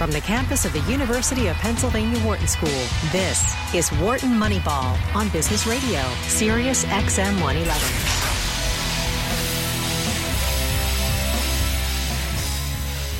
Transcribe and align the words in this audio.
from 0.00 0.10
the 0.10 0.20
campus 0.22 0.64
of 0.64 0.72
the 0.72 0.80
University 0.90 1.48
of 1.48 1.56
Pennsylvania 1.56 2.18
Wharton 2.24 2.46
School. 2.46 2.70
This 3.12 3.54
is 3.74 3.92
Wharton 4.00 4.30
Moneyball 4.30 4.96
on 5.14 5.28
Business 5.28 5.66
Radio, 5.66 6.00
Sirius 6.22 6.86
XM 6.86 7.38
111. 7.42 7.70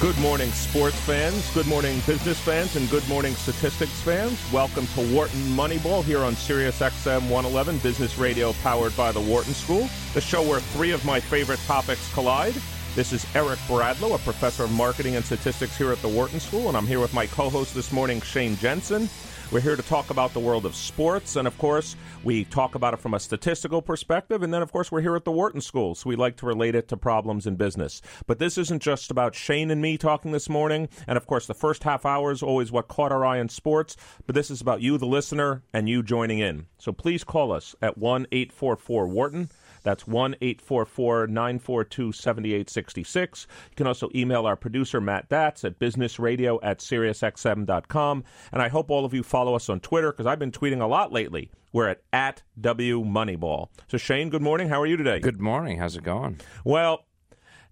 Good 0.00 0.18
morning, 0.22 0.50
sports 0.52 0.98
fans. 1.00 1.52
Good 1.52 1.66
morning, 1.66 2.00
business 2.06 2.40
fans, 2.40 2.74
and 2.76 2.88
good 2.88 3.06
morning, 3.10 3.34
statistics 3.34 4.00
fans. 4.00 4.40
Welcome 4.50 4.86
to 4.94 5.14
Wharton 5.14 5.40
Moneyball 5.50 6.02
here 6.02 6.20
on 6.20 6.34
Sirius 6.34 6.80
XM 6.80 7.28
111, 7.28 7.76
business 7.80 8.16
radio 8.16 8.54
powered 8.62 8.96
by 8.96 9.12
the 9.12 9.20
Wharton 9.20 9.52
School, 9.52 9.86
the 10.14 10.22
show 10.22 10.40
where 10.40 10.60
three 10.60 10.92
of 10.92 11.04
my 11.04 11.20
favorite 11.20 11.60
topics 11.66 12.10
collide. 12.14 12.54
This 13.00 13.14
is 13.14 13.26
Eric 13.34 13.58
Bradlow, 13.60 14.14
a 14.14 14.18
professor 14.18 14.64
of 14.64 14.72
marketing 14.72 15.16
and 15.16 15.24
statistics 15.24 15.74
here 15.74 15.90
at 15.90 16.02
the 16.02 16.08
Wharton 16.08 16.38
School, 16.38 16.68
and 16.68 16.76
I'm 16.76 16.86
here 16.86 17.00
with 17.00 17.14
my 17.14 17.26
co 17.26 17.48
host 17.48 17.74
this 17.74 17.92
morning, 17.92 18.20
Shane 18.20 18.58
Jensen. 18.58 19.08
We're 19.50 19.60
here 19.60 19.74
to 19.74 19.82
talk 19.82 20.10
about 20.10 20.34
the 20.34 20.40
world 20.40 20.66
of 20.66 20.76
sports, 20.76 21.36
and 21.36 21.48
of 21.48 21.56
course, 21.56 21.96
we 22.24 22.44
talk 22.44 22.74
about 22.74 22.92
it 22.92 23.00
from 23.00 23.14
a 23.14 23.18
statistical 23.18 23.80
perspective, 23.80 24.42
and 24.42 24.52
then, 24.52 24.60
of 24.60 24.70
course, 24.70 24.92
we're 24.92 25.00
here 25.00 25.16
at 25.16 25.24
the 25.24 25.32
Wharton 25.32 25.62
School, 25.62 25.94
so 25.94 26.10
we 26.10 26.14
like 26.14 26.36
to 26.36 26.46
relate 26.46 26.74
it 26.74 26.88
to 26.88 26.96
problems 26.98 27.46
in 27.46 27.56
business. 27.56 28.02
But 28.26 28.38
this 28.38 28.58
isn't 28.58 28.82
just 28.82 29.10
about 29.10 29.34
Shane 29.34 29.70
and 29.70 29.80
me 29.80 29.96
talking 29.96 30.32
this 30.32 30.50
morning, 30.50 30.90
and 31.06 31.16
of 31.16 31.26
course, 31.26 31.46
the 31.46 31.54
first 31.54 31.84
half 31.84 32.04
hour 32.04 32.30
is 32.30 32.42
always 32.42 32.70
what 32.70 32.88
caught 32.88 33.12
our 33.12 33.24
eye 33.24 33.38
in 33.38 33.48
sports, 33.48 33.96
but 34.26 34.34
this 34.34 34.50
is 34.50 34.60
about 34.60 34.82
you, 34.82 34.98
the 34.98 35.06
listener, 35.06 35.62
and 35.72 35.88
you 35.88 36.02
joining 36.02 36.38
in. 36.38 36.66
So 36.76 36.92
please 36.92 37.24
call 37.24 37.50
us 37.50 37.74
at 37.80 37.96
1 37.96 38.26
844 38.30 39.06
Wharton. 39.08 39.48
That's 39.82 40.06
1 40.06 40.36
844 40.40 41.26
942 41.26 42.12
7866. 42.12 43.46
You 43.70 43.76
can 43.76 43.86
also 43.86 44.10
email 44.14 44.46
our 44.46 44.56
producer, 44.56 45.00
Matt 45.00 45.28
Datz, 45.28 45.64
at 45.64 45.78
businessradio 45.78 46.58
at 46.62 46.78
SiriusXM.com. 46.78 48.24
And 48.52 48.62
I 48.62 48.68
hope 48.68 48.90
all 48.90 49.04
of 49.04 49.14
you 49.14 49.22
follow 49.22 49.54
us 49.54 49.68
on 49.68 49.80
Twitter 49.80 50.12
because 50.12 50.26
I've 50.26 50.38
been 50.38 50.52
tweeting 50.52 50.80
a 50.80 50.86
lot 50.86 51.12
lately. 51.12 51.50
We're 51.72 51.88
at, 51.88 52.02
at 52.12 52.42
W 52.60 53.04
Moneyball. 53.04 53.68
So, 53.88 53.96
Shane, 53.96 54.30
good 54.30 54.42
morning. 54.42 54.68
How 54.68 54.80
are 54.80 54.86
you 54.86 54.96
today? 54.96 55.20
Good 55.20 55.40
morning. 55.40 55.78
How's 55.78 55.96
it 55.96 56.02
going? 56.02 56.40
Well, 56.64 57.06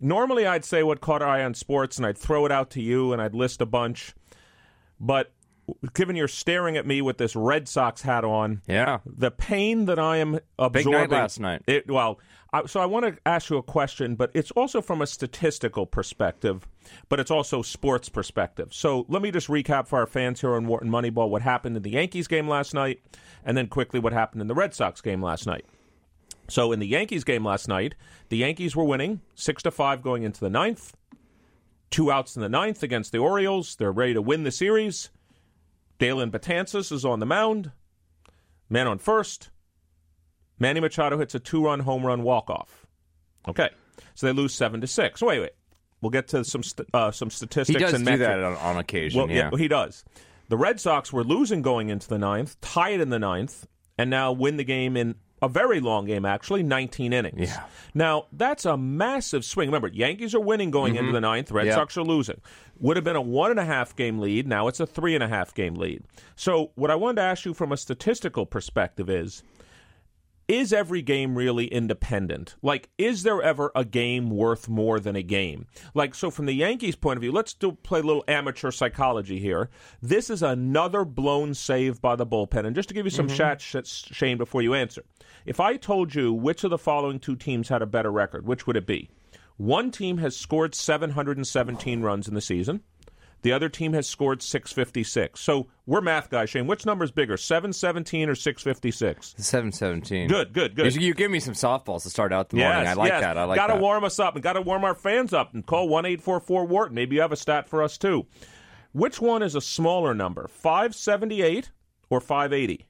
normally 0.01 0.47
I'd 0.47 0.65
say 0.65 0.83
what 0.83 1.01
caught 1.01 1.23
our 1.23 1.29
eye 1.29 1.45
on 1.45 1.55
sports 1.55 1.97
and 1.97 2.07
I'd 2.07 2.19
throw 2.19 2.47
it 2.47 2.53
out 2.53 2.71
to 2.71 2.83
you 2.83 3.13
and 3.13 3.21
I'd 3.21 3.35
list 3.35 3.61
a 3.61 3.67
bunch. 3.67 4.15
But 5.01 5.33
given 5.95 6.17
you're 6.17 6.29
staring 6.29 6.77
at 6.77 6.87
me 6.87 7.03
with 7.03 7.19
this 7.19 7.35
Red 7.37 7.69
Sox 7.69 8.03
hat 8.03 8.25
on, 8.25 8.63
Yeah. 8.67 8.99
the 9.07 9.31
pain 9.31 9.85
that 9.87 9.99
I 9.99 10.19
am 10.19 10.41
absorbing. 10.59 10.83
Big 10.85 11.11
night 11.11 11.11
last 11.11 11.41
night. 11.41 11.63
It, 11.67 11.91
well, 11.91 12.19
I, 12.53 12.65
so 12.67 12.81
I 12.81 12.87
want 12.87 13.05
to 13.07 13.17
ask 13.27 13.51
you 13.51 13.57
a 13.59 13.63
question, 13.63 14.15
but 14.15 14.31
it's 14.35 14.51
also 14.53 14.81
from 14.81 15.03
a 15.03 15.07
statistical 15.07 15.85
perspective, 15.85 16.67
but 17.09 17.21
it's 17.21 17.31
also 17.31 17.61
sports 17.63 18.09
perspective. 18.09 18.73
So 18.73 19.05
let 19.09 19.21
me 19.21 19.31
just 19.31 19.49
recap 19.49 19.87
for 19.87 19.99
our 19.99 20.07
fans 20.07 20.41
here 20.41 20.55
on 20.55 20.67
Wharton 20.67 20.91
Moneyball 20.91 21.29
what 21.29 21.43
happened 21.43 21.77
in 21.77 21.83
the 21.83 21.91
Yankees 21.91 22.27
game 22.27 22.49
last 22.49 22.73
night, 22.73 23.01
and 23.45 23.57
then 23.57 23.67
quickly 23.67 24.01
what 24.01 24.13
happened 24.15 24.41
in 24.41 24.49
the 24.49 24.55
Red 24.55 24.75
Sox 24.75 25.01
game 25.03 25.23
last 25.23 25.47
night. 25.47 25.67
So 26.49 26.73
in 26.73 26.79
the 26.81 26.87
Yankees 26.87 27.25
game 27.25 27.45
last 27.45 27.69
night, 27.69 27.95
the 28.31 28.39
Yankees 28.39 28.75
were 28.75 28.85
winning 28.85 29.21
six 29.35 29.63
to 29.65 29.71
five 29.71 30.01
going 30.01 30.23
into 30.23 30.41
the 30.41 30.49
ninth. 30.49 30.95
Two 31.91 32.11
outs 32.11 32.37
in 32.37 32.43
the 32.43 32.49
ninth 32.49 32.83
against 32.83 33.13
the 33.13 33.19
Orioles. 33.19 33.77
They're 33.77 33.93
ready 33.93 34.15
to 34.15 34.23
win 34.23 34.45
the 34.45 34.51
series. 34.51 35.11
Dellin 35.99 36.31
Betances 36.31 36.93
is 36.93 37.05
on 37.05 37.21
the 37.21 37.27
mound. 37.27 37.73
Man 38.71 38.87
on 38.87 38.99
first. 38.99 39.51
Manny 40.59 40.81
Machado 40.81 41.19
hits 41.19 41.35
a 41.35 41.41
two-run 41.41 41.81
home 41.81 42.05
run 42.05 42.23
walk-off. 42.23 42.87
Okay, 43.47 43.71
so 44.15 44.27
they 44.27 44.33
lose 44.33 44.53
seven 44.53 44.81
to 44.81 44.87
six. 44.87 45.23
Wait, 45.23 45.41
wait. 45.41 45.53
We'll 46.01 46.11
get 46.11 46.29
to 46.29 46.45
some 46.45 46.63
st- 46.63 46.89
uh, 46.93 47.11
some 47.11 47.31
He 47.31 47.37
statistics 47.37 47.81
does 47.81 47.95
and 47.95 48.05
do 48.05 48.17
that 48.19 48.43
on, 48.43 48.55
on 48.57 48.77
occasion. 48.77 49.21
Well, 49.21 49.31
yeah. 49.31 49.51
he 49.57 49.69
does. 49.69 50.05
The 50.49 50.57
Red 50.57 50.81
Sox 50.81 51.13
were 51.13 51.25
losing 51.25 51.63
going 51.63 51.89
into 51.89 52.09
the 52.09 52.19
ninth, 52.19 52.61
tied 52.61 53.01
in 53.01 53.11
the 53.11 53.19
ninth, 53.19 53.67
and 53.97 54.11
now 54.11 54.33
win 54.33 54.57
the 54.57 54.65
game 54.65 54.97
in 54.97 55.17
a 55.41 55.49
very 55.49 55.81
long 55.81 56.07
game, 56.07 56.25
actually, 56.25 56.63
19 56.63 57.13
innings. 57.13 57.51
Yeah. 57.51 57.65
Now, 57.95 58.27
that's 58.33 58.65
a 58.65 58.77
massive 58.77 59.45
swing. 59.45 59.69
Remember, 59.69 59.89
Yankees 59.89 60.35
are 60.35 60.41
winning 60.41 60.71
going 60.71 60.97
into 60.97 61.13
the 61.13 61.21
ninth, 61.21 61.51
Red 61.51 61.67
Mm-hmm. 61.69 61.75
Sox 61.75 61.97
are 61.97 62.03
losing. 62.03 62.41
Would 62.81 62.97
have 62.97 63.05
been 63.05 63.17
a 63.17 63.21
one 63.23 63.51
and 63.51 63.59
a 63.61 63.65
half 63.65 63.95
game 63.97 64.19
lead. 64.19 64.47
Now 64.47 64.69
it's 64.69 64.81
a 64.81 64.87
three 64.87 65.15
and 65.15 65.23
a 65.25 65.29
half 65.29 65.55
game 65.55 65.75
lead. 65.75 66.03
So, 66.37 66.71
what 66.75 66.91
I 66.91 66.95
wanted 66.95 67.17
to 67.17 67.23
ask 67.23 67.45
you 67.45 67.55
from 67.55 67.73
a 67.73 67.77
statistical 67.77 68.47
perspective 68.47 69.11
is 69.11 69.43
is 70.49 70.73
every 70.73 71.03
game 71.03 71.37
really 71.37 71.67
independent? 71.67 72.57
Like, 72.63 72.89
is 72.97 73.23
there 73.23 73.43
ever 73.43 73.71
a 73.75 73.85
game 73.85 74.31
worth 74.31 74.67
more 74.67 74.99
than 74.99 75.15
a 75.15 75.23
game? 75.23 75.67
Like, 75.93 76.15
so 76.15 76.31
from 76.31 76.47
the 76.47 76.55
Yankees' 76.55 76.97
point 76.97 77.19
of 77.19 77.21
view, 77.21 77.33
let's 77.33 77.53
do 77.53 77.73
play 77.73 78.01
a 78.01 78.03
little 78.03 78.25
amateur 78.27 78.71
psychology 78.71 79.39
here. 79.39 79.69
This 80.01 80.31
is 80.31 80.43
another 80.43 81.05
blown 81.05 81.53
save 81.53 82.01
by 82.01 82.17
the 82.17 82.27
bullpen. 82.27 82.65
And 82.65 82.75
just 82.75 82.89
to 82.89 82.95
give 82.95 83.05
you 83.05 83.11
some 83.11 83.27
mm-hmm. 83.27 83.37
shots, 83.37 83.63
sh- 83.63 84.15
Shane, 84.15 84.39
before 84.39 84.63
you 84.63 84.73
answer, 84.73 85.05
if 85.45 85.61
I 85.61 85.77
told 85.77 86.15
you 86.15 86.33
which 86.33 86.65
of 86.65 86.71
the 86.71 86.79
following 86.79 87.21
two 87.21 87.37
teams 87.37 87.69
had 87.69 87.83
a 87.83 87.87
better 87.87 88.11
record, 88.11 88.47
which 88.47 88.67
would 88.67 88.77
it 88.77 88.87
be? 88.87 89.11
One 89.59 89.91
team 89.91 90.19
has 90.19 90.37
scored 90.37 90.75
717 90.75 92.01
runs 92.01 92.27
in 92.27 92.35
the 92.35 92.41
season. 92.41 92.81
The 93.43 93.53
other 93.53 93.69
team 93.69 93.93
has 93.93 94.09
scored 94.09 94.43
656. 94.43 95.41
So 95.41 95.69
we're 95.87 96.01
math 96.01 96.29
guys, 96.31 96.51
Shane. 96.51 96.67
Which 96.67 96.85
number 96.85 97.05
is 97.05 97.11
bigger, 97.11 97.37
717 97.37 98.29
or 98.29 98.35
656? 98.35 99.35
Seven 99.39 99.73
seventeen. 99.73 100.29
Good, 100.29 100.53
good, 100.53 100.75
good. 100.75 100.95
You, 100.95 101.01
you 101.01 101.15
give 101.15 101.31
me 101.31 101.41
some 101.41 101.55
softballs 101.55 102.03
to 102.03 102.11
start 102.11 102.33
out 102.33 102.51
the 102.51 102.57
morning. 102.57 102.87
I 102.87 102.95
like 102.95 103.11
yes. 103.11 103.21
that. 103.21 103.39
I 103.39 103.45
like 103.45 103.59
that. 103.59 103.69
Got 103.69 103.75
to 103.75 103.81
warm 103.81 104.05
us 104.05 104.19
up 104.19 104.35
and 104.35 104.43
got 104.43 104.55
to 104.55 104.61
warm 104.61 104.85
our 104.85 104.95
fans 104.95 105.33
up 105.33 105.55
and 105.55 105.65
call 105.65 105.89
one 105.89 106.05
eight 106.05 106.21
four 106.21 106.41
four 106.41 106.65
Wharton. 106.65 106.95
Maybe 106.95 107.17
you 107.17 107.23
have 107.23 107.33
a 107.33 107.37
stat 107.37 107.69
for 107.69 107.83
us 107.83 107.97
too. 107.97 108.27
Which 108.93 109.21
one 109.21 109.43
is 109.43 109.55
a 109.55 109.61
smaller 109.61 110.15
number, 110.15 110.49
five 110.49 110.95
seventy 110.95 111.43
eight 111.43 111.71
or 112.11 112.21
five 112.21 112.53
eighty? 112.53 112.87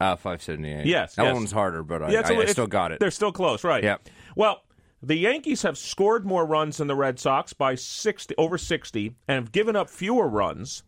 Uh, 0.00 0.16
five 0.16 0.42
seventy 0.42 0.72
eight. 0.72 0.86
Yes, 0.86 1.14
that 1.16 1.24
yes. 1.24 1.34
one's 1.34 1.52
harder, 1.52 1.82
but 1.82 2.02
I, 2.02 2.10
Yeah, 2.10 2.22
I, 2.24 2.44
still 2.46 2.66
got 2.66 2.92
it. 2.92 3.00
They're 3.00 3.10
still 3.10 3.32
close, 3.32 3.64
right? 3.64 3.82
Yep. 3.82 4.08
Well, 4.36 4.62
the 5.02 5.16
Yankees 5.16 5.62
have 5.62 5.76
scored 5.76 6.24
more 6.24 6.46
runs 6.46 6.76
than 6.76 6.86
the 6.88 6.94
Red 6.94 7.18
Sox 7.18 7.52
by 7.52 7.74
sixty 7.74 8.34
over 8.38 8.56
sixty, 8.58 9.14
and 9.26 9.36
have 9.36 9.52
given 9.52 9.76
up 9.76 9.90
fewer 9.90 10.28
runs. 10.28 10.82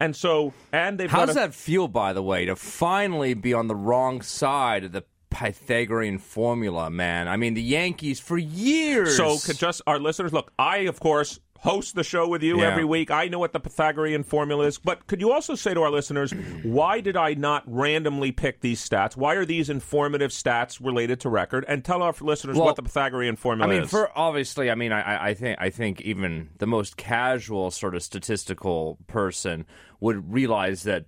And 0.00 0.16
so, 0.16 0.52
and 0.72 0.98
they've 0.98 1.10
How 1.10 1.26
does 1.26 1.36
a- 1.36 1.40
that 1.40 1.54
feel, 1.54 1.86
by 1.86 2.12
the 2.12 2.22
way, 2.22 2.44
to 2.46 2.56
finally 2.56 3.34
be 3.34 3.54
on 3.54 3.68
the 3.68 3.76
wrong 3.76 4.20
side 4.20 4.84
of 4.84 4.92
the 4.92 5.04
Pythagorean 5.30 6.18
formula, 6.18 6.90
man? 6.90 7.28
I 7.28 7.36
mean, 7.36 7.54
the 7.54 7.62
Yankees 7.62 8.18
for 8.18 8.36
years. 8.36 9.16
So, 9.16 9.38
could 9.38 9.58
just 9.58 9.80
our 9.86 10.00
listeners 10.00 10.32
look. 10.32 10.52
I, 10.58 10.78
of 10.78 10.98
course, 10.98 11.38
host 11.62 11.94
the 11.94 12.02
show 12.02 12.26
with 12.28 12.42
you 12.42 12.58
Yeah. 12.58 12.70
every 12.70 12.84
week. 12.84 13.10
I 13.10 13.28
know 13.28 13.38
what 13.38 13.52
the 13.52 13.60
Pythagorean 13.60 14.24
formula 14.24 14.66
is, 14.66 14.78
but 14.78 15.06
could 15.06 15.20
you 15.20 15.30
also 15.32 15.54
say 15.54 15.72
to 15.74 15.80
our 15.82 15.90
listeners, 15.90 16.32
why 16.64 17.00
did 17.00 17.16
I 17.16 17.34
not 17.34 17.62
randomly 17.66 18.32
pick 18.32 18.60
these 18.62 18.86
stats? 18.86 19.16
Why 19.16 19.34
are 19.34 19.44
these 19.44 19.70
informative 19.70 20.32
stats 20.32 20.84
related 20.84 21.20
to 21.20 21.28
record? 21.28 21.64
And 21.68 21.84
tell 21.84 22.02
our 22.02 22.14
listeners 22.20 22.56
Well, 22.56 22.66
what 22.66 22.74
the 22.76 22.82
Pythagorean 22.82 23.36
formula 23.36 23.70
is. 23.72 23.76
I 23.76 23.78
mean, 23.78 23.84
is. 23.84 23.90
for 23.90 24.10
obviously, 24.18 24.70
I 24.72 24.74
mean, 24.74 24.90
I- 24.90 25.02
I, 25.02 25.28
I 25.28 25.34
think 25.34 25.56
I 25.60 25.70
think 25.70 26.00
even 26.00 26.50
the 26.58 26.66
most 26.66 26.96
casual 26.96 27.70
sort 27.70 27.94
of 27.94 28.02
statistical 28.02 28.98
person 29.06 29.64
would 30.00 30.32
realize 30.32 30.82
that 30.82 31.04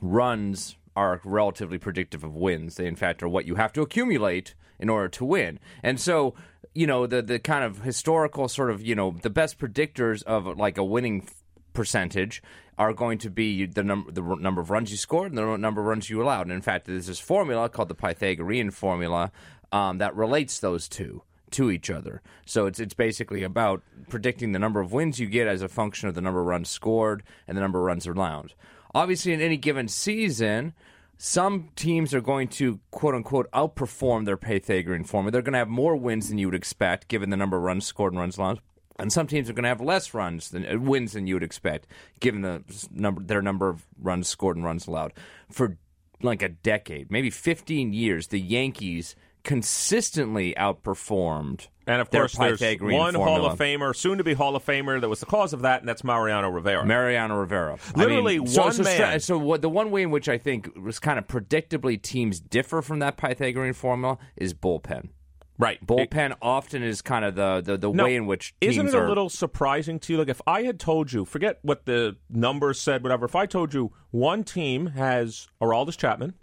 runs 0.00 0.76
are 0.94 1.20
relatively 1.24 1.78
predictive 1.78 2.22
of 2.24 2.34
wins. 2.34 2.76
They, 2.76 2.86
in 2.86 2.96
fact, 2.96 3.22
are 3.22 3.28
what 3.28 3.44
you 3.44 3.56
have 3.56 3.72
to 3.74 3.82
accumulate 3.82 4.54
in 4.78 4.88
order 4.88 5.08
to 5.08 5.24
win. 5.24 5.58
And 5.82 6.00
so, 6.00 6.34
you 6.74 6.86
know, 6.86 7.06
the 7.06 7.22
the 7.22 7.38
kind 7.38 7.64
of 7.64 7.82
historical 7.82 8.48
sort 8.48 8.70
of, 8.70 8.82
you 8.82 8.94
know, 8.94 9.16
the 9.22 9.30
best 9.30 9.58
predictors 9.58 10.22
of 10.24 10.46
like 10.58 10.78
a 10.78 10.84
winning 10.84 11.28
percentage 11.72 12.42
are 12.78 12.92
going 12.92 13.18
to 13.18 13.30
be 13.30 13.66
the 13.66 13.82
number 13.82 14.10
the 14.10 14.22
number 14.22 14.60
of 14.60 14.70
runs 14.70 14.90
you 14.90 14.96
scored 14.96 15.32
and 15.32 15.38
the 15.38 15.56
number 15.56 15.80
of 15.80 15.86
runs 15.86 16.10
you 16.10 16.22
allowed. 16.22 16.42
And 16.42 16.52
in 16.52 16.62
fact, 16.62 16.86
there's 16.86 17.06
this 17.06 17.20
formula 17.20 17.68
called 17.68 17.88
the 17.88 17.94
Pythagorean 17.94 18.70
formula 18.70 19.32
um, 19.72 19.98
that 19.98 20.14
relates 20.14 20.60
those 20.60 20.88
two 20.88 21.22
to 21.52 21.70
each 21.70 21.90
other. 21.90 22.22
So 22.44 22.66
it's 22.66 22.80
it's 22.80 22.94
basically 22.94 23.42
about 23.42 23.82
predicting 24.08 24.52
the 24.52 24.58
number 24.58 24.80
of 24.80 24.92
wins 24.92 25.18
you 25.18 25.26
get 25.26 25.46
as 25.46 25.62
a 25.62 25.68
function 25.68 26.08
of 26.08 26.14
the 26.14 26.20
number 26.20 26.40
of 26.40 26.46
runs 26.46 26.68
scored 26.68 27.22
and 27.46 27.56
the 27.56 27.62
number 27.62 27.78
of 27.78 27.84
runs 27.84 28.06
allowed. 28.06 28.54
Obviously, 28.94 29.32
in 29.32 29.40
any 29.40 29.56
given 29.56 29.88
season, 29.88 30.74
some 31.18 31.70
teams 31.76 32.12
are 32.14 32.20
going 32.20 32.48
to 32.48 32.80
quote 32.90 33.14
unquote 33.14 33.50
outperform 33.52 34.24
their 34.24 34.36
Pythagorean 34.36 35.04
formula. 35.04 35.32
They're 35.32 35.42
going 35.42 35.52
to 35.52 35.58
have 35.58 35.68
more 35.68 35.96
wins 35.96 36.28
than 36.28 36.38
you 36.38 36.46
would 36.48 36.54
expect, 36.54 37.08
given 37.08 37.30
the 37.30 37.36
number 37.36 37.56
of 37.56 37.62
runs 37.62 37.86
scored 37.86 38.12
and 38.12 38.20
runs 38.20 38.36
allowed. 38.36 38.60
And 38.98 39.12
some 39.12 39.26
teams 39.26 39.50
are 39.50 39.52
going 39.52 39.64
to 39.64 39.68
have 39.68 39.80
less 39.80 40.14
runs 40.14 40.50
than 40.50 40.66
uh, 40.66 40.78
wins 40.78 41.12
than 41.12 41.26
you 41.26 41.34
would 41.34 41.42
expect, 41.42 41.86
given 42.20 42.42
the 42.42 42.62
number 42.90 43.22
their 43.22 43.42
number 43.42 43.68
of 43.68 43.86
runs 44.00 44.28
scored 44.28 44.56
and 44.56 44.64
runs 44.64 44.86
allowed. 44.86 45.12
For 45.50 45.76
like 46.22 46.42
a 46.42 46.48
decade, 46.48 47.10
maybe 47.10 47.30
15 47.30 47.92
years, 47.92 48.28
the 48.28 48.40
Yankees 48.40 49.14
consistently 49.42 50.54
outperformed 50.56 51.68
and 51.86 52.00
of 52.00 52.10
course, 52.10 52.36
there's 52.36 52.60
one 52.60 53.14
formula. 53.14 53.14
Hall 53.24 53.46
of 53.46 53.58
Famer, 53.58 53.94
soon 53.94 54.18
to 54.18 54.24
be 54.24 54.34
Hall 54.34 54.56
of 54.56 54.64
Famer, 54.64 55.00
that 55.00 55.08
was 55.08 55.20
the 55.20 55.26
cause 55.26 55.52
of 55.52 55.62
that, 55.62 55.80
and 55.80 55.88
that's 55.88 56.02
Mariano 56.02 56.48
Rivera. 56.48 56.84
Mariano 56.84 57.36
Rivera. 57.36 57.78
I 57.94 57.98
Literally 57.98 58.38
mean, 58.38 58.52
one 58.52 58.72
so, 58.72 58.82
man. 58.82 59.20
So 59.20 59.38
what, 59.38 59.62
the 59.62 59.68
one 59.68 59.90
way 59.90 60.02
in 60.02 60.10
which 60.10 60.28
I 60.28 60.38
think 60.38 60.70
was 60.76 60.98
kind 60.98 61.18
of 61.18 61.26
predictably 61.26 62.00
teams 62.00 62.40
differ 62.40 62.82
from 62.82 62.98
that 62.98 63.16
Pythagorean 63.16 63.74
formula 63.74 64.18
is 64.36 64.52
bullpen. 64.52 65.10
Right. 65.58 65.84
Bullpen 65.86 66.34
often 66.42 66.82
is 66.82 67.00
kind 67.00 67.24
of 67.24 67.34
the 67.34 67.62
the, 67.62 67.78
the 67.78 67.90
Now, 67.90 68.04
way 68.04 68.14
in 68.16 68.26
which 68.26 68.54
teams 68.60 68.74
Isn't 68.74 68.88
it 68.88 68.94
a 68.94 68.98
are. 68.98 69.08
little 69.08 69.30
surprising 69.30 69.98
to 70.00 70.12
you? 70.12 70.18
Like 70.18 70.28
if 70.28 70.42
I 70.46 70.64
had 70.64 70.78
told 70.78 71.12
you, 71.12 71.24
forget 71.24 71.60
what 71.62 71.86
the 71.86 72.16
numbers 72.28 72.78
said, 72.78 73.02
whatever. 73.02 73.24
If 73.24 73.34
I 73.34 73.46
told 73.46 73.72
you 73.72 73.92
one 74.10 74.44
team 74.44 74.88
has 74.88 75.48
Aroldis 75.62 75.96
Chapman, 75.96 76.34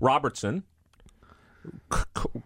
Robertson, 0.00 0.64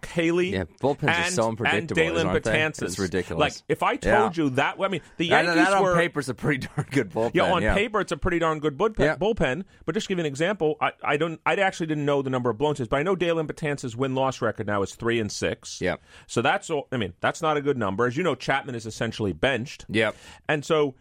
Haley, 0.06 0.52
Yeah, 0.54 0.64
bullpens 0.82 1.04
are 1.04 1.10
and, 1.10 1.34
so 1.34 1.42
and 1.44 1.50
unpredictable, 1.60 2.02
Dellin 2.02 2.26
aren't 2.26 2.44
they? 2.44 2.50
Betances. 2.50 2.82
It's 2.82 2.98
ridiculous. 2.98 3.40
Like 3.40 3.54
if 3.68 3.82
I 3.82 3.96
told 3.96 4.36
Yeah. 4.36 4.44
you 4.44 4.50
that, 4.50 4.76
I 4.80 4.88
mean 4.88 5.00
the 5.18 5.26
Yankees 5.26 5.54
that 5.54 5.72
on 5.72 5.82
were. 5.82 5.94
paper's 5.94 6.28
a 6.28 6.34
pretty 6.34 6.66
darn 6.76 6.86
good 6.90 7.10
bullpen. 7.10 7.30
yeah, 7.34 7.52
on 7.52 7.62
yeah. 7.62 7.74
paper 7.74 8.00
it's 8.00 8.12
a 8.12 8.16
pretty 8.16 8.38
darn 8.40 8.58
good 8.58 8.76
bullpen. 8.76 8.98
Yeah. 8.98 9.16
bullpen 9.16 9.64
but 9.86 9.94
just 9.94 10.06
to 10.06 10.08
give 10.08 10.18
you 10.18 10.22
an 10.22 10.26
example, 10.26 10.76
I, 10.80 10.92
I 11.02 11.16
don't, 11.16 11.40
I 11.46 11.54
actually 11.54 11.86
didn't 11.86 12.04
know 12.04 12.22
the 12.22 12.30
number 12.30 12.50
of 12.50 12.58
blown 12.58 12.74
saves, 12.74 12.88
but 12.88 12.96
I 12.96 13.02
know 13.02 13.14
Dellin 13.14 13.46
Betances' 13.46 13.94
win 13.94 14.14
loss 14.14 14.40
record 14.42 14.66
now 14.66 14.82
is 14.82 14.94
three 14.94 15.20
and 15.20 15.30
six. 15.30 15.80
Yeah. 15.80 15.96
so 16.26 16.42
that's 16.42 16.70
all. 16.70 16.88
I 16.90 16.96
mean, 16.96 17.12
that's 17.20 17.40
not 17.42 17.56
a 17.56 17.62
good 17.62 17.78
number. 17.78 18.06
As 18.06 18.16
you 18.16 18.22
know, 18.22 18.34
Chapman 18.34 18.74
is 18.74 18.86
essentially 18.86 19.32
benched. 19.32 19.84
Yep. 19.88 20.16
And 20.48 20.64
so 20.64 20.94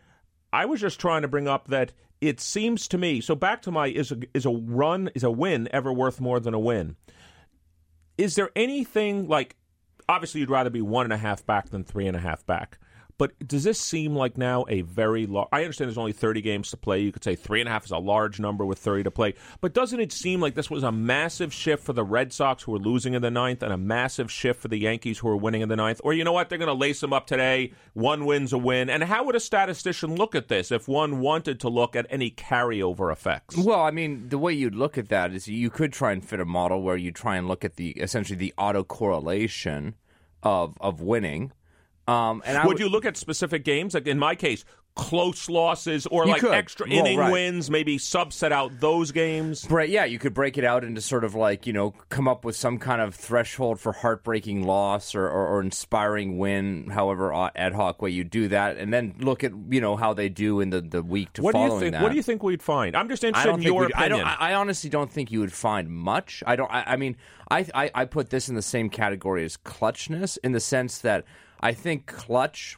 I 0.54 0.66
was 0.66 0.80
just 0.81 1.00
trying 1.00 1.24
to 1.24 1.27
bring 1.27 1.48
up 1.48 1.68
that 1.69 1.94
it 2.21 2.39
seems 2.42 2.88
to 2.89 2.98
me. 2.98 3.21
So 3.21 3.33
back 3.33 3.62
to 3.63 3.71
my 3.71 3.88
is 3.88 4.12
a 4.12 4.18
is 4.33 4.45
a 4.45 4.50
run 4.50 5.10
is 5.16 5.24
a 5.24 5.31
win 5.31 5.69
ever 5.71 5.92
worth 5.94 6.19
more 6.19 6.39
than 6.39 6.54
a 6.54 6.60
win? 6.60 6.95
Is 8.19 8.36
there 8.36 8.50
anything 8.54 9.30
like 9.30 9.56
obviously 10.10 10.42
you'd 10.42 10.50
rather 10.50 10.69
be 10.69 10.81
one 10.81 11.06
and 11.06 11.13
a 11.13 11.18
half 11.18 11.45
back 11.45 11.69
than 11.69 11.86
three 11.86 12.06
and 12.06 12.18
a 12.18 12.19
half 12.19 12.45
back? 12.45 12.77
But 13.19 13.38
does 13.45 13.66
this 13.66 13.80
seem 13.81 14.16
like 14.16 14.38
now 14.38 14.66
a 14.69 14.81
very 14.81 15.27
large? 15.27 15.50
I 15.51 15.63
understand 15.63 15.89
there's 15.89 15.98
only 15.98 16.13
30 16.13 16.42
games 16.42 16.71
to 16.71 16.77
play. 16.77 17.01
You 17.01 17.12
could 17.12 17.24
say 17.24 17.36
three 17.36 17.60
and 17.60 17.68
a 17.68 17.71
half 17.71 17.83
is 17.83 17.92
a 17.92 17.98
large 17.98 18.39
number 18.39 18.66
with 18.66 18.80
30 18.80 19.04
to 19.04 19.12
play. 19.12 19.33
But 19.60 19.74
doesn't 19.74 20.00
it 20.00 20.13
seem 20.13 20.39
like 20.39 20.56
this 20.56 20.69
was 20.71 20.83
a 20.83 20.92
massive 20.92 21.54
shift 21.54 21.83
for 21.83 21.92
the 21.92 22.06
Red 22.06 22.31
Sox 22.31 22.63
who 22.63 22.71
were 22.71 22.80
losing 22.80 23.16
in 23.16 23.21
the 23.21 23.30
ninth 23.30 23.62
and 23.62 23.74
a 23.74 23.77
massive 23.77 24.31
shift 24.31 24.62
for 24.62 24.69
the 24.69 24.77
Yankees 24.77 25.19
who 25.19 25.27
were 25.27 25.36
winning 25.36 25.60
in 25.60 25.68
the 25.68 25.75
ninth? 25.75 26.00
Or 26.01 26.13
you 26.13 26.24
know 26.24 26.31
what? 26.31 26.48
They're 26.48 26.57
going 26.57 26.68
to 26.68 26.74
lace 26.74 27.01
them 27.01 27.12
up 27.12 27.27
today. 27.27 27.74
One 27.94 28.25
win's 28.25 28.54
a 28.54 28.57
win. 28.57 28.89
And 28.89 29.04
how 29.04 29.25
would 29.25 29.36
a 29.36 29.42
statistician 29.42 30.16
look 30.16 30.33
at 30.33 30.48
this 30.48 30.71
if 30.71 30.88
one 30.88 31.19
wanted 31.19 31.60
to 31.60 31.68
look 31.68 31.98
at 31.98 32.07
any 32.10 32.31
carryover 32.31 33.12
effects? 33.12 33.57
Well, 33.57 33.81
I 33.81 33.92
mean, 33.92 34.30
the 34.30 34.38
way 34.38 34.54
you'd 34.54 34.75
look 34.75 34.98
at 34.98 35.10
that 35.10 35.33
is 35.33 35.45
you 35.45 35.69
could 35.69 35.92
try 35.92 36.13
and 36.13 36.24
fit 36.24 36.39
a 36.39 36.45
model 36.45 36.81
where 36.81 36.95
you 36.95 37.12
try 37.12 37.36
and 37.36 37.50
look 37.50 37.66
at 37.66 37.75
the 37.75 37.89
essentially 38.00 38.38
the 38.38 38.54
autocorrelation 38.57 39.95
of 40.42 40.77
of 40.80 41.01
winning. 41.01 41.51
Um, 42.09 42.41
and 42.45 42.57
I 42.57 42.65
would 42.65 42.79
you 42.79 42.89
look 42.89 43.06
at 43.06 43.17
specific 43.17 43.63
games? 43.63 43.94
Like 43.94 44.07
in 44.07 44.17
my 44.19 44.35
case, 44.35 44.65
close 44.95 45.47
losses 45.50 46.06
or 46.07 46.25
You 46.25 46.31
like 46.31 46.41
could. 46.41 46.51
extra 46.51 46.85
Well, 46.89 46.97
inning 47.00 47.17
right. 47.19 47.31
wins, 47.31 47.69
maybe 47.69 47.97
subset 47.97 48.51
out 48.51 48.79
those 48.81 49.11
games. 49.13 49.65
Right, 49.69 49.88
yeah, 49.88 50.03
you 50.03 50.19
could 50.19 50.33
break 50.33 50.57
it 50.57 50.65
out 50.65 50.83
into 50.83 51.00
sort 51.00 51.23
of 51.23 51.35
like 51.35 51.65
you 51.67 51.71
know 51.73 51.91
come 52.09 52.27
up 52.27 52.44
with 52.44 52.56
some 52.57 52.79
kind 52.79 53.00
of 53.00 53.15
threshold 53.15 53.79
for 53.79 53.94
heartbreaking 53.94 54.63
loss 54.65 55.15
or, 55.15 55.25
or, 55.25 55.47
or 55.47 55.61
inspiring 55.61 56.38
win, 56.38 56.89
however 56.89 57.33
uh, 57.33 57.50
ad 57.56 57.73
hoc 57.73 58.01
way 58.01 58.09
you 58.09 58.23
do 58.25 58.50
that, 58.50 58.77
and 58.77 58.91
then 58.91 59.15
look 59.19 59.44
at 59.44 59.53
you 59.69 59.79
know 59.79 59.95
how 59.95 60.13
they 60.13 60.27
do 60.27 60.59
in 60.59 60.69
the, 60.69 60.81
the 60.81 61.01
week 61.03 61.31
to 61.33 61.44
What 61.44 61.51
do 61.53 61.59
following 61.59 61.73
you 61.75 61.79
think? 61.81 61.91
that. 61.94 62.01
What 62.03 62.09
do 62.09 62.15
you 62.17 62.23
think 62.23 62.44
we'd 62.44 62.63
find? 62.63 62.95
I'm 62.95 63.07
just 63.07 63.23
interested 63.23 63.53
in 63.53 63.61
your 63.61 63.81
we'd- 63.81 63.94
I 63.94 64.06
opinion. 64.07 64.25
don't. 64.25 64.41
I, 64.41 64.51
I 64.51 64.53
honestly 64.56 64.89
don't 64.89 65.11
think 65.11 65.31
you 65.31 65.39
would 65.39 65.53
find 65.53 65.89
much. 65.89 66.44
I 66.45 66.56
don't. 66.57 66.71
I, 66.71 66.83
I 66.88 66.95
mean, 66.97 67.15
I, 67.50 67.65
I 67.73 67.91
I 67.95 68.06
put 68.06 68.31
this 68.31 68.50
in 68.50 68.56
the 68.56 68.61
same 68.61 68.89
category 68.89 69.45
as 69.45 69.56
clutchness 69.56 70.38
in 70.44 70.51
the 70.51 70.59
sense 70.59 70.97
that 71.00 71.23
I 71.59 71.73
think 71.73 72.06
clutch, 72.07 72.77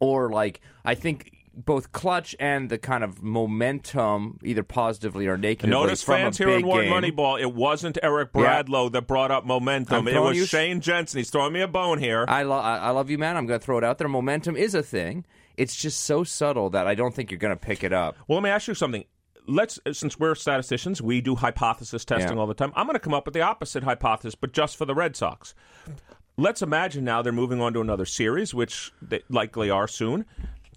or 0.00 0.30
like 0.30 0.60
I 0.84 0.94
think 0.94 1.32
both 1.54 1.90
clutch 1.90 2.36
and 2.38 2.70
the 2.70 2.78
kind 2.78 3.02
of 3.02 3.20
momentum, 3.22 4.38
either 4.44 4.62
positively 4.62 5.26
or 5.26 5.36
negatively. 5.36 5.70
Notice 5.70 6.02
from 6.04 6.14
fans 6.14 6.38
a 6.40 6.44
here 6.44 6.52
on 6.52 6.58
big 6.58 6.64
Wharton 6.66 6.90
game. 7.02 7.02
Moneyball. 7.16 7.40
It 7.40 7.52
wasn't 7.52 7.98
Eric 8.00 8.30
Yeah. 8.34 8.62
Bradlow 8.62 8.92
that 8.92 9.08
brought 9.08 9.30
up 9.32 9.44
momentum. 9.44 10.06
It 10.06 10.20
was 10.20 10.36
you- 10.36 10.44
Shane 10.46 10.80
Jensen. 10.80 11.18
He's 11.18 11.30
throwing 11.30 11.52
me 11.52 11.60
a 11.60 11.66
bone 11.68 11.98
here. 11.98 12.24
I, 12.28 12.44
lo- 12.44 12.58
I 12.58 12.76
I 12.76 12.90
love 12.90 13.10
you, 13.10 13.18
man. 13.18 13.36
I'm 13.36 13.46
going 13.46 13.58
to 13.58 13.64
throw 13.64 13.76
it 13.78 13.82
out 13.84 13.98
there. 13.98 14.06
Momentum 14.08 14.56
is 14.56 14.74
a 14.74 14.82
thing. 14.84 15.24
It's 15.56 15.74
just 15.74 16.04
so 16.04 16.22
subtle 16.22 16.70
that 16.70 16.86
I 16.86 16.94
don't 16.94 17.12
think 17.12 17.32
you're 17.32 17.38
going 17.38 17.52
to 17.56 17.60
pick 17.60 17.82
it 17.82 17.92
up. 17.92 18.16
Well, 18.28 18.36
let 18.38 18.44
me 18.44 18.50
ask 18.50 18.68
you 18.68 18.74
something. 18.74 19.04
Let's 19.48 19.80
uh, 19.84 19.92
since 19.92 20.16
we're 20.16 20.36
statisticians, 20.36 21.02
we 21.02 21.20
do 21.20 21.34
hypothesis 21.34 22.04
testing 22.04 22.34
Yeah. 22.34 22.40
all 22.40 22.46
the 22.46 22.54
time. 22.54 22.70
I'm 22.76 22.86
going 22.86 22.94
to 22.94 23.00
come 23.00 23.14
up 23.14 23.24
with 23.26 23.34
the 23.34 23.40
opposite 23.40 23.82
hypothesis, 23.82 24.36
but 24.36 24.52
just 24.52 24.76
for 24.76 24.84
the 24.84 24.94
Red 24.94 25.16
Sox. 25.16 25.54
Let's 26.38 26.62
imagine 26.62 27.04
now 27.04 27.20
they're 27.20 27.32
moving 27.32 27.60
on 27.60 27.72
to 27.74 27.80
another 27.80 28.04
series, 28.06 28.54
which 28.54 28.92
they 29.02 29.22
likely 29.28 29.68
are 29.70 29.88
soon. 29.88 30.24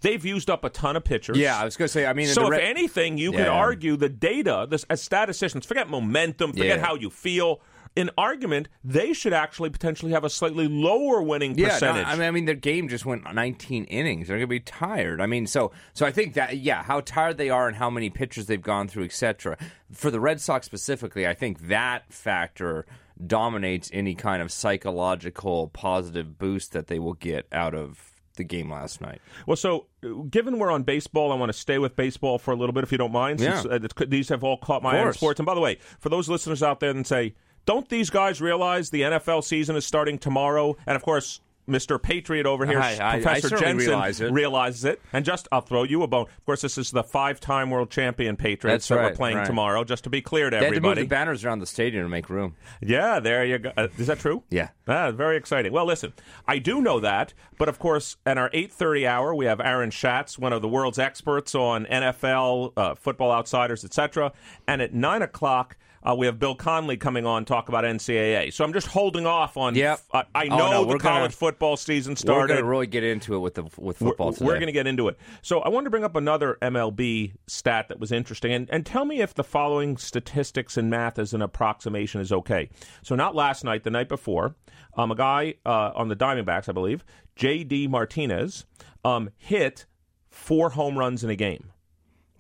They've 0.02 0.26
used 0.26 0.50
up 0.50 0.64
a 0.64 0.70
ton 0.70 0.96
of 0.96 1.04
pitchers. 1.04 1.38
Yeah, 1.38 1.58
I 1.60 1.64
was 1.64 1.78
going 1.78 1.86
to 1.86 1.92
say. 1.94 2.08
I 2.08 2.14
mean, 2.14 2.26
So, 2.28 2.46
if 2.46 2.50
Red- 2.50 2.62
anything, 2.64 3.20
you 3.20 3.32
could 3.32 3.48
argue 3.48 3.96
the 3.96 4.10
data, 4.10 4.66
this, 4.68 4.84
as 4.90 5.00
statisticians, 5.04 5.66
forget 5.68 5.88
momentum, 5.90 6.54
forget 6.54 6.80
Yeah. 6.80 6.86
how 6.86 6.96
you 6.96 7.10
feel. 7.12 7.62
In 7.94 8.10
argument, 8.18 8.70
they 8.86 9.12
should 9.12 9.34
actually 9.34 9.70
potentially 9.70 10.14
have 10.14 10.24
a 10.24 10.30
slightly 10.30 10.66
lower 10.68 11.22
winning 11.22 11.56
Yeah, 11.58 11.68
no, 11.68 11.74
percentage. 11.74 12.08
I 12.08 12.14
mean, 12.14 12.22
I 12.22 12.32
mean, 12.32 12.46
their 12.46 12.56
game 12.56 12.88
just 12.88 13.06
went 13.06 13.32
19 13.32 13.84
innings. 13.84 14.30
They're 14.30 14.38
going 14.38 14.48
to 14.48 14.50
be 14.50 14.62
tired. 14.62 15.20
I 15.20 15.26
mean, 15.28 15.46
so 15.46 15.74
so 15.94 16.06
I 16.06 16.12
think 16.12 16.34
that 16.36 16.56
yeah, 16.58 16.84
how 16.84 17.02
tired 17.02 17.38
they 17.38 17.50
are 17.50 17.68
and 17.68 17.76
how 17.76 17.90
many 17.90 18.10
pitchers 18.10 18.46
they've 18.46 18.62
gone 18.62 18.88
through, 18.88 19.04
etc. 19.04 19.58
For 19.92 20.10
the 20.10 20.22
Red 20.22 20.40
Sox 20.40 20.66
specifically, 20.66 21.28
I 21.28 21.34
think 21.34 21.68
that 21.68 22.12
factor 22.14 22.86
dominates 23.28 23.90
any 23.94 24.16
kind 24.16 24.42
of 24.42 24.52
psychological 24.52 25.68
positive 25.70 26.38
boost 26.38 26.74
that 26.74 26.88
they 26.88 27.00
will 27.00 27.14
get 27.14 27.48
out 27.52 27.74
of 27.76 28.12
the 28.38 28.44
game 28.44 28.72
last 28.72 29.02
night. 29.02 29.22
Well, 29.46 29.58
so 29.58 29.88
given 30.30 30.58
we're 30.58 30.72
on 30.72 30.84
baseball, 30.84 31.32
I 31.32 31.36
want 31.36 31.52
to 31.52 31.58
stay 31.58 31.78
with 31.78 31.96
baseball 31.96 32.38
for 32.40 32.52
a 32.52 32.56
little 32.56 32.74
bit, 32.74 32.84
if 32.84 32.92
you 32.92 32.98
don't 32.98 33.12
mind. 33.12 33.40
Since 33.40 33.66
Yeah. 33.66 33.72
uh, 33.76 34.06
these 34.08 34.30
have 34.30 34.44
all 34.44 34.58
caught 34.58 34.82
my 34.82 34.98
eye 34.98 35.08
in 35.08 35.14
sports. 35.14 35.40
And 35.40 35.46
by 35.46 35.54
the 35.54 35.60
way, 35.62 35.78
for 36.00 36.10
those 36.10 36.30
listeners 36.30 36.64
out 36.64 36.80
there 36.80 36.94
that 36.94 37.06
say, 37.08 37.36
"Don't 37.66 37.90
these 37.90 38.10
guys 38.10 38.40
realize 38.42 38.90
the 38.90 39.02
NFL 39.04 39.42
season 39.44 39.76
is 39.76 39.86
starting 39.86 40.18
tomorrow?" 40.18 40.76
And 40.88 40.96
of 40.96 41.04
course. 41.04 41.42
Mr. 41.72 42.02
Patriot 42.02 42.46
over 42.46 42.66
here, 42.66 42.80
I- 42.80 42.98
I- 42.98 43.10
I 43.10 43.22
Professor 43.22 43.50
certainly 43.50 43.66
Jensen, 43.86 43.88
realize 43.88 44.22
it. 44.22 44.32
realizes 44.32 44.86
it. 44.86 45.02
And 45.14 45.24
just, 45.26 45.48
I'll 45.52 45.62
throw 45.62 45.84
you 45.84 46.04
a 46.04 46.08
bone. 46.08 46.24
Of 46.38 46.46
course, 46.46 46.62
this 46.62 46.78
is 46.78 46.92
the 46.92 47.04
five-time 47.04 47.70
world 47.70 47.90
champion 47.90 48.36
Patriots 48.36 48.88
That's 48.88 49.00
that 49.02 49.12
we're 49.12 49.16
playing 49.16 49.38
right. 49.38 49.46
tomorrow. 49.46 49.84
Just 49.84 50.04
to 50.04 50.10
be 50.10 50.22
clear 50.22 50.50
to 50.50 50.58
They 50.58 50.66
had 50.66 50.70
to 50.74 50.80
move 50.82 50.86
everybody. 50.92 51.02
the 51.04 51.08
banners 51.08 51.46
around 51.46 51.60
the 51.60 51.66
stadium 51.66 52.04
to 52.04 52.10
make 52.10 52.30
room. 52.30 52.56
Yeah, 52.82 53.20
there 53.20 53.46
you 53.46 53.58
go. 53.60 53.72
Uh, 53.78 53.88
is 53.98 54.08
that 54.08 54.20
true? 54.20 54.44
Yeah. 54.50 54.70
Ah, 54.88 55.12
very 55.12 55.38
exciting. 55.38 55.72
Well, 55.72 55.86
listen, 55.86 56.14
I 56.48 56.60
do 56.60 56.82
know 56.82 57.00
that, 57.00 57.34
but 57.58 57.70
of 57.70 57.80
course, 57.80 58.18
at 58.26 58.38
our 58.38 58.50
8:30 58.54 59.08
hour, 59.08 59.34
we 59.34 59.46
have 59.46 59.62
Aaron 59.62 59.92
Schatz, 59.92 60.38
one 60.38 60.52
of 60.54 60.62
the 60.62 60.68
world's 60.68 61.00
experts 61.00 61.56
on 61.56 61.86
NFL, 61.86 62.74
uh, 62.76 62.96
Football 62.96 63.32
Outsiders, 63.32 63.86
etc. 63.86 64.34
And 64.68 64.82
at 64.82 64.94
nine 64.94 65.22
o'clock. 65.22 65.78
Uh, 66.04 66.16
we 66.16 66.26
have 66.26 66.40
Bill 66.40 66.56
Connelly 66.56 66.98
coming 66.98 67.26
on 67.26 67.46
talk 67.46 67.70
about 67.70 67.84
NCAA. 67.84 68.52
So 68.54 68.64
I'm 68.64 68.74
just 68.74 68.88
holding 68.88 69.26
off 69.28 69.56
on. 69.58 69.76
Yep. 69.76 70.00
I, 70.14 70.24
Oh, 70.36 70.42
know 70.58 70.72
no, 70.72 70.86
the 70.86 70.98
college 70.98 71.22
gonna- 71.22 71.30
football 71.30 71.78
season 71.78 72.16
started. 72.16 72.42
We're 72.42 72.48
going 72.48 72.60
to 72.60 72.66
really 72.66 72.88
get 72.88 73.04
into 73.04 73.36
it 73.36 73.40
with 73.40 73.54
the 73.54 73.64
with 73.78 73.98
football 73.98 74.28
We're, 74.28 74.34
today. 74.34 74.46
we're 74.46 74.54
going 74.56 74.66
to 74.68 74.72
get 74.72 74.88
into 74.88 75.08
it. 75.10 75.18
So 75.44 75.60
I 75.60 75.70
wanted 75.70 75.86
to 75.86 75.90
bring 75.92 76.04
up 76.04 76.16
another 76.16 76.58
MLB 76.62 77.34
stat 77.48 77.90
that 77.90 78.00
was 78.00 78.12
interesting, 78.12 78.52
and, 78.52 78.70
and 78.72 78.86
tell 78.86 79.06
me 79.06 79.22
if 79.22 79.34
the 79.36 79.44
following 79.44 79.96
statistics 79.98 80.76
and 80.78 80.90
math 80.90 81.20
as 81.20 81.34
an 81.34 81.42
approximation 81.42 82.20
is 82.20 82.32
okay. 82.32 82.70
So 83.04 83.16
not 83.16 83.36
last 83.36 83.64
night, 83.64 83.84
the 83.84 83.92
night 83.92 84.10
before, 84.10 84.56
um, 84.98 85.12
a 85.12 85.16
guy 85.16 85.56
uh, 85.66 85.92
on 85.96 86.08
the 86.08 86.16
Diamondbacks, 86.16 86.68
I 86.68 86.72
believe, 86.72 87.04
J.D. 87.36 87.88
Martinez, 87.88 88.66
um, 89.06 89.30
hit 89.38 89.86
four 90.30 90.72
home 90.72 90.98
runs 90.98 91.24
in 91.24 91.30
a 91.30 91.36
game. 91.36 91.70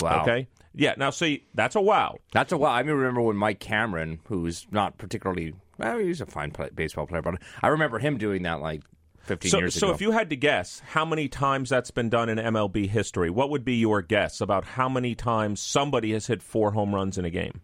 wow. 0.02 0.22
Okay, 0.24 0.48
yeah. 0.74 0.94
Now 0.98 1.10
see, 1.10 1.46
that's 1.54 1.76
a 1.76 1.82
wow. 1.82 2.18
That's 2.34 2.52
a 2.52 2.58
while. 2.58 2.74
I 2.74 2.84
mean, 2.84 2.96
remember 2.96 3.22
when 3.22 3.36
Mike 3.38 3.60
Cameron, 3.60 4.20
who's 4.26 4.68
not 4.72 4.98
particularly, 4.98 5.54
well, 5.78 5.98
he's 6.00 6.22
a 6.22 6.26
fine 6.26 6.52
play, 6.52 6.70
baseball 6.74 7.08
player, 7.08 7.22
but 7.22 7.36
I 7.62 7.68
remember 7.68 8.00
him 8.00 8.18
doing 8.18 8.44
that 8.44 8.62
like 8.62 8.82
15 9.24 9.52
So, 9.52 9.58
years 9.60 9.74
so 9.76 9.88
ago. 9.88 9.92
So, 9.92 9.96
if 9.96 10.02
you 10.02 10.12
had 10.12 10.30
to 10.32 10.36
guess 10.36 10.82
how 10.88 11.06
many 11.06 11.28
times 11.28 11.70
that's 11.70 11.92
been 11.92 12.10
done 12.10 12.28
in 12.30 12.38
MLB 12.38 12.88
history, 12.90 13.30
what 13.30 13.50
would 13.52 13.64
be 13.64 13.76
your 13.76 14.02
guess 14.02 14.42
about 14.42 14.64
how 14.66 14.90
many 14.90 15.14
times 15.16 15.60
somebody 15.62 16.14
has 16.14 16.28
hit 16.28 16.42
four 16.42 16.72
home 16.72 16.94
runs 16.96 17.18
in 17.18 17.26
a 17.26 17.30
game? 17.30 17.62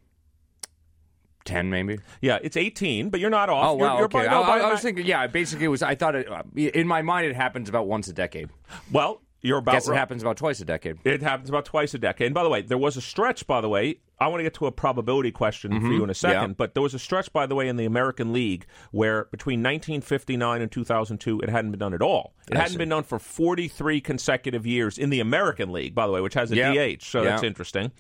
10 1.46 1.70
maybe? 1.70 1.98
Yeah, 2.22 2.40
it's 2.42 2.58
18, 2.58 3.10
but 3.10 3.20
you're 3.22 3.30
not 3.30 3.50
off. 3.50 3.70
Oh, 3.70 3.78
You're- 3.78 3.88
wow. 3.88 3.96
you're 3.96 4.06
okay. 4.06 4.18
by- 4.20 4.26
no, 4.26 4.44
I, 4.44 4.60
by- 4.60 4.66
I 4.66 4.72
was 4.72 4.82
thinking, 4.82 5.06
yeah, 5.06 5.26
basically 5.28 5.66
it 5.66 5.70
was, 5.70 5.82
I 5.82 5.96
thought 5.96 6.16
it, 6.16 6.30
uh, 6.30 6.44
in 6.56 6.88
my 6.88 7.02
mind, 7.02 7.26
it 7.28 7.36
happens 7.36 7.70
about 7.70 7.88
once 7.88 8.08
a 8.10 8.14
decade. 8.14 8.50
Well, 8.92 9.22
you're 9.48 9.58
I 9.58 9.60
about 9.60 9.72
guess 9.74 9.88
it 9.88 9.92
right. 9.92 9.98
happens 9.98 10.22
about 10.22 10.38
twice 10.38 10.60
a 10.60 10.66
decade. 10.66 10.98
It 11.04 11.22
happens 11.22 11.50
about 11.50 11.66
twice 11.66 11.94
a 11.94 11.98
decade. 11.98 12.26
And 12.28 12.36
by 12.36 12.44
the 12.44 12.50
way, 12.50 12.62
there 12.62 12.78
was 12.78 12.98
a 12.98 13.02
stretch, 13.02 13.48
by 13.48 13.62
the 13.62 13.70
way, 13.70 14.00
I 14.20 14.28
want 14.28 14.40
to 14.40 14.44
get 14.44 14.56
to 14.56 14.66
a 14.66 14.72
probability 14.72 15.32
question 15.32 15.80
for 15.80 15.88
you 15.94 16.04
in 16.04 16.10
a 16.10 16.14
second, 16.14 16.38
Mm-hmm. 16.38 16.50
Yeah. 16.52 16.56
but 16.58 16.74
there 16.74 16.82
was 16.84 16.94
a 16.96 17.00
stretch, 17.00 17.32
by 17.32 17.46
the 17.46 17.54
way, 17.56 17.68
in 17.68 17.78
the 17.78 17.86
American 17.86 18.34
League 18.34 18.66
where 18.92 19.26
between 19.32 19.60
1959 19.60 20.62
and 20.62 20.72
2002, 20.72 21.42
it 21.42 21.50
hadn't 21.50 21.72
been 21.72 21.80
done 21.80 21.94
at 21.94 22.02
all. 22.02 22.34
It 22.50 22.56
I 22.56 22.60
hadn't 22.60 22.74
see. 22.74 22.78
been 22.80 22.90
done 22.90 23.04
for 23.04 23.20
43 23.20 24.02
consecutive 24.02 24.66
years 24.66 24.98
in 24.98 25.10
the 25.12 25.20
American 25.20 25.72
League, 25.72 25.94
by 25.96 26.06
the 26.08 26.14
way, 26.14 26.22
which 26.22 26.34
has 26.34 26.52
a 26.52 26.56
Yeah. 26.56 26.74
DH, 26.74 27.04
so 27.04 27.22
Yeah. 27.22 27.30
that's 27.32 27.44
interesting. 27.44 27.92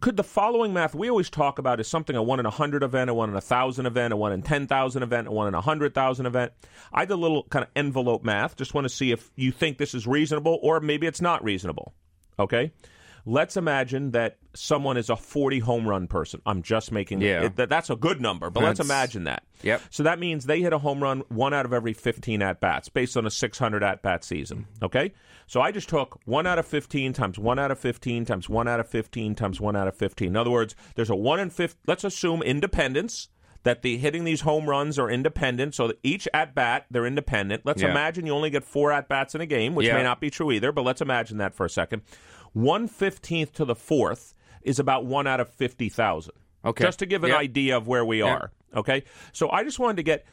Could 0.00 0.16
the 0.16 0.24
following 0.24 0.72
math 0.72 0.94
we 0.94 1.10
always 1.10 1.28
talk 1.28 1.58
about 1.58 1.78
is 1.78 1.86
something 1.86 2.16
a 2.16 2.22
one 2.22 2.40
in 2.40 2.46
a 2.46 2.50
hundred 2.50 2.82
event, 2.82 3.10
a 3.10 3.14
one 3.14 3.28
in 3.28 3.36
a 3.36 3.42
thousand 3.42 3.86
event, 3.86 4.12
a 4.12 4.16
one 4.16 4.32
in 4.32 4.42
ten 4.42 4.66
thousand 4.66 5.02
event, 5.02 5.28
a 5.28 5.30
one 5.30 5.48
in 5.48 5.54
a 5.54 5.60
hundred 5.60 5.94
thousand 5.94 6.26
event? 6.26 6.52
I 6.92 7.04
did 7.04 7.12
a 7.12 7.16
little 7.16 7.44
kind 7.44 7.62
of 7.62 7.70
envelope 7.76 8.24
math. 8.24 8.56
Just 8.56 8.72
want 8.72 8.86
to 8.86 8.88
see 8.88 9.12
if 9.12 9.30
you 9.36 9.52
think 9.52 9.78
this 9.78 9.94
is 9.94 10.06
reasonable 10.06 10.58
or 10.62 10.80
maybe 10.80 11.06
it's 11.06 11.20
not 11.20 11.44
reasonable. 11.44 11.92
Okay. 12.38 12.72
Let's 13.24 13.56
imagine 13.56 14.10
that 14.12 14.38
someone 14.54 14.96
is 14.96 15.08
a 15.10 15.16
40 15.16 15.60
home 15.60 15.86
run 15.88 16.06
person. 16.08 16.40
I'm 16.44 16.62
just 16.62 16.90
making 16.92 17.20
Yeah. 17.20 17.44
it, 17.44 17.56
that, 17.56 17.68
that's 17.68 17.90
a 17.90 17.96
good 17.96 18.20
number, 18.20 18.50
but 18.50 18.62
let's 18.62 18.80
imagine 18.80 19.24
that. 19.24 19.44
Yep. 19.62 19.80
So 19.90 20.02
that 20.02 20.18
means 20.18 20.44
they 20.46 20.60
hit 20.60 20.72
a 20.72 20.78
home 20.78 21.02
run 21.02 21.20
one 21.28 21.54
out 21.54 21.64
of 21.64 21.72
every 21.72 21.92
15 21.92 22.42
at 22.42 22.60
bats 22.60 22.88
based 22.88 23.16
on 23.16 23.26
a 23.26 23.30
600 23.30 23.82
at 23.84 24.02
bat 24.02 24.24
season. 24.24 24.66
Okay? 24.82 25.12
So 25.46 25.60
I 25.60 25.70
just 25.70 25.88
took 25.88 26.18
one 26.24 26.46
out 26.46 26.58
of 26.58 26.66
15 26.66 27.12
times 27.12 27.38
one 27.38 27.58
out 27.58 27.70
of 27.70 27.78
15 27.78 28.24
times 28.24 28.48
one 28.48 28.66
out 28.68 28.80
of 28.80 28.88
15 28.88 29.34
times 29.34 29.60
one 29.60 29.76
out 29.76 29.86
of 29.88 29.94
15. 29.96 30.28
In 30.28 30.36
other 30.36 30.50
words, 30.50 30.74
there's 30.96 31.10
a 31.10 31.14
one 31.16 31.38
in 31.40 31.50
50. 31.50 31.78
Let's 31.86 32.04
assume 32.04 32.42
independence. 32.42 33.28
That 33.64 33.82
the 33.82 33.96
hitting 33.96 34.24
these 34.24 34.40
home 34.40 34.68
runs 34.68 34.98
are 34.98 35.08
independent, 35.08 35.76
so 35.76 35.92
each 36.02 36.26
at 36.34 36.52
bat 36.52 36.86
they're 36.90 37.06
independent. 37.06 37.62
Let's 37.64 37.80
Yeah. 37.80 37.92
imagine 37.92 38.26
you 38.26 38.32
only 38.32 38.50
get 38.50 38.64
four 38.64 38.90
at 38.90 39.08
bats 39.08 39.36
in 39.36 39.40
a 39.40 39.46
game, 39.46 39.76
which 39.76 39.86
Yeah. 39.86 39.94
may 39.98 40.02
not 40.02 40.20
be 40.20 40.30
true 40.30 40.50
either, 40.50 40.72
but 40.72 40.82
let's 40.84 41.00
imagine 41.00 41.38
that 41.38 41.54
for 41.54 41.64
a 41.64 41.70
second. 41.70 42.02
One 42.52 42.88
fifteenth 42.88 43.52
to 43.54 43.64
the 43.64 43.74
fourth 43.74 44.34
is 44.62 44.78
about 44.78 45.04
one 45.06 45.26
out 45.26 45.40
of 45.40 45.48
fifty 45.48 45.88
thousand. 45.88 46.34
Okay. 46.64 46.84
Just 46.84 47.00
to 47.00 47.06
give 47.06 47.24
an 47.24 47.30
Yeah. 47.30 47.36
idea 47.38 47.76
of 47.76 47.88
where 47.88 48.04
we 48.04 48.22
are. 48.22 48.52
Okay. 48.74 49.02
So 49.32 49.50
I 49.50 49.64
just 49.64 49.78
wanted 49.78 49.96
to 49.96 50.02
get 50.04 50.24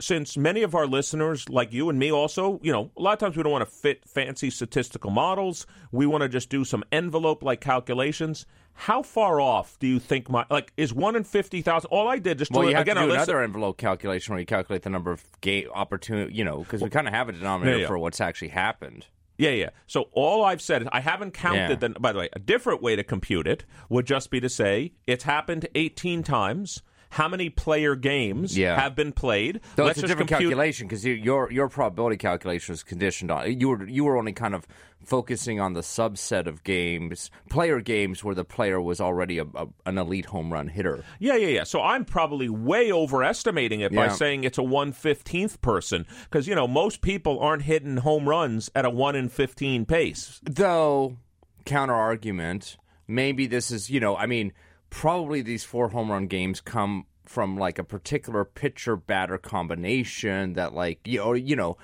since 0.00 0.36
many 0.36 0.62
of 0.62 0.74
our 0.74 0.86
listeners, 0.88 1.48
like 1.48 1.72
you 1.72 1.88
and 1.88 1.96
me, 1.98 2.10
also, 2.10 2.58
you 2.64 2.72
know, 2.72 2.90
a 2.96 3.00
lot 3.00 3.12
of 3.12 3.18
times 3.20 3.36
we 3.36 3.42
don't 3.44 3.52
want 3.52 3.64
to 3.68 3.70
fit 3.72 4.02
fancy 4.08 4.50
statistical 4.50 5.10
models. 5.12 5.66
We 5.92 6.04
want 6.06 6.22
to 6.22 6.28
just 6.28 6.48
do 6.50 6.64
some 6.64 6.82
envelope 6.90 7.44
like 7.44 7.60
calculations. 7.60 8.44
How 8.72 9.02
far 9.02 9.40
off 9.40 9.78
do 9.78 9.86
you 9.86 10.00
think 10.00 10.28
my 10.28 10.44
like 10.50 10.72
is 10.76 10.92
one 10.92 11.14
in 11.14 11.22
fifty 11.22 11.62
thousand? 11.62 11.88
All 11.90 12.08
I 12.08 12.18
did 12.18 12.38
just 12.38 12.50
Well, 12.50 12.62
to, 12.62 12.70
you 12.70 12.74
have 12.74 12.82
again, 12.82 12.96
to 12.96 13.02
do 13.02 13.06
listen- 13.08 13.18
another 13.22 13.42
envelope 13.44 13.76
calculation 13.78 14.32
where 14.32 14.40
you 14.40 14.46
calculate 14.46 14.82
the 14.82 14.90
number 14.90 15.12
of 15.12 15.22
game 15.42 15.68
opportunity, 15.72 16.34
you 16.34 16.44
know, 16.44 16.58
because 16.60 16.82
we 16.82 16.90
kind 16.90 17.06
of 17.06 17.14
have 17.14 17.28
a 17.28 17.32
denominator 17.32 17.76
Yeah, 17.76 17.82
yeah. 17.82 17.86
for 17.88 17.98
what's 17.98 18.20
actually 18.20 18.48
happened. 18.48 19.06
Yeah, 19.36 19.50
yeah. 19.50 19.70
So 19.86 20.08
all 20.12 20.44
I've 20.44 20.62
said 20.62 20.88
I 20.92 21.00
haven't 21.00 21.32
counted. 21.32 21.82
Yeah. 21.82 21.88
The, 21.88 22.00
by 22.00 22.12
the 22.12 22.18
way, 22.20 22.28
a 22.32 22.38
different 22.38 22.82
way 22.82 22.96
to 22.96 23.02
compute 23.02 23.46
it 23.46 23.64
would 23.88 24.06
just 24.06 24.30
be 24.30 24.40
to 24.40 24.48
say 24.48 24.92
it's 25.06 25.24
happened 25.24 25.68
18 25.74 26.22
times. 26.22 26.82
How 27.14 27.28
many 27.28 27.48
player 27.48 27.94
games 27.94 28.58
Yeah. 28.58 28.74
have 28.80 28.96
been 28.96 29.12
played? 29.12 29.60
Though 29.76 29.84
Let's 29.84 29.98
it's 29.98 30.04
a 30.04 30.08
different 30.08 30.30
compute- 30.30 30.50
calculation 30.50 30.88
because 30.88 31.04
your 31.06 31.48
your 31.52 31.68
probability 31.68 32.16
calculation 32.16 32.72
was 32.72 32.82
conditioned 32.82 33.30
on 33.30 33.58
you 33.60 33.68
were 33.68 33.86
you 33.86 34.02
were 34.02 34.16
only 34.16 34.32
kind 34.32 34.52
of 34.52 34.66
focusing 35.04 35.60
on 35.60 35.74
the 35.74 35.80
subset 35.82 36.46
of 36.48 36.64
games, 36.64 37.30
player 37.50 37.80
games 37.80 38.24
where 38.24 38.34
the 38.34 38.44
player 38.44 38.80
was 38.80 39.00
already 39.00 39.38
a, 39.38 39.44
a, 39.54 39.66
an 39.86 39.96
elite 39.98 40.24
home 40.26 40.52
run 40.52 40.66
hitter. 40.66 41.04
Yeah, 41.20 41.36
yeah, 41.36 41.48
yeah. 41.48 41.62
So 41.64 41.80
I'm 41.82 42.04
probably 42.04 42.48
way 42.48 42.90
overestimating 42.90 43.80
it 43.80 43.94
by 43.94 44.08
saying 44.08 44.42
it's 44.42 44.58
a 44.58 44.62
115th 44.62 45.60
person 45.60 46.06
because, 46.24 46.48
you 46.48 46.54
know, 46.54 46.66
most 46.66 47.00
people 47.00 47.38
aren't 47.38 47.62
hitting 47.62 47.98
home 47.98 48.28
runs 48.28 48.70
at 48.74 48.84
a 48.86 48.90
1 48.90 49.14
in 49.14 49.28
15 49.28 49.84
pace. 49.84 50.40
Though 50.42 51.18
counter 51.66 51.94
argument, 51.94 52.76
maybe 53.06 53.46
this 53.46 53.70
is 53.70 53.90
you 53.90 54.00
know 54.00 54.16
I 54.16 54.24
mean 54.26 54.52
probably 54.94 55.42
these 55.42 55.64
four 55.64 55.88
home 55.88 56.08
run 56.08 56.28
games 56.28 56.60
come 56.60 57.04
from 57.24 57.58
like 57.58 57.80
a 57.80 57.84
particular 57.84 58.44
pitcher 58.44 58.94
batter 58.94 59.36
combination 59.36 60.52
that 60.52 60.72
like 60.72 61.00
you 61.04 61.18
know, 61.18 61.32
you 61.32 61.56
know 61.56 61.76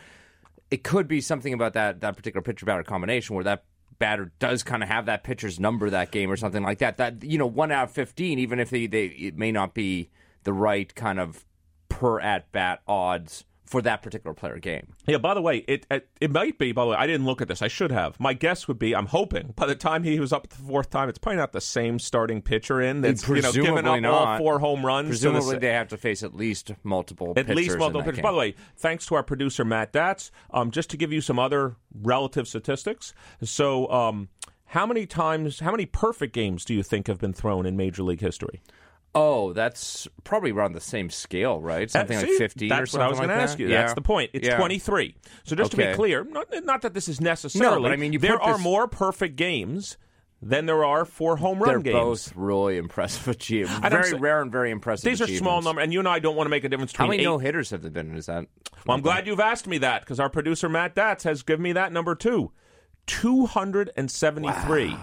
it 0.71 0.85
could 0.85 1.09
be 1.09 1.21
something 1.21 1.53
about 1.53 1.73
that 1.73 2.01
that 2.01 2.17
particular 2.17 2.41
pitcher 2.41 2.65
batter 2.65 2.85
combination 2.85 3.35
where 3.35 3.43
that 3.43 3.65
batter 3.99 4.31
does 4.39 4.63
kind 4.63 4.81
of 4.85 4.89
have 4.89 5.07
that 5.07 5.25
pitcher's 5.25 5.59
number 5.59 5.91
that 5.91 6.13
game 6.13 6.31
or 6.31 6.37
something 6.37 6.63
like 6.63 6.79
that 6.79 6.99
that 6.99 7.25
you 7.25 7.37
know 7.37 7.49
one 7.49 7.73
out 7.73 7.89
of 7.89 7.91
15 7.91 8.39
even 8.39 8.61
if 8.61 8.71
they, 8.71 8.87
they 8.87 9.07
it 9.07 9.37
may 9.37 9.51
not 9.51 9.75
be 9.75 10.09
the 10.45 10.53
right 10.53 10.95
kind 10.95 11.19
of 11.19 11.45
per 11.89 12.21
at 12.21 12.53
bat 12.53 12.81
odds 12.87 13.45
for 13.71 13.81
that 13.81 14.03
particular 14.03 14.35
player 14.35 14.59
game 14.59 14.95
Yeah, 15.07 15.19
by 15.19 15.33
the 15.33 15.41
way, 15.41 15.59
it, 15.69 15.87
it 15.91 16.09
it 16.21 16.31
might 16.33 16.59
be, 16.59 16.73
by 16.73 16.83
the 16.85 16.91
way, 16.91 16.97
I 16.97 17.07
didn't 17.07 17.25
look 17.25 17.41
at 17.41 17.47
this. 17.47 17.63
I 17.63 17.69
should 17.69 17.93
have. 17.93 18.19
My 18.19 18.35
guess 18.35 18.67
would 18.67 18.79
be, 18.81 18.95
I'm 18.97 19.07
hoping, 19.07 19.55
by 19.57 19.67
the 19.67 19.77
time 19.77 20.03
he 20.03 20.19
was 20.19 20.33
up 20.33 20.49
the 20.49 20.57
fourth 20.57 20.91
time, 20.91 21.09
it's 21.09 21.19
probably 21.19 21.37
not 21.37 21.53
the 21.53 21.61
same 21.61 21.99
starting 22.01 22.43
pitcher 22.43 22.81
in 22.81 23.01
that's 23.01 23.27
you 23.29 23.37
know, 23.41 23.53
given 23.53 23.71
up 23.71 23.85
Presumably 23.85 24.05
all 24.09 24.25
not. 24.27 24.39
four 24.39 24.59
home 24.59 24.85
runs. 24.85 25.21
to 25.21 25.25
the 25.29 25.31
presumably 25.31 25.59
they 25.59 25.73
have 25.73 25.89
to 25.89 25.97
face 25.97 26.23
at 26.25 26.35
least 26.35 26.73
multiple 26.83 27.33
At 27.37 27.49
least 27.49 27.79
multiple 27.79 28.03
pitchers. 28.03 28.17
game. 28.17 28.23
By 28.25 28.33
the 28.33 28.39
way, 28.39 28.55
thanks 28.77 29.07
to 29.07 29.15
our 29.15 29.23
producer 29.23 29.65
Matt 29.65 29.93
Datz. 29.93 30.31
Um, 30.51 30.71
just 30.73 30.91
to 30.91 30.97
give 30.97 31.13
you 31.13 31.21
some 31.21 31.39
other 31.39 31.77
relative 32.03 32.49
statistics. 32.49 33.15
So, 33.43 33.89
um, 33.91 34.29
how 34.67 34.87
many 34.87 35.05
times, 35.07 35.61
how 35.61 35.71
many 35.73 35.85
perfect 35.87 36.33
games 36.33 36.65
do 36.65 36.75
you 36.75 36.83
think 36.83 37.07
have 37.09 37.19
been 37.19 37.33
thrown 37.33 37.67
in 37.67 37.77
Major 37.77 38.03
League 38.05 38.21
history? 38.21 38.61
Oh, 39.15 39.53
that's 39.53 40.07
probably 40.23 40.53
around 40.53 40.73
the 40.75 40.81
same 40.81 41.11
scale, 41.11 41.61
right? 41.61 41.91
Something 41.91 42.19
Uh, 42.19 42.21
like 42.21 42.31
see, 42.31 42.39
15 42.39 42.69
That's 42.69 42.79
or 42.79 42.83
what 42.83 42.89
something 42.91 43.03
I 43.07 43.09
was 43.11 43.19
like 43.19 43.29
that? 43.29 43.39
ask 43.41 43.59
you. 43.59 43.69
Yeah. 43.69 43.81
That's 43.83 43.95
the 43.95 44.03
point. 44.03 44.31
It's 44.33 44.47
Yeah. 44.47 44.57
23. 44.57 45.17
So 45.45 45.57
just 45.57 45.73
to 45.73 45.77
be 45.77 45.93
clear, 45.95 46.23
not, 46.25 46.47
not 46.65 46.83
that 46.83 46.95
this 46.95 47.09
is 47.09 47.21
necessarily. 47.21 47.77
No, 47.77 47.83
but 47.83 47.91
I 47.93 47.97
mean, 47.97 48.13
you 48.13 48.21
there 48.21 48.41
are 48.41 48.53
this- 48.55 48.63
more 48.63 48.87
perfect 48.87 49.35
games 49.37 49.97
than 50.43 50.65
there 50.67 50.85
are 50.85 51.05
for 51.05 51.37
home 51.37 51.59
run 51.59 51.69
They're 51.69 51.81
games. 51.81 51.95
both 52.29 52.33
really 52.37 52.77
impressive 52.79 53.27
achievements. 53.37 53.87
Very 53.89 54.15
rare 54.15 54.41
and 54.43 54.51
very 54.53 54.71
impressive 54.71 55.05
These 55.05 55.21
are 55.21 55.27
small 55.27 55.61
numbers, 55.61 55.83
and 55.83 55.93
you 55.93 55.99
and 55.99 56.09
I 56.09 56.19
don't 56.21 56.37
want 56.37 56.47
to 56.47 56.51
make 56.51 56.65
a 56.65 56.69
difference 56.69 56.95
How 56.97 57.07
many 57.09 57.25
no 57.25 57.39
hitters 57.39 57.71
have 57.71 57.83
there 57.83 57.91
been? 57.91 58.17
Is 58.17 58.27
that? 58.27 58.47
Well, 58.87 58.97
I'm 58.97 59.03
glad 59.03 59.27
you've 59.27 59.41
asked 59.41 59.67
me 59.67 59.79
that 59.79 60.01
because 60.03 60.19
our 60.21 60.31
producer 60.31 60.69
Matt 60.69 60.95
Datz 60.95 61.25
has 61.25 61.43
given 61.43 61.63
me 61.63 61.73
that 61.73 61.93
number 61.93 62.15
too. 62.15 62.53
273. 63.07 64.97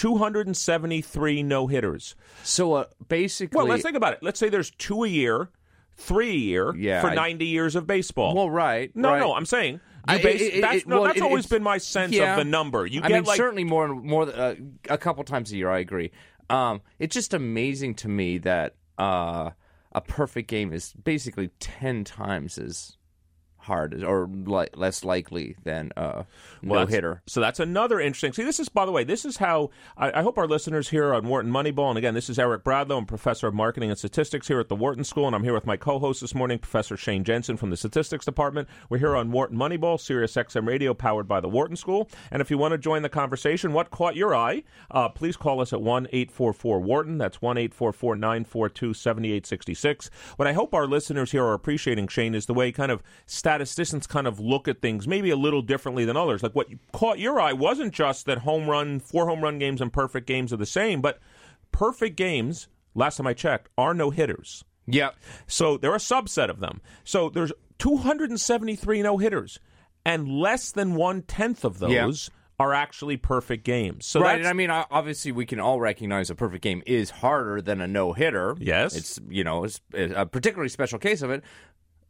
273 0.00 1.42
no 1.42 1.66
hitters. 1.66 2.14
So 2.42 2.74
uh, 2.74 2.84
basically, 3.08 3.56
Well, 3.56 3.66
let's 3.66 3.82
think 3.82 3.96
about 3.96 4.14
it. 4.14 4.20
Let's 4.22 4.38
say 4.38 4.48
there's 4.48 4.70
two 4.70 5.04
a 5.04 5.08
year, 5.08 5.50
three 5.96 6.30
a 6.30 6.34
year 6.34 6.74
Yeah, 6.76 7.00
for 7.00 7.08
I- 7.08 7.14
90 7.14 7.46
years 7.46 7.76
of 7.76 7.86
baseball. 7.86 8.34
Well, 8.34 8.50
right. 8.50 8.94
no, 8.96 9.10
right. 9.10 9.18
no, 9.20 9.34
I'm 9.34 9.46
saying 9.46 9.80
I- 10.06 10.18
base, 10.22 10.40
it- 10.40 10.54
it- 10.54 10.60
that's, 10.62 10.76
it- 10.78 10.88
no, 10.88 10.96
well, 10.96 11.04
that's 11.04 11.18
it- 11.18 11.22
always 11.22 11.46
been 11.46 11.62
my 11.62 11.78
sense 11.78 12.12
yeah. 12.12 12.32
of 12.32 12.38
the 12.38 12.44
number. 12.50 12.86
You 12.86 13.00
I 13.02 13.08
get 13.08 13.14
mean, 13.14 13.24
like 13.24 13.36
certainly 13.36 13.64
more, 13.64 13.88
more 13.88 14.22
uh, 14.28 14.54
a 14.88 14.96
couple 14.98 15.22
times 15.24 15.52
a 15.52 15.56
year. 15.56 15.70
I 15.70 15.78
agree. 15.80 16.10
Um, 16.48 16.80
it's 16.98 17.14
just 17.14 17.34
amazing 17.34 17.94
to 17.96 18.08
me 18.08 18.38
that 18.38 18.76
uh, 18.98 19.50
a 19.92 20.00
perfect 20.00 20.48
game 20.48 20.72
is 20.72 20.92
basically 20.94 21.48
ten 21.60 22.04
times 22.04 22.58
as 22.58 22.96
hard 23.70 24.02
or 24.04 24.28
li- 24.28 24.66
less 24.74 25.04
likely 25.04 25.56
than 25.64 25.92
uh, 25.96 26.24
no 26.60 26.86
hitter. 26.86 27.22
So 27.26 27.40
that's 27.40 27.60
another 27.60 28.00
interesting. 28.00 28.32
See, 28.32 28.42
this 28.42 28.60
is, 28.60 28.68
by 28.68 28.84
the 28.84 28.92
way, 28.92 29.04
this 29.04 29.24
is 29.24 29.38
how 29.38 29.70
I, 29.96 30.20
I 30.20 30.22
hope 30.22 30.36
our 30.36 30.46
listeners 30.46 30.90
here 30.90 31.14
on 31.14 31.26
Wharton 31.26 31.50
Moneyball, 31.50 31.88
and 31.88 31.96
again, 31.96 32.14
this 32.14 32.28
is 32.28 32.38
Eric 32.38 32.64
Bradlow, 32.64 32.98
I'm 32.98 33.06
professor 33.06 33.46
of 33.46 33.54
marketing 33.54 33.90
and 33.90 33.98
statistics 33.98 34.48
here 34.48 34.60
at 34.60 34.68
the 34.68 34.74
Wharton 34.74 35.04
School, 35.04 35.26
and 35.26 35.34
I'm 35.34 35.44
here 35.44 35.54
with 35.54 35.66
my 35.66 35.76
co-host 35.76 36.20
this 36.20 36.34
morning, 36.34 36.58
Professor 36.58 36.96
Shane 36.96 37.24
Jensen 37.24 37.56
from 37.56 37.70
the 37.70 37.76
statistics 37.76 38.24
department. 38.24 38.68
We're 38.88 38.98
here 38.98 39.16
on 39.16 39.30
Wharton 39.30 39.56
Moneyball, 39.56 39.98
Sirius 40.00 40.34
XM 40.34 40.66
Radio, 40.66 40.92
powered 40.92 41.28
by 41.28 41.40
the 41.40 41.48
Wharton 41.48 41.76
School. 41.76 42.08
And 42.30 42.42
if 42.42 42.50
you 42.50 42.58
want 42.58 42.72
to 42.72 42.78
join 42.78 43.02
the 43.02 43.08
conversation, 43.08 43.72
what 43.72 43.90
caught 43.90 44.16
your 44.16 44.34
eye? 44.34 44.64
Uh, 44.90 45.08
please 45.08 45.36
call 45.36 45.60
us 45.60 45.72
at 45.72 45.80
one 45.80 46.08
eight 46.12 46.30
four 46.30 46.52
four 46.52 46.80
Wharton. 46.80 47.18
That's 47.18 47.40
one 47.40 47.56
eight 47.56 47.72
four 47.72 47.92
four 47.92 48.16
nine 48.16 48.44
four 48.44 48.68
two 48.68 48.92
seventy 48.92 49.32
eight 49.32 49.46
sixty 49.46 49.74
six. 49.74 50.10
What 50.36 50.48
I 50.48 50.52
hope 50.52 50.74
our 50.74 50.86
listeners 50.86 51.30
here 51.30 51.44
are 51.44 51.54
appreciating, 51.54 52.08
Shane, 52.08 52.34
is 52.34 52.46
the 52.46 52.54
way 52.54 52.72
kind 52.72 52.90
of 52.90 53.02
statisticians 53.66 54.06
kind 54.06 54.26
of 54.26 54.40
look 54.40 54.68
at 54.68 54.80
things 54.80 55.06
maybe 55.06 55.30
a 55.30 55.36
little 55.36 55.62
differently 55.62 56.04
than 56.04 56.16
others. 56.16 56.42
Like 56.42 56.54
what 56.54 56.68
caught 56.92 57.18
your 57.18 57.40
eye 57.40 57.52
wasn't 57.52 57.92
just 57.92 58.26
that 58.26 58.38
home 58.38 58.68
run, 58.68 59.00
four 59.00 59.26
home 59.28 59.42
run 59.42 59.58
games 59.58 59.80
and 59.80 59.92
perfect 59.92 60.26
games 60.26 60.52
are 60.52 60.56
the 60.56 60.66
same, 60.66 61.00
but 61.00 61.18
perfect 61.72 62.16
games, 62.16 62.68
last 62.94 63.16
time 63.16 63.26
I 63.26 63.34
checked, 63.34 63.68
are 63.76 63.94
no 63.94 64.10
hitters. 64.10 64.64
Yep. 64.86 65.14
So 65.46 65.76
they're 65.76 65.94
a 65.94 65.98
subset 65.98 66.48
of 66.48 66.60
them. 66.60 66.80
So 67.04 67.28
there's 67.28 67.52
273 67.78 69.02
no 69.02 69.18
hitters, 69.18 69.58
and 70.04 70.28
less 70.28 70.72
than 70.72 70.94
one 70.94 71.22
tenth 71.22 71.64
of 71.64 71.78
those 71.78 72.30
Yeah. 72.32 72.64
are 72.66 72.74
actually 72.74 73.16
perfect 73.16 73.64
games. 73.64 74.04
So 74.06 74.20
right, 74.20 74.38
and 74.38 74.48
I 74.48 74.52
mean, 74.52 74.70
obviously, 74.70 75.32
we 75.32 75.46
can 75.46 75.60
all 75.60 75.80
recognize 75.80 76.28
a 76.30 76.34
perfect 76.34 76.62
game 76.62 76.82
is 76.86 77.10
harder 77.10 77.62
than 77.62 77.80
a 77.80 77.86
no 77.86 78.12
hitter. 78.12 78.56
Yes. 78.58 78.96
it's 78.96 79.20
you 79.28 79.44
know, 79.44 79.64
it's 79.64 79.80
a 79.94 80.26
particularly 80.26 80.68
special 80.70 80.98
case 80.98 81.22
of 81.22 81.30
it. 81.30 81.42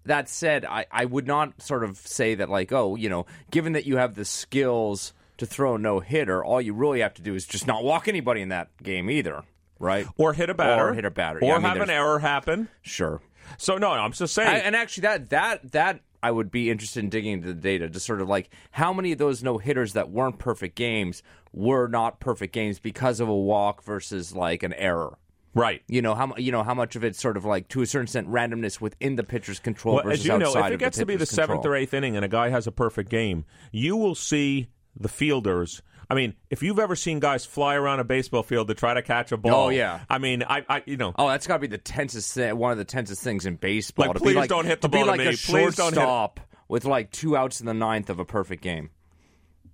That 0.05 0.29
said, 0.29 0.65
I, 0.65 0.87
I 0.91 1.05
would 1.05 1.27
not 1.27 1.61
sort 1.61 1.85
of 1.85 1.99
say 1.99 2.35
that 2.37 2.49
like, 2.49 2.73
oh, 2.73 2.97
you 2.97 3.09
know, 3.09 3.27
given 3.51 3.75
that 3.75 3.85
you 3.87 3.99
have 3.99 4.15
the 4.15 4.25
skills 4.25 5.13
to 5.37 5.47
throw 5.47 5.75
a 5.75 5.79
no 5.79 6.01
hitter, 6.01 6.45
all 6.45 6.61
you 6.61 6.73
really 6.73 7.01
have 7.01 7.15
to 7.15 7.23
do 7.23 7.35
is 7.35 7.47
just 7.47 7.67
not 7.67 7.85
walk 7.85 8.09
anybody 8.09 8.41
in 8.41 8.49
that 8.49 8.69
game 8.83 9.11
either, 9.11 9.43
right? 9.79 10.07
or 10.17 10.33
hit 10.33 10.49
a 10.51 10.55
batter, 10.55 10.89
Or 10.91 10.95
hit 10.95 11.05
a 11.05 11.11
batter. 11.11 11.39
or 11.41 11.47
Yeah, 11.49 11.55
I 11.55 11.59
mean, 11.59 11.67
have 11.67 11.81
an 11.81 11.91
error 11.91 12.19
happen. 12.19 12.69
Sure. 12.83 13.21
So 13.59 13.77
no, 13.79 13.91
I'm 13.91 14.13
just 14.13 14.35
saying. 14.35 14.49
I, 14.49 14.59
and 14.59 14.77
actually, 14.77 15.03
that 15.03 15.31
that 15.31 15.73
that 15.73 16.01
I 16.23 16.31
would 16.31 16.51
be 16.51 16.71
interested 16.71 17.03
in 17.03 17.11
digging 17.11 17.33
into 17.33 17.49
the 17.49 17.55
data 17.55 17.89
to 17.89 18.01
sort 18.01 18.21
of 18.21 18.29
like 18.29 18.51
how 18.71 18.93
many 18.93 19.13
of 19.13 19.19
those 19.19 19.43
no 19.43 19.59
hitters 19.59 19.95
that 19.95 20.11
weren't 20.11 20.39
perfect 20.39 20.77
games 20.77 21.23
were 21.53 21.89
not 21.89 22.21
perfect 22.21 22.53
games 22.55 22.79
because 22.79 23.21
of 23.21 23.29
a 23.29 23.35
walk 23.37 23.83
versus 23.83 24.35
like 24.35 24.63
an 24.63 24.73
error. 24.75 25.17
Right. 25.55 25.83
You 25.89 26.03
know 26.03 26.15
how 26.15 26.35
you 26.37 26.53
know 26.53 26.63
how 26.63 26.75
much 26.75 26.97
of 26.97 27.05
it's 27.05 27.21
sort 27.21 27.37
of 27.37 27.45
like 27.45 27.69
to 27.69 27.83
a 27.83 27.87
certain 27.87 28.05
extent 28.05 28.29
randomness 28.29 28.81
within 28.81 29.17
the 29.17 29.25
pitcher's 29.25 29.59
control 29.59 29.97
Well, 29.97 30.05
versus 30.05 30.21
as 30.21 30.27
you 30.27 30.39
know, 30.39 30.53
if 30.57 30.73
it 30.73 30.79
gets 30.79 30.99
to 30.99 31.07
be 31.07 31.17
the 31.17 31.27
seventh 31.27 31.59
control. 31.63 31.75
or 31.75 31.77
eighth 31.77 31.95
inning 31.95 32.17
and 32.17 32.25
a 32.25 32.29
guy 32.29 32.49
has 32.51 32.67
a 32.67 32.73
perfect 32.73 33.11
game, 33.11 33.45
you 33.73 33.97
will 33.97 34.15
see 34.15 34.69
the 34.99 35.09
fielders. 35.09 35.83
I 36.09 36.15
mean, 36.15 36.35
if 36.51 36.61
you've 36.65 36.81
ever 36.81 36.97
seen 36.97 37.21
guys 37.21 37.47
fly 37.47 37.77
around 37.77 38.01
a 38.01 38.05
baseball 38.05 38.43
field 38.43 38.67
to 38.67 38.75
try 38.75 38.95
to 38.95 39.03
catch 39.03 39.31
a 39.31 39.37
ball, 39.37 39.67
Oh, 39.67 39.69
yeah. 39.69 40.01
I 40.11 40.19
mean, 40.19 40.43
I, 40.43 40.65
I 40.69 40.83
you 40.85 40.97
know, 40.97 41.13
Oh, 41.17 41.29
that's 41.29 41.47
got 41.47 41.55
to 41.55 41.61
be 41.61 41.69
the 41.69 41.79
tensest 41.79 42.35
thing, 42.35 42.57
one 42.59 42.73
of 42.73 42.79
the 42.79 42.85
tensest 42.85 43.23
things 43.23 43.47
in 43.47 43.55
baseball. 43.55 44.07
Like, 44.09 44.15
to 44.17 44.21
please 44.21 44.33
be 44.33 44.39
like, 44.41 44.49
don't 44.49 44.65
hit 44.67 44.81
the 44.81 44.89
to 44.89 44.91
be 44.91 44.99
ball 44.99 45.05
to 45.05 45.11
like 45.13 45.19
me. 45.21 45.27
a 45.27 45.31
Please 45.31 45.77
don't 45.77 45.95
hit 45.95 46.03
it. 46.03 46.05
shortstop 46.05 46.41
with 46.67 46.85
like 46.85 47.13
two 47.13 47.37
outs 47.37 47.61
in 47.61 47.67
the 47.67 47.75
ninth 47.75 48.11
of 48.11 48.19
a 48.19 48.25
perfect 48.25 48.61
game. 48.61 48.91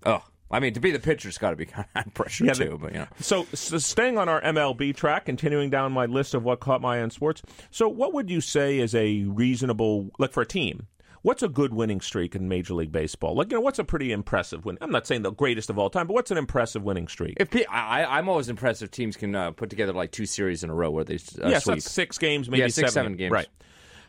Oh, 0.04 0.22
I 0.50 0.60
mean, 0.60 0.74
to 0.74 0.80
be 0.80 0.90
the 0.92 0.98
pitcher, 1.00 1.28
it's 1.28 1.38
got 1.38 1.50
to 1.50 1.56
be 1.56 1.66
kind 1.66 1.86
of 1.94 2.14
pressure 2.14 2.44
Yeah, 2.44 2.52
too. 2.52 2.78
but 2.80 2.92
you 2.92 2.98
know, 3.00 3.06
So, 3.20 3.46
so 3.52 3.78
staying 3.78 4.16
on 4.18 4.28
our 4.28 4.40
MLB 4.42 4.94
track, 4.94 5.24
continuing 5.26 5.70
down 5.70 5.92
my 5.92 6.06
list 6.06 6.34
of 6.34 6.44
what 6.44 6.60
caught 6.60 6.80
my 6.80 6.98
eye 6.98 7.02
in 7.02 7.10
sports. 7.10 7.42
So, 7.70 7.88
what 7.88 8.12
would 8.14 8.30
you 8.30 8.40
say 8.40 8.78
is 8.78 8.94
a 8.94 9.24
reasonable 9.24 10.10
like 10.18 10.32
for 10.32 10.42
a 10.42 10.46
team? 10.46 10.86
What's 11.22 11.42
a 11.42 11.48
good 11.48 11.74
winning 11.74 12.00
streak 12.00 12.36
in 12.36 12.46
Major 12.46 12.74
League 12.74 12.92
Baseball? 12.92 13.34
Like, 13.34 13.50
you 13.50 13.56
know, 13.56 13.60
what's 13.60 13.80
a 13.80 13.84
pretty 13.84 14.12
impressive 14.12 14.64
win? 14.64 14.78
I'm 14.80 14.92
not 14.92 15.08
saying 15.08 15.22
the 15.22 15.32
greatest 15.32 15.68
of 15.70 15.76
all 15.76 15.90
time, 15.90 16.06
but 16.06 16.12
what's 16.14 16.30
an 16.30 16.38
impressive 16.38 16.84
winning 16.84 17.08
streak? 17.08 17.36
if 17.40 17.48
I, 17.68 18.02
I- 18.04 18.18
I'm 18.18 18.28
always 18.28 18.48
impressed 18.48 18.80
if 18.82 18.92
teams 18.92 19.16
can 19.16 19.34
uh, 19.34 19.50
put 19.50 19.68
together 19.68 19.92
like 19.92 20.12
two 20.12 20.26
series 20.26 20.62
in 20.62 20.70
a 20.70 20.74
row 20.74 20.88
where 20.92 21.02
they 21.02 21.16
uh, 21.16 21.48
yes, 21.48 21.64
sweep. 21.64 21.78
that's 21.78 21.90
six 21.90 22.18
games, 22.18 22.48
maybe 22.48 22.60
Yeah, 22.60 22.66
six, 22.68 22.92
seven, 22.92 22.92
seven 22.92 23.16
games. 23.16 23.32
Right. 23.32 23.48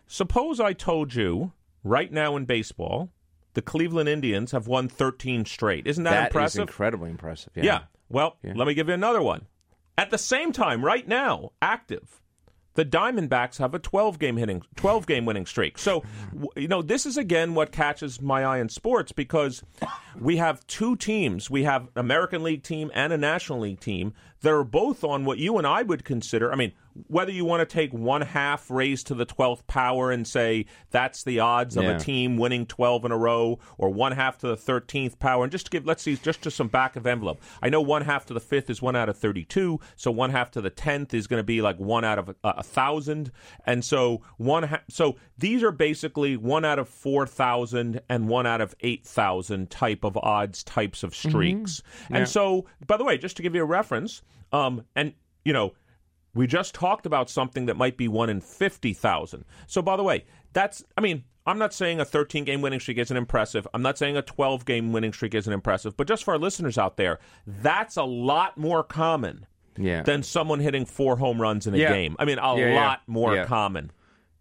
Suppose 0.06 0.60
I 0.60 0.74
told 0.74 1.16
you 1.16 1.54
right 1.84 2.12
now 2.12 2.36
in 2.36 2.46
baseball, 2.46 3.10
the 3.58 3.62
Cleveland 3.64 4.08
Indians 4.08 4.52
have 4.52 4.68
won 4.68 4.88
13 4.88 5.44
straight. 5.46 5.88
Isn't 5.88 6.04
that, 6.04 6.12
That 6.12 6.26
impressive? 6.28 6.58
That 6.58 6.64
is 6.66 6.70
incredibly 6.70 7.10
impressive. 7.10 7.54
Yeah. 7.56 7.64
Yeah. 7.64 7.80
Well, 8.08 8.38
let 8.44 8.68
me 8.68 8.76
give 8.76 8.88
you 8.88 8.94
another 8.94 9.20
one. 9.20 9.48
At 9.98 10.12
the 10.12 10.20
same 10.20 10.52
time, 10.52 10.86
right 10.86 11.08
now, 11.08 11.54
active, 11.60 12.22
the 12.76 12.86
Diamondbacks 12.86 13.58
have 13.58 13.74
a 13.74 13.80
12 13.80 14.20
game 14.20 14.38
hitting 14.38 14.62
12 14.76 15.08
game 15.08 15.26
winning 15.26 15.48
streak. 15.48 15.80
So, 15.80 16.04
you 16.56 16.68
know, 16.68 16.84
this 16.84 17.08
is 17.08 17.18
again 17.18 17.56
what 17.56 17.72
catches 17.72 18.22
my 18.22 18.46
eye 18.46 18.60
in 18.60 18.70
sports 18.70 19.12
because 19.12 19.64
we 20.20 20.38
have 20.38 20.66
two 20.68 20.96
teams. 20.96 21.50
We 21.50 21.64
have 21.64 21.90
American 21.96 22.44
League 22.44 22.64
team 22.64 22.92
and 22.94 23.14
a 23.14 23.18
National 23.18 23.60
League 23.60 23.80
team. 23.80 24.14
That 24.42 24.54
are 24.54 24.64
both 24.64 25.04
on 25.04 25.26
what 25.26 25.40
you 25.40 25.58
and 25.58 25.66
I 25.66 25.82
would 25.82 26.06
consider, 26.06 26.52
I 26.52 26.56
mean, 26.56 26.72
whether 27.08 27.32
you 27.32 27.46
want 27.46 27.68
to 27.68 27.74
take 27.74 27.94
one 27.94 28.22
half 28.22 28.70
raised 28.72 29.08
to 29.08 29.14
the 29.14 29.26
12th 29.26 29.68
power 29.68 30.12
and 30.12 30.28
say 30.28 30.66
that's 30.90 31.24
the 31.24 31.40
odds 31.40 31.78
of 31.78 31.86
a 31.86 32.00
team 32.00 32.38
winning 32.38 32.66
12 32.66 33.06
in 33.06 33.12
a 33.12 33.18
row 33.18 33.60
or 33.78 33.90
one 33.90 34.14
half 34.14 34.38
to 34.40 34.48
the 34.48 34.58
13th 34.58 35.20
power 35.20 35.44
and 35.44 35.52
just 35.52 35.66
to 35.66 35.70
give 35.72 35.86
let's 35.86 36.04
see 36.04 36.16
just 36.16 36.42
to 36.44 36.52
some 36.52 36.68
back 36.68 36.96
of 36.96 37.06
envelope. 37.06 37.40
I 37.62 37.70
know 37.70 37.82
one 37.82 38.04
half 38.04 38.26
to 38.28 38.34
the 38.34 38.40
fifth 38.40 38.70
is 38.70 38.82
one 38.82 38.96
out 38.96 39.10
of 39.10 39.18
32 39.18 39.80
so 39.96 40.12
one 40.12 40.32
half 40.32 40.52
to 40.52 40.62
the 40.62 40.72
10th 40.72 41.14
is 41.14 41.28
going 41.28 41.40
to 41.40 41.44
be 41.46 41.62
like 41.62 41.78
one 41.80 42.04
out 42.04 42.20
of 42.20 42.30
a, 42.30 42.36
a 42.44 42.64
thousand. 42.64 43.32
And 43.66 43.84
so 43.84 44.22
one 44.38 44.64
ha- 44.64 44.82
so 44.90 45.18
these 45.38 45.64
are 45.64 45.72
basically 45.72 46.38
one 46.38 46.66
out 46.66 46.80
of 46.80 46.90
4000 46.90 48.02
and 48.10 48.28
one 48.28 48.48
out 48.48 48.62
of 48.62 48.76
8000 48.80 49.70
type 49.70 50.04
of 50.08 50.18
odds 50.18 50.64
types 50.64 51.04
of 51.04 51.14
streaks 51.14 51.84
and 52.10 52.28
so 52.28 52.66
by 52.88 52.98
the 52.98 53.04
way 53.04 53.18
just 53.18 53.38
to 53.38 53.44
give 53.44 53.54
you 53.54 53.62
a 53.62 53.66
reference 53.66 54.24
um 54.52 54.84
and 54.96 55.14
you 55.46 55.54
know 55.54 55.74
we 56.34 56.46
just 56.48 56.74
talked 56.76 57.06
about 57.06 57.30
something 57.30 57.66
that 57.68 57.78
might 57.78 57.98
be 57.98 58.08
one 58.08 58.30
in 58.30 58.42
50,000. 58.42 59.44
So, 59.66 59.82
by 59.82 59.96
the 59.98 60.04
way, 60.04 60.26
that's, 60.54 60.84
I 60.96 61.02
mean, 61.02 61.24
I'm 61.48 61.58
not 61.58 61.74
saying 61.74 62.00
a 62.00 62.06
13 62.06 62.44
game 62.44 62.62
winning 62.62 62.80
streak 62.80 63.00
isn't 63.00 63.16
impressive. 63.18 63.68
I'm 63.74 63.82
not 63.82 63.98
saying 63.98 64.18
a 64.18 64.22
12 64.22 64.64
game 64.64 64.92
winning 64.92 65.14
streak 65.14 65.34
isn't 65.34 65.52
impressive. 65.52 65.98
But 65.98 66.08
just 66.08 66.24
for 66.24 66.34
our 66.36 66.38
listeners 66.38 66.78
out 66.78 66.96
there, 66.98 67.18
that's 67.48 67.98
a 67.98 68.04
lot 68.04 68.56
more 68.56 68.84
common 68.84 69.48
Yeah. 69.80 70.04
than 70.04 70.22
someone 70.22 70.60
hitting 70.60 70.86
four 70.86 71.16
home 71.16 71.42
runs 71.42 71.66
in 71.66 71.74
a 71.74 71.78
Yeah. 71.78 71.92
game. 71.92 72.16
I 72.20 72.26
mean, 72.26 72.38
a 72.38 72.56
Yeah, 72.56 72.68
yeah. 72.68 72.76
lot 72.76 73.02
more 73.08 73.34
Yeah. 73.36 73.46
common. 73.46 73.90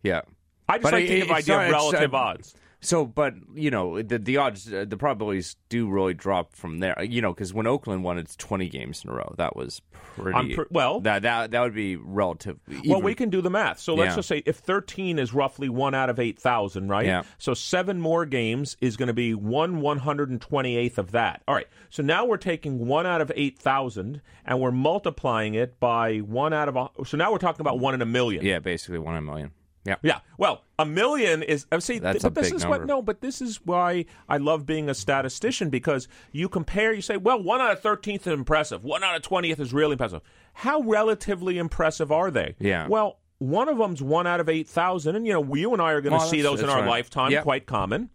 yeah. 0.03 0.21
I 0.69 0.75
just 0.75 0.83
But 0.83 0.93
like 0.95 1.05
it- 1.05 1.09
to 1.09 1.17
give 1.17 1.31
idea 1.31 1.55
not- 1.57 1.63
of 1.65 1.69
uh, 1.71 1.73
relative 1.73 2.15
odds. 2.15 2.55
So, 2.87 3.05
but 3.05 3.35
you 3.55 3.71
know, 3.71 4.01
the 4.03 4.19
the 4.19 4.37
odds, 4.37 4.73
uh, 4.73 4.85
the 4.89 4.97
probabilities 4.97 5.57
do 5.69 5.89
really 5.91 6.15
drop 6.15 6.55
from 6.55 6.79
there. 6.79 7.03
You 7.03 7.21
know, 7.21 7.33
because 7.33 7.53
when 7.53 7.67
Oakland 7.67 8.05
won 8.05 8.17
its 8.19 8.37
twenty 8.37 8.69
games 8.69 9.03
in 9.05 9.11
a 9.11 9.15
row, 9.15 9.35
that 9.39 9.57
was 9.57 9.83
pretty 9.91 10.57
well- 10.71 11.01
That 11.01 11.23
that 11.23 11.51
that 11.51 11.61
would 11.61 11.75
be 11.75 11.97
relative. 11.97 12.59
Well, 12.87 13.03
we 13.03 13.15
can 13.15 13.29
do 13.29 13.41
the 13.43 13.51
math. 13.51 13.81
So 13.81 13.95
let's 13.95 14.13
Yeah. 14.13 14.17
just 14.17 14.29
say 14.29 14.43
if 14.47 14.57
13 14.59 15.19
is 15.19 15.35
roughly 15.35 15.69
one 15.69 15.95
out 15.95 16.09
of 16.11 16.19
8,000, 16.19 16.89
right? 16.89 17.07
Yeah. 17.07 17.23
So 17.39 17.53
seven 17.55 18.01
more 18.01 18.25
games 18.25 18.77
is 18.81 18.97
going 18.97 19.09
to 19.09 19.13
be 19.15 19.35
one 19.35 19.81
128th 19.81 20.99
of 20.99 21.13
that. 21.13 21.43
All 21.49 21.55
right. 21.55 21.67
So 21.91 22.03
now 22.03 22.25
we're 22.25 22.37
taking 22.37 22.87
one 22.87 23.07
out 23.07 23.21
of 23.21 23.31
8,000 23.35 24.21
and 24.45 24.61
we're 24.61 24.71
multiplying 24.73 25.55
it 25.55 25.79
by 25.81 26.19
one 26.19 26.53
out 26.53 26.69
of, 26.69 26.77
a, 26.77 26.89
so 27.05 27.17
now 27.17 27.33
we're 27.33 27.39
talking 27.39 27.61
about 27.61 27.79
one 27.79 27.95
in 27.95 28.03
a 28.03 28.07
million. 28.07 28.45
yeah, 28.45 28.59
basically 28.59 28.99
one 28.99 29.15
in 29.15 29.19
a 29.19 29.27
million. 29.27 29.51
Yeah, 29.87 29.97
Yeah. 30.03 30.19
Well, 30.37 30.65
a 30.79 30.85
million 30.85 31.43
is. 31.43 31.67
uh, 31.73 31.81
See, 31.81 31.99
That's 31.99 32.23
th- 32.23 32.25
a 32.25 32.31
but 32.31 32.35
this 32.43 32.51
big 32.51 32.57
is 32.57 32.67
what. 32.67 32.81
number. 32.81 32.87
No, 32.87 33.03
but 33.03 33.21
this 33.21 33.41
is 33.41 33.61
why 33.65 34.05
I 34.29 34.37
love 34.39 34.67
being 34.67 34.89
a 34.91 34.95
statistician 34.95 35.71
because 35.71 36.09
you 36.33 36.49
compare. 36.49 36.93
You 36.93 37.01
say, 37.03 37.17
well, 37.17 37.43
one 37.43 37.61
out 37.61 37.73
of 37.73 37.81
thirteenth 37.81 38.27
is 38.27 38.33
impressive. 38.33 38.85
One 38.85 39.03
out 39.05 39.17
of 39.17 39.23
twentieth 39.23 39.61
is 39.61 39.73
really 39.73 39.93
impressive. 39.93 40.21
How 40.55 40.81
relatively 40.81 41.59
impressive 41.59 42.11
are 42.13 42.31
they? 42.31 42.55
Yeah. 42.59 42.89
Well, 42.89 43.21
one 43.39 43.69
of 43.69 43.79
them's 43.79 44.03
one 44.03 44.27
out 44.27 44.41
of 44.41 44.49
eight 44.49 44.69
thousand, 44.69 45.17
and 45.17 45.27
you 45.27 45.33
know, 45.33 45.55
you 45.55 45.73
and 45.73 45.81
I 45.81 45.93
are 45.93 46.01
going 46.01 46.19
to 46.19 46.27
see 46.27 46.43
those 46.43 46.61
in 46.61 46.69
our 46.69 46.81
right. 46.81 46.89
lifetime. 46.89 47.31
Yep. 47.33 47.43
Quite 47.45 47.67
common. 47.67 48.11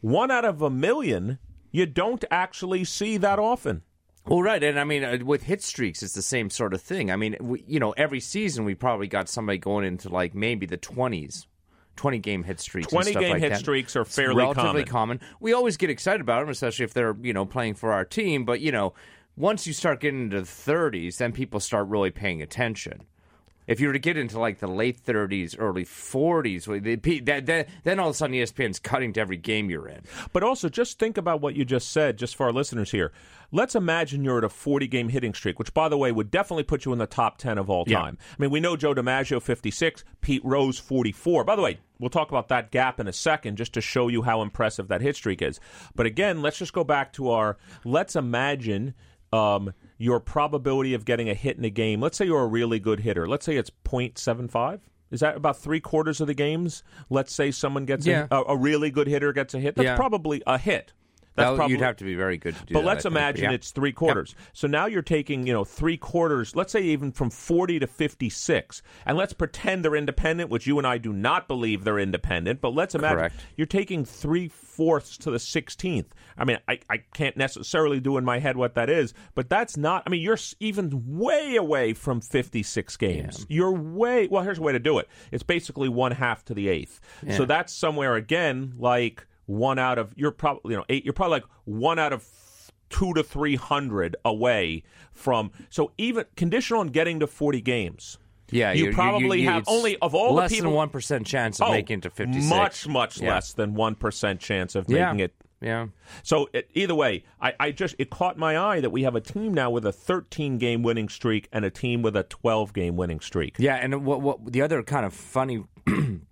One 0.00 0.30
out 0.30 0.44
of 0.44 0.62
a 0.62 0.70
million, 0.70 1.38
you 1.72 1.86
don't 1.86 2.24
actually 2.30 2.84
see 2.84 3.16
that 3.16 3.38
often. 3.38 3.82
Well, 4.26 4.42
right, 4.42 4.62
and 4.62 4.78
I 4.78 4.84
mean, 4.84 5.04
uh, 5.04 5.18
with 5.24 5.44
hit 5.44 5.62
streaks, 5.62 6.02
it's 6.02 6.14
the 6.14 6.22
same 6.22 6.50
sort 6.50 6.74
of 6.74 6.82
thing. 6.82 7.10
I 7.12 7.16
mean, 7.16 7.36
we, 7.40 7.62
you 7.66 7.78
know, 7.78 7.92
every 7.92 8.18
season 8.20 8.64
we 8.64 8.74
probably 8.74 9.06
got 9.06 9.28
somebody 9.28 9.58
going 9.58 9.84
into 9.84 10.08
like 10.08 10.34
maybe 10.34 10.66
the 10.66 10.76
twenties. 10.76 11.46
20 11.96 12.18
game 12.18 12.44
hit 12.44 12.60
streaks. 12.60 12.88
and 12.88 12.92
20 12.92 13.10
stuff 13.12 13.22
game 13.22 13.30
like 13.32 13.40
hit 13.40 13.48
that. 13.52 13.58
streaks 13.58 13.96
are 13.96 14.02
It's 14.02 14.14
fairly 14.14 14.36
relatively 14.36 14.84
common. 14.84 15.18
common. 15.18 15.20
We 15.40 15.54
always 15.54 15.78
get 15.78 15.88
excited 15.88 16.20
about 16.20 16.40
them, 16.40 16.50
especially 16.50 16.84
if 16.84 16.92
they're 16.92 17.16
you 17.22 17.32
know 17.32 17.46
playing 17.46 17.74
for 17.76 17.90
our 17.92 18.04
team. 18.04 18.44
But 18.44 18.60
you 18.60 18.70
know, 18.70 18.92
once 19.34 19.66
you 19.66 19.72
start 19.72 20.00
getting 20.00 20.24
into 20.24 20.40
the 20.40 20.46
30s, 20.46 21.16
then 21.16 21.32
people 21.32 21.58
start 21.58 21.86
really 21.88 22.10
paying 22.10 22.42
attention. 22.42 23.04
If 23.66 23.80
you 23.80 23.86
were 23.88 23.94
to 23.94 23.98
get 23.98 24.16
into 24.16 24.38
like 24.38 24.58
the 24.58 24.68
late 24.68 25.02
30s, 25.02 25.56
early 25.58 25.84
40s, 25.84 27.24
that, 27.24 27.46
that, 27.46 27.68
then 27.82 27.98
all 27.98 28.10
of 28.10 28.14
a 28.14 28.16
sudden 28.16 28.36
ESPN's 28.36 28.78
cutting 28.78 29.12
to 29.14 29.20
every 29.20 29.36
game 29.38 29.70
you're 29.70 29.88
in. 29.88 30.02
But 30.32 30.42
also, 30.44 30.68
just 30.68 30.98
think 31.00 31.16
about 31.18 31.40
what 31.40 31.56
you 31.56 31.64
just 31.64 31.90
said, 31.90 32.16
just 32.16 32.36
for 32.36 32.46
our 32.46 32.52
listeners 32.52 32.90
here. 32.92 33.12
Let's 33.52 33.74
imagine 33.74 34.24
you're 34.24 34.38
at 34.38 34.44
a 34.44 34.48
40 34.48 34.86
game 34.88 35.08
hitting 35.08 35.34
streak, 35.34 35.58
which, 35.58 35.72
by 35.74 35.88
the 35.88 35.96
way, 35.98 36.12
would 36.12 36.30
definitely 36.30 36.64
put 36.64 36.84
you 36.84 36.92
in 36.92 36.98
the 36.98 37.06
top 37.06 37.38
10 37.38 37.58
of 37.58 37.70
all 37.70 37.84
Yeah. 37.86 37.98
time. 38.00 38.18
I 38.38 38.42
mean, 38.42 38.50
we 38.50 38.60
know 38.60 38.76
Joe 38.76 38.94
DiMaggio, 38.94 39.40
56, 39.40 40.04
Pete 40.20 40.44
Rose, 40.44 40.78
44. 40.78 41.44
By 41.44 41.56
the 41.56 41.62
way, 41.62 41.78
we'll 41.98 42.10
talk 42.10 42.28
about 42.30 42.48
that 42.48 42.70
gap 42.70 42.98
in 43.00 43.06
a 43.08 43.12
second 43.12 43.56
just 43.56 43.72
to 43.74 43.80
show 43.80 44.08
you 44.08 44.22
how 44.22 44.42
impressive 44.42 44.88
that 44.88 45.00
hit 45.00 45.16
streak 45.16 45.42
is. 45.42 45.60
But 45.94 46.06
again, 46.06 46.42
let's 46.42 46.58
just 46.58 46.72
go 46.72 46.84
back 46.84 47.12
to 47.14 47.30
our 47.30 47.56
let's 47.84 48.16
imagine. 48.16 48.94
Um, 49.32 49.74
your 49.98 50.20
probability 50.20 50.94
of 50.94 51.04
getting 51.04 51.28
a 51.28 51.34
hit 51.34 51.58
in 51.58 51.64
a 51.64 51.68
game. 51.70 52.00
Let's 52.00 52.16
say 52.16 52.26
you're 52.26 52.44
a 52.44 52.46
really 52.46 52.78
good 52.78 53.00
hitter. 53.00 53.26
Let's 53.26 53.44
say 53.44 53.56
it's 53.56 53.70
0.75. 53.84 54.80
Is 55.10 55.20
that 55.20 55.36
about 55.36 55.56
three 55.58 55.80
quarters 55.80 56.20
of 56.20 56.26
the 56.26 56.34
games? 56.34 56.82
Let's 57.10 57.34
say 57.34 57.50
someone 57.50 57.86
gets 57.86 58.06
Yeah. 58.06 58.26
a, 58.30 58.42
a 58.48 58.56
really 58.56 58.90
good 58.90 59.06
hitter 59.08 59.32
gets 59.32 59.54
a 59.54 59.58
hit. 59.60 59.74
That's 59.76 59.84
Yeah. 59.86 59.96
probably 59.96 60.42
a 60.46 60.58
hit. 60.58 60.92
That's 61.36 61.50
That- 61.50 61.56
probably, 61.56 61.74
you'd 61.76 61.82
have 61.82 61.96
to 61.98 62.04
be 62.04 62.14
very 62.14 62.36
good 62.38 62.56
to 62.56 62.64
do 62.64 62.74
but 62.74 62.80
that. 62.80 62.86
let's 62.86 63.04
imagine 63.04 63.44
Yeah. 63.44 63.52
it's 63.52 63.70
three 63.70 63.92
quarters. 63.92 64.34
So 64.52 64.66
now 64.66 64.86
you're 64.86 65.02
taking, 65.02 65.46
you 65.46 65.52
know, 65.52 65.64
three 65.64 65.96
quarters, 65.96 66.56
let's 66.56 66.72
say 66.72 66.80
even 66.82 67.12
from 67.12 67.30
40 67.30 67.78
to 67.78 67.86
56. 67.86 68.82
And 69.04 69.16
let's 69.18 69.32
pretend 69.32 69.84
they're 69.84 69.94
independent, 69.94 70.50
which 70.50 70.66
you 70.66 70.78
and 70.78 70.86
I 70.86 70.98
do 70.98 71.12
not 71.12 71.46
believe 71.46 71.84
they're 71.84 71.98
independent. 71.98 72.60
But 72.60 72.74
let's 72.74 72.94
imagine 72.94 73.18
Correct. 73.18 73.34
you're 73.56 73.66
taking 73.66 74.04
three 74.04 74.48
fourths 74.48 75.16
to 75.18 75.30
the 75.30 75.38
16th. 75.38 76.06
I 76.38 76.44
mean, 76.44 76.58
I, 76.68 76.78
I 76.90 76.98
can't 77.14 77.36
necessarily 77.36 78.00
do 78.00 78.16
in 78.16 78.24
my 78.24 78.38
head 78.38 78.56
what 78.56 78.74
that 78.74 78.90
is, 78.90 79.14
but 79.34 79.48
that's 79.48 79.76
not, 79.76 80.02
I 80.06 80.10
mean, 80.10 80.20
you're 80.22 80.38
even 80.60 81.18
way 81.18 81.56
away 81.56 81.92
from 81.94 82.20
56 82.20 82.96
games. 82.96 83.46
You're 83.48 83.72
way, 83.72 84.26
well, 84.28 84.42
here's 84.42 84.58
a 84.58 84.62
way 84.62 84.72
to 84.72 84.78
do 84.78 84.98
it 84.98 85.08
it's 85.32 85.42
basically 85.42 85.88
one 85.88 86.12
half 86.12 86.44
to 86.46 86.54
the 86.54 86.68
eighth. 86.68 87.00
So 87.36 87.44
that's 87.44 87.72
somewhere, 87.72 88.14
again, 88.16 88.72
like 88.78 89.26
one 89.46 89.78
out 89.78 89.98
of, 89.98 90.12
you're 90.16 90.30
probably, 90.32 90.72
you 90.72 90.76
know, 90.78 90.84
eight, 90.88 91.04
you're 91.04 91.14
probably 91.14 91.36
like 91.38 91.44
one 91.64 91.98
out 91.98 92.12
of 92.12 92.24
two 92.90 93.12
to 93.14 93.22
300 93.22 94.16
away 94.24 94.82
from, 95.12 95.50
so 95.70 95.92
even 95.98 96.24
conditional 96.36 96.80
on 96.80 96.88
getting 96.88 97.18
to 97.20 97.26
40 97.26 97.60
games. 97.60 98.18
Yeah, 98.52 98.72
you 98.72 98.84
you- 98.84 98.90
you- 98.90 98.94
probably 98.94 99.40
you- 99.42 99.48
have 99.48 99.64
only 99.66 99.96
of 99.98 100.14
all 100.14 100.34
less 100.34 100.50
the 100.50 100.56
people. 100.58 100.70
than 100.70 100.76
one 100.76 100.88
percent 100.88 101.26
chance 101.26 101.60
of 101.60 101.66
Oh, 101.68 101.72
making 101.72 101.98
it 101.98 102.02
to 102.02 102.10
fifty 102.10 102.40
six. 102.40 102.48
Much, 102.48 102.86
much 102.86 103.20
Yeah. 103.20 103.30
less 103.34 103.52
than 103.52 103.74
one 103.74 103.96
percent 103.96 104.38
chance 104.38 104.76
of 104.76 104.86
Yeah. 104.88 105.06
making 105.06 105.20
it. 105.24 105.34
Yeah, 105.60 105.86
So 106.22 106.48
it, 106.52 106.70
either 106.74 106.94
way, 106.94 107.24
I, 107.40 107.54
I 107.58 107.70
just 107.72 107.96
it 107.98 108.08
caught 108.10 108.36
my 108.38 108.56
eye 108.58 108.80
that 108.82 108.90
we 108.90 109.02
have 109.02 109.16
a 109.16 109.20
team 109.20 109.52
now 109.54 109.70
with 109.70 109.84
a 109.86 109.90
13 109.90 110.58
game 110.58 110.82
winning 110.84 111.08
streak 111.08 111.48
and 111.50 111.64
a 111.64 111.70
team 111.70 112.02
with 112.02 112.14
a 112.14 112.22
12 112.24 112.72
game 112.74 112.94
winning 112.94 113.18
streak. 113.20 113.56
yeah. 113.58 113.74
And 113.76 114.04
what, 114.04 114.20
what 114.20 114.52
the 114.52 114.62
other 114.62 114.80
kind 114.84 115.04
of 115.06 115.12
funny 115.14 115.64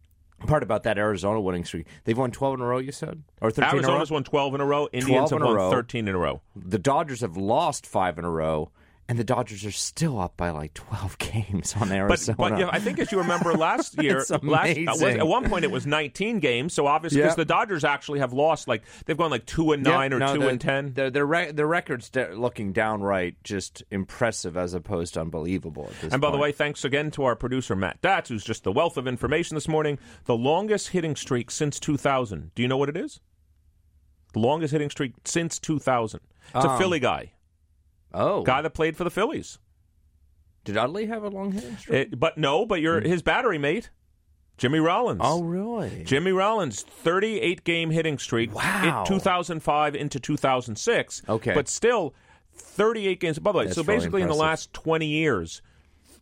part 0.45 0.63
about 0.63 0.83
that 0.85 0.99
Arizona 0.99 1.41
winning 1.41 1.65
streak? 1.65 1.87
They've 2.05 2.17
won 2.19 2.31
twelve 2.31 2.55
in 2.55 2.61
a 2.61 2.67
row. 2.67 2.79
You 2.79 2.93
said 2.93 3.23
or 3.41 3.51
thirteen 3.51 3.75
Arizona's 3.75 4.11
in 4.11 4.15
a 4.15 4.15
row. 4.15 4.17
won 4.17 4.25
12 4.25 4.55
in 4.55 4.61
a 4.61 4.67
row. 4.67 4.89
Indians 4.93 5.29
12 5.29 5.31
have 5.31 5.43
a 5.43 5.45
won 5.45 5.55
row. 5.57 5.71
13 5.71 6.09
in 6.09 6.15
a 6.15 6.19
row. 6.19 6.41
The 6.57 6.79
Dodgers 6.79 7.21
have 7.21 7.37
lost 7.37 7.87
five 7.87 8.19
in 8.19 8.25
a 8.25 8.31
row, 8.31 8.71
and 9.07 9.19
the 9.19 9.25
Dodgers 9.25 9.67
are 9.67 9.71
still 9.71 10.19
up 10.19 10.37
by 10.37 10.49
like 10.51 10.73
twelve 10.73 11.19
games 11.19 11.75
on 11.75 11.89
But, 11.89 11.95
Arizona. 11.97 12.37
but 12.39 12.59
yeah, 12.59 12.69
I 12.73 12.79
think 12.81 12.99
as 12.99 13.13
you 13.13 13.19
remember 13.19 13.53
last 13.53 14.01
year, 14.03 14.25
last 14.43 14.79
was- 14.79 15.03
at 15.03 15.27
one 15.27 15.49
point 15.51 15.65
it 15.65 15.71
was 15.71 15.87
19 15.87 16.41
games. 16.41 16.73
So 16.73 16.87
obviously, 16.87 17.19
because 17.21 17.33
Yeah. 17.33 17.37
the 17.37 17.45
Dodgers 17.45 17.85
actually 17.85 18.21
have 18.21 18.33
lost, 18.33 18.67
like 18.67 18.83
they've 19.05 19.17
gone 19.17 19.31
like 19.31 19.45
two 19.45 19.73
and 19.73 19.83
nine 19.83 20.13
or 20.15 20.19
no, 20.19 20.35
two 20.35 20.41
the- 20.41 20.49
and 20.49 20.61
ten. 20.61 20.95
Their 20.95 21.11
their, 21.11 21.27
re- 21.27 21.53
their 21.53 21.67
records 21.67 22.09
de- 22.09 22.35
looking 22.35 22.73
downright 22.73 23.43
just 23.45 23.83
impressive 23.91 24.57
as 24.57 24.73
opposed 24.75 25.15
to 25.15 25.21
unbelievable. 25.21 25.91
And 26.11 26.21
by 26.21 26.31
the 26.31 26.39
way, 26.39 26.53
thanks 26.53 26.85
again 26.85 27.11
to 27.13 27.25
our 27.25 27.37
producer 27.37 27.77
Matt 27.77 28.01
Datz, 28.01 28.29
who's 28.29 28.45
just 28.45 28.65
the 28.65 28.73
wealth 28.73 28.97
of 28.97 29.07
information 29.07 29.55
this 29.55 29.69
morning. 29.69 29.99
The 30.25 30.37
longest 30.37 30.89
hitting 30.89 31.15
streak 31.15 31.51
since 31.51 31.79
2000. 31.79 32.53
Do 32.55 32.63
you 32.63 32.69
know 32.69 32.77
what 32.79 32.89
it 32.89 32.97
is? 32.97 33.21
The 34.33 34.39
longest 34.41 34.73
hitting 34.73 34.91
streak 34.91 35.13
since 35.25 35.59
2000. 35.59 36.21
It's 36.55 36.65
a 36.65 36.69
Um, 36.71 36.79
Philly 36.79 36.99
guy, 37.01 37.33
Oh, 38.15 38.43
guy 38.43 38.63
that 38.63 38.71
played 38.71 38.97
for 38.97 39.05
the 39.05 39.11
Phillies. 39.11 39.59
did 40.65 40.77
Utley 40.77 41.07
have 41.07 41.23
a 41.25 41.29
long 41.29 41.53
hitting 41.53 41.77
streak? 41.77 42.13
It- 42.13 42.19
but 42.21 42.39
no, 42.39 42.65
but 42.65 42.81
you're 42.81 43.01
his 43.01 43.23
battery 43.23 43.59
mate, 43.59 43.91
Jimmy 44.57 44.79
Rollins. 44.79 45.21
Hmm. 45.21 45.27
oh, 45.27 45.43
really? 45.43 46.05
Jimmy 46.05 46.33
Rollins, 46.33 46.83
38 46.83 47.65
game 47.65 47.91
hitting 47.91 48.19
streak 48.19 48.55
Wow. 48.55 49.01
in 49.03 49.07
2005 49.07 49.95
into 49.95 50.19
2006. 50.21 51.23
Okay. 51.29 51.53
But 51.55 51.69
still, 51.69 52.15
38 52.55 53.21
games. 53.21 53.39
By 53.39 53.53
the 53.53 53.59
way, 53.59 53.71
so 53.71 53.83
basically 53.83 54.23
in 54.23 54.29
the 54.29 54.35
last 54.35 54.73
20 54.73 55.07
years, 55.07 55.61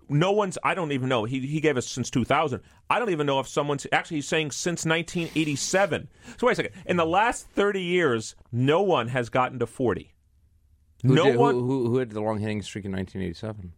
no 0.08 0.32
one's, 0.32 0.58
I 0.64 0.74
don't 0.74 0.92
even 0.92 1.08
know. 1.08 1.24
He, 1.24 1.40
he 1.46 1.60
gave 1.60 1.76
us 1.76 1.86
since 1.86 2.10
2000. 2.10 2.60
I 2.90 2.98
don't 2.98 3.10
even 3.10 3.26
know 3.26 3.38
if 3.40 3.48
someone's, 3.48 3.86
actually, 3.92 4.18
he's 4.18 4.28
saying 4.28 4.50
since 4.50 4.84
1987. 4.84 6.08
So 6.38 6.46
wait 6.46 6.52
a 6.54 6.56
second. 6.56 6.72
In 6.86 6.96
the 6.96 7.06
last 7.06 7.46
30 7.50 7.80
years, 7.82 8.34
no 8.50 8.82
one 8.82 9.08
has 9.08 9.28
gotten 9.28 9.58
to 9.60 9.66
40. 9.66 10.11
Who 11.02 11.14
no 11.14 11.24
did- 11.24 11.36
one. 11.36 11.54
Who, 11.54 11.88
who 11.88 11.98
had 11.98 12.10
the 12.10 12.20
long 12.20 12.38
hitting 12.38 12.62
streak 12.62 12.84
in 12.84 12.92
1987? 12.92 13.72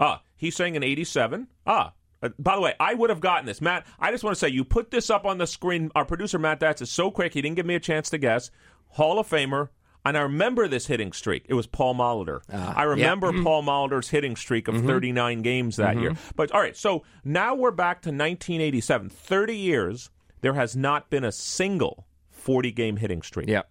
Ah, 0.00 0.22
he's 0.36 0.54
saying 0.56 0.74
in 0.74 0.82
87. 0.82 1.48
Ah. 1.66 1.92
Uh, 2.20 2.30
by 2.38 2.56
the 2.56 2.60
way, 2.60 2.74
I 2.80 2.94
would 2.94 3.10
have 3.10 3.20
gotten 3.20 3.46
this. 3.46 3.60
Matt, 3.60 3.86
I 4.00 4.10
just 4.10 4.24
want 4.24 4.34
to 4.34 4.38
say 4.40 4.48
you 4.48 4.64
put 4.64 4.90
this 4.90 5.08
up 5.08 5.24
on 5.24 5.38
the 5.38 5.46
screen. 5.46 5.90
Our 5.94 6.04
producer, 6.04 6.38
Matt 6.38 6.58
Datz, 6.60 6.82
is 6.82 6.90
so 6.90 7.10
quick, 7.12 7.32
he 7.32 7.40
didn't 7.42 7.54
give 7.56 7.66
me 7.66 7.76
a 7.76 7.80
chance 7.80 8.10
to 8.10 8.18
guess. 8.18 8.50
Hall 8.88 9.18
of 9.20 9.28
Famer. 9.28 9.68
And 10.04 10.16
I 10.16 10.22
remember 10.22 10.68
this 10.68 10.86
hitting 10.86 11.12
streak. 11.12 11.44
It 11.48 11.54
was 11.54 11.66
Paul 11.66 11.94
Molitor. 11.94 12.40
I 12.52 12.84
remember 12.84 13.30
Paul 13.42 13.62
Molitor's 13.62 14.08
hitting 14.08 14.36
streak 14.36 14.66
of 14.68 14.82
39 14.86 15.42
games 15.42 15.76
that 15.76 15.98
year. 15.98 16.14
But 16.34 16.50
all 16.52 16.60
right, 16.60 16.76
so 16.76 17.02
now 17.24 17.54
we're 17.54 17.72
back 17.72 18.00
to 18.02 18.08
1987. 18.08 19.10
30 19.10 19.56
years, 19.56 20.10
there 20.40 20.54
has 20.54 20.74
not 20.76 21.10
been 21.10 21.24
a 21.24 21.32
single 21.32 22.06
40 22.30 22.72
game 22.72 22.96
hitting 22.96 23.22
streak. 23.22 23.48
Yeah. 23.48 23.62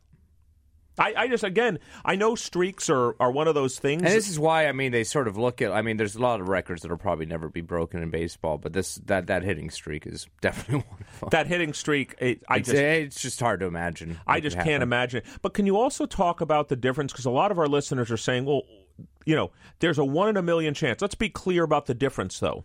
I, 0.98 1.14
I 1.16 1.28
just, 1.28 1.44
again, 1.44 1.80
I 2.04 2.16
know 2.16 2.36
streaks 2.36 2.90
are, 2.90 3.16
are 3.20 3.32
one 3.32 3.48
of 3.48 3.56
those 3.56 3.78
things. 3.78 4.04
And 4.04 4.12
this 4.12 4.30
is 4.30 4.40
why 4.40 4.68
I 4.68 4.72
mean 4.72 4.92
they 4.92 5.04
sort 5.04 5.28
of 5.28 5.38
look 5.38 5.62
at. 5.62 5.72
I 5.72 5.82
mean, 5.82 5.98
there's 5.98 6.16
a 6.16 6.22
lot 6.22 6.42
of 6.42 6.50
records 6.50 6.82
that'll 6.82 6.98
probably 6.98 7.26
never 7.26 7.50
be 7.50 7.62
broken 7.62 8.02
in 8.02 8.10
baseball, 8.10 8.58
but 8.58 8.74
this 8.74 8.96
that 9.06 9.28
that 9.28 9.44
hitting 9.44 9.70
streak 9.70 10.08
is 10.08 10.28
definitely 10.42 10.86
one 10.90 11.00
of 11.02 11.20
them. 11.20 11.30
that 11.32 11.48
hitting 11.48 11.74
streak, 11.74 12.16
it, 12.20 12.44
I 12.48 12.58
It's, 12.58 12.70
just. 12.70 12.82
Eh, 12.82 12.94
it's 12.94 13.22
just 13.22 13.40
hard 13.40 13.60
to 13.60 13.66
imagine. 13.66 14.20
I 14.26 14.40
just 14.40 14.60
can't 14.60 14.84
imagine. 14.84 15.22
But 15.42 15.54
can 15.54 15.66
you 15.66 15.78
also 15.78 16.06
talk 16.06 16.42
about 16.42 16.70
the 16.70 16.76
difference? 16.76 17.12
Because 17.12 17.26
a 17.26 17.32
lot 17.32 17.52
of 17.52 17.60
our 17.60 17.68
listeners 17.68 18.12
are 18.12 18.18
saying, 18.18 18.46
well, 18.46 18.64
you 19.26 19.36
know, 19.36 19.52
there's 19.80 19.98
a 19.98 20.06
one 20.06 20.30
in 20.30 20.38
a 20.38 20.42
million 20.42 20.74
chance. 20.74 21.02
Let's 21.02 21.16
be 21.16 21.30
clear 21.30 21.64
about 21.64 21.86
the 21.86 21.94
difference, 21.94 22.40
though. 22.40 22.64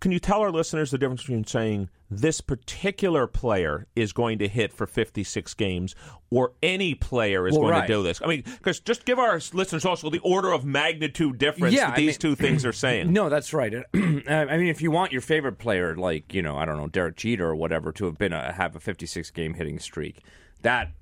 Can 0.00 0.12
you 0.12 0.18
tell 0.20 0.40
our 0.40 0.50
listeners 0.50 0.90
the 0.92 0.98
difference 0.98 1.22
between 1.22 1.44
saying 1.44 1.88
this 2.10 2.40
particular 2.40 3.26
player 3.26 3.86
is 3.96 4.12
going 4.12 4.38
to 4.38 4.46
hit 4.48 4.72
for 4.72 4.86
56 4.86 5.54
games 5.54 5.94
or 6.30 6.52
any 6.62 6.94
player 6.94 7.48
is 7.48 7.52
Well, 7.54 7.62
going 7.62 7.72
right. 7.72 7.86
to 7.86 7.92
do 7.92 8.02
this? 8.02 8.20
I 8.22 8.26
mean, 8.26 8.42
because 8.46 8.78
just 8.80 9.04
give 9.04 9.18
our 9.18 9.40
listeners 9.52 9.84
also 9.84 10.08
the 10.10 10.20
order 10.20 10.52
of 10.52 10.64
magnitude 10.64 11.38
difference 11.38 11.74
Yeah, 11.74 11.86
that 11.86 11.94
I 11.94 11.96
these 11.96 12.06
mean- 12.14 12.18
two 12.18 12.34
things 12.36 12.64
are 12.64 12.72
saying. 12.72 13.12
No, 13.12 13.28
that's 13.28 13.52
right. 13.52 13.74
I 13.94 14.56
mean, 14.56 14.68
if 14.68 14.80
you 14.82 14.90
want 14.90 15.10
your 15.10 15.20
favorite 15.20 15.58
player, 15.58 15.96
like 15.96 16.32
you 16.32 16.42
know, 16.42 16.56
I 16.56 16.64
don't 16.64 16.76
know, 16.76 16.86
Derek 16.88 17.16
Jeter 17.16 17.48
or 17.48 17.56
whatever, 17.56 17.90
to 17.92 18.04
have 18.06 18.18
been 18.18 18.32
a 18.32 18.52
have 18.52 18.76
a 18.76 18.80
56 18.80 19.30
game 19.30 19.54
hitting 19.54 19.78
streak, 19.78 20.22
that 20.62 20.92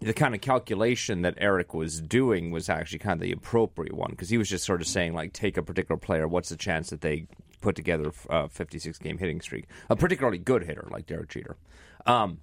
the 0.00 0.12
kind 0.12 0.34
of 0.34 0.40
calculation 0.40 1.22
that 1.22 1.34
Eric 1.38 1.74
was 1.74 2.00
doing 2.00 2.50
was 2.50 2.68
actually 2.68 2.98
kind 3.00 3.20
of 3.20 3.20
the 3.26 3.32
appropriate 3.32 3.94
one 3.94 4.10
because 4.10 4.28
he 4.30 4.38
was 4.38 4.48
just 4.48 4.64
sort 4.64 4.80
of 4.80 4.86
saying 4.86 5.12
like, 5.12 5.32
take 5.32 5.56
a 5.56 5.62
particular 5.62 5.98
player, 5.98 6.26
what's 6.28 6.48
the 6.48 6.56
chance 6.56 6.90
that 6.90 7.00
they 7.00 7.26
put 7.60 7.76
together 7.76 8.12
a 8.28 8.48
56 8.48 8.98
game 8.98 9.18
hitting 9.18 9.40
streak, 9.40 9.66
a 9.88 9.96
particularly 9.96 10.38
good 10.38 10.64
hitter 10.64 10.86
like 10.90 11.06
Derek 11.06 11.28
Jeter. 11.28 11.56
Um, 12.06 12.38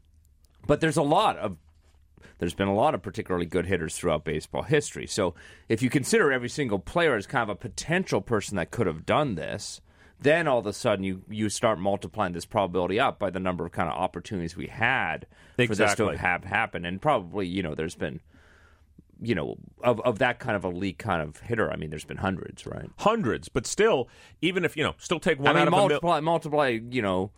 but 0.68 0.82
there's 0.82 0.98
a 0.98 1.04
lot 1.04 1.38
of 1.38 1.58
there's 2.40 2.54
been 2.54 2.68
a 2.68 2.76
lot 2.76 2.94
of 2.94 3.02
particularly 3.02 3.46
good 3.46 3.66
hitters 3.66 3.96
throughout 3.96 4.26
baseball 4.26 4.64
history. 4.64 5.08
So 5.08 5.36
if 5.70 5.82
you 5.82 5.90
consider 5.90 6.32
every 6.32 6.50
single 6.50 6.80
player 6.80 7.16
as 7.16 7.28
kind 7.28 7.44
of 7.44 7.50
a 7.50 7.56
potential 7.56 8.22
person 8.22 8.58
that 8.58 8.72
could 8.72 8.88
have 8.88 9.06
done 9.06 9.36
this, 9.36 9.80
then 10.20 10.48
all 10.48 10.60
of 10.60 10.66
a 10.66 10.74
sudden 10.74 11.04
you, 11.04 11.22
you 11.30 11.50
start 11.50 11.80
multiplying 11.80 12.34
this 12.34 12.46
probability 12.46 13.00
up 13.00 13.20
by 13.20 13.30
the 13.30 13.40
number 13.40 13.66
of 13.66 13.72
kind 13.72 13.90
of 13.90 13.98
opportunities 13.98 14.56
we 14.56 14.68
had 14.68 15.28
for 15.56 15.76
this 15.76 15.96
to 15.96 16.08
have 16.18 16.44
happened. 16.44 16.86
And 16.86 17.02
probably, 17.02 17.48
you 17.48 17.64
know, 17.64 17.76
there's 17.76 17.96
been 17.96 18.22
you 19.22 19.36
know, 19.36 19.58
of, 19.84 20.00
of 20.02 20.20
that 20.20 20.40
kind 20.40 20.56
of 20.56 20.64
elite 20.64 20.98
kind 20.98 21.22
of 21.22 21.38
hitter, 21.42 21.72
I 21.72 21.76
mean, 21.76 21.90
there's 21.90 22.06
been 22.06 22.18
hundreds, 22.18 22.66
right? 22.66 22.90
Hundreds, 23.00 23.50
but 23.50 23.66
still, 23.66 24.08
even 24.42 24.66
if, 24.66 24.76
you 24.76 24.84
know, 24.84 24.96
still 24.98 25.20
take 25.20 25.40
one 25.40 25.48
I 25.48 25.54
mean, 25.54 25.62
out 25.62 25.68
of 25.68 25.74
a 25.74 25.78
mil- 25.78 25.88
multiply, 25.90 26.20
multiply, 26.20 26.80
you 26.90 27.02
know, 27.02 27.32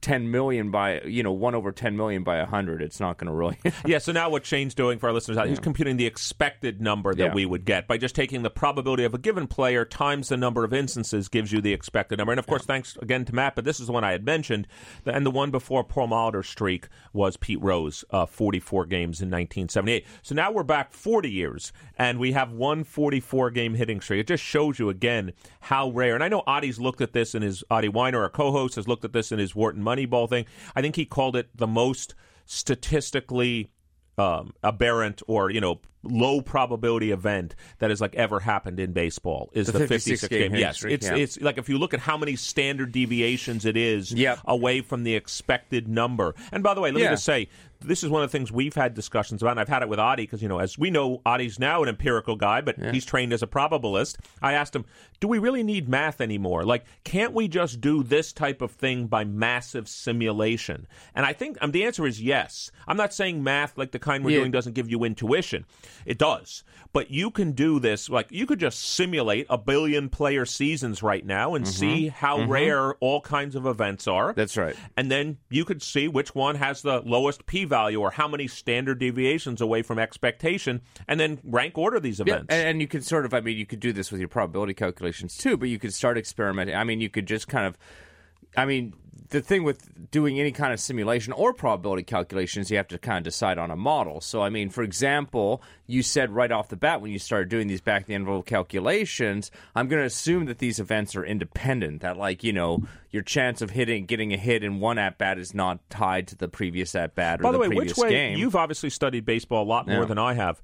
10 0.00 0.30
million 0.30 0.70
by, 0.70 1.00
you 1.02 1.22
know, 1.22 1.32
1 1.32 1.54
over 1.54 1.72
10 1.72 1.96
million 1.96 2.22
by 2.22 2.38
100, 2.38 2.82
it's 2.82 3.00
not 3.00 3.18
going 3.18 3.26
to 3.28 3.32
really. 3.32 3.58
Yeah, 3.86 3.98
so 3.98 4.12
now 4.12 4.28
what 4.30 4.44
Shane's 4.46 4.74
doing 4.74 4.98
for 4.98 5.08
our 5.08 5.12
listeners, 5.12 5.36
out, 5.38 5.48
he's 5.48 5.58
computing 5.58 5.96
the 5.96 6.06
expected 6.06 6.80
number 6.80 7.14
that 7.14 7.22
Yeah. 7.28 7.34
we 7.34 7.46
would 7.46 7.64
get 7.64 7.86
by 7.88 7.96
just 7.98 8.14
taking 8.14 8.42
the 8.42 8.50
probability 8.50 9.04
of 9.04 9.14
a 9.14 9.18
given 9.18 9.46
player 9.46 9.84
times 9.84 10.28
the 10.28 10.36
number 10.36 10.64
of 10.64 10.72
instances 10.72 11.28
gives 11.28 11.52
you 11.52 11.60
the 11.60 11.72
expected 11.72 12.18
number. 12.18 12.32
And 12.32 12.38
of 12.38 12.46
course, 12.46 12.64
thanks 12.64 12.96
again 13.00 13.24
to 13.26 13.34
Matt, 13.34 13.54
but 13.54 13.64
this 13.64 13.80
is 13.80 13.86
the 13.86 13.92
one 13.92 14.04
I 14.04 14.12
had 14.12 14.24
mentioned. 14.24 14.66
And 15.06 15.24
the 15.26 15.30
one 15.30 15.50
before 15.50 15.82
Paul 15.84 16.08
Molitor's 16.08 16.48
streak 16.48 16.88
was 17.12 17.36
Pete 17.36 17.60
Rose, 17.62 18.04
uh, 18.10 18.26
44 18.26 18.86
games 18.86 19.20
in 19.20 19.28
1978. 19.28 20.06
So 20.22 20.34
now 20.34 20.50
we're 20.52 20.62
back 20.62 20.92
40 20.92 21.30
years, 21.30 21.72
and 21.98 22.18
we 22.18 22.32
have 22.32 22.52
one 22.52 22.84
44 22.84 23.50
game 23.50 23.74
hitting 23.74 24.00
streak. 24.00 24.20
It 24.20 24.26
just 24.26 24.42
shows 24.44 24.78
you 24.78 24.88
again 24.88 25.32
how 25.60 25.90
rare. 25.90 26.14
And 26.14 26.22
I 26.24 26.28
know 26.28 26.42
Adi's 26.46 26.78
looked 26.80 27.00
at 27.00 27.12
this 27.12 27.34
in 27.34 27.42
his, 27.42 27.64
Adi 27.70 27.88
Wyner, 27.88 28.20
our 28.20 28.30
co 28.30 28.52
host, 28.52 28.76
has 28.76 28.86
looked 28.88 29.04
at 29.04 29.12
this 29.12 29.32
in 29.32 29.38
his 29.38 29.54
Wharton 29.54 29.79
Moneyball 29.82 30.28
thing. 30.28 30.46
I 30.74 30.82
think 30.82 30.96
he 30.96 31.04
called 31.04 31.36
it 31.36 31.48
the 31.54 31.66
most 31.66 32.14
statistically 32.46 33.70
um, 34.18 34.52
aberrant 34.62 35.22
or 35.26 35.50
you 35.50 35.60
know 35.60 35.80
low 36.02 36.40
probability 36.40 37.10
event 37.10 37.54
that 37.78 37.90
has 37.90 38.00
like 38.00 38.14
ever 38.14 38.40
happened 38.40 38.80
in 38.80 38.92
baseball 38.92 39.50
is 39.52 39.66
The 39.66 39.72
the, 39.72 39.78
56 39.86 40.20
56 40.22 40.28
game 40.30 40.38
game. 40.40 40.50
hitting 40.52 40.60
Yes, 40.66 40.84
it's 40.84 41.06
yeah. 41.06 41.14
it's 41.16 41.40
like 41.40 41.58
if 41.58 41.68
you 41.68 41.78
look 41.78 41.92
at 41.94 42.00
how 42.00 42.16
many 42.16 42.36
standard 42.36 42.90
deviations 42.92 43.64
it 43.66 43.76
is 43.76 44.10
Yep. 44.12 44.40
away 44.46 44.80
from 44.80 45.04
the 45.04 45.14
expected 45.14 45.88
number. 45.88 46.34
And 46.52 46.62
by 46.62 46.72
the 46.74 46.80
way, 46.80 46.90
let 46.90 47.00
Yeah. 47.02 47.08
me 47.10 47.12
just 47.14 47.24
say 47.24 47.48
this 47.80 48.02
is 48.04 48.10
one 48.10 48.22
of 48.22 48.30
the 48.30 48.36
things 48.38 48.52
we've 48.52 48.74
had 48.74 48.94
discussions 48.94 49.42
about, 49.42 49.52
and 49.52 49.60
I've 49.60 49.68
had 49.68 49.82
it 49.82 49.88
with 49.88 49.98
Adi 49.98 50.22
because 50.24 50.42
you 50.42 50.48
know 50.48 50.58
as 50.58 50.78
we 50.78 50.90
know, 50.90 51.20
Adi's 51.26 51.58
now 51.58 51.82
an 51.82 51.88
empirical 51.88 52.36
guy, 52.36 52.60
but 52.60 52.76
he's 52.92 53.04
trained 53.04 53.32
as 53.32 53.42
a 53.42 53.46
probabilist. 53.46 54.16
I 54.42 54.52
asked 54.52 54.74
him, 54.76 54.84
"Do 55.20 55.28
we 55.28 55.38
really 55.38 55.62
need 55.62 55.88
math 55.88 56.20
anymore? 56.20 56.64
Like, 56.64 56.84
can't 57.04 57.32
we 57.32 57.48
just 57.48 57.80
do 57.80 58.02
this 58.02 58.32
type 58.32 58.62
of 58.62 58.70
thing 58.72 59.06
by 59.06 59.24
massive 59.24 59.88
simulation?" 59.88 60.86
And 61.14 61.24
I 61.24 61.32
think 61.32 61.56
um, 61.60 61.70
the 61.72 61.84
answer 61.84 62.06
is 62.06 62.20
yes. 62.22 62.70
I'm 62.86 62.96
not 62.96 63.14
saying 63.14 63.42
math 63.42 63.78
like 63.78 63.92
the 63.92 63.98
kind 63.98 64.24
we're 64.24 64.30
Yeah. 64.32 64.38
doing 64.40 64.50
doesn't 64.50 64.74
give 64.74 64.90
you 64.90 65.04
intuition. 65.04 65.64
It 66.04 66.18
does. 66.18 66.64
But 66.92 67.10
you 67.10 67.30
can 67.30 67.52
do 67.52 67.78
this 67.78 68.08
like 68.10 68.26
you 68.30 68.46
could 68.46 68.58
just 68.58 68.80
simulate 68.94 69.46
a 69.48 69.56
billion 69.56 70.08
player 70.08 70.44
seasons 70.44 71.02
right 71.04 71.24
now 71.24 71.54
and 71.54 71.66
see 71.66 72.08
how 72.08 72.42
rare 72.46 72.94
all 72.94 73.20
kinds 73.20 73.54
of 73.54 73.64
events 73.64 74.08
are. 74.08 74.32
That's 74.32 74.56
right. 74.56 74.74
And 74.96 75.08
then 75.10 75.38
you 75.50 75.64
could 75.64 75.82
see 75.82 76.08
which 76.08 76.34
one 76.34 76.56
has 76.56 76.82
the 76.82 77.00
lowest 77.06 77.46
p 77.46 77.64
value 77.70 77.98
or 77.98 78.10
how 78.10 78.28
many 78.28 78.46
standard 78.46 78.98
deviations 78.98 79.62
away 79.62 79.80
from 79.80 79.98
expectation 79.98 80.82
and 81.08 81.18
then 81.18 81.38
rank 81.42 81.78
order 81.78 81.98
these 81.98 82.20
events. 82.20 82.46
and, 82.50 82.68
and 82.68 82.80
you 82.82 82.86
can 82.86 83.00
sort 83.00 83.24
of, 83.24 83.32
I 83.32 83.40
mean, 83.40 83.56
you 83.56 83.64
could 83.64 83.80
do 83.80 83.94
this 83.94 84.12
with 84.12 84.20
your 84.20 84.28
probability 84.28 84.74
calculations 84.74 85.38
too, 85.38 85.56
but 85.56 85.70
you 85.70 85.78
could 85.78 85.94
start 85.94 86.18
experimenting. 86.18 86.74
I 86.74 86.84
mean, 86.84 87.00
you 87.00 87.08
could 87.08 87.26
just 87.26 87.48
kind 87.48 87.66
of, 87.66 87.78
I 88.56 88.64
mean, 88.66 88.94
the 89.30 89.40
thing 89.40 89.62
with 89.62 90.10
doing 90.10 90.40
any 90.40 90.50
kind 90.50 90.72
of 90.72 90.80
simulation 90.80 91.32
or 91.32 91.54
probability 91.54 92.02
calculations, 92.02 92.68
you 92.68 92.76
have 92.78 92.88
to 92.88 92.98
kind 92.98 93.18
of 93.18 93.24
decide 93.24 93.58
on 93.58 93.70
a 93.70 93.76
model. 93.76 94.20
So, 94.20 94.42
I 94.42 94.50
mean, 94.50 94.70
for 94.70 94.82
example, 94.82 95.62
you 95.86 96.02
said 96.02 96.30
right 96.32 96.50
off 96.50 96.68
the 96.68 96.76
bat 96.76 97.00
when 97.00 97.12
you 97.12 97.18
started 97.20 97.48
doing 97.48 97.68
these 97.68 97.80
back 97.80 98.06
the 98.06 98.14
envelope 98.14 98.46
calculations, 98.46 99.50
I'm 99.76 99.86
going 99.86 100.00
to 100.02 100.06
assume 100.06 100.46
that 100.46 100.58
these 100.58 100.80
events 100.80 101.14
are 101.14 101.24
independent. 101.24 102.02
That, 102.02 102.16
like, 102.16 102.42
you 102.42 102.52
know, 102.52 102.82
your 103.10 103.22
chance 103.22 103.62
of 103.62 103.70
hitting, 103.70 104.06
getting 104.06 104.32
a 104.32 104.36
hit 104.36 104.64
in 104.64 104.80
one 104.80 104.98
at 104.98 105.16
bat 105.18 105.38
is 105.38 105.54
not 105.54 105.78
tied 105.90 106.26
to 106.28 106.36
the 106.36 106.48
previous 106.48 106.94
at 106.96 107.14
bat 107.14 107.40
or 107.40 107.44
By 107.44 107.52
the, 107.52 107.58
way, 107.58 107.68
previous 107.68 107.96
which 107.96 108.02
way 108.04 108.10
game. 108.10 108.38
you've 108.38 108.56
obviously 108.56 108.90
studied 108.90 109.24
baseball 109.24 109.62
a 109.62 109.68
lot 109.68 109.86
more 109.86 110.00
Yeah. 110.00 110.04
than 110.06 110.18
I 110.18 110.34
have. 110.34 110.60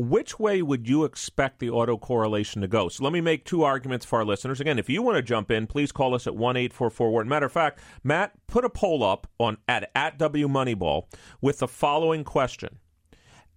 Which 0.00 0.38
way 0.38 0.62
would 0.62 0.88
you 0.88 1.04
expect 1.04 1.58
the 1.58 1.68
autocorrelation 1.68 2.62
to 2.62 2.68
go? 2.68 2.88
So 2.88 3.04
let 3.04 3.12
me 3.12 3.20
make 3.20 3.44
two 3.44 3.64
arguments 3.64 4.06
for 4.06 4.20
our 4.20 4.24
listeners. 4.24 4.58
Again, 4.58 4.78
if 4.78 4.88
you 4.88 5.02
want 5.02 5.16
to 5.16 5.22
jump 5.22 5.50
in, 5.50 5.66
please 5.66 5.92
call 5.92 6.14
us 6.14 6.26
at 6.26 6.34
one 6.34 6.56
eight 6.56 6.72
four 6.72 6.88
four 6.88 7.10
Wharton. 7.10 7.28
Matter 7.28 7.44
of 7.44 7.52
fact, 7.52 7.80
Matt 8.02 8.32
put 8.46 8.64
a 8.64 8.70
poll 8.70 9.04
up 9.04 9.26
on 9.38 9.58
at 9.68 9.90
at 9.94 10.16
W 10.16 10.48
Moneyball 10.48 11.02
with 11.42 11.58
the 11.58 11.68
following 11.68 12.24
question: 12.24 12.78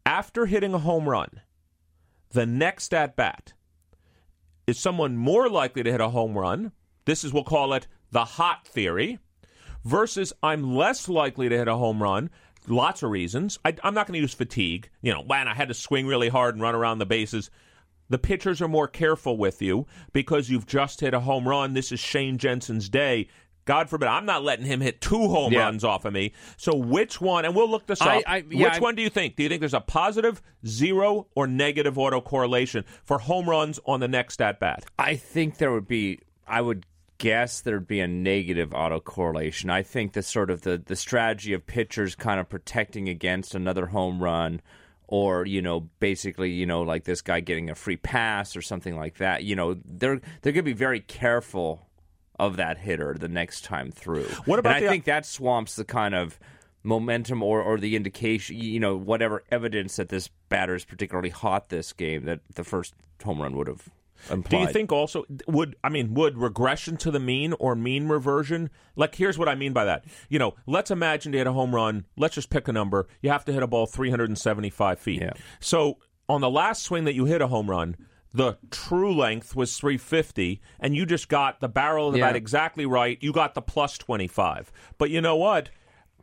After 0.06 0.46
hitting 0.46 0.74
a 0.74 0.80
home 0.80 1.08
run, 1.08 1.40
the 2.32 2.46
next 2.46 2.94
at 2.94 3.16
bat 3.16 3.54
is 4.68 4.78
someone 4.78 5.16
more 5.16 5.48
likely 5.48 5.82
to 5.84 5.92
hit 5.94 6.02
a 6.02 6.10
home 6.10 6.38
run? 6.38 6.74
This 7.06 7.24
is 7.24 7.32
we'll 7.32 7.46
call 7.46 7.72
it 7.72 7.88
the 8.12 8.26
hot 8.26 8.68
theory 8.68 9.18
versus 9.86 10.34
I'm 10.44 10.76
less 10.76 11.08
likely 11.08 11.48
to 11.48 11.58
hit 11.58 11.70
a 11.70 11.78
home 11.78 12.04
run. 12.04 12.30
Lots 12.68 13.04
of 13.04 13.10
reasons. 13.12 13.60
I, 13.66 13.76
I'm 13.84 13.94
not 13.94 14.08
going 14.08 14.16
to 14.18 14.22
use 14.22 14.34
fatigue. 14.34 14.90
You 15.02 15.14
know, 15.14 15.24
man, 15.24 15.48
I 15.48 15.54
had 15.54 15.68
to 15.68 15.74
swing 15.74 16.08
really 16.08 16.30
hard 16.30 16.56
and 16.56 16.62
run 16.62 16.76
around 16.76 17.00
the 17.00 17.06
bases. 17.06 17.50
The 18.10 18.18
pitchers 18.18 18.62
are 18.62 18.68
more 18.68 18.88
careful 18.88 19.38
with 19.38 19.62
you 19.62 19.86
because 20.12 20.50
you've 20.50 20.66
just 20.68 21.00
hit 21.02 21.14
a 21.14 21.20
home 21.22 21.48
run. 21.48 21.74
This 21.74 21.92
is 21.92 22.00
Shane 22.00 22.38
Jensen's 22.38 22.90
day. 22.90 23.28
God 23.66 23.90
forbid, 23.90 24.08
I'm 24.10 24.26
not 24.26 24.44
letting 24.44 24.66
him 24.66 24.82
hit 24.82 25.00
two 25.00 25.30
home 25.30 25.54
Yeah. 25.54 25.60
runs 25.62 25.86
off 25.86 26.04
of 26.04 26.12
me. 26.14 26.34
So 26.58 26.76
which 26.76 27.22
one? 27.22 27.46
And 27.46 27.56
we'll 27.56 27.70
look 27.70 27.86
this 27.88 28.02
I- 28.02 28.18
up. 28.18 28.24
I- 28.28 28.44
yeah, 28.50 28.66
which 28.66 28.74
I- 28.74 28.80
one 28.80 28.96
do 28.96 29.02
you 29.02 29.10
think? 29.10 29.38
Do 29.38 29.44
you 29.44 29.48
think 29.50 29.62
there's 29.62 29.74
a 29.74 29.80
positive, 29.80 30.42
zero, 30.68 31.28
or 31.34 31.48
negative 31.48 31.96
autocorrelation 31.96 32.84
for 33.06 33.20
home 33.20 33.50
runs 33.50 33.80
on 33.86 34.02
the 34.02 34.08
next 34.10 34.42
at 34.42 34.60
bat? 34.60 34.84
I 35.00 35.16
think 35.16 35.58
there 35.58 35.72
would 35.72 35.88
be. 35.88 36.20
I 36.46 36.60
would 36.60 36.86
guess 37.24 37.62
there'd 37.62 37.88
be 37.88 38.02
a 38.02 38.08
negative 38.08 38.72
autocorrelation. 38.72 39.70
I 39.72 39.82
think 39.82 40.12
the 40.12 40.22
sort 40.22 40.50
of 40.52 40.62
the 40.62 40.78
the 40.78 40.98
strategy 40.98 41.54
of 41.54 41.66
pitchers 41.66 42.16
kind 42.16 42.38
of 42.40 42.50
protecting 42.50 43.08
against 43.08 43.56
another 43.56 43.86
home 43.88 44.22
run. 44.22 44.62
Or 45.08 45.46
you 45.46 45.62
know, 45.62 45.82
basically, 46.00 46.52
you 46.52 46.66
know, 46.66 46.82
like 46.82 47.04
this 47.04 47.22
guy 47.22 47.40
getting 47.40 47.70
a 47.70 47.76
free 47.76 47.98
pass 47.98 48.56
or 48.56 48.62
something 48.62 48.98
like 48.98 49.18
that. 49.18 49.44
You 49.44 49.56
know, 49.56 49.76
they're 49.86 50.20
they're 50.42 50.52
going 50.54 50.66
to 50.66 50.72
be 50.72 50.74
very 50.74 51.00
careful 51.02 51.88
of 52.40 52.58
that 52.58 52.78
hitter 52.80 53.16
the 53.20 53.28
next 53.28 53.64
time 53.64 53.92
through. 53.92 54.26
What 54.46 54.60
about 54.60 54.76
And 54.76 54.78
I 54.78 54.82
the- 54.82 54.90
think 54.90 55.06
that 55.06 55.26
swamps 55.26 55.76
the 55.76 55.86
kind 55.86 56.16
of 56.16 56.40
momentum 56.82 57.44
or, 57.44 57.62
or 57.62 57.78
the 57.78 57.96
indication, 57.96 58.58
you 58.58 58.80
know, 58.80 58.96
whatever 58.98 59.44
evidence 59.52 59.96
that 59.98 60.10
this 60.10 60.30
batter 60.50 60.76
is 60.76 60.84
particularly 60.84 61.30
hot 61.30 61.70
this 61.70 61.94
game 61.94 62.26
that 62.26 62.40
the 62.56 62.64
first 62.64 62.94
home 63.24 63.42
run 63.42 63.56
would 63.56 63.68
have 63.68 63.88
Do 64.50 64.58
you 64.58 64.68
think 64.68 64.92
also 64.92 65.26
would 65.48 65.76
I 65.84 65.90
mean 65.90 66.14
would 66.14 66.38
regression 66.38 66.98
to 66.98 67.12
the 67.12 67.20
mean 67.20 67.54
or 67.60 67.76
mean 67.76 68.08
reversion? 68.08 68.70
Like 68.96 69.16
here's 69.16 69.38
what 69.38 69.50
I 69.50 69.56
mean 69.56 69.74
by 69.74 69.86
that. 69.86 70.06
You 70.30 70.40
know, 70.40 70.56
let's 70.66 70.92
imagine 70.92 71.32
to 71.34 71.38
hit 71.38 71.48
a 71.48 71.54
home 71.54 71.74
run. 71.76 72.06
Let's 72.18 72.36
just 72.36 72.50
pick 72.50 72.68
a 72.68 72.72
number. 72.72 73.08
You 73.22 73.30
have 73.32 73.46
to 73.46 73.54
hit 73.54 73.64
a 73.64 73.68
ball 73.68 73.86
375 73.86 75.00
feet. 75.00 75.22
Yeah. 75.22 75.34
So 75.60 75.98
on 76.30 76.42
the 76.42 76.50
last 76.50 76.84
swing 76.84 77.04
that 77.06 77.14
you 77.16 77.26
hit 77.26 77.42
a 77.42 77.48
home 77.48 77.70
run, 77.70 77.96
the 78.34 78.58
true 78.72 79.14
length 79.16 79.56
was 79.56 79.78
350, 79.78 80.60
and 80.80 80.96
you 80.96 81.06
just 81.06 81.30
got 81.30 81.60
the 81.60 81.70
barrel 81.70 82.08
of 82.08 82.14
the 82.14 82.20
Yeah. 82.20 82.28
bat 82.30 82.36
exactly 82.36 82.86
right. 82.86 83.18
You 83.22 83.32
got 83.32 83.54
the 83.54 83.62
plus 83.62 83.98
25. 83.98 84.72
But 84.98 85.10
you 85.12 85.22
know 85.22 85.36
what? 85.36 85.70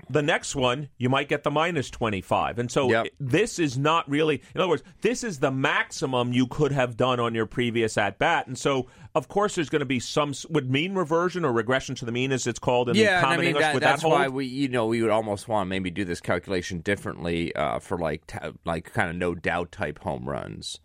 The 0.09 0.23
next 0.23 0.55
one, 0.55 0.89
you 0.99 1.09
might 1.09 1.29
get 1.29 1.45
the 1.45 1.51
minus 1.51 1.91
25. 1.91 2.59
And 2.59 2.71
so 2.71 2.91
Yep. 2.91 3.09
this 3.19 3.59
is 3.59 3.79
not 3.79 4.09
really, 4.09 4.43
in 4.55 4.61
other 4.61 4.69
words, 4.69 4.83
this 5.03 5.23
is 5.23 5.39
the 5.39 5.51
maximum 5.51 6.33
you 6.33 6.47
could 6.47 6.73
have 6.73 6.97
done 6.97 7.21
on 7.21 7.35
your 7.35 7.47
previous 7.47 7.99
at 7.99 8.19
bat. 8.19 8.47
And 8.47 8.57
so, 8.59 8.87
of 9.15 9.29
course, 9.29 9.55
there's 9.55 9.69
going 9.69 9.81
to 9.81 9.87
be 9.87 10.01
some, 10.01 10.33
would 10.49 10.71
mean 10.71 10.95
reversion 10.95 11.45
or 11.45 11.53
regression 11.53 11.95
to 11.97 12.05
the 12.05 12.13
mean, 12.13 12.33
as 12.33 12.47
it's 12.47 12.59
called 12.59 12.89
in 12.89 12.97
yeah, 12.97 13.21
the 13.21 13.27
and 13.27 13.35
I 13.35 13.37
mean 13.37 13.47
English, 13.49 13.63
that, 13.63 13.81
that's 13.81 14.03
that 14.03 14.09
why 14.09 14.29
we, 14.29 14.47
you 14.47 14.69
know, 14.69 14.87
we 14.87 15.03
would 15.03 15.11
almost 15.11 15.49
want 15.49 15.67
to 15.67 15.69
maybe 15.69 15.91
do 15.91 16.05
this 16.05 16.21
calculation 16.21 16.81
differently 16.81 17.55
uh, 17.55 17.79
for 17.79 17.99
like 17.99 18.27
ta- 18.27 18.53
like 18.65 18.93
kind 18.93 19.11
of 19.11 19.17
no 19.17 19.35
doubt 19.35 19.73
type 19.73 19.99
home 20.01 20.29
runs 20.29 20.81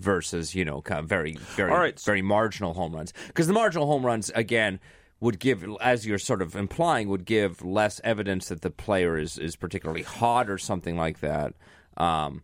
versus 0.00 0.54
you 0.56 0.64
know 0.64 0.82
kind 0.82 0.98
of 0.98 1.08
very 1.08 1.36
very 1.54 1.70
right. 1.70 2.00
very 2.00 2.20
marginal 2.20 2.74
home 2.74 2.94
runs 2.94 3.12
because 3.28 3.46
the 3.46 3.52
marginal 3.52 3.86
home 3.86 4.04
runs 4.04 4.28
again 4.34 4.80
would 5.20 5.38
give 5.38 5.64
as 5.80 6.06
you're 6.06 6.18
sort 6.18 6.42
of 6.42 6.54
implying 6.54 7.08
would 7.08 7.24
give 7.24 7.64
less 7.64 8.00
evidence 8.04 8.48
that 8.48 8.62
the 8.62 8.70
player 8.70 9.16
is 9.16 9.38
is 9.38 9.56
particularly 9.56 10.02
hot 10.02 10.50
or 10.50 10.58
something 10.58 10.96
like 10.96 11.20
that. 11.20 11.54
Um, 11.96 12.42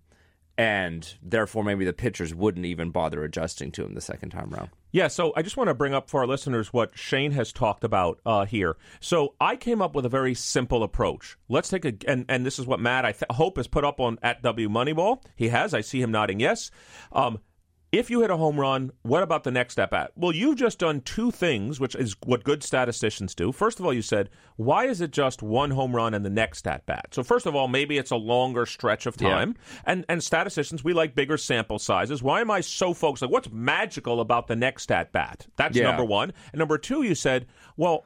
and 0.61 1.15
therefore, 1.23 1.65
maybe 1.65 1.87
the 1.87 1.95
pitchers 1.95 2.35
wouldn't 2.35 2.67
even 2.67 2.91
bother 2.91 3.25
adjusting 3.25 3.73
to 3.73 3.85
him 3.85 3.95
the 3.95 4.01
second 4.03 4.29
time 4.29 4.53
around. 4.53 4.69
Yeah, 4.93 5.09
so 5.09 5.33
I 5.35 5.41
just 5.41 5.57
want 5.57 5.69
to 5.69 5.75
bring 5.75 5.95
up 5.95 6.11
for 6.11 6.21
our 6.21 6.27
listeners 6.27 6.71
what 6.71 6.99
Shane 6.99 7.31
has 7.33 7.51
talked 7.51 7.83
about 7.83 8.21
uh, 8.27 8.45
here. 8.45 8.77
So 9.01 9.35
I 9.41 9.57
came 9.57 9.81
up 9.81 9.95
with 9.95 10.05
a 10.05 10.11
very 10.11 10.35
simple 10.35 10.83
approach. 10.83 11.39
Let's 11.49 11.71
take 11.71 11.87
a 11.87 11.95
and 12.07 12.27
and 12.29 12.45
this 12.45 12.59
is 12.59 12.67
what 12.67 12.79
Matt 12.79 13.07
I 13.07 13.13
th- 13.13 13.25
hope 13.31 13.57
has 13.57 13.69
put 13.69 13.87
up 13.87 14.01
on 14.01 14.19
at 14.23 14.43
W 14.43 14.69
Moneyball. 14.69 15.23
He 15.35 15.49
has. 15.49 15.73
I 15.73 15.81
see 15.81 16.03
him 16.03 16.11
nodding 16.11 16.41
yes. 16.41 16.71
Um, 17.13 17.39
if 17.93 18.09
you 18.09 18.21
hit 18.21 18.31
a 18.31 18.37
home 18.37 18.61
run, 18.61 18.93
what 19.03 19.23
about 19.23 19.43
the 19.43 19.51
next 19.51 19.73
step 19.73 19.93
at? 19.93 20.13
Well, 20.17 20.33
you've 20.33 20.57
just 20.57 20.79
done 20.79 21.01
two 21.01 21.31
things, 21.33 21.81
which 21.81 21.97
is 21.97 22.15
what 22.25 22.45
good 22.45 22.63
statisticians 22.63 23.35
do. 23.35 23.51
First 23.51 23.81
of 23.81 23.87
all, 23.87 23.93
you 23.93 24.03
said, 24.03 24.31
why 24.57 24.87
is 24.87 25.01
it 25.01 25.11
just 25.11 25.43
one 25.43 25.73
home 25.73 25.97
run 25.97 26.15
and 26.15 26.25
the 26.25 26.31
next 26.31 26.69
at 26.69 26.87
bat? 26.87 27.07
So 27.11 27.25
first 27.25 27.47
of 27.47 27.57
all, 27.57 27.67
maybe 27.67 27.99
it's 27.99 28.13
a 28.13 28.17
longer 28.17 28.65
stretch 28.65 29.07
of 29.07 29.17
Yeah. 29.21 29.31
time. 29.31 29.57
And 29.85 30.05
and 30.09 30.23
statisticians, 30.23 30.85
we 30.85 30.93
like 30.93 31.15
bigger 31.17 31.37
sample 31.37 31.81
sizes. 31.81 32.23
Why 32.23 32.41
am 32.41 32.51
I 32.51 32.61
so 32.61 32.95
focused? 32.95 33.23
Like, 33.23 33.33
what's 33.33 33.51
magical 33.51 34.21
about 34.21 34.47
the 34.47 34.57
next 34.57 34.93
at 34.93 35.11
bat? 35.13 35.49
That's 35.57 35.77
Yeah. 35.77 35.85
number 35.85 36.05
one. 36.05 36.33
And 36.53 36.59
number 36.61 36.79
two, 36.79 37.03
you 37.03 37.17
said, 37.17 37.47
well, 37.77 38.05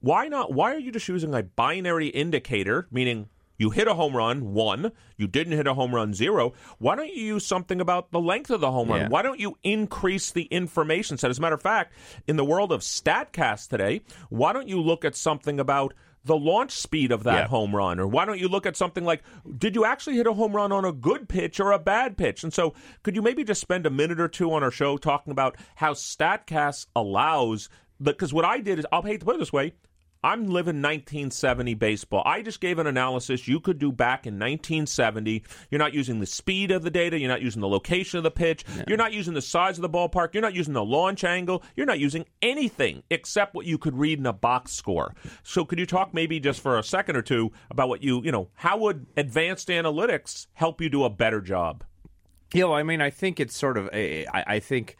why 0.00 0.26
not? 0.28 0.52
Why 0.52 0.74
are 0.74 0.78
you 0.78 0.90
just 0.90 1.06
using 1.08 1.34
a 1.34 1.42
binary 1.44 2.08
indicator, 2.08 2.88
meaning 2.90 3.28
you 3.60 3.68
hit 3.68 3.86
a 3.86 3.94
home 3.94 4.16
run, 4.16 4.54
one, 4.54 4.90
you 5.18 5.26
didn't 5.26 5.52
hit 5.52 5.66
a 5.66 5.74
home 5.74 5.94
run, 5.94 6.14
zero. 6.14 6.54
Why 6.78 6.96
don't 6.96 7.12
you 7.14 7.22
use 7.22 7.46
something 7.46 7.78
about 7.78 8.10
the 8.10 8.18
length 8.18 8.48
of 8.50 8.62
the 8.62 8.70
home 8.72 8.88
run? 8.88 9.02
Yeah. 9.02 9.08
Why 9.08 9.20
don't 9.20 9.38
you 9.38 9.58
increase 9.62 10.32
the 10.32 10.44
information 10.44 11.18
set? 11.18 11.30
As 11.30 11.38
a 11.38 11.42
matter 11.42 11.56
of 11.56 11.60
fact, 11.62 11.92
in 12.26 12.36
the 12.36 12.44
world 12.44 12.72
of 12.72 12.80
StatCast 12.80 13.68
today, 13.68 14.00
why 14.30 14.54
don't 14.54 14.66
you 14.66 14.80
look 14.80 15.04
at 15.04 15.14
something 15.14 15.60
about 15.60 15.92
the 16.24 16.36
launch 16.36 16.72
speed 16.72 17.12
of 17.12 17.24
that 17.24 17.34
Yeah. 17.34 17.48
home 17.48 17.76
run? 17.76 18.00
Or 18.00 18.06
why 18.06 18.24
don't 18.24 18.38
you 18.38 18.48
look 18.48 18.64
at 18.64 18.76
something 18.78 19.04
like, 19.04 19.22
did 19.58 19.74
you 19.74 19.84
actually 19.84 20.16
hit 20.16 20.26
a 20.26 20.32
home 20.32 20.56
run 20.56 20.72
on 20.72 20.86
a 20.86 20.92
good 20.92 21.28
pitch 21.28 21.60
or 21.60 21.72
a 21.72 21.78
bad 21.78 22.16
pitch? 22.16 22.42
And 22.42 22.54
so, 22.54 22.72
could 23.02 23.14
you 23.14 23.20
maybe 23.20 23.44
just 23.44 23.60
spend 23.60 23.84
a 23.84 23.90
minute 23.90 24.20
or 24.20 24.28
two 24.28 24.50
on 24.54 24.62
our 24.62 24.70
show 24.70 24.96
talking 24.96 25.32
about 25.32 25.56
how 25.74 25.92
StatCast 25.92 26.86
allows, 26.96 27.68
because 28.02 28.32
what 28.32 28.46
I 28.46 28.60
did 28.60 28.78
is, 28.78 28.86
I'll 28.90 29.02
hate 29.02 29.20
to 29.20 29.26
put 29.26 29.36
it 29.36 29.38
this 29.38 29.52
way, 29.52 29.74
I'm 30.22 30.48
living 30.48 30.82
1970 30.82 31.74
baseball. 31.74 32.22
I 32.26 32.42
just 32.42 32.60
gave 32.60 32.78
an 32.78 32.86
analysis 32.86 33.48
you 33.48 33.58
could 33.58 33.78
do 33.78 33.90
back 33.90 34.26
in 34.26 34.34
1970. 34.34 35.42
You're 35.70 35.78
not 35.78 35.94
using 35.94 36.20
the 36.20 36.26
speed 36.26 36.70
of 36.70 36.82
the 36.82 36.90
data. 36.90 37.18
You're 37.18 37.30
not 37.30 37.40
using 37.40 37.62
the 37.62 37.68
location 37.68 38.18
of 38.18 38.24
the 38.24 38.30
pitch. 38.30 38.64
You're 38.86 38.98
not 38.98 39.14
using 39.14 39.32
the 39.32 39.40
size 39.40 39.78
of 39.78 39.82
the 39.82 39.88
ballpark. 39.88 40.34
You're 40.34 40.42
not 40.42 40.54
using 40.54 40.74
the 40.74 40.84
launch 40.84 41.24
angle. 41.24 41.62
You're 41.74 41.86
not 41.86 41.98
using 41.98 42.26
anything 42.42 43.02
except 43.08 43.54
what 43.54 43.64
you 43.64 43.78
could 43.78 43.96
read 43.96 44.18
in 44.18 44.26
a 44.26 44.32
box 44.34 44.72
score. 44.72 45.14
So, 45.42 45.64
could 45.64 45.78
you 45.78 45.86
talk 45.86 46.12
maybe 46.12 46.38
just 46.38 46.60
for 46.60 46.78
a 46.78 46.82
second 46.82 47.16
or 47.16 47.22
two 47.22 47.52
about 47.70 47.88
what 47.88 48.02
you, 48.02 48.22
you 48.22 48.30
know, 48.30 48.48
how 48.54 48.76
would 48.78 49.06
advanced 49.16 49.68
analytics 49.68 50.48
help 50.52 50.82
you 50.82 50.90
do 50.90 51.04
a 51.04 51.10
better 51.10 51.40
job? 51.40 51.82
You 52.52 52.62
know, 52.62 52.74
I 52.74 52.82
mean, 52.82 53.00
I 53.00 53.08
think 53.08 53.40
it's 53.40 53.56
sort 53.56 53.78
of 53.78 53.88
a. 53.92 54.26
I, 54.26 54.56
I 54.56 54.60
think, 54.60 54.96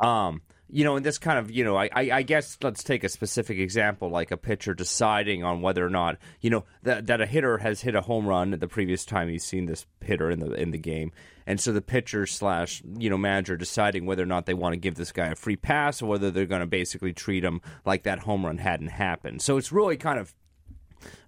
um, 0.00 0.40
you 0.68 0.82
know, 0.82 0.96
in 0.96 1.02
this 1.04 1.18
kind 1.18 1.38
of, 1.38 1.50
you 1.50 1.64
know, 1.64 1.76
I, 1.76 1.88
I, 1.94 2.22
guess 2.22 2.58
let's 2.60 2.82
take 2.82 3.04
a 3.04 3.08
specific 3.08 3.58
example, 3.58 4.10
like 4.10 4.32
a 4.32 4.36
pitcher 4.36 4.74
deciding 4.74 5.44
on 5.44 5.62
whether 5.62 5.86
or 5.86 5.90
not, 5.90 6.18
you 6.40 6.50
know, 6.50 6.64
that 6.82 7.06
that 7.06 7.20
a 7.20 7.26
hitter 7.26 7.58
has 7.58 7.80
hit 7.82 7.94
a 7.94 8.00
home 8.00 8.26
run 8.26 8.50
the 8.50 8.66
previous 8.66 9.04
time 9.04 9.28
he's 9.28 9.44
seen 9.44 9.66
this 9.66 9.86
hitter 10.00 10.30
in 10.30 10.40
the 10.40 10.52
in 10.52 10.72
the 10.72 10.78
game, 10.78 11.12
and 11.46 11.60
so 11.60 11.72
the 11.72 11.80
pitcher 11.80 12.26
slash 12.26 12.82
you 12.98 13.08
know 13.08 13.18
manager 13.18 13.56
deciding 13.56 14.06
whether 14.06 14.22
or 14.22 14.26
not 14.26 14.46
they 14.46 14.54
want 14.54 14.72
to 14.72 14.78
give 14.78 14.96
this 14.96 15.12
guy 15.12 15.28
a 15.28 15.36
free 15.36 15.56
pass 15.56 16.02
or 16.02 16.06
whether 16.06 16.30
they're 16.30 16.46
going 16.46 16.60
to 16.60 16.66
basically 16.66 17.12
treat 17.12 17.44
him 17.44 17.60
like 17.84 18.02
that 18.02 18.20
home 18.20 18.44
run 18.44 18.58
hadn't 18.58 18.88
happened. 18.88 19.42
So 19.42 19.58
it's 19.58 19.70
really 19.70 19.96
kind 19.96 20.18
of 20.18 20.34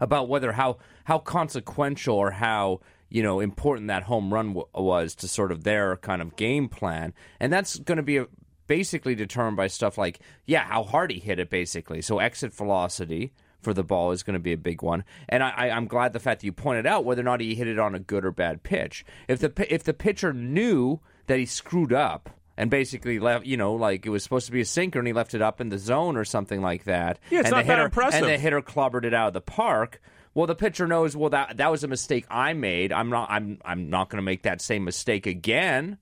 about 0.01 0.29
whether 0.29 0.53
how 0.53 0.79
how 1.05 1.19
consequential 1.19 2.17
or 2.17 2.33
how 2.33 2.81
you 3.09 3.23
know 3.23 3.39
important 3.39 3.87
that 3.89 4.03
home 4.03 4.35
run 4.35 4.49
w- 4.49 4.67
was 4.75 5.15
to 5.17 5.29
sort 5.29 5.53
of 5.53 5.63
their 5.65 5.97
kind 5.99 6.21
of 6.21 6.35
game 6.35 6.69
plan, 6.69 7.15
and 7.39 7.53
that's 7.53 7.79
going 7.79 7.99
to 7.99 8.03
be 8.03 8.17
a, 8.17 8.27
basically 8.69 9.17
determined 9.17 9.57
by 9.57 9.67
stuff 9.67 9.99
like 9.99 10.21
yeah 10.47 10.63
how 10.63 10.85
hard 10.85 11.11
he 11.11 11.19
hit 11.19 11.41
it 11.41 11.51
basically. 11.51 12.01
So 12.01 12.21
exit 12.21 12.55
velocity 12.55 13.33
for 13.61 13.75
the 13.75 13.83
ball 13.83 14.13
is 14.13 14.23
going 14.23 14.35
to 14.35 14.41
be 14.41 14.53
a 14.53 14.59
big 14.59 14.83
one, 14.83 15.03
and 15.29 15.43
I, 15.43 15.51
I, 15.51 15.71
I'm 15.71 15.89
glad 15.89 16.13
the 16.13 16.21
fact 16.21 16.43
that 16.43 16.47
you 16.47 16.53
pointed 16.53 16.87
out 16.87 17.05
whether 17.05 17.23
or 17.23 17.25
not 17.25 17.41
he 17.41 17.57
hit 17.57 17.67
it 17.67 17.81
on 17.81 17.97
a 17.97 17.99
good 17.99 18.25
or 18.25 18.31
bad 18.31 18.63
pitch. 18.63 19.05
If 19.27 19.41
the 19.41 19.75
if 19.75 19.83
the 19.83 19.95
pitcher 19.95 20.33
knew 20.33 21.01
that 21.27 21.39
he 21.39 21.47
screwed 21.47 21.93
up. 21.93 22.31
And 22.61 22.73
basically 22.73 23.21
left, 23.21 23.47
you 23.47 23.57
know, 23.57 23.75
like 23.75 24.05
it 24.05 24.09
was 24.09 24.25
supposed 24.25 24.47
to 24.47 24.53
be 24.53 24.61
a 24.61 24.65
sinker, 24.65 24.99
and 24.99 25.07
he 25.07 25.13
left 25.15 25.33
it 25.33 25.41
up 25.41 25.61
in 25.61 25.69
the 25.69 25.79
zone 25.79 26.17
or 26.17 26.25
something 26.25 26.61
like 26.61 26.83
that. 26.87 27.21
Yeah, 27.31 27.39
it's 27.39 27.47
and 27.47 27.53
not 27.53 27.63
the 27.63 27.69
that 27.69 27.73
hitter, 27.75 27.85
impressive. 27.85 28.23
And 28.25 28.29
the 28.29 28.37
hitter 28.37 28.61
clobbered 28.61 29.05
it 29.05 29.15
out 29.15 29.29
of 29.29 29.35
the 29.35 29.41
park. 29.41 30.03
Well, 30.35 30.49
the 30.49 30.57
pitcher 30.57 30.89
knows. 30.89 31.17
Well, 31.17 31.31
that 31.31 31.59
that 31.59 31.71
was 31.71 31.85
a 31.85 31.89
mistake 31.89 32.27
I 32.29 32.55
made. 32.55 32.93
I'm 32.93 33.11
not. 33.11 33.31
I'm. 33.31 33.61
I'm 33.65 33.91
not 33.91 34.09
going 34.09 34.19
to 34.19 34.25
make 34.25 34.43
that 34.43 34.61
same 34.61 34.83
mistake 34.83 35.27
again. 35.29 35.99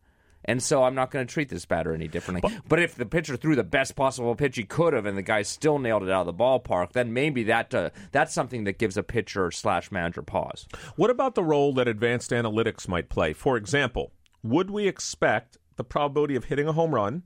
And 0.46 0.62
so 0.62 0.84
I'm 0.84 0.94
not 0.94 1.10
going 1.10 1.26
to 1.26 1.32
treat 1.32 1.48
this 1.48 1.66
batter 1.66 1.92
any 1.92 2.08
differently. 2.08 2.50
But, 2.68 2.80
if 2.80 2.94
the 2.94 3.06
pitcher 3.06 3.36
threw 3.36 3.56
the 3.56 3.64
best 3.64 3.96
possible 3.96 4.34
pitch 4.34 4.56
he 4.56 4.64
could 4.64 4.92
have, 4.92 5.06
and 5.06 5.16
the 5.16 5.22
guy 5.22 5.42
still 5.42 5.78
nailed 5.78 6.02
it 6.02 6.10
out 6.10 6.28
of 6.28 6.36
the 6.36 6.44
ballpark, 6.44 6.92
then 6.92 7.12
maybe 7.12 7.42
that 7.44 7.74
uh, 7.74 7.90
that's 8.12 8.32
something 8.32 8.64
that 8.64 8.78
gives 8.78 8.96
a 8.96 9.02
pitcher 9.02 9.50
slash 9.50 9.90
manager 9.90 10.22
pause. 10.22 10.66
What 10.96 11.10
about 11.10 11.34
the 11.34 11.42
role 11.42 11.72
that 11.74 11.88
advanced 11.88 12.30
analytics 12.30 12.86
might 12.86 13.08
play? 13.08 13.32
For 13.32 13.56
example, 13.56 14.12
would 14.42 14.70
we 14.70 14.86
expect 14.86 15.58
the 15.76 15.84
probability 15.84 16.36
of 16.36 16.44
hitting 16.44 16.68
a 16.68 16.72
home 16.72 16.94
run, 16.94 17.22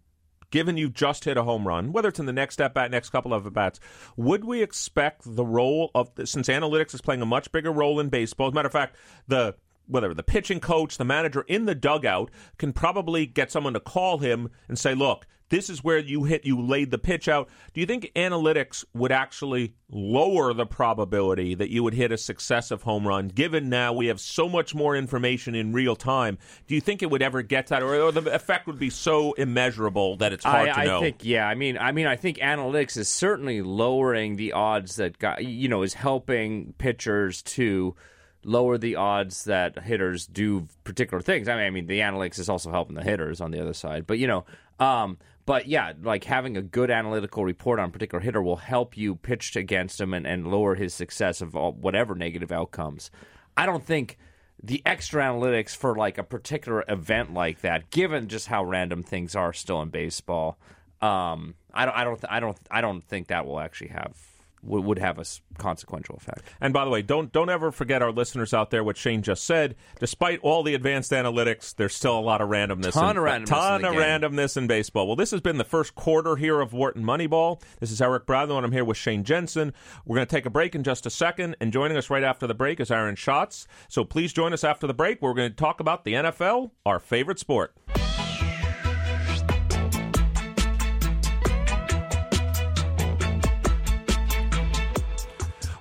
given 0.50 0.76
you 0.76 0.88
just 0.88 1.24
hit 1.24 1.36
a 1.36 1.44
home 1.44 1.66
run, 1.66 1.92
whether 1.92 2.08
it's 2.08 2.18
in 2.18 2.26
the 2.26 2.32
next 2.32 2.60
at 2.60 2.74
bat, 2.74 2.90
next 2.90 3.10
couple 3.10 3.32
of 3.32 3.46
at 3.46 3.52
bats, 3.52 3.80
would 4.16 4.44
we 4.44 4.62
expect 4.62 5.22
the 5.24 5.44
role 5.44 5.90
of 5.94 6.10
since 6.24 6.48
analytics 6.48 6.94
is 6.94 7.00
playing 7.00 7.22
a 7.22 7.26
much 7.26 7.52
bigger 7.52 7.72
role 7.72 8.00
in 8.00 8.08
baseball? 8.08 8.48
As 8.48 8.52
a 8.52 8.54
matter 8.54 8.66
of 8.66 8.72
fact, 8.72 8.96
the 9.28 9.54
whether 9.90 10.14
the 10.14 10.22
pitching 10.22 10.60
coach, 10.60 10.96
the 10.96 11.04
manager 11.04 11.42
in 11.42 11.66
the 11.66 11.74
dugout 11.74 12.30
can 12.58 12.72
probably 12.72 13.26
get 13.26 13.50
someone 13.50 13.74
to 13.74 13.80
call 13.80 14.18
him 14.18 14.50
and 14.68 14.78
say, 14.78 14.94
"Look, 14.94 15.26
this 15.50 15.68
is 15.68 15.84
where 15.84 15.98
you 15.98 16.24
hit, 16.24 16.46
you 16.46 16.60
laid 16.64 16.90
the 16.90 16.98
pitch 16.98 17.28
out. 17.28 17.48
Do 17.74 17.80
you 17.80 17.86
think 17.86 18.10
analytics 18.16 18.84
would 18.94 19.12
actually 19.12 19.74
lower 19.90 20.54
the 20.54 20.64
probability 20.64 21.54
that 21.56 21.70
you 21.70 21.82
would 21.82 21.94
hit 21.94 22.12
a 22.12 22.16
successive 22.16 22.82
home 22.82 23.06
run, 23.06 23.28
given 23.28 23.68
now 23.68 23.92
we 23.92 24.06
have 24.06 24.20
so 24.20 24.48
much 24.48 24.74
more 24.74 24.96
information 24.96 25.54
in 25.54 25.72
real 25.72 25.96
time? 25.96 26.38
Do 26.68 26.74
you 26.74 26.80
think 26.80 27.02
it 27.02 27.10
would 27.10 27.22
ever 27.22 27.42
get 27.42 27.66
that, 27.66 27.82
or, 27.82 28.00
or 28.00 28.12
the 28.12 28.32
effect 28.32 28.68
would 28.68 28.78
be 28.78 28.90
so 28.90 29.32
immeasurable 29.32 30.16
that 30.18 30.32
it's 30.32 30.44
hard 30.44 30.68
I, 30.68 30.84
to 30.84 30.88
know? 30.88 30.98
I 30.98 31.00
think, 31.00 31.24
yeah. 31.24 31.46
I 31.46 31.56
mean, 31.56 31.76
I 31.76 31.92
mean, 31.92 32.06
I 32.06 32.16
think 32.16 32.38
analytics 32.38 32.96
is 32.96 33.08
certainly 33.08 33.60
lowering 33.60 34.36
the 34.36 34.52
odds 34.52 34.96
that 34.96 35.18
got, 35.18 35.44
you 35.44 35.68
know 35.68 35.82
is 35.82 35.94
helping 35.94 36.74
pitchers 36.78 37.42
to 37.42 37.96
lower 38.44 38.78
the 38.78 38.96
odds 38.96 39.44
that 39.44 39.82
hitters 39.82 40.26
do 40.26 40.66
particular 40.84 41.20
things. 41.20 41.48
I 41.48 41.56
mean, 41.56 41.64
I 41.64 41.70
mean, 41.70 41.86
the 41.86 42.00
analytics 42.00 42.38
is 42.38 42.48
also 42.48 42.70
helping 42.70 42.96
the 42.96 43.02
hitters 43.02 43.40
on 43.40 43.50
the 43.50 43.60
other 43.60 43.74
side, 43.74 44.06
but 44.06 44.18
you 44.18 44.26
know. 44.26 44.44
Um, 44.78 45.18
but 45.46 45.66
yeah, 45.66 45.94
like 46.00 46.24
having 46.24 46.56
a 46.56 46.62
good 46.62 46.90
analytical 46.90 47.44
report 47.44 47.80
on 47.80 47.88
a 47.88 47.92
particular 47.92 48.22
hitter 48.22 48.40
will 48.40 48.56
help 48.56 48.96
you 48.96 49.16
pitch 49.16 49.56
against 49.56 50.00
him 50.00 50.14
and, 50.14 50.26
and 50.26 50.46
lower 50.46 50.76
his 50.76 50.94
success 50.94 51.40
of 51.40 51.56
all, 51.56 51.72
whatever 51.72 52.14
negative 52.14 52.52
outcomes. 52.52 53.10
I 53.56 53.66
don't 53.66 53.84
think 53.84 54.16
the 54.62 54.80
extra 54.86 55.24
analytics 55.24 55.74
for 55.74 55.96
like 55.96 56.18
a 56.18 56.22
particular 56.22 56.84
event 56.88 57.34
like 57.34 57.62
that, 57.62 57.90
given 57.90 58.28
just 58.28 58.46
how 58.46 58.62
random 58.64 59.02
things 59.02 59.34
are 59.34 59.52
still 59.52 59.82
in 59.82 59.88
baseball, 59.88 60.56
um, 61.00 61.54
I 61.74 61.84
don't, 61.84 61.96
I 61.96 62.04
don't, 62.04 62.24
I 62.28 62.40
don't, 62.40 62.58
I 62.70 62.80
don't 62.80 63.04
think 63.04 63.28
that 63.28 63.44
will 63.44 63.58
actually 63.58 63.88
have 63.88 64.16
would, 64.62 64.84
would 64.84 64.98
have 64.98 65.18
a 65.18 65.24
consequential 65.58 66.16
effect. 66.16 66.42
And 66.60 66.72
by 66.72 66.84
the 66.84 66.90
way, 66.90 67.02
don't 67.02 67.32
don't 67.32 67.50
ever 67.50 67.72
forget 67.72 68.02
our 68.02 68.12
listeners 68.12 68.52
out 68.54 68.70
there 68.70 68.84
what 68.84 68.96
Shane 68.96 69.22
just 69.22 69.44
said. 69.44 69.76
Despite 69.98 70.40
all 70.40 70.62
the 70.62 70.74
advanced 70.74 71.12
analytics, 71.12 71.74
there's 71.74 71.94
still 71.94 72.18
a 72.18 72.20
lot 72.20 72.40
of 72.40 72.48
randomness. 72.48 72.92
Ton 72.92 73.16
in, 73.16 73.18
of 73.18 73.24
randomness 73.24 73.46
ton 73.46 73.84
of 73.84 73.92
game. 73.92 74.00
randomness 74.00 74.56
in 74.56 74.66
baseball. 74.66 75.06
Well, 75.06 75.16
this 75.16 75.30
has 75.30 75.40
been 75.40 75.58
the 75.58 75.64
first 75.64 75.94
quarter 75.94 76.36
here 76.36 76.60
of 76.60 76.72
Wharton 76.72 77.04
Moneyball. 77.04 77.62
This 77.80 77.90
is 77.90 78.00
Eric 78.00 78.26
Bradlow, 78.26 78.56
and 78.56 78.66
I'm 78.66 78.72
here 78.72 78.84
with 78.84 78.96
Shane 78.96 79.24
Jensen. 79.24 79.72
We're 80.04 80.16
going 80.16 80.26
to 80.26 80.34
take 80.34 80.46
a 80.46 80.50
break 80.50 80.74
in 80.74 80.82
just 80.82 81.06
a 81.06 81.10
second, 81.10 81.56
and 81.60 81.72
joining 81.72 81.96
us 81.96 82.10
right 82.10 82.22
after 82.22 82.46
the 82.46 82.54
break 82.54 82.80
is 82.80 82.90
Aaron 82.90 83.16
Schatz. 83.16 83.66
So 83.88 84.04
please 84.04 84.32
join 84.32 84.52
us 84.52 84.64
after 84.64 84.86
the 84.86 84.94
break. 84.94 85.22
We're 85.22 85.34
going 85.34 85.50
to 85.50 85.56
talk 85.56 85.80
about 85.80 86.04
the 86.04 86.14
NFL, 86.14 86.70
our 86.84 87.00
favorite 87.00 87.38
sport. 87.38 87.74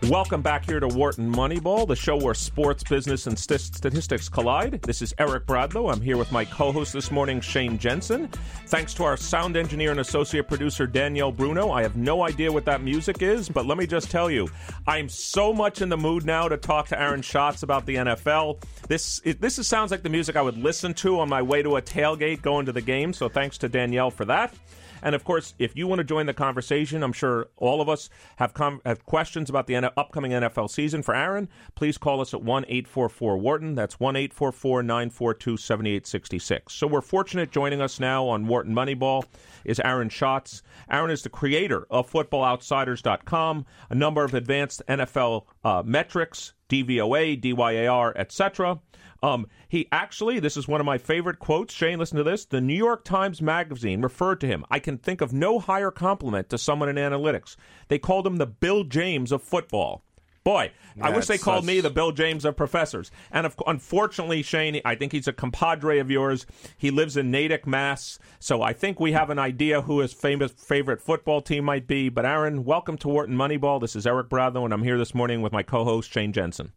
Welcome 0.10 0.42
back 0.42 0.66
here 0.66 0.80
to 0.80 0.88
Wharton 0.88 1.32
Moneyball, 1.32 1.88
the 1.88 1.96
show 1.96 2.18
where 2.18 2.34
sports, 2.34 2.84
business, 2.84 3.28
and 3.28 3.38
st- 3.38 3.62
statistics 3.62 4.28
collide. 4.28 4.82
This 4.82 5.04
is 5.04 5.14
Eric 5.20 5.46
Bradlow. 5.46 5.94
I'm 5.94 6.02
here 6.02 6.18
with 6.18 6.32
my 6.32 6.46
co 6.46 6.72
host 6.72 6.94
this 6.94 7.12
morning, 7.12 7.40
Shane 7.40 7.78
Jensen. 7.78 8.28
Thanks 8.66 8.96
to 8.96 9.04
our 9.04 9.16
sound 9.16 9.56
engineer 9.56 9.92
and 9.92 10.00
associate 10.00 10.48
producer, 10.48 10.88
Danielle 10.88 11.32
Bruno. 11.32 11.70
I 11.70 11.84
have 11.84 11.96
no 11.96 12.26
idea 12.26 12.52
what 12.52 12.66
that 12.66 12.82
music 12.82 13.22
is, 13.22 13.50
but 13.50 13.68
let 13.68 13.78
me 13.78 13.86
just 13.86 14.10
tell 14.10 14.32
you, 14.32 14.50
I'm 14.88 15.10
so 15.10 15.54
much 15.54 15.84
in 15.84 15.90
the 15.90 15.98
mood 15.98 16.26
now 16.26 16.48
to 16.48 16.58
talk 16.58 16.88
to 16.88 17.00
Aaron 17.00 17.22
Schatz 17.22 17.62
about 17.62 17.86
the 17.86 17.98
NFL. 17.98 18.64
This, 18.88 19.22
it, 19.24 19.40
this 19.40 19.60
is, 19.60 19.68
sounds 19.68 19.92
like 19.92 20.02
the 20.02 20.10
music 20.10 20.36
I 20.36 20.42
would 20.42 20.58
listen 20.58 20.92
to 20.96 21.20
on 21.20 21.30
my 21.30 21.44
way 21.44 21.62
to 21.62 21.76
a 21.76 21.84
tailgate 21.84 22.42
going 22.42 22.66
to 22.66 22.72
the 22.72 22.82
game, 22.82 23.14
so 23.14 23.30
thanks 23.30 23.60
to 23.60 23.70
Danielle 23.70 24.10
for 24.10 24.26
that. 24.26 24.56
And 25.02 25.16
of 25.16 25.24
course, 25.24 25.54
if 25.60 25.76
you 25.76 25.88
want 25.88 26.00
to 26.00 26.04
join 26.04 26.26
the 26.26 26.34
conversation, 26.34 27.04
I'm 27.04 27.14
sure 27.14 27.48
all 27.58 27.82
of 27.82 27.90
us 27.90 28.10
have, 28.38 28.54
com- 28.54 28.82
have 28.86 29.06
questions 29.06 29.50
about 29.50 29.68
the 29.68 29.76
N- 29.76 29.86
upcoming 29.98 30.32
NFL 30.32 30.70
season 30.70 31.02
for 31.02 31.16
Aaron. 31.16 31.50
Please 31.76 31.98
call 31.98 32.22
us 32.22 32.34
at 32.34 32.42
1 32.42 32.66
844 32.68 33.38
Wharton. 33.38 33.76
That's 33.76 34.00
1 34.00 34.16
844 34.16 34.84
942 34.84 35.58
7866. 35.58 36.74
So 36.74 36.88
we're 36.88 37.02
fortunate 37.02 37.52
joining 37.52 37.82
us 37.82 38.00
now 38.00 38.28
on 38.28 38.48
Wharton 38.48 38.74
Moneyball 38.74 39.24
is 39.66 39.80
Aaron 39.82 40.10
Schatz. 40.10 40.62
Aaron 40.90 41.12
is 41.12 41.22
the 41.22 41.30
creator 41.30 41.86
of 41.90 42.10
FootballOutsiders.com, 42.12 43.66
a 43.90 43.96
number 43.96 44.24
of 44.24 44.34
advanced 44.34 44.82
NFL 44.88 45.46
uh, 45.64 45.84
metrics, 45.86 46.54
DVOA, 46.70 47.42
DYAR, 47.42 48.14
etc. 48.16 48.80
Um, 49.22 49.48
he 49.68 49.88
actually, 49.92 50.40
this 50.40 50.56
is 50.56 50.68
one 50.68 50.80
of 50.80 50.86
my 50.86 50.98
favorite 50.98 51.40
quotes. 51.40 51.74
Shane, 51.74 52.00
listen 52.00 52.18
to 52.18 52.24
this. 52.24 52.46
The 52.46 52.62
New 52.62 52.76
York 52.76 53.04
Times 53.04 53.42
Magazine 53.42 54.02
referred 54.02 54.40
to 54.42 54.48
him. 54.48 54.66
I 54.70 54.80
can 54.80 54.98
think 54.98 55.22
of 55.22 55.34
no 55.34 55.60
higher 55.60 55.92
compliment 55.92 56.50
to 56.50 56.58
someone 56.58 56.90
in 56.90 56.96
analytics. 56.96 57.56
They 57.90 58.00
called 58.00 58.26
him 58.26 58.38
the 58.38 58.48
Bill 58.48 58.84
James 58.84 59.32
of 59.32 59.44
football. 59.44 60.04
Boy, 60.50 60.72
I 61.00 61.12
wish 61.12 61.28
they 61.28 61.38
called 61.38 61.64
such- 61.64 61.68
me 61.68 61.80
the 61.80 61.92
Bill 61.92 62.12
James 62.12 62.44
of 62.44 62.58
professors. 62.58 63.12
And 63.32 63.46
of, 63.46 63.56
unfortunately, 63.68 64.42
Shane, 64.42 64.82
I 64.84 64.96
think 64.96 65.12
he's 65.12 65.28
a 65.28 65.32
compadre 65.32 66.00
of 66.00 66.10
yours. 66.10 66.48
He 66.76 66.90
lives 66.90 67.16
in 67.16 67.30
Natick, 67.30 67.68
Mass. 67.68 68.18
So 68.40 68.64
I 68.64 68.74
think 68.74 69.00
we 69.00 69.12
have 69.12 69.30
an 69.30 69.38
idea 69.38 69.84
who 69.84 70.00
his 70.00 70.12
famous 70.12 70.52
favorite 70.52 71.02
football 71.02 71.42
team 71.42 71.66
might 71.66 71.86
be. 71.86 72.10
But 72.10 72.26
Aaron, 72.26 72.66
welcome 72.66 72.98
to 72.98 73.08
Wharton 73.08 73.36
Moneyball. 73.36 73.80
This 73.80 73.96
is 73.96 74.08
Eric 74.08 74.28
Bradlow, 74.30 74.66
and 74.66 74.74
I'm 74.74 74.82
here 74.82 74.98
this 74.98 75.14
morning 75.14 75.44
with 75.44 75.54
my 75.54 75.62
co-host 75.62 76.12
Shane 76.12 76.34
Jensen. 76.34 76.72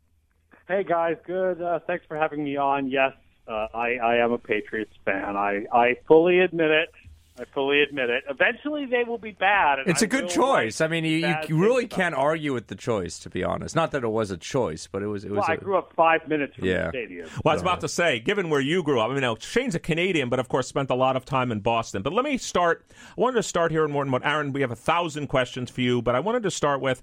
Hey 0.68 0.84
guys, 0.84 1.16
good. 1.26 1.62
Uh, 1.62 1.78
thanks 1.86 2.04
for 2.06 2.18
having 2.18 2.44
me 2.44 2.58
on. 2.58 2.90
Yes, 2.90 3.14
uh, 3.48 3.68
I, 3.72 3.94
I 3.96 4.16
am 4.16 4.32
a 4.32 4.38
Patriots 4.38 4.92
fan. 5.06 5.34
I, 5.34 5.64
I 5.72 5.96
fully 6.06 6.40
admit 6.40 6.70
it. 6.70 6.90
I 7.40 7.44
fully 7.46 7.80
admit 7.80 8.10
it. 8.10 8.24
Eventually, 8.28 8.84
they 8.84 9.04
will 9.04 9.16
be 9.18 9.30
bad. 9.30 9.78
and 9.78 9.88
It's 9.88 10.02
I 10.02 10.04
a 10.04 10.08
good 10.08 10.24
will 10.24 10.30
choice. 10.30 10.82
I 10.82 10.86
mean, 10.86 11.04
you, 11.04 11.34
you 11.48 11.56
really 11.58 11.86
can't 11.86 12.14
it. 12.14 12.18
argue 12.18 12.52
with 12.52 12.66
the 12.66 12.74
choice, 12.74 13.18
to 13.20 13.30
be 13.30 13.42
honest. 13.42 13.74
Not 13.74 13.90
that 13.92 14.04
it 14.04 14.08
was 14.08 14.30
a 14.30 14.36
choice, 14.36 14.86
but 14.86 15.02
it 15.02 15.06
was. 15.06 15.24
It 15.24 15.30
was. 15.30 15.38
Well, 15.38 15.46
I 15.48 15.54
a- 15.54 15.56
grew 15.56 15.78
up 15.78 15.94
five 15.94 16.28
minutes 16.28 16.54
from 16.56 16.66
Yeah. 16.66 16.84
the 16.84 16.88
stadium. 16.90 17.28
Well, 17.42 17.52
I 17.52 17.54
was 17.54 17.62
about 17.62 17.80
to 17.80 17.88
say, 17.88 18.20
given 18.20 18.50
where 18.50 18.60
you 18.60 18.82
grew 18.82 19.00
up, 19.00 19.08
I 19.08 19.12
mean, 19.12 19.22
now 19.22 19.36
Shane's 19.40 19.74
a 19.74 19.80
Canadian, 19.80 20.28
but 20.28 20.40
of 20.40 20.48
course 20.50 20.68
spent 20.68 20.90
a 20.90 20.94
lot 20.94 21.16
of 21.16 21.24
time 21.24 21.50
in 21.50 21.60
Boston. 21.60 22.02
But 22.02 22.12
let 22.12 22.24
me 22.24 22.36
start. 22.36 22.84
I 22.90 23.20
wanted 23.20 23.36
to 23.36 23.42
start 23.42 23.72
here 23.72 23.84
in 23.86 23.94
Wharton. 23.94 24.10
But 24.10 24.26
Aaron, 24.26 24.52
we 24.52 24.60
have 24.60 24.70
a 24.70 24.76
thousand 24.76 25.28
questions 25.28 25.70
for 25.70 25.80
you, 25.80 26.02
but 26.02 26.14
I 26.14 26.20
wanted 26.20 26.42
to 26.42 26.50
start 26.50 26.82
with. 26.82 27.02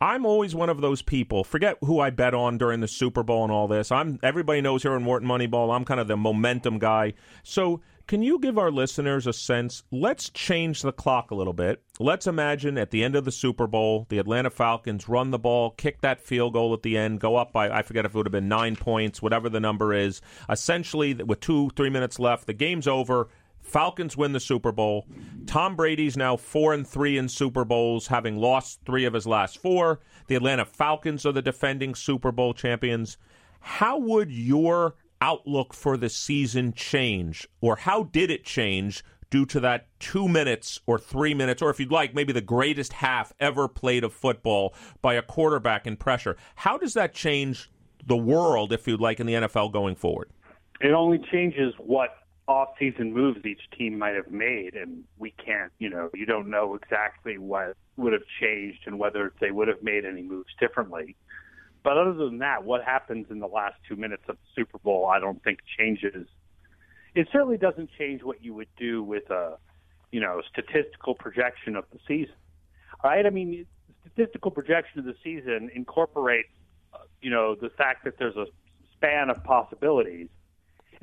I'm 0.00 0.26
always 0.26 0.54
one 0.56 0.68
of 0.68 0.80
those 0.80 1.02
people. 1.02 1.44
Forget 1.44 1.78
who 1.80 2.00
I 2.00 2.10
bet 2.10 2.34
on 2.34 2.58
during 2.58 2.80
the 2.80 2.88
Super 2.88 3.22
Bowl 3.22 3.42
and 3.44 3.52
all 3.52 3.68
this. 3.68 3.90
I'm 3.92 4.18
everybody 4.22 4.60
knows 4.60 4.82
here 4.82 4.94
in 4.94 5.04
Wharton 5.04 5.26
Moneyball. 5.28 5.74
I'm 5.74 5.84
kind 5.84 6.00
of 6.00 6.08
the 6.08 6.16
momentum 6.16 6.78
guy. 6.80 7.14
So, 7.44 7.80
can 8.06 8.22
you 8.22 8.38
give 8.38 8.58
our 8.58 8.70
listeners 8.70 9.26
a 9.26 9.32
sense? 9.32 9.82
Let's 9.90 10.28
change 10.30 10.82
the 10.82 10.92
clock 10.92 11.30
a 11.30 11.34
little 11.34 11.52
bit. 11.52 11.82
Let's 11.98 12.26
imagine 12.26 12.76
at 12.76 12.90
the 12.90 13.02
end 13.02 13.16
of 13.16 13.24
the 13.24 13.32
Super 13.32 13.66
Bowl, 13.66 14.06
the 14.10 14.18
Atlanta 14.18 14.50
Falcons 14.50 15.08
run 15.08 15.30
the 15.30 15.38
ball, 15.38 15.70
kick 15.70 16.00
that 16.02 16.20
field 16.20 16.52
goal 16.52 16.74
at 16.74 16.82
the 16.82 16.98
end, 16.98 17.20
go 17.20 17.36
up 17.36 17.52
by 17.52 17.70
I 17.70 17.82
forget 17.82 18.04
if 18.04 18.14
it 18.14 18.16
would 18.16 18.26
have 18.26 18.32
been 18.32 18.48
nine 18.48 18.76
points, 18.76 19.22
whatever 19.22 19.48
the 19.48 19.60
number 19.60 19.94
is. 19.94 20.20
Essentially, 20.50 21.14
with 21.14 21.40
two 21.40 21.70
three 21.76 21.90
minutes 21.90 22.18
left, 22.18 22.46
the 22.46 22.52
game's 22.52 22.86
over. 22.86 23.28
Falcons 23.62 24.14
win 24.14 24.32
the 24.32 24.40
Super 24.40 24.72
Bowl. 24.72 25.06
Tom 25.46 25.74
Brady's 25.74 26.18
now 26.18 26.36
four 26.36 26.74
and 26.74 26.86
three 26.86 27.16
in 27.16 27.28
Super 27.28 27.64
Bowls, 27.64 28.06
having 28.06 28.36
lost 28.36 28.80
three 28.84 29.06
of 29.06 29.14
his 29.14 29.26
last 29.26 29.58
four. 29.58 30.00
The 30.26 30.34
Atlanta 30.34 30.66
Falcons 30.66 31.24
are 31.24 31.32
the 31.32 31.40
defending 31.40 31.94
Super 31.94 32.30
Bowl 32.30 32.52
champions. 32.52 33.16
How 33.60 33.98
would 33.98 34.30
your 34.30 34.94
outlook 35.24 35.72
for 35.72 35.96
the 35.96 36.10
season 36.10 36.74
change, 36.74 37.48
or 37.62 37.76
how 37.76 38.02
did 38.02 38.30
it 38.30 38.44
change 38.44 39.02
due 39.30 39.46
to 39.46 39.58
that 39.58 39.88
two 39.98 40.28
minutes 40.28 40.78
or 40.86 40.98
three 40.98 41.32
minutes, 41.32 41.62
or 41.62 41.70
if 41.70 41.80
you'd 41.80 41.90
like, 41.90 42.14
maybe 42.14 42.30
the 42.30 42.42
greatest 42.42 42.92
half 42.92 43.32
ever 43.40 43.66
played 43.66 44.04
of 44.04 44.12
football 44.12 44.74
by 45.00 45.14
a 45.14 45.22
quarterback 45.22 45.86
in 45.86 45.96
pressure? 45.96 46.36
How 46.56 46.76
does 46.76 46.92
that 46.92 47.14
change 47.14 47.70
the 48.06 48.18
world, 48.18 48.70
if 48.70 48.86
you'd 48.86 49.00
like, 49.00 49.18
in 49.18 49.26
the 49.26 49.32
NFL 49.32 49.72
going 49.72 49.94
forward? 49.94 50.28
It 50.82 50.92
only 50.92 51.18
changes 51.32 51.72
what 51.78 52.10
off-season 52.46 53.14
moves 53.14 53.38
each 53.46 53.62
team 53.78 53.98
might 53.98 54.14
have 54.14 54.30
made, 54.30 54.74
and 54.74 55.04
we 55.16 55.32
can't. 55.42 55.72
You 55.78 55.88
know, 55.88 56.10
you 56.12 56.26
don't 56.26 56.50
know 56.50 56.74
exactly 56.74 57.38
what 57.38 57.74
would 57.96 58.12
have 58.12 58.26
changed 58.40 58.80
and 58.84 58.98
whether 58.98 59.32
they 59.40 59.50
would 59.50 59.68
have 59.68 59.82
made 59.82 60.04
any 60.04 60.20
moves 60.20 60.50
differently. 60.60 61.16
But 61.84 61.98
other 61.98 62.14
than 62.14 62.38
that, 62.38 62.64
what 62.64 62.82
happens 62.82 63.26
in 63.30 63.38
the 63.38 63.46
last 63.46 63.74
two 63.86 63.94
minutes 63.94 64.24
of 64.28 64.36
the 64.36 64.62
Super 64.62 64.78
Bowl, 64.78 65.06
I 65.06 65.20
don't 65.20 65.44
think 65.44 65.60
changes. 65.78 66.26
It 67.14 67.28
certainly 67.30 67.58
doesn't 67.58 67.90
change 67.96 68.24
what 68.24 68.42
you 68.42 68.54
would 68.54 68.74
do 68.76 69.04
with 69.04 69.30
a, 69.30 69.58
you 70.10 70.20
know, 70.20 70.40
statistical 70.50 71.14
projection 71.14 71.76
of 71.76 71.84
the 71.92 71.98
season. 72.08 72.34
Right, 73.04 73.26
I 73.26 73.30
mean, 73.30 73.66
statistical 74.00 74.50
projection 74.50 75.00
of 75.00 75.04
the 75.04 75.14
season 75.22 75.70
incorporates, 75.74 76.48
you 77.20 77.30
know, 77.30 77.54
the 77.54 77.68
fact 77.68 78.04
that 78.04 78.18
there's 78.18 78.36
a 78.36 78.46
span 78.96 79.28
of 79.28 79.44
possibilities, 79.44 80.28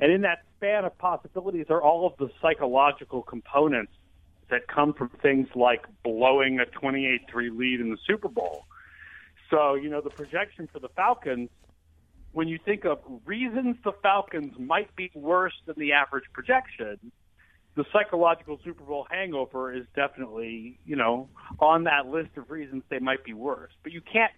and 0.00 0.10
in 0.10 0.22
that 0.22 0.38
span 0.56 0.84
of 0.84 0.98
possibilities 0.98 1.66
are 1.70 1.80
all 1.80 2.08
of 2.08 2.16
the 2.18 2.28
psychological 2.40 3.22
components 3.22 3.92
that 4.50 4.66
come 4.66 4.94
from 4.94 5.10
things 5.22 5.46
like 5.54 5.86
blowing 6.02 6.58
a 6.58 6.64
28-3 6.64 7.56
lead 7.56 7.80
in 7.80 7.90
the 7.90 7.98
Super 8.04 8.28
Bowl. 8.28 8.64
So, 9.52 9.74
you 9.74 9.90
know, 9.90 10.00
the 10.00 10.10
projection 10.10 10.66
for 10.72 10.78
the 10.78 10.88
Falcons, 10.88 11.50
when 12.32 12.48
you 12.48 12.58
think 12.64 12.86
of 12.86 13.00
reasons 13.26 13.76
the 13.84 13.92
Falcons 14.02 14.54
might 14.58 14.94
be 14.96 15.10
worse 15.14 15.52
than 15.66 15.74
the 15.76 15.92
average 15.92 16.24
projection, 16.32 17.12
the 17.74 17.84
psychological 17.92 18.58
Super 18.64 18.82
Bowl 18.82 19.06
hangover 19.10 19.74
is 19.74 19.84
definitely, 19.94 20.78
you 20.86 20.96
know, 20.96 21.28
on 21.58 21.84
that 21.84 22.06
list 22.06 22.30
of 22.36 22.50
reasons 22.50 22.82
they 22.88 22.98
might 22.98 23.24
be 23.24 23.34
worse. 23.34 23.72
But 23.82 23.92
you 23.92 24.00
can't 24.00 24.32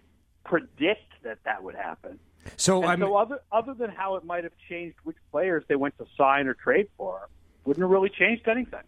predict 0.44 1.12
that 1.22 1.38
that 1.44 1.62
would 1.62 1.76
happen. 1.76 2.18
so 2.56 2.84
I'm. 2.84 3.00
so 3.00 3.16
other 3.16 3.40
other 3.52 3.74
than 3.74 3.90
how 3.90 4.16
it 4.16 4.24
might 4.24 4.42
have 4.42 4.52
changed 4.68 4.96
which 5.04 5.16
players 5.30 5.64
they 5.68 5.76
went 5.76 5.96
to 5.98 6.06
sign 6.16 6.48
or 6.48 6.54
trade 6.54 6.88
for, 6.96 7.28
wouldn't 7.64 7.82
have 7.82 7.90
really 7.90 8.10
changed 8.10 8.48
anything. 8.48 8.82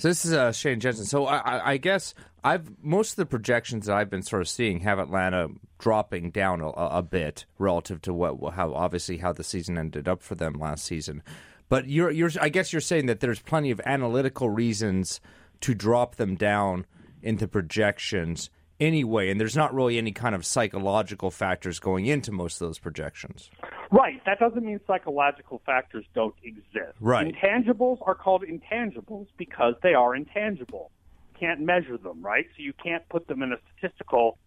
So 0.00 0.08
this 0.08 0.24
is 0.24 0.32
uh, 0.32 0.50
Shane 0.50 0.80
Jensen. 0.80 1.04
So 1.04 1.26
I, 1.26 1.72
I, 1.72 1.76
guess 1.76 2.14
I've 2.42 2.82
most 2.82 3.10
of 3.10 3.16
the 3.16 3.26
projections 3.26 3.84
that 3.84 3.96
I've 3.96 4.08
been 4.08 4.22
sort 4.22 4.40
of 4.40 4.48
seeing 4.48 4.80
have 4.80 4.98
Atlanta 4.98 5.48
dropping 5.78 6.30
down 6.30 6.62
a, 6.62 6.68
a 6.68 7.02
bit 7.02 7.44
relative 7.58 8.00
to 8.02 8.14
what 8.14 8.54
how 8.54 8.72
obviously 8.72 9.18
how 9.18 9.34
the 9.34 9.44
season 9.44 9.76
ended 9.76 10.08
up 10.08 10.22
for 10.22 10.36
them 10.36 10.54
last 10.54 10.86
season. 10.86 11.22
But 11.68 11.90
you're 11.90 12.10
you're 12.10 12.30
I 12.40 12.48
guess 12.48 12.72
you're 12.72 12.80
saying 12.80 13.06
that 13.06 13.20
there's 13.20 13.40
plenty 13.40 13.70
of 13.72 13.80
analytical 13.84 14.48
reasons 14.48 15.20
to 15.60 15.74
drop 15.74 16.16
them 16.16 16.34
down 16.34 16.86
into 17.20 17.46
projections 17.46 18.48
anyway, 18.80 19.30
and 19.30 19.40
there's 19.40 19.56
not 19.56 19.74
really 19.74 19.98
any 19.98 20.12
kind 20.12 20.34
of 20.34 20.44
psychological 20.44 21.30
factors 21.30 21.78
going 21.78 22.06
into 22.06 22.32
most 22.32 22.60
of 22.60 22.68
those 22.68 22.78
projections. 22.78 23.50
Right. 23.90 24.20
That 24.24 24.38
doesn't 24.38 24.64
mean 24.64 24.80
psychological 24.86 25.60
factors 25.66 26.04
don't 26.14 26.34
exist. 26.42 26.96
Right. 27.00 27.34
Intangibles 27.34 27.98
are 28.06 28.14
called 28.14 28.42
intangibles 28.42 29.26
because 29.36 29.74
they 29.82 29.94
are 29.94 30.14
intangible. 30.14 30.90
You 31.34 31.48
can't 31.48 31.60
measure 31.60 31.98
them, 31.98 32.22
right? 32.22 32.46
So 32.56 32.62
you 32.62 32.72
can't 32.72 33.08
put 33.08 33.26
them 33.26 33.42
in 33.42 33.52
a 33.52 33.56
statistical 33.76 34.38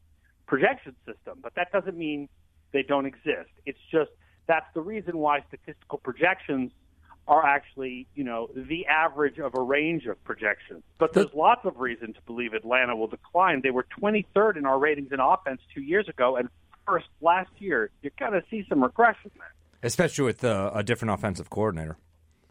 projection 0.47 0.95
system, 1.05 1.39
but 1.41 1.53
that 1.55 1.71
doesn't 1.71 1.97
mean 1.97 2.29
they 2.71 2.83
don't 2.83 3.05
exist. 3.05 3.49
It's 3.65 3.79
just 3.91 4.11
that's 4.47 4.65
the 4.73 4.81
reason 4.81 5.17
why 5.17 5.39
statistical 5.47 5.99
projections 5.99 6.71
are 7.27 7.45
actually, 7.45 8.07
you 8.15 8.23
know, 8.23 8.49
the 8.53 8.85
average 8.87 9.39
of 9.39 9.55
a 9.55 9.61
range 9.61 10.05
of 10.05 10.21
projections. 10.23 10.83
But 10.97 11.13
there's 11.13 11.33
lots 11.33 11.65
of 11.65 11.79
reason 11.79 12.13
to 12.13 12.21
believe 12.25 12.53
Atlanta 12.53 12.95
will 12.95 13.07
decline. 13.07 13.61
They 13.63 13.71
were 13.71 13.85
23rd 14.01 14.57
in 14.57 14.65
our 14.65 14.77
ratings 14.77 15.11
in 15.11 15.19
offense 15.19 15.61
two 15.73 15.81
years 15.81 16.09
ago 16.09 16.35
and 16.35 16.49
first 16.85 17.07
last 17.21 17.49
year. 17.59 17.91
You're 18.01 18.11
going 18.19 18.33
to 18.33 18.43
see 18.49 18.65
some 18.67 18.83
regression 18.83 19.31
there. 19.37 19.53
Especially 19.81 20.25
with 20.25 20.43
uh, 20.43 20.71
a 20.73 20.83
different 20.83 21.13
offensive 21.13 21.49
coordinator. 21.49 21.97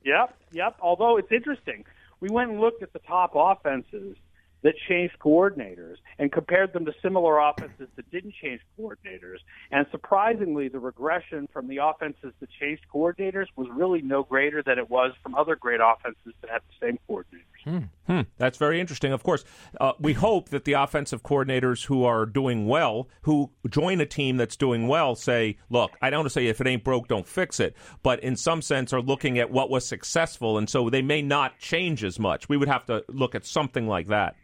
Yep, 0.05 0.37
yep. 0.53 0.77
Although 0.81 1.19
it's 1.19 1.31
interesting. 1.31 1.85
We 2.21 2.29
went 2.31 2.51
and 2.51 2.61
looked 2.61 2.83
at 2.83 2.93
the 2.93 2.99
top 3.01 3.33
offenses 3.35 4.17
that 4.63 4.75
changed 4.89 5.15
coordinators 5.21 5.97
and 6.19 6.31
compared 6.31 6.73
them 6.73 6.85
to 6.85 6.93
similar 7.03 7.39
offenses 7.39 7.89
that 7.97 8.11
didn't 8.11 8.35
change 8.41 8.61
coordinators. 8.79 9.39
And 9.71 9.87
surprisingly, 9.91 10.69
the 10.69 10.79
regression 10.79 11.49
from 11.53 11.69
the 11.69 11.79
offenses 11.79 12.33
that 12.41 12.49
changed 12.61 12.83
coordinators 12.93 13.47
was 13.57 13.69
really 13.75 14.03
no 14.03 14.23
greater 14.23 14.63
than 14.63 14.79
it 14.79 14.89
was 14.89 15.13
from 15.23 15.35
other 15.35 15.57
great 15.57 15.81
offenses 15.83 16.33
that 16.41 16.51
had 16.51 16.63
the 16.69 16.87
same 16.87 16.99
coordinators. 17.09 17.43
Hmm. 17.65 17.79
Hmm. 18.07 18.21
That's 18.39 18.59
very 18.59 18.81
interesting. 18.81 19.13
Of 19.13 19.23
course, 19.23 19.45
uh, 19.81 19.93
we 20.01 20.13
hope 20.13 20.49
that 20.49 20.65
the 20.65 20.73
offensive 20.73 21.23
coordinators 21.23 21.85
who 21.85 22.05
are 22.05 22.27
doing 22.27 22.67
well, 22.67 23.09
who 23.23 23.51
join 23.69 24.01
a 24.01 24.07
team 24.07 24.37
that's 24.37 24.57
doing 24.57 24.89
well, 24.89 25.15
say, 25.15 25.59
look, 25.71 25.93
I 26.03 26.11
don't 26.11 26.21
want 26.21 26.27
to 26.27 26.31
say 26.31 26.47
if 26.49 26.61
it 26.61 26.67
ain't 26.67 26.83
broke, 26.83 27.07
don't 27.07 27.27
fix 27.27 27.61
it, 27.61 27.77
but 28.03 28.21
in 28.21 28.37
some 28.37 28.63
sense 28.63 28.93
are 28.93 29.01
looking 29.01 29.39
at 29.39 29.51
what 29.51 29.71
was 29.71 29.87
successful, 29.87 30.59
and 30.59 30.69
so 30.69 30.91
they 30.91 31.03
may 31.03 31.23
not 31.23 31.59
change 31.59 32.03
as 32.03 32.19
much. 32.19 32.49
We 32.49 32.57
would 32.57 32.69
have 32.69 32.85
to 32.87 33.05
look 33.09 33.35
at 33.35 33.47
something 33.47 33.87
like 33.87 34.09
that. 34.09 34.35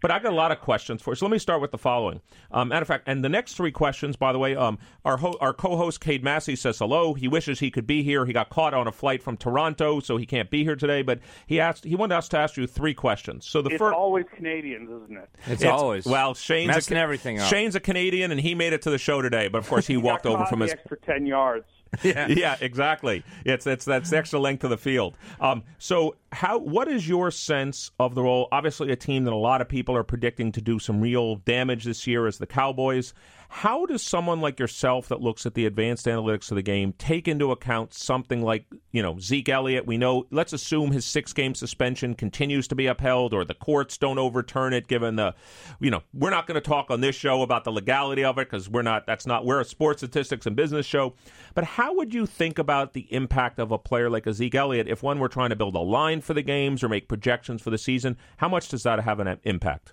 But 0.00 0.10
I 0.10 0.18
got 0.18 0.32
a 0.32 0.36
lot 0.36 0.52
of 0.52 0.60
questions 0.60 1.02
for 1.02 1.10
you. 1.10 1.16
So 1.16 1.26
let 1.26 1.32
me 1.32 1.38
start 1.38 1.60
with 1.60 1.70
the 1.70 1.78
following. 1.78 2.20
Um, 2.50 2.68
matter 2.68 2.82
of 2.82 2.88
fact, 2.88 3.04
and 3.06 3.24
the 3.24 3.28
next 3.28 3.54
three 3.54 3.72
questions, 3.72 4.16
by 4.16 4.32
the 4.32 4.38
way, 4.38 4.56
um, 4.56 4.78
our 5.04 5.16
ho- 5.16 5.36
our 5.40 5.52
co-host 5.52 6.00
Cade 6.00 6.24
Massey 6.24 6.56
says 6.56 6.78
hello. 6.78 7.14
He 7.14 7.28
wishes 7.28 7.60
he 7.60 7.70
could 7.70 7.86
be 7.86 8.02
here. 8.02 8.24
He 8.26 8.32
got 8.32 8.50
caught 8.50 8.74
on 8.74 8.86
a 8.86 8.92
flight 8.92 9.22
from 9.22 9.36
Toronto, 9.36 10.00
so 10.00 10.16
he 10.16 10.26
can't 10.26 10.50
be 10.50 10.64
here 10.64 10.76
today. 10.76 11.02
But 11.02 11.20
he 11.46 11.60
asked 11.60 11.84
he 11.84 11.96
wanted 11.96 12.16
us 12.16 12.28
to 12.30 12.38
ask 12.38 12.56
you 12.56 12.66
three 12.66 12.94
questions. 12.94 13.46
So 13.46 13.62
the 13.62 13.70
it's 13.70 13.78
first 13.78 13.94
always 13.94 14.26
Canadians, 14.34 14.88
isn't 14.88 15.16
it? 15.16 15.30
It's, 15.46 15.62
it's 15.62 15.64
always 15.64 16.06
well 16.06 16.34
Shane's 16.34 16.68
messing 16.68 16.96
a, 16.96 17.00
everything 17.00 17.38
up. 17.38 17.48
Shane's 17.48 17.74
a 17.74 17.80
Canadian, 17.80 18.30
and 18.30 18.40
he 18.40 18.54
made 18.54 18.72
it 18.72 18.82
to 18.82 18.90
the 18.90 18.98
show 18.98 19.22
today. 19.22 19.48
But 19.48 19.58
of 19.58 19.68
course, 19.68 19.86
he, 19.86 19.94
he 19.94 19.98
walked 19.98 20.26
over 20.26 20.46
from 20.46 20.60
his 20.60 20.72
extra 20.72 20.98
ten 20.98 21.26
yards. 21.26 21.66
yeah, 22.02 22.26
yeah, 22.28 22.56
exactly. 22.60 23.22
It's 23.44 23.66
it's 23.66 23.84
that's 23.84 24.10
the 24.10 24.16
extra 24.16 24.38
length 24.38 24.64
of 24.64 24.70
the 24.70 24.78
field. 24.78 25.18
Um, 25.40 25.62
so 25.78 26.16
how 26.32 26.58
what 26.58 26.88
is 26.88 27.06
your 27.06 27.30
sense 27.30 27.90
of 28.00 28.14
the 28.14 28.22
role? 28.22 28.48
Obviously, 28.50 28.90
a 28.92 28.96
team 28.96 29.24
that 29.24 29.32
a 29.32 29.36
lot 29.36 29.60
of 29.60 29.68
people 29.68 29.94
are 29.96 30.02
predicting 30.02 30.52
to 30.52 30.62
do 30.62 30.78
some 30.78 31.00
real 31.02 31.36
damage 31.36 31.84
this 31.84 32.06
year 32.06 32.26
is 32.26 32.38
the 32.38 32.46
Cowboys. 32.46 33.12
How 33.54 33.84
does 33.84 34.02
someone 34.02 34.40
like 34.40 34.58
yourself 34.58 35.08
that 35.08 35.20
looks 35.20 35.44
at 35.44 35.52
the 35.52 35.66
advanced 35.66 36.06
analytics 36.06 36.50
of 36.50 36.54
the 36.54 36.62
game 36.62 36.94
take 36.94 37.28
into 37.28 37.52
account 37.52 37.92
something 37.92 38.40
like, 38.40 38.64
you 38.92 39.02
know, 39.02 39.18
Zeke 39.18 39.50
Elliott? 39.50 39.86
We 39.86 39.98
know, 39.98 40.26
let's 40.30 40.54
assume 40.54 40.90
his 40.90 41.04
six 41.04 41.34
game 41.34 41.54
suspension 41.54 42.14
continues 42.14 42.66
to 42.68 42.74
be 42.74 42.86
upheld 42.86 43.34
or 43.34 43.44
the 43.44 43.52
courts 43.52 43.98
don't 43.98 44.18
overturn 44.18 44.72
it, 44.72 44.88
given 44.88 45.16
the, 45.16 45.34
you 45.80 45.90
know, 45.90 46.00
we're 46.14 46.30
not 46.30 46.46
going 46.46 46.54
to 46.54 46.62
talk 46.62 46.90
on 46.90 47.02
this 47.02 47.14
show 47.14 47.42
about 47.42 47.64
the 47.64 47.70
legality 47.70 48.24
of 48.24 48.38
it 48.38 48.48
because 48.48 48.70
we're 48.70 48.80
not, 48.80 49.06
that's 49.06 49.26
not, 49.26 49.44
we're 49.44 49.60
a 49.60 49.66
sports 49.66 50.00
statistics 50.00 50.46
and 50.46 50.56
business 50.56 50.86
show. 50.86 51.12
But 51.54 51.64
how 51.64 51.94
would 51.94 52.14
you 52.14 52.24
think 52.24 52.58
about 52.58 52.94
the 52.94 53.06
impact 53.12 53.58
of 53.58 53.70
a 53.70 53.78
player 53.78 54.08
like 54.08 54.26
a 54.26 54.32
Zeke 54.32 54.54
Elliott 54.54 54.88
if 54.88 55.02
one 55.02 55.18
were 55.18 55.28
trying 55.28 55.50
to 55.50 55.56
build 55.56 55.76
a 55.76 55.78
line 55.78 56.22
for 56.22 56.32
the 56.32 56.42
games 56.42 56.82
or 56.82 56.88
make 56.88 57.06
projections 57.06 57.60
for 57.60 57.68
the 57.68 57.76
season? 57.76 58.16
How 58.38 58.48
much 58.48 58.68
does 58.68 58.82
that 58.84 59.00
have 59.00 59.20
an 59.20 59.38
impact? 59.44 59.92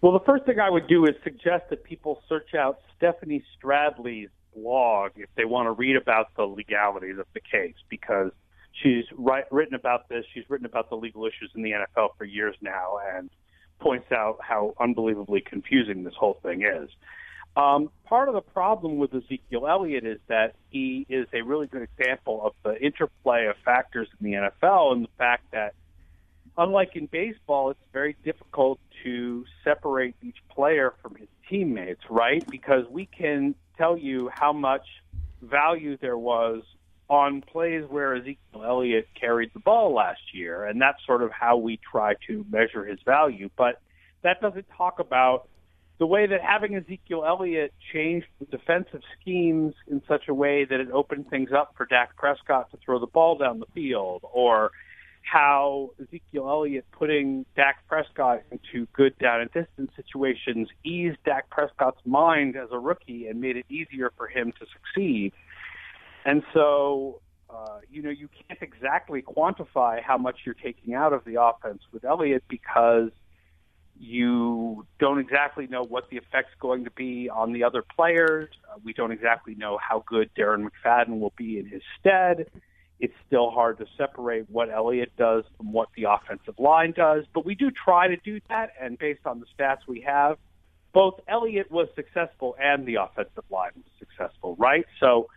Well, 0.00 0.12
the 0.12 0.20
first 0.20 0.46
thing 0.46 0.58
I 0.58 0.70
would 0.70 0.88
do 0.88 1.04
is 1.04 1.14
suggest 1.22 1.64
that 1.70 1.84
people 1.84 2.22
search 2.28 2.54
out 2.54 2.80
Stephanie 2.96 3.44
Stradley's 3.56 4.30
blog 4.54 5.12
if 5.16 5.28
they 5.36 5.44
want 5.44 5.66
to 5.66 5.72
read 5.72 5.96
about 5.96 6.34
the 6.36 6.44
legalities 6.44 7.18
of 7.18 7.26
the 7.34 7.40
case 7.40 7.74
because 7.88 8.32
she's 8.72 9.04
write, 9.16 9.44
written 9.52 9.74
about 9.74 10.08
this. 10.08 10.24
She's 10.32 10.44
written 10.48 10.66
about 10.66 10.88
the 10.88 10.96
legal 10.96 11.26
issues 11.26 11.50
in 11.54 11.62
the 11.62 11.72
NFL 11.72 12.10
for 12.16 12.24
years 12.24 12.56
now 12.62 12.98
and 13.14 13.30
points 13.78 14.10
out 14.10 14.38
how 14.40 14.74
unbelievably 14.80 15.42
confusing 15.42 16.04
this 16.04 16.14
whole 16.14 16.38
thing 16.42 16.62
is. 16.62 16.88
Um, 17.56 17.90
part 18.04 18.28
of 18.28 18.34
the 18.34 18.40
problem 18.40 18.98
with 18.98 19.12
Ezekiel 19.12 19.66
Elliott 19.66 20.06
is 20.06 20.20
that 20.28 20.54
he 20.70 21.04
is 21.08 21.26
a 21.32 21.42
really 21.42 21.66
good 21.66 21.82
example 21.82 22.40
of 22.44 22.52
the 22.62 22.80
interplay 22.80 23.46
of 23.46 23.56
factors 23.64 24.08
in 24.18 24.30
the 24.30 24.36
NFL 24.36 24.92
and 24.92 25.04
the 25.04 25.10
fact 25.18 25.50
that 25.52 25.74
unlike 26.56 26.96
in 26.96 27.06
baseball, 27.06 27.70
it's 27.70 27.80
very 27.92 28.16
difficult 28.24 28.78
to 29.04 29.44
separate 29.64 30.14
each 30.22 30.36
player 30.50 30.94
from 31.02 31.14
his 31.14 31.28
teammates, 31.48 32.02
right? 32.10 32.44
Because 32.50 32.86
we 32.88 33.06
can 33.06 33.54
tell 33.76 33.96
you 33.96 34.30
how 34.32 34.52
much 34.52 34.86
value 35.42 35.96
there 35.96 36.18
was 36.18 36.62
on 37.08 37.42
plays 37.42 37.84
where 37.88 38.14
Ezekiel 38.14 38.64
Elliott 38.64 39.08
carried 39.18 39.50
the 39.52 39.58
ball 39.58 39.92
last 39.92 40.20
year, 40.32 40.64
and 40.64 40.80
that's 40.80 40.98
sort 41.06 41.22
of 41.22 41.30
how 41.32 41.56
we 41.56 41.78
try 41.90 42.14
to 42.28 42.44
measure 42.50 42.84
his 42.84 43.00
value. 43.04 43.50
But 43.56 43.80
that 44.22 44.40
doesn't 44.40 44.66
talk 44.76 45.00
about 45.00 45.48
the 45.98 46.06
way 46.06 46.26
that 46.26 46.40
having 46.40 46.76
Ezekiel 46.76 47.24
Elliott 47.26 47.74
changed 47.92 48.26
the 48.38 48.46
defensive 48.46 49.02
schemes 49.20 49.74
in 49.86 50.02
such 50.06 50.28
a 50.28 50.34
way 50.34 50.64
that 50.64 50.80
it 50.80 50.90
opened 50.92 51.28
things 51.28 51.50
up 51.52 51.74
for 51.76 51.84
Dak 51.84 52.16
Prescott 52.16 52.70
to 52.70 52.78
throw 52.78 52.98
the 52.98 53.06
ball 53.06 53.36
down 53.36 53.58
the 53.58 53.66
field, 53.74 54.22
or 54.32 54.70
how 55.22 55.90
Ezekiel 56.00 56.48
Elliott 56.48 56.86
putting 56.92 57.46
Dak 57.54 57.86
Prescott 57.88 58.42
into 58.50 58.86
good 58.92 59.16
down 59.18 59.40
and 59.40 59.52
distance 59.52 59.90
situations 59.96 60.68
eased 60.84 61.18
Dak 61.24 61.50
Prescott's 61.50 62.00
mind 62.04 62.56
as 62.56 62.68
a 62.72 62.78
rookie 62.78 63.26
and 63.28 63.40
made 63.40 63.56
it 63.56 63.66
easier 63.68 64.12
for 64.16 64.26
him 64.26 64.52
to 64.52 64.66
succeed. 64.72 65.32
And 66.24 66.42
so, 66.52 67.20
uh, 67.48 67.78
you 67.90 68.02
know, 68.02 68.10
you 68.10 68.28
can't 68.48 68.60
exactly 68.60 69.22
quantify 69.22 70.02
how 70.02 70.18
much 70.18 70.40
you're 70.44 70.54
taking 70.54 70.94
out 70.94 71.12
of 71.12 71.24
the 71.24 71.40
offense 71.40 71.82
with 71.92 72.04
Elliott 72.04 72.44
because 72.48 73.10
you 73.98 74.86
don't 74.98 75.18
exactly 75.18 75.66
know 75.66 75.82
what 75.82 76.08
the 76.10 76.16
effect's 76.16 76.54
going 76.58 76.84
to 76.84 76.90
be 76.90 77.28
on 77.28 77.52
the 77.52 77.64
other 77.64 77.84
players. 77.94 78.48
Uh, 78.68 78.78
we 78.82 78.94
don't 78.94 79.12
exactly 79.12 79.54
know 79.54 79.78
how 79.78 80.02
good 80.06 80.30
Darren 80.34 80.66
McFadden 80.66 81.20
will 81.20 81.34
be 81.36 81.58
in 81.58 81.66
his 81.66 81.82
stead 81.98 82.46
it's 83.00 83.14
still 83.26 83.50
hard 83.50 83.78
to 83.78 83.86
separate 83.96 84.48
what 84.50 84.70
Elliott 84.70 85.12
does 85.16 85.44
from 85.56 85.72
what 85.72 85.88
the 85.96 86.04
offensive 86.04 86.58
line 86.58 86.92
does. 86.92 87.24
But 87.32 87.44
we 87.46 87.54
do 87.54 87.70
try 87.70 88.08
to 88.08 88.16
do 88.16 88.40
that, 88.48 88.72
and 88.80 88.98
based 88.98 89.26
on 89.26 89.40
the 89.40 89.46
stats 89.56 89.80
we 89.88 90.02
have, 90.02 90.36
both 90.92 91.20
Elliott 91.26 91.70
was 91.70 91.88
successful 91.94 92.56
and 92.60 92.84
the 92.84 92.96
offensive 92.96 93.44
line 93.50 93.70
was 93.76 93.84
successful, 93.98 94.56
right? 94.58 94.84
So 94.98 95.28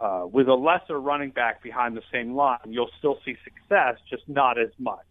uh, 0.00 0.26
with 0.30 0.48
a 0.48 0.54
lesser 0.54 0.98
running 0.98 1.30
back 1.30 1.62
behind 1.62 1.96
the 1.96 2.02
same 2.10 2.34
line, 2.34 2.58
you'll 2.66 2.90
still 2.98 3.18
see 3.24 3.36
success, 3.44 3.98
just 4.08 4.28
not 4.28 4.58
as 4.58 4.70
much. 4.78 5.04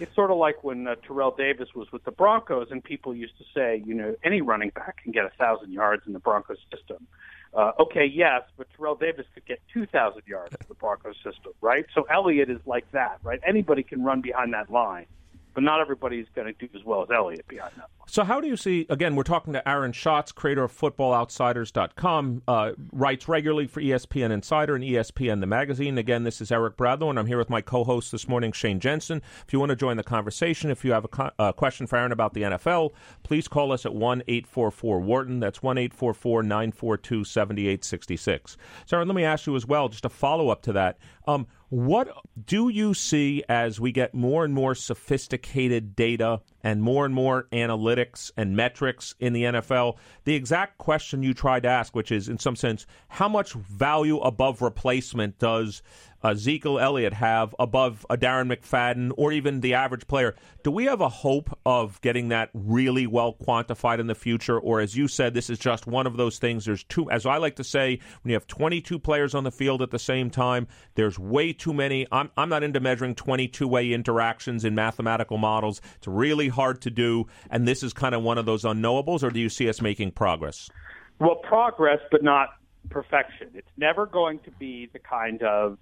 It's 0.00 0.14
sort 0.14 0.30
of 0.30 0.38
like 0.38 0.64
when 0.64 0.88
uh, 0.88 0.96
Terrell 1.06 1.34
Davis 1.36 1.68
was 1.74 1.92
with 1.92 2.02
the 2.04 2.10
Broncos, 2.10 2.68
and 2.70 2.82
people 2.82 3.14
used 3.14 3.38
to 3.38 3.44
say, 3.54 3.82
you 3.86 3.94
know, 3.94 4.16
any 4.24 4.40
running 4.40 4.70
back 4.70 5.02
can 5.02 5.12
get 5.12 5.24
a 5.24 5.30
thousand 5.38 5.72
yards 5.72 6.02
in 6.06 6.14
the 6.14 6.18
Broncos 6.18 6.58
system. 6.74 7.06
Uh, 7.54 7.72
okay, 7.78 8.06
yes, 8.06 8.42
but 8.56 8.66
Terrell 8.76 8.94
Davis 8.94 9.26
could 9.34 9.44
get 9.44 9.60
2,000 9.74 10.22
yards 10.26 10.54
in 10.54 10.66
the 10.68 10.74
Broncos 10.74 11.16
system, 11.16 11.52
right? 11.60 11.84
So 11.94 12.04
Elliott 12.04 12.48
is 12.48 12.60
like 12.64 12.90
that, 12.92 13.18
right? 13.22 13.40
Anybody 13.46 13.82
can 13.82 14.02
run 14.02 14.22
behind 14.22 14.54
that 14.54 14.70
line, 14.70 15.06
but 15.54 15.62
not 15.62 15.80
everybody 15.80 16.18
is 16.18 16.26
going 16.34 16.46
to 16.46 16.54
do 16.54 16.68
as 16.78 16.84
well 16.84 17.02
as 17.02 17.10
Elliott 17.10 17.46
behind 17.48 17.72
that 17.76 17.90
line. 18.00 18.01
So, 18.12 18.24
how 18.24 18.42
do 18.42 18.46
you 18.46 18.58
see? 18.58 18.84
Again, 18.90 19.16
we're 19.16 19.22
talking 19.22 19.54
to 19.54 19.66
Aaron 19.66 19.92
Schatz, 19.92 20.32
creator 20.32 20.64
of 20.64 20.78
FootballOutsiders.com, 20.78 22.42
uh, 22.46 22.72
writes 22.92 23.26
regularly 23.26 23.66
for 23.66 23.80
ESPN 23.80 24.30
Insider 24.30 24.74
and 24.74 24.84
ESPN 24.84 25.40
the 25.40 25.46
magazine. 25.46 25.96
Again, 25.96 26.22
this 26.24 26.42
is 26.42 26.52
Eric 26.52 26.76
Bradlow, 26.76 27.08
and 27.08 27.18
I'm 27.18 27.24
here 27.24 27.38
with 27.38 27.48
my 27.48 27.62
co-host 27.62 28.12
this 28.12 28.28
morning, 28.28 28.52
Shane 28.52 28.80
Jensen. 28.80 29.22
If 29.46 29.54
you 29.54 29.58
want 29.58 29.70
to 29.70 29.76
join 29.76 29.96
the 29.96 30.02
conversation, 30.02 30.70
if 30.70 30.84
you 30.84 30.92
have 30.92 31.06
a 31.06 31.08
co- 31.08 31.30
uh, 31.38 31.52
question 31.52 31.86
for 31.86 31.96
Aaron 31.96 32.12
about 32.12 32.34
the 32.34 32.42
NFL, 32.42 32.90
please 33.22 33.48
call 33.48 33.72
us 33.72 33.86
at 33.86 33.94
one 33.94 34.22
eight 34.28 34.46
four 34.46 34.70
four 34.70 35.00
Wharton. 35.00 35.40
That's 35.40 35.62
one 35.62 35.78
eight 35.78 35.94
four 35.94 36.12
four 36.12 36.42
nine 36.42 36.70
four 36.70 36.98
two 36.98 37.24
seventy 37.24 37.66
eight 37.66 37.82
sixty 37.82 38.18
six. 38.18 38.58
So, 38.84 38.98
Aaron, 38.98 39.08
let 39.08 39.14
me 39.14 39.24
ask 39.24 39.46
you 39.46 39.56
as 39.56 39.64
well, 39.64 39.88
just 39.88 40.04
a 40.04 40.10
follow 40.10 40.50
up 40.50 40.60
to 40.64 40.74
that. 40.74 40.98
Um, 41.26 41.46
what 41.70 42.14
do 42.44 42.68
you 42.68 42.92
see 42.92 43.42
as 43.48 43.80
we 43.80 43.90
get 43.90 44.12
more 44.12 44.44
and 44.44 44.52
more 44.52 44.74
sophisticated 44.74 45.96
data 45.96 46.42
and 46.62 46.82
more 46.82 47.04
and 47.04 47.14
more 47.14 47.48
analytics 47.52 48.30
and 48.36 48.56
metrics 48.56 49.14
in 49.20 49.32
the 49.32 49.44
NFL? 49.44 49.96
The 50.24 50.34
exact 50.34 50.78
question 50.78 51.22
you 51.22 51.34
tried 51.34 51.64
to 51.64 51.68
ask, 51.68 51.94
which 51.94 52.12
is, 52.12 52.28
in 52.28 52.38
some 52.38 52.56
sense, 52.56 52.86
how 53.08 53.28
much 53.28 53.52
value 53.52 54.18
above 54.18 54.62
replacement 54.62 55.38
does 55.38 55.82
Uh, 56.22 56.30
Ezekiel 56.30 56.78
Elliott 56.78 57.12
have 57.12 57.54
above 57.58 58.06
a 58.08 58.16
Darren 58.16 58.52
McFadden 58.52 59.12
or 59.16 59.32
even 59.32 59.60
the 59.60 59.74
average 59.74 60.06
player? 60.06 60.34
Do 60.62 60.70
we 60.70 60.84
have 60.84 61.00
a 61.00 61.08
hope 61.08 61.58
of 61.66 62.00
getting 62.00 62.28
that 62.28 62.50
really 62.54 63.06
well 63.06 63.34
quantified 63.34 63.98
in 63.98 64.06
the 64.06 64.14
future? 64.14 64.58
Or, 64.58 64.80
as 64.80 64.96
you 64.96 65.08
said, 65.08 65.34
this 65.34 65.50
is 65.50 65.58
just 65.58 65.86
one 65.86 66.06
of 66.06 66.16
those 66.16 66.38
things. 66.38 66.64
There's 66.64 66.84
two, 66.84 67.10
as 67.10 67.26
I 67.26 67.38
like 67.38 67.56
to 67.56 67.64
say, 67.64 67.98
when 68.22 68.30
you 68.30 68.34
have 68.34 68.46
22 68.46 68.98
players 68.98 69.34
on 69.34 69.44
the 69.44 69.50
field 69.50 69.82
at 69.82 69.90
the 69.90 69.98
same 69.98 70.30
time, 70.30 70.68
there's 70.94 71.18
way 71.18 71.52
too 71.52 71.72
many. 71.72 72.06
I'm, 72.12 72.30
I'm 72.36 72.48
not 72.48 72.62
into 72.62 72.80
measuring 72.80 73.14
22 73.14 73.66
way 73.66 73.92
interactions 73.92 74.64
in 74.64 74.74
mathematical 74.74 75.38
models. 75.38 75.80
It's 75.96 76.06
really 76.06 76.48
hard 76.48 76.82
to 76.82 76.90
do. 76.90 77.26
And 77.50 77.66
this 77.66 77.82
is 77.82 77.92
kind 77.92 78.14
of 78.14 78.22
one 78.22 78.38
of 78.38 78.46
those 78.46 78.62
unknowables, 78.62 79.22
or 79.22 79.30
do 79.30 79.40
you 79.40 79.48
see 79.48 79.68
us 79.68 79.80
making 79.80 80.12
progress? 80.12 80.70
Well, 81.18 81.36
progress, 81.36 81.98
but 82.10 82.22
not 82.22 82.50
perfection. 82.90 83.50
It's 83.54 83.70
never 83.76 84.06
going 84.06 84.40
to 84.40 84.50
be 84.52 84.88
the 84.92 84.98
kind 84.98 85.42
of 85.42 85.78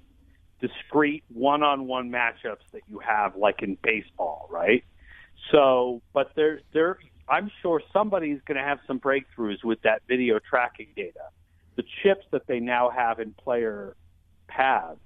discrete 0.61 1.25
one-on-one 1.33 2.11
matchups 2.11 2.65
that 2.73 2.83
you 2.89 2.99
have 2.99 3.37
like 3.37 3.63
in 3.63 3.77
baseball, 3.83 4.49
right? 4.51 4.85
So, 5.51 6.03
but 6.13 6.33
there 6.37 6.61
there 6.73 6.99
I'm 7.29 7.51
sure 7.63 7.81
somebody's 7.93 8.41
going 8.47 8.59
to 8.59 8.65
have 8.65 8.79
some 8.87 8.99
breakthroughs 8.99 9.63
with 9.65 9.81
that 9.83 10.03
video 10.09 10.39
tracking 10.39 10.89
data. 10.97 11.31
The 11.77 11.85
chips 12.03 12.27
that 12.33 12.47
they 12.47 12.61
now 12.61 12.91
have 12.91 13.21
in 13.21 13.33
player 13.33 13.97
pads 14.49 14.99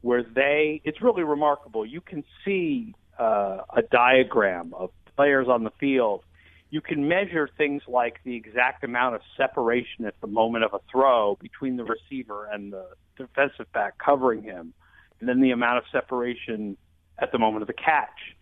where 0.00 0.22
they 0.22 0.80
it's 0.84 1.02
really 1.02 1.24
remarkable. 1.24 1.84
You 1.84 2.00
can 2.00 2.24
see 2.44 2.94
uh, 3.18 3.58
a 3.76 3.82
diagram 3.90 4.72
of 4.74 4.90
players 5.16 5.48
on 5.48 5.64
the 5.64 5.72
field. 5.80 6.22
You 6.70 6.80
can 6.80 7.08
measure 7.08 7.48
things 7.56 7.82
like 7.88 8.20
the 8.24 8.36
exact 8.36 8.84
amount 8.84 9.16
of 9.16 9.22
separation 9.36 10.04
at 10.06 10.14
the 10.20 10.26
moment 10.26 10.64
of 10.64 10.74
a 10.74 10.80
throw 10.90 11.36
between 11.40 11.76
the 11.76 11.84
receiver 11.84 12.46
and 12.46 12.72
the 12.72 12.86
defensive 13.18 13.70
back 13.72 13.98
covering 13.98 14.42
him, 14.42 14.72
and 15.20 15.28
then 15.28 15.40
the 15.40 15.50
amount 15.50 15.78
of 15.78 15.84
separation 15.92 16.76
at 17.18 17.32
the 17.32 17.38
moment 17.38 17.62
of 17.62 17.66
the 17.66 17.74
catch. 17.74 18.36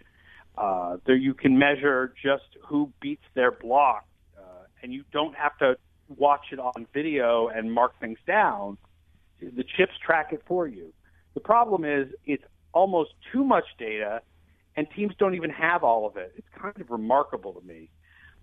Uh, 0.57 0.97
there 1.07 1.17
you 1.17 1.35
can 1.35 1.59
measure 1.59 2.15
just 2.23 2.45
who 2.67 2.91
beats 3.01 3.25
their 3.35 3.51
block, 3.51 4.07
uh, 4.39 4.65
and 4.83 4.93
you 4.93 5.05
don't 5.13 5.35
have 5.35 5.57
to 5.59 5.77
watch 6.17 6.47
it 6.53 6.59
on 6.59 6.87
video 6.95 7.49
and 7.49 7.73
mark 7.73 7.99
things 8.01 8.19
down. 8.27 8.79
The 9.41 9.65
chips 9.77 9.93
track 10.05 10.33
it 10.33 10.43
for 10.47 10.67
you. 10.67 10.93
The 11.35 11.41
problem 11.41 11.85
is 11.85 12.09
it's 12.25 12.45
almost 12.73 13.11
too 13.33 13.45
much 13.45 13.65
data, 13.79 14.23
and 14.77 14.87
teams 14.95 15.15
don't 15.19 15.35
even 15.35 15.51
have 15.51 15.85
all 15.85 16.07
of 16.07 16.17
it. 16.17 16.33
It's 16.37 16.49
kind 16.59 16.79
of 16.81 16.91
remarkable 16.91 17.53
to 17.53 17.67
me. 17.67 17.91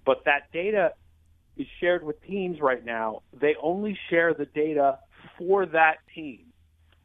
But 0.06 0.26
that 0.26 0.52
data 0.52 0.94
is 1.58 1.68
shared 1.80 2.04
with 2.04 2.22
teams 2.24 2.60
right 2.60 2.84
now. 2.84 3.22
They 3.40 3.56
only 3.62 3.98
share 4.10 4.34
the 4.34 4.46
data 4.46 5.00
for 5.38 5.66
that 5.66 5.98
team 6.14 6.54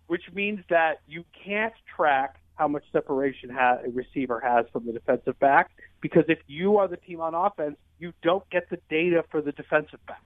which 0.09 0.23
means 0.35 0.61
that 0.69 1.01
you 1.07 1.25
can't 1.45 1.75
track 1.95 2.41
how 2.57 2.67
much 2.67 2.83
separation 2.93 3.51
ha- 3.51 3.79
a 3.87 3.91
receiver 3.91 4.41
has 4.41 4.67
from 4.73 4.85
the 4.85 4.93
defensive 4.93 5.39
back 5.39 5.71
because 6.01 6.25
if 6.29 6.39
you 6.49 6.79
are 6.79 6.89
the 6.89 6.97
team 6.97 7.21
on 7.21 7.35
offense, 7.35 7.77
you 8.01 8.13
don't 8.23 8.49
get 8.51 8.69
the 8.71 8.79
data 8.91 9.23
for 9.31 9.41
the 9.41 9.53
defensive 9.53 10.05
back. 10.07 10.23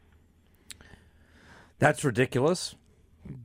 That's 1.78 2.04
ridiculous. 2.04 2.74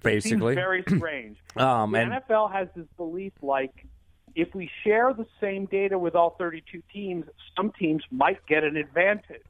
Basically, 0.01 0.55
very 0.55 0.83
strange. 0.87 1.37
um, 1.57 1.91
the 1.91 1.99
and... 1.99 2.11
NFL 2.11 2.51
has 2.51 2.67
this 2.75 2.87
belief 2.97 3.33
like 3.41 3.85
if 4.35 4.53
we 4.53 4.69
share 4.83 5.13
the 5.13 5.25
same 5.41 5.65
data 5.65 5.97
with 5.97 6.15
all 6.15 6.35
32 6.37 6.81
teams, 6.93 7.25
some 7.55 7.71
teams 7.77 8.03
might 8.11 8.43
get 8.47 8.63
an 8.63 8.75
advantage. 8.75 9.41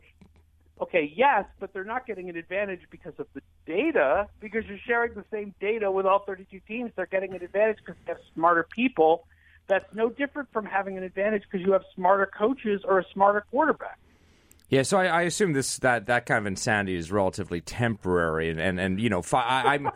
Okay, 0.80 1.11
yes, 1.15 1.45
but 1.59 1.73
they're 1.73 1.84
not 1.84 2.05
getting 2.05 2.30
an 2.30 2.36
advantage 2.36 2.82
because 2.91 3.13
of 3.17 3.25
the 3.34 3.41
data, 3.65 4.28
because 4.39 4.63
you're 4.67 4.78
sharing 4.86 5.13
the 5.15 5.25
same 5.32 5.55
data 5.59 5.91
with 5.91 6.05
all 6.05 6.19
32 6.19 6.59
teams. 6.67 6.91
They're 6.95 7.07
getting 7.07 7.34
an 7.34 7.41
advantage 7.43 7.78
because 7.78 7.95
they 8.05 8.11
have 8.11 8.21
smarter 8.36 8.67
people. 8.69 9.25
That's 9.67 9.91
no 9.93 10.09
different 10.09 10.51
from 10.53 10.65
having 10.65 10.95
an 10.97 11.03
advantage 11.03 11.43
because 11.49 11.65
you 11.65 11.73
have 11.73 11.84
smarter 11.95 12.28
coaches 12.28 12.82
or 12.86 12.99
a 12.99 13.05
smarter 13.11 13.43
quarterback. 13.49 13.97
Yeah, 14.69 14.84
so 14.84 14.97
I, 14.97 15.05
I, 15.05 15.21
assume 15.23 15.53
this 15.53 15.78
that 15.80 16.07
that 16.07 16.25
kind 16.25 16.39
of 16.39 16.45
insanity 16.45 16.95
is 16.95 17.09
relatively 17.09 17.61
temporary, 17.61 18.49
and 18.49 18.59
and, 18.59 18.80
and 18.80 18.99
you 18.99 19.09
know, 19.09 19.21
fi- 19.21 19.43
I, 19.43 19.73
I'm. 19.75 19.89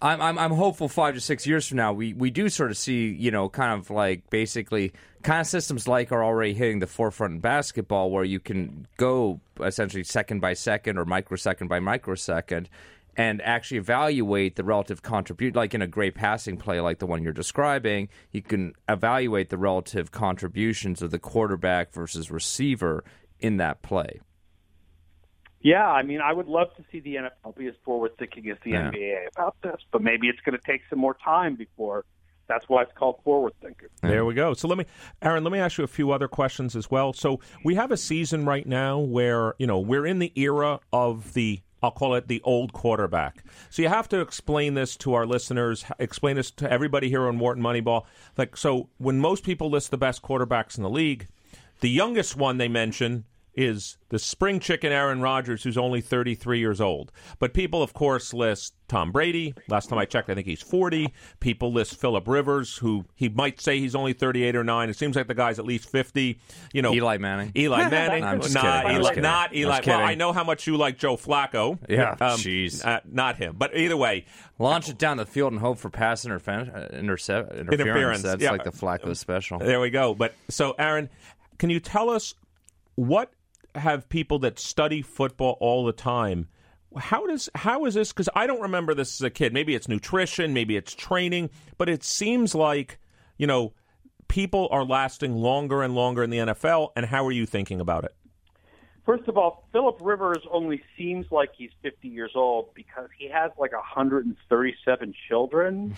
I'm, 0.00 0.20
I'm 0.20 0.38
I'm 0.38 0.50
hopeful 0.52 0.88
five 0.88 1.14
to 1.14 1.20
six 1.20 1.46
years 1.46 1.68
from 1.68 1.78
now 1.78 1.92
we, 1.92 2.12
we 2.12 2.30
do 2.30 2.48
sort 2.48 2.70
of 2.70 2.76
see 2.76 3.08
you 3.08 3.30
know 3.30 3.48
kind 3.48 3.78
of 3.78 3.90
like 3.90 4.28
basically 4.30 4.92
kind 5.22 5.40
of 5.40 5.46
systems 5.46 5.88
like 5.88 6.12
are 6.12 6.24
already 6.24 6.54
hitting 6.54 6.80
the 6.80 6.86
forefront 6.86 7.34
in 7.34 7.40
basketball 7.40 8.10
where 8.10 8.24
you 8.24 8.40
can 8.40 8.86
go 8.96 9.40
essentially 9.60 10.04
second 10.04 10.40
by 10.40 10.52
second 10.52 10.98
or 10.98 11.04
microsecond 11.04 11.68
by 11.68 11.80
microsecond 11.80 12.68
and 13.16 13.40
actually 13.42 13.78
evaluate 13.78 14.56
the 14.56 14.64
relative 14.64 15.02
contribution 15.02 15.54
like 15.54 15.72
in 15.72 15.80
a 15.80 15.86
great 15.86 16.14
passing 16.14 16.56
play 16.56 16.80
like 16.80 16.98
the 16.98 17.06
one 17.06 17.22
you're 17.22 17.32
describing 17.32 18.08
you 18.32 18.42
can 18.42 18.74
evaluate 18.88 19.48
the 19.48 19.58
relative 19.58 20.10
contributions 20.10 21.00
of 21.00 21.10
the 21.10 21.18
quarterback 21.18 21.92
versus 21.92 22.30
receiver 22.30 23.02
in 23.40 23.56
that 23.56 23.82
play 23.82 24.20
yeah, 25.66 25.88
I 25.88 26.04
mean, 26.04 26.20
I 26.20 26.32
would 26.32 26.46
love 26.46 26.68
to 26.76 26.84
see 26.92 27.00
the 27.00 27.16
NFL 27.16 27.56
be 27.56 27.66
as 27.66 27.74
forward 27.84 28.12
thinking 28.20 28.48
as 28.50 28.56
the 28.62 28.70
yeah. 28.70 28.90
NBA 28.92 29.16
about 29.34 29.56
this, 29.64 29.80
but 29.90 30.00
maybe 30.00 30.28
it's 30.28 30.38
going 30.42 30.56
to 30.56 30.64
take 30.64 30.82
some 30.88 31.00
more 31.00 31.16
time 31.24 31.56
before 31.56 32.04
that's 32.48 32.68
why 32.68 32.82
it's 32.82 32.92
called 32.96 33.18
forward 33.24 33.52
thinking. 33.60 33.88
There 34.02 34.24
we 34.24 34.32
go. 34.32 34.54
So 34.54 34.68
let 34.68 34.78
me, 34.78 34.86
Aaron, 35.20 35.42
let 35.42 35.52
me 35.52 35.58
ask 35.58 35.78
you 35.78 35.82
a 35.82 35.88
few 35.88 36.12
other 36.12 36.28
questions 36.28 36.76
as 36.76 36.88
well. 36.88 37.12
So 37.12 37.40
we 37.64 37.74
have 37.74 37.90
a 37.90 37.96
season 37.96 38.44
right 38.44 38.64
now 38.64 39.00
where 39.00 39.54
you 39.58 39.66
know 39.66 39.80
we're 39.80 40.06
in 40.06 40.20
the 40.20 40.32
era 40.36 40.78
of 40.92 41.32
the 41.32 41.60
I'll 41.82 41.90
call 41.90 42.14
it 42.14 42.28
the 42.28 42.40
old 42.42 42.72
quarterback. 42.72 43.42
So 43.68 43.82
you 43.82 43.88
have 43.88 44.08
to 44.10 44.20
explain 44.20 44.74
this 44.74 44.96
to 44.98 45.14
our 45.14 45.26
listeners, 45.26 45.84
explain 45.98 46.36
this 46.36 46.52
to 46.52 46.70
everybody 46.70 47.08
here 47.08 47.26
on 47.26 47.40
Wharton 47.40 47.64
Moneyball. 47.64 48.04
Like, 48.36 48.56
so 48.56 48.88
when 48.98 49.18
most 49.18 49.42
people 49.42 49.68
list 49.68 49.90
the 49.90 49.98
best 49.98 50.22
quarterbacks 50.22 50.76
in 50.76 50.84
the 50.84 50.90
league, 50.90 51.26
the 51.80 51.90
youngest 51.90 52.36
one 52.36 52.58
they 52.58 52.68
mention 52.68 53.24
is 53.56 53.96
the 54.10 54.18
spring 54.18 54.60
chicken 54.60 54.92
Aaron 54.92 55.20
Rodgers, 55.20 55.62
who's 55.62 55.78
only 55.78 56.00
33 56.00 56.58
years 56.58 56.80
old. 56.80 57.10
But 57.38 57.54
people, 57.54 57.82
of 57.82 57.94
course, 57.94 58.34
list 58.34 58.74
Tom 58.86 59.10
Brady. 59.10 59.54
Last 59.68 59.88
time 59.88 59.98
I 59.98 60.04
checked, 60.04 60.28
I 60.28 60.34
think 60.34 60.46
he's 60.46 60.60
40. 60.60 61.12
People 61.40 61.72
list 61.72 61.96
Philip 61.96 62.28
Rivers, 62.28 62.76
who 62.76 63.06
he 63.14 63.28
might 63.30 63.60
say 63.60 63.80
he's 63.80 63.94
only 63.94 64.12
38 64.12 64.54
or 64.54 64.62
9. 64.62 64.90
It 64.90 64.96
seems 64.96 65.16
like 65.16 65.26
the 65.26 65.34
guy's 65.34 65.58
at 65.58 65.64
least 65.64 65.88
50. 65.88 66.38
You 66.72 66.82
know, 66.82 66.92
Eli 66.92 67.16
Manning. 67.16 67.52
Eli 67.56 67.88
Manning. 67.90 68.24
I'm 68.24 68.42
just 68.42 68.54
not 68.54 68.84
kidding. 68.84 69.00
Eli, 69.00 69.14
not 69.16 69.56
Eli. 69.56 69.80
Well, 69.86 70.00
I 70.00 70.14
know 70.14 70.32
how 70.32 70.44
much 70.44 70.66
you 70.66 70.76
like 70.76 70.98
Joe 70.98 71.16
Flacco. 71.16 71.78
Yeah, 71.88 72.10
um, 72.12 72.38
jeez. 72.38 72.84
Uh, 72.84 73.00
not 73.10 73.36
him. 73.36 73.56
But 73.58 73.76
either 73.76 73.96
way. 73.96 74.26
Launch 74.58 74.88
it 74.88 74.96
down 74.96 75.18
the 75.18 75.26
field 75.26 75.52
and 75.52 75.60
hope 75.60 75.78
for 75.78 75.90
pass 75.90 76.24
interference. 76.24 76.70
Uh, 76.70 76.88
interference. 76.96 77.52
interference. 77.52 78.22
That's 78.22 78.42
yeah. 78.42 78.52
like 78.52 78.64
the 78.64 78.70
Flacco 78.70 79.14
special. 79.14 79.58
There 79.58 79.80
we 79.80 79.90
go. 79.90 80.14
But 80.14 80.34
so, 80.48 80.74
Aaron, 80.78 81.10
can 81.58 81.68
you 81.68 81.78
tell 81.78 82.08
us 82.08 82.34
what 82.94 83.30
have 83.76 84.08
people 84.08 84.38
that 84.40 84.58
study 84.58 85.02
football 85.02 85.56
all 85.60 85.84
the 85.84 85.92
time. 85.92 86.48
How 86.96 87.26
does 87.26 87.48
how 87.54 87.84
is 87.84 87.94
this? 87.94 88.12
Because 88.12 88.28
I 88.34 88.46
don't 88.46 88.62
remember 88.62 88.94
this 88.94 89.20
as 89.20 89.24
a 89.24 89.30
kid. 89.30 89.52
Maybe 89.52 89.74
it's 89.74 89.88
nutrition, 89.88 90.54
maybe 90.54 90.76
it's 90.76 90.94
training, 90.94 91.50
but 91.78 91.88
it 91.88 92.02
seems 92.02 92.54
like 92.54 92.98
you 93.36 93.46
know 93.46 93.74
people 94.28 94.68
are 94.70 94.84
lasting 94.84 95.34
longer 95.34 95.82
and 95.82 95.94
longer 95.94 96.22
in 96.22 96.30
the 96.30 96.38
NFL. 96.38 96.90
And 96.96 97.06
how 97.06 97.26
are 97.26 97.32
you 97.32 97.46
thinking 97.46 97.80
about 97.80 98.04
it? 98.04 98.14
First 99.06 99.28
of 99.28 99.38
all, 99.38 99.68
Philip 99.70 99.98
Rivers 100.00 100.42
only 100.50 100.82
seems 100.98 101.26
like 101.30 101.50
he's 101.56 101.70
50 101.82 102.08
years 102.08 102.32
old 102.34 102.74
because 102.74 103.08
he 103.16 103.28
has 103.28 103.52
like 103.56 103.72
137 103.72 105.14
children. 105.28 105.94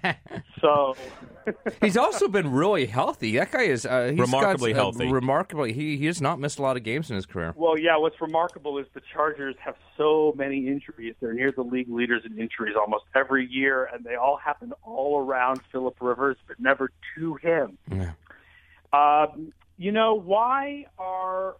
so 0.60 0.96
he's 1.80 1.96
also 1.96 2.26
been 2.26 2.50
really 2.50 2.86
healthy. 2.86 3.36
That 3.36 3.52
guy 3.52 3.62
is 3.62 3.86
uh, 3.86 4.12
remarkably 4.16 4.72
got, 4.72 4.80
uh, 4.80 4.82
healthy. 4.82 5.06
Remarkably, 5.06 5.72
he 5.72 5.96
he 5.96 6.06
has 6.06 6.20
not 6.20 6.40
missed 6.40 6.58
a 6.58 6.62
lot 6.62 6.76
of 6.76 6.82
games 6.82 7.10
in 7.10 7.14
his 7.14 7.26
career. 7.26 7.54
Well, 7.56 7.78
yeah. 7.78 7.96
What's 7.96 8.20
remarkable 8.20 8.76
is 8.78 8.86
the 8.92 9.02
Chargers 9.12 9.54
have 9.64 9.76
so 9.96 10.34
many 10.36 10.66
injuries. 10.66 11.14
They're 11.20 11.34
near 11.34 11.52
the 11.52 11.62
league 11.62 11.88
leaders 11.88 12.22
in 12.26 12.40
injuries 12.40 12.74
almost 12.76 13.04
every 13.14 13.46
year, 13.46 13.84
and 13.84 14.04
they 14.04 14.16
all 14.16 14.36
happen 14.36 14.72
all 14.82 15.20
around 15.20 15.60
Philip 15.70 15.96
Rivers, 16.00 16.36
but 16.48 16.58
never 16.58 16.90
to 17.14 17.34
him. 17.36 17.78
Yeah. 17.88 18.12
Um, 18.92 19.52
you 19.76 19.92
know 19.92 20.14
why 20.14 20.86
are 20.98 21.50
uh, 21.50 21.52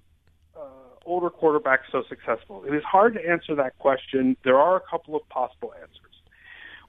older 1.09 1.31
quarterbacks 1.31 1.91
so 1.91 2.03
successful? 2.09 2.65
It 2.65 2.75
is 2.75 2.85
hard 2.85 3.15
to 3.15 3.29
answer 3.29 3.55
that 3.57 3.79
question. 3.79 4.37
There 4.45 4.59
are 4.59 4.77
a 4.77 4.81
couple 4.81 5.17
of 5.17 5.29
possible 5.29 5.73
answers. 5.81 6.15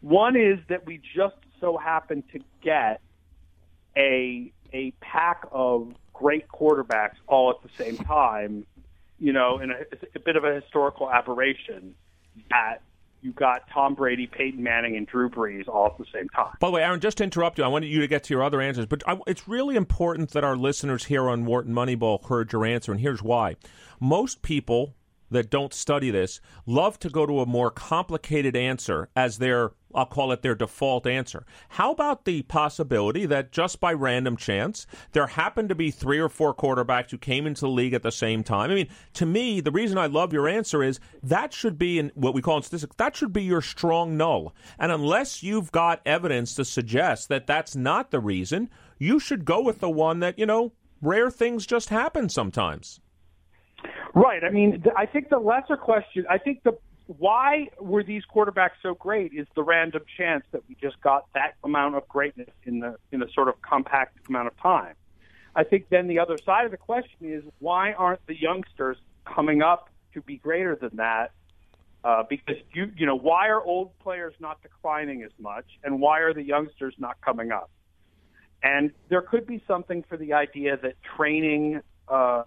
One 0.02 0.36
is 0.36 0.60
that 0.70 0.86
we 0.86 1.02
just 1.16 1.36
so 1.60 1.78
happen 1.78 2.24
to 2.34 2.40
get 2.62 3.02
a 3.98 4.52
a 4.72 4.92
pack 5.02 5.46
of 5.52 5.94
great 6.14 6.48
quarterbacks 6.48 7.16
all 7.28 7.50
at 7.50 7.58
the 7.64 7.84
same 7.84 7.98
time, 7.98 8.66
you 9.18 9.34
know, 9.34 9.60
in 9.60 9.72
a, 9.72 9.82
a 10.16 10.20
bit 10.20 10.36
of 10.36 10.44
a 10.44 10.54
historical 10.54 11.10
aberration 11.10 11.96
that 12.50 12.80
you 13.22 13.32
got 13.32 13.70
Tom 13.70 13.96
Brady, 13.96 14.28
Peyton 14.28 14.62
Manning, 14.62 14.96
and 14.96 15.06
Drew 15.06 15.30
Brees 15.30 15.68
all 15.68 15.88
at 15.88 15.98
the 15.98 16.06
same 16.14 16.30
time. 16.30 16.54
By 16.60 16.68
the 16.68 16.72
way, 16.74 16.84
Aaron, 16.84 17.00
just 17.00 17.18
to 17.18 17.24
interrupt 17.24 17.58
you, 17.58 17.64
I 17.64 17.68
wanted 17.68 17.88
you 17.88 18.02
to 18.02 18.08
get 18.08 18.24
to 18.26 18.34
your 18.34 18.44
other 18.44 18.62
answers, 18.62 18.86
but 18.86 19.04
I, 19.08 19.18
it's 19.28 19.48
really 19.48 19.76
important 19.76 20.32
that 20.32 20.44
our 20.44 20.56
listeners 20.56 21.06
here 21.06 21.30
on 21.30 21.46
Wharton 21.46 21.74
Moneyball 21.74 22.26
heard 22.28 22.52
your 22.52 22.66
answer, 22.66 22.92
and 22.92 23.02
here's 23.02 23.22
why. 23.22 23.56
Most 24.00 24.42
people 24.42 24.96
that 25.32 25.50
don't 25.50 25.74
study 25.74 26.12
this 26.12 26.42
love 26.66 27.00
to 27.00 27.10
go 27.10 27.26
to 27.26 27.40
a 27.40 27.46
more 27.46 27.72
complicated 27.72 28.56
answer 28.56 29.10
as 29.16 29.38
their 29.38 29.72
I'll 29.94 30.06
call 30.06 30.32
it 30.32 30.42
their 30.42 30.56
default 30.56 31.08
answer. 31.08 31.46
How 31.70 31.92
about 31.92 32.26
the 32.26 32.44
possibility 32.44 33.26
that 33.26 33.52
just 33.52 33.80
by 33.80 33.94
random 33.94 34.38
chance, 34.38 34.86
there 35.14 35.28
happened 35.28 35.70
to 35.70 35.76
be 35.76 35.90
three 35.90 36.20
or 36.20 36.30
four 36.30 36.54
quarterbacks 36.54 37.10
who 37.10 37.18
came 37.18 37.48
into 37.48 37.62
the 37.62 37.70
league 37.70 37.94
at 37.94 38.04
the 38.04 38.12
same 38.12 38.44
time? 38.44 38.70
I 38.70 38.76
mean, 38.76 38.90
to 39.14 39.26
me, 39.26 39.62
the 39.62 39.72
reason 39.72 39.98
I 39.98 40.06
love 40.06 40.32
your 40.32 40.48
answer 40.48 40.84
is 40.84 41.00
that 41.24 41.54
should 41.54 41.78
be 41.78 41.98
in 41.98 42.12
what 42.14 42.34
we 42.34 42.42
call 42.42 42.58
in 42.58 42.64
statistics, 42.64 42.96
that 42.98 43.16
should 43.16 43.34
be 43.34 43.44
your 43.44 43.62
strong 43.62 44.16
null. 44.16 44.54
And 44.78 44.92
unless 44.92 45.42
you've 45.42 45.72
got 45.72 46.02
evidence 46.06 46.54
to 46.56 46.66
suggest 46.66 47.30
that 47.30 47.48
that's 47.48 47.76
not 47.76 48.12
the 48.12 48.20
reason, 48.20 48.70
you 49.00 49.20
should 49.20 49.46
go 49.46 49.62
with 49.62 49.80
the 49.80 49.90
one 49.90 50.20
that, 50.20 50.38
you 50.38 50.46
know, 50.46 50.74
rare 51.02 51.32
things 51.32 51.66
just 51.66 51.90
happen 51.90 52.30
sometimes. 52.30 53.00
Right. 54.14 54.44
I 54.44 54.50
mean, 54.50 54.84
I 54.98 55.06
think 55.06 55.30
the 55.30 55.40
lesser 55.40 55.78
question, 55.78 56.26
I 56.30 56.38
think 56.38 56.64
the 56.64 56.78
why 57.18 57.70
were 57.80 58.04
these 58.04 58.22
quarterbacks 58.34 58.78
so 58.84 58.94
great 58.94 59.34
is 59.34 59.48
the 59.56 59.64
random 59.64 60.04
chance 60.16 60.44
that 60.52 60.62
we 60.70 60.76
just 60.76 61.02
got 61.02 61.26
that 61.34 61.56
amount 61.64 61.96
of 61.96 62.08
greatness 62.08 62.50
in 62.66 62.80
the 62.80 62.98
in 63.12 63.24
a 63.24 63.32
sort 63.32 63.48
of 63.48 63.60
compact 63.64 64.18
amount 64.30 64.48
of 64.48 64.56
time. 64.58 64.94
I 65.56 65.64
think 65.64 65.90
then 65.90 66.08
the 66.08 66.20
other 66.20 66.38
side 66.38 66.66
of 66.66 66.72
the 66.72 66.78
question 66.78 67.18
is 67.22 67.44
why 67.58 67.94
aren't 67.94 68.26
the 68.28 68.40
youngsters 68.40 68.98
coming 69.26 69.64
up 69.64 69.90
to 70.14 70.22
be 70.22 70.38
greater 70.38 70.76
than 70.76 70.98
that? 70.98 71.32
Uh, 72.04 72.24
because 72.30 72.58
you 72.74 72.92
you 72.96 73.08
know 73.08 73.18
why 73.18 73.50
are 73.50 73.62
old 73.62 73.98
players 74.00 74.36
not 74.40 74.62
declining 74.62 75.24
as 75.24 75.32
much, 75.40 75.66
and 75.84 76.00
why 76.00 76.20
are 76.20 76.34
the 76.34 76.44
youngsters 76.44 76.94
not 77.00 77.20
coming 77.22 77.52
up? 77.52 77.72
And 78.62 78.92
there 79.10 79.22
could 79.22 79.48
be 79.48 79.64
something 79.68 80.04
for 80.08 80.16
the 80.16 80.34
idea 80.34 80.78
that 80.78 80.94
training, 81.18 81.82
uh, 82.08 82.44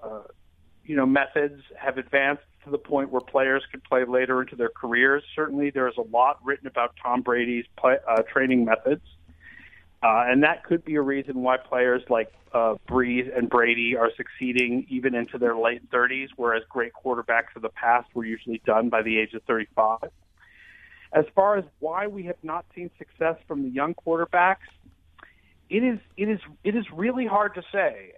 you 0.84 0.96
know, 0.96 1.06
methods 1.06 1.62
have 1.78 1.98
advanced 1.98 2.42
to 2.64 2.70
the 2.70 2.78
point 2.78 3.10
where 3.10 3.20
players 3.20 3.62
could 3.70 3.82
play 3.84 4.04
later 4.04 4.40
into 4.40 4.56
their 4.56 4.68
careers. 4.68 5.22
Certainly, 5.34 5.70
there's 5.70 5.96
a 5.96 6.02
lot 6.02 6.38
written 6.44 6.66
about 6.66 6.94
Tom 7.02 7.22
Brady's 7.22 7.64
play, 7.78 7.96
uh, 8.08 8.22
training 8.22 8.64
methods, 8.64 9.02
uh, 10.02 10.24
and 10.26 10.42
that 10.42 10.64
could 10.64 10.84
be 10.84 10.96
a 10.96 11.02
reason 11.02 11.42
why 11.42 11.56
players 11.56 12.02
like 12.08 12.32
uh, 12.52 12.74
Brees 12.88 13.36
and 13.36 13.48
Brady 13.48 13.96
are 13.96 14.10
succeeding 14.16 14.86
even 14.88 15.14
into 15.14 15.38
their 15.38 15.56
late 15.56 15.88
30s, 15.90 16.28
whereas 16.36 16.62
great 16.68 16.92
quarterbacks 16.92 17.54
of 17.56 17.62
the 17.62 17.70
past 17.70 18.08
were 18.14 18.24
usually 18.24 18.60
done 18.66 18.88
by 18.88 19.02
the 19.02 19.18
age 19.18 19.32
of 19.34 19.42
35. 19.44 20.10
As 21.12 21.24
far 21.34 21.56
as 21.56 21.64
why 21.78 22.06
we 22.06 22.24
have 22.24 22.42
not 22.42 22.64
seen 22.74 22.90
success 22.98 23.36
from 23.46 23.62
the 23.62 23.68
young 23.68 23.94
quarterbacks, 23.94 24.68
it 25.68 25.82
is 25.82 25.98
it 26.16 26.28
is 26.28 26.40
it 26.64 26.74
is 26.74 26.84
really 26.92 27.26
hard 27.26 27.54
to 27.54 27.62
say. 27.72 28.12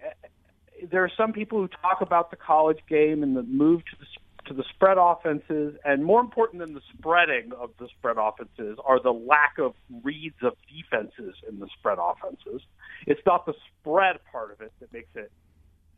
There 0.91 1.03
are 1.03 1.11
some 1.15 1.33
people 1.33 1.59
who 1.59 1.67
talk 1.67 2.01
about 2.01 2.31
the 2.31 2.37
college 2.37 2.79
game 2.89 3.23
and 3.23 3.35
the 3.35 3.43
move 3.43 3.81
to 3.85 3.97
the 3.99 4.05
to 4.47 4.53
the 4.53 4.63
spread 4.75 4.97
offenses, 4.99 5.75
and 5.83 6.05
more 6.05 6.21
important 6.21 6.59
than 6.59 6.73
the 6.73 6.81
spreading 6.97 7.51
of 7.59 7.71
the 7.79 7.87
spread 7.87 8.17
offenses 8.17 8.77
are 8.85 9.01
the 9.01 9.11
lack 9.11 9.57
of 9.57 9.73
reads 10.03 10.35
of 10.43 10.53
defenses 10.69 11.35
in 11.49 11.59
the 11.59 11.67
spread 11.77 11.97
offenses. 11.99 12.61
It's 13.07 13.21
not 13.25 13.45
the 13.45 13.53
spread 13.81 14.17
part 14.31 14.51
of 14.51 14.61
it 14.61 14.71
that 14.79 14.93
makes 14.93 15.09
it 15.15 15.31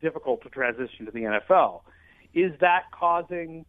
difficult 0.00 0.42
to 0.42 0.48
transition 0.48 1.06
to 1.06 1.12
the 1.12 1.20
NFL. 1.20 1.82
Is 2.34 2.52
that 2.60 2.84
causing 2.92 3.66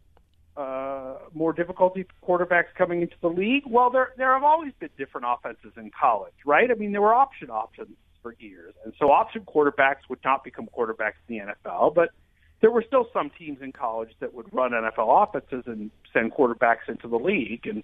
uh, 0.56 1.16
more 1.34 1.52
difficulty 1.52 2.04
for 2.04 2.38
quarterbacks 2.38 2.74
coming 2.76 3.02
into 3.02 3.16
the 3.20 3.28
league? 3.28 3.64
Well, 3.66 3.90
there 3.90 4.12
there 4.16 4.32
have 4.32 4.44
always 4.44 4.72
been 4.78 4.90
different 4.96 5.26
offenses 5.28 5.72
in 5.76 5.90
college, 5.90 6.34
right? 6.44 6.70
I 6.70 6.74
mean, 6.74 6.92
there 6.92 7.02
were 7.02 7.14
option 7.14 7.50
options 7.50 7.96
for 8.22 8.34
years, 8.38 8.74
and 8.84 8.92
so 8.98 9.10
option 9.10 9.42
quarterbacks 9.42 10.08
would 10.08 10.20
not 10.24 10.44
become 10.44 10.68
quarterbacks 10.76 11.14
in 11.28 11.38
the 11.38 11.54
NFL, 11.68 11.94
but 11.94 12.10
there 12.60 12.70
were 12.70 12.84
still 12.86 13.08
some 13.12 13.30
teams 13.38 13.58
in 13.62 13.72
college 13.72 14.10
that 14.20 14.34
would 14.34 14.52
run 14.52 14.72
NFL 14.72 15.28
offenses 15.28 15.64
and 15.66 15.90
send 16.12 16.32
quarterbacks 16.32 16.88
into 16.88 17.08
the 17.08 17.16
league. 17.16 17.66
And 17.66 17.82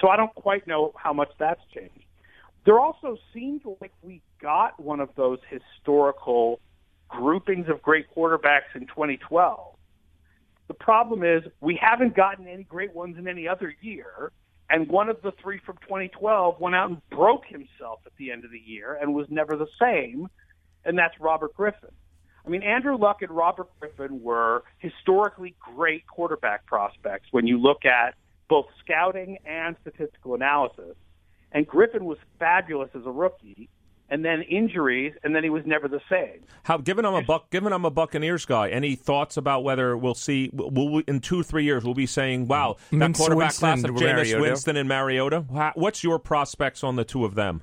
so 0.00 0.08
I 0.08 0.16
don't 0.16 0.34
quite 0.34 0.66
know 0.66 0.92
how 0.96 1.12
much 1.12 1.30
that's 1.38 1.60
changed. 1.74 2.04
There 2.64 2.78
also 2.78 3.18
seemed 3.34 3.62
like 3.80 3.92
we 4.02 4.22
got 4.40 4.78
one 4.78 5.00
of 5.00 5.10
those 5.16 5.38
historical 5.48 6.60
groupings 7.08 7.68
of 7.68 7.82
great 7.82 8.06
quarterbacks 8.14 8.74
in 8.74 8.86
2012. 8.86 9.74
The 10.68 10.74
problem 10.74 11.24
is 11.24 11.42
we 11.60 11.78
haven't 11.80 12.14
gotten 12.14 12.46
any 12.46 12.62
great 12.62 12.94
ones 12.94 13.18
in 13.18 13.26
any 13.26 13.48
other 13.48 13.74
year. 13.80 14.30
And 14.72 14.88
one 14.88 15.10
of 15.10 15.20
the 15.20 15.32
three 15.32 15.60
from 15.66 15.76
2012 15.82 16.58
went 16.58 16.74
out 16.74 16.88
and 16.88 17.10
broke 17.10 17.44
himself 17.44 18.00
at 18.06 18.12
the 18.16 18.32
end 18.32 18.46
of 18.46 18.50
the 18.50 18.58
year 18.58 18.98
and 18.98 19.14
was 19.14 19.26
never 19.28 19.54
the 19.54 19.66
same. 19.78 20.28
And 20.86 20.98
that's 20.98 21.14
Robert 21.20 21.54
Griffin. 21.54 21.90
I 22.44 22.48
mean, 22.48 22.62
Andrew 22.62 22.96
Luck 22.96 23.20
and 23.20 23.30
Robert 23.30 23.68
Griffin 23.78 24.22
were 24.22 24.64
historically 24.78 25.54
great 25.60 26.06
quarterback 26.06 26.64
prospects 26.64 27.28
when 27.32 27.46
you 27.46 27.58
look 27.58 27.84
at 27.84 28.14
both 28.48 28.64
scouting 28.82 29.36
and 29.44 29.76
statistical 29.82 30.34
analysis. 30.34 30.96
And 31.52 31.66
Griffin 31.66 32.06
was 32.06 32.16
fabulous 32.38 32.88
as 32.94 33.02
a 33.04 33.10
rookie, 33.10 33.68
and 34.08 34.24
then 34.24 34.42
injuries, 34.42 35.14
and 35.24 35.34
then 35.34 35.42
he 35.42 35.50
was 35.50 35.62
never 35.64 35.88
the 35.88 36.00
same. 36.10 36.44
How 36.64 36.76
given 36.78 37.04
I'm 37.04 37.14
a 37.14 37.22
buck, 37.22 37.50
given 37.50 37.72
I'm 37.72 37.84
a 37.84 37.90
Buccaneers 37.90 38.44
guy, 38.44 38.68
any 38.68 38.94
thoughts 38.94 39.36
about 39.36 39.64
whether 39.64 39.96
we'll 39.96 40.14
see 40.14 40.50
will 40.52 40.92
we, 40.92 41.04
in 41.08 41.20
two 41.20 41.42
three 41.42 41.64
years 41.64 41.84
we'll 41.84 41.94
be 41.94 42.06
saying, 42.06 42.46
wow, 42.48 42.76
that 42.90 42.96
Mince 42.96 43.18
quarterback 43.18 43.38
Winston 43.46 43.68
class 43.68 43.84
of 43.84 43.96
to 43.96 44.04
Jameis 44.04 44.40
Winston 44.40 44.76
and 44.76 44.88
Mariota? 44.88 45.44
How- 45.52 45.72
What's 45.74 46.04
your 46.04 46.18
prospects 46.18 46.84
on 46.84 46.96
the 46.96 47.04
two 47.04 47.24
of 47.24 47.34
them? 47.34 47.62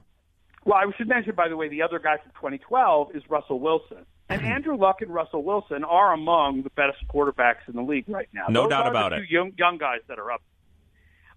Well, 0.65 0.77
I 0.77 0.85
should 0.97 1.07
mention, 1.07 1.35
by 1.35 1.47
the 1.47 1.55
way, 1.55 1.69
the 1.69 1.81
other 1.81 1.99
guy 1.99 2.17
from 2.17 2.31
2012 2.31 3.15
is 3.15 3.23
Russell 3.29 3.59
Wilson. 3.59 4.05
And 4.27 4.41
Andrew 4.45 4.75
Luck 4.77 5.01
and 5.01 5.11
Russell 5.13 5.43
Wilson 5.43 5.83
are 5.83 6.13
among 6.13 6.63
the 6.63 6.69
best 6.71 6.97
quarterbacks 7.13 7.67
in 7.67 7.75
the 7.75 7.81
league 7.81 8.05
right 8.07 8.27
now. 8.33 8.45
No 8.49 8.63
Those 8.63 8.69
doubt 8.71 8.85
are 8.87 8.89
about 8.89 9.09
the 9.11 9.17
it. 9.17 9.19
Two 9.27 9.33
young, 9.33 9.51
young 9.57 9.77
guys 9.77 9.99
that 10.07 10.19
are 10.19 10.31
up. 10.31 10.41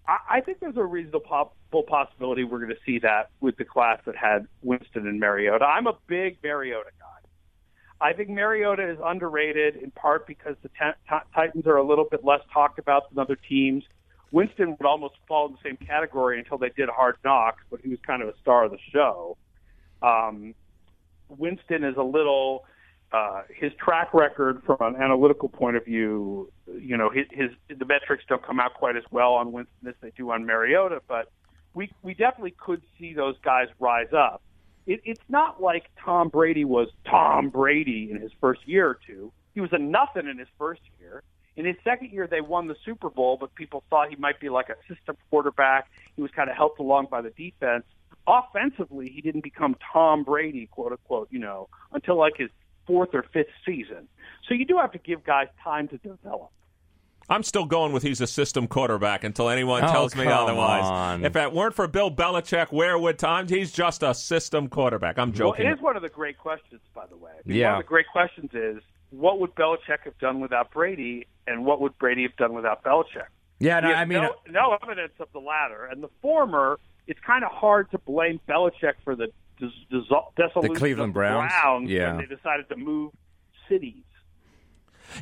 I, 0.07 0.41
think 0.41 0.59
there's 0.59 0.77
a 0.77 0.83
reasonable 0.83 1.47
possibility 1.87 2.43
we're 2.43 2.59
going 2.59 2.69
to 2.69 2.81
see 2.85 2.99
that 2.99 3.29
with 3.39 3.55
the 3.55 3.63
class 3.63 3.99
that 4.05 4.15
had 4.15 4.47
Winston 4.61 5.07
and 5.07 5.19
Mariota. 5.19 5.63
I'm 5.63 5.87
a 5.87 5.97
big 6.07 6.37
Mariota 6.43 6.89
guy. 6.99 7.13
I 8.01 8.11
think 8.11 8.29
Mariota 8.29 8.89
is 8.89 8.97
underrated 9.03 9.77
in 9.77 9.91
part 9.91 10.27
because 10.27 10.55
the 10.61 10.69
ta- 10.77 10.95
ta- 11.07 11.23
Titans 11.33 11.65
are 11.67 11.77
a 11.77 11.87
little 11.87 12.03
bit 12.03 12.25
less 12.25 12.41
talked 12.53 12.79
about 12.79 13.09
than 13.09 13.19
other 13.19 13.37
teams. 13.37 13.85
Winston 14.31 14.71
would 14.71 14.85
almost 14.85 15.15
fall 15.27 15.47
in 15.47 15.53
the 15.53 15.59
same 15.63 15.77
category 15.77 16.37
until 16.39 16.57
they 16.57 16.69
did 16.69 16.89
Hard 16.89 17.15
Knocks, 17.23 17.63
but 17.71 17.79
he 17.81 17.89
was 17.89 17.99
kind 18.05 18.21
of 18.21 18.27
a 18.27 18.37
star 18.41 18.65
of 18.65 18.71
the 18.71 18.79
show. 18.91 19.37
Um, 20.01 20.53
Winston 21.29 21.85
is 21.85 21.95
a 21.95 22.03
little 22.03 22.65
uh, 23.13 23.43
his 23.53 23.71
track 23.73 24.13
record 24.13 24.61
from 24.65 24.77
an 24.81 25.01
analytical 25.01 25.47
point 25.47 25.77
of 25.77 25.85
view. 25.85 26.51
You 26.67 26.97
know, 26.97 27.09
his, 27.09 27.25
his 27.31 27.51
the 27.69 27.85
metrics 27.85 28.23
don't 28.27 28.43
come 28.43 28.59
out 28.59 28.73
quite 28.73 28.97
as 28.97 29.03
well 29.11 29.33
on 29.33 29.51
Winston 29.51 29.87
as 29.87 29.93
they 30.01 30.11
do 30.17 30.31
on 30.31 30.45
Mariota, 30.45 31.01
but 31.07 31.31
we 31.75 31.91
we 32.01 32.13
definitely 32.15 32.55
could 32.57 32.81
see 32.99 33.13
those 33.13 33.35
guys 33.43 33.67
rise 33.79 34.11
up. 34.13 34.41
It, 34.85 35.01
it's 35.05 35.21
not 35.29 35.61
like 35.61 35.85
Tom 36.03 36.29
Brady 36.29 36.65
was 36.65 36.89
Tom 37.05 37.49
Brady 37.49 38.09
in 38.11 38.19
his 38.19 38.31
first 38.41 38.61
year 38.67 38.87
or 38.87 38.99
two. 39.05 39.31
He 39.53 39.61
was 39.61 39.69
a 39.71 39.77
nothing 39.77 40.27
in 40.27 40.39
his 40.39 40.49
first 40.57 40.81
year. 40.99 41.23
In 41.55 41.65
his 41.65 41.75
second 41.83 42.11
year, 42.11 42.25
they 42.25 42.41
won 42.41 42.67
the 42.67 42.75
Super 42.83 43.11
Bowl, 43.11 43.37
but 43.39 43.53
people 43.53 43.83
thought 43.91 44.09
he 44.09 44.15
might 44.15 44.39
be 44.39 44.49
like 44.49 44.69
a 44.69 44.93
system 44.93 45.15
quarterback. 45.29 45.87
He 46.15 46.23
was 46.23 46.31
kind 46.31 46.49
of 46.49 46.55
helped 46.55 46.79
along 46.79 47.07
by 47.11 47.21
the 47.21 47.29
defense. 47.29 47.85
Offensively, 48.25 49.11
he 49.13 49.21
didn't 49.21 49.43
become 49.43 49.75
Tom 49.93 50.23
Brady, 50.23 50.65
quote 50.65 50.93
unquote, 50.93 51.27
you 51.29 51.37
know, 51.37 51.69
until 51.91 52.17
like 52.17 52.33
his 52.37 52.49
fourth 52.85 53.09
or 53.13 53.23
fifth 53.33 53.47
season. 53.65 54.07
So 54.47 54.53
you 54.53 54.65
do 54.65 54.77
have 54.77 54.91
to 54.91 54.97
give 54.99 55.23
guys 55.23 55.47
time 55.63 55.87
to 55.89 55.97
develop. 55.97 56.49
I'm 57.29 57.43
still 57.43 57.65
going 57.65 57.93
with 57.93 58.03
he's 58.03 58.19
a 58.19 58.27
system 58.27 58.67
quarterback 58.67 59.23
until 59.23 59.49
anyone 59.49 59.83
Oh, 59.85 59.91
tells 59.91 60.13
me 60.13 60.25
come 60.25 60.33
otherwise. 60.33 60.83
on. 60.83 61.25
If 61.25 61.35
it 61.37 61.53
weren't 61.53 61.73
for 61.73 61.87
Bill 61.87 62.11
Belichick, 62.11 62.73
where 62.73 62.99
would 62.99 63.17
Tom? 63.17 63.47
He's 63.47 63.71
just 63.71 64.03
a 64.03 64.13
system 64.13 64.67
quarterback. 64.67 65.17
I'm 65.17 65.31
joking. 65.31 65.63
Well, 65.65 65.71
it 65.73 65.77
is 65.77 65.81
one 65.81 65.95
of 65.95 66.01
the 66.01 66.09
great 66.09 66.37
questions, 66.37 66.81
by 66.93 67.05
the 67.05 67.15
way. 67.15 67.31
I 67.31 67.47
mean, 67.47 67.57
Yeah. 67.57 67.71
One 67.71 67.79
of 67.79 67.85
the 67.85 67.89
great 67.89 68.07
questions 68.11 68.49
is 68.53 68.83
what 69.11 69.39
would 69.39 69.55
Belichick 69.55 69.99
have 70.03 70.17
done 70.19 70.41
without 70.41 70.71
Brady, 70.71 71.27
and 71.47 71.63
what 71.65 71.79
would 71.79 71.97
Brady 71.97 72.23
have 72.23 72.35
done 72.35 72.53
without 72.53 72.83
Belichick? 72.83 73.27
Yeah, 73.59 73.79
no, 73.79 73.93
I 73.93 74.03
mean, 74.03 74.21
no, 74.21 74.35
no 74.49 74.77
evidence 74.83 75.13
of 75.21 75.29
the 75.31 75.39
latter, 75.39 75.85
and 75.85 76.03
the 76.03 76.09
former. 76.21 76.77
It's 77.07 77.19
kind 77.19 77.43
of 77.45 77.51
hard 77.51 77.89
to 77.91 77.97
blame 77.99 78.39
Belichick 78.49 78.93
for 79.03 79.15
the 79.15 79.27
dis- 79.69 79.71
dis- 79.91 80.17
dissolution 80.37 80.75
Cleveland 80.75 81.09
of 81.09 81.13
Browns? 81.13 81.51
Browns 81.51 81.89
Yeah. 81.89 82.15
when 82.15 82.27
they 82.27 82.35
decided 82.35 82.69
to 82.69 82.75
move 82.75 83.11
cities. 83.69 84.03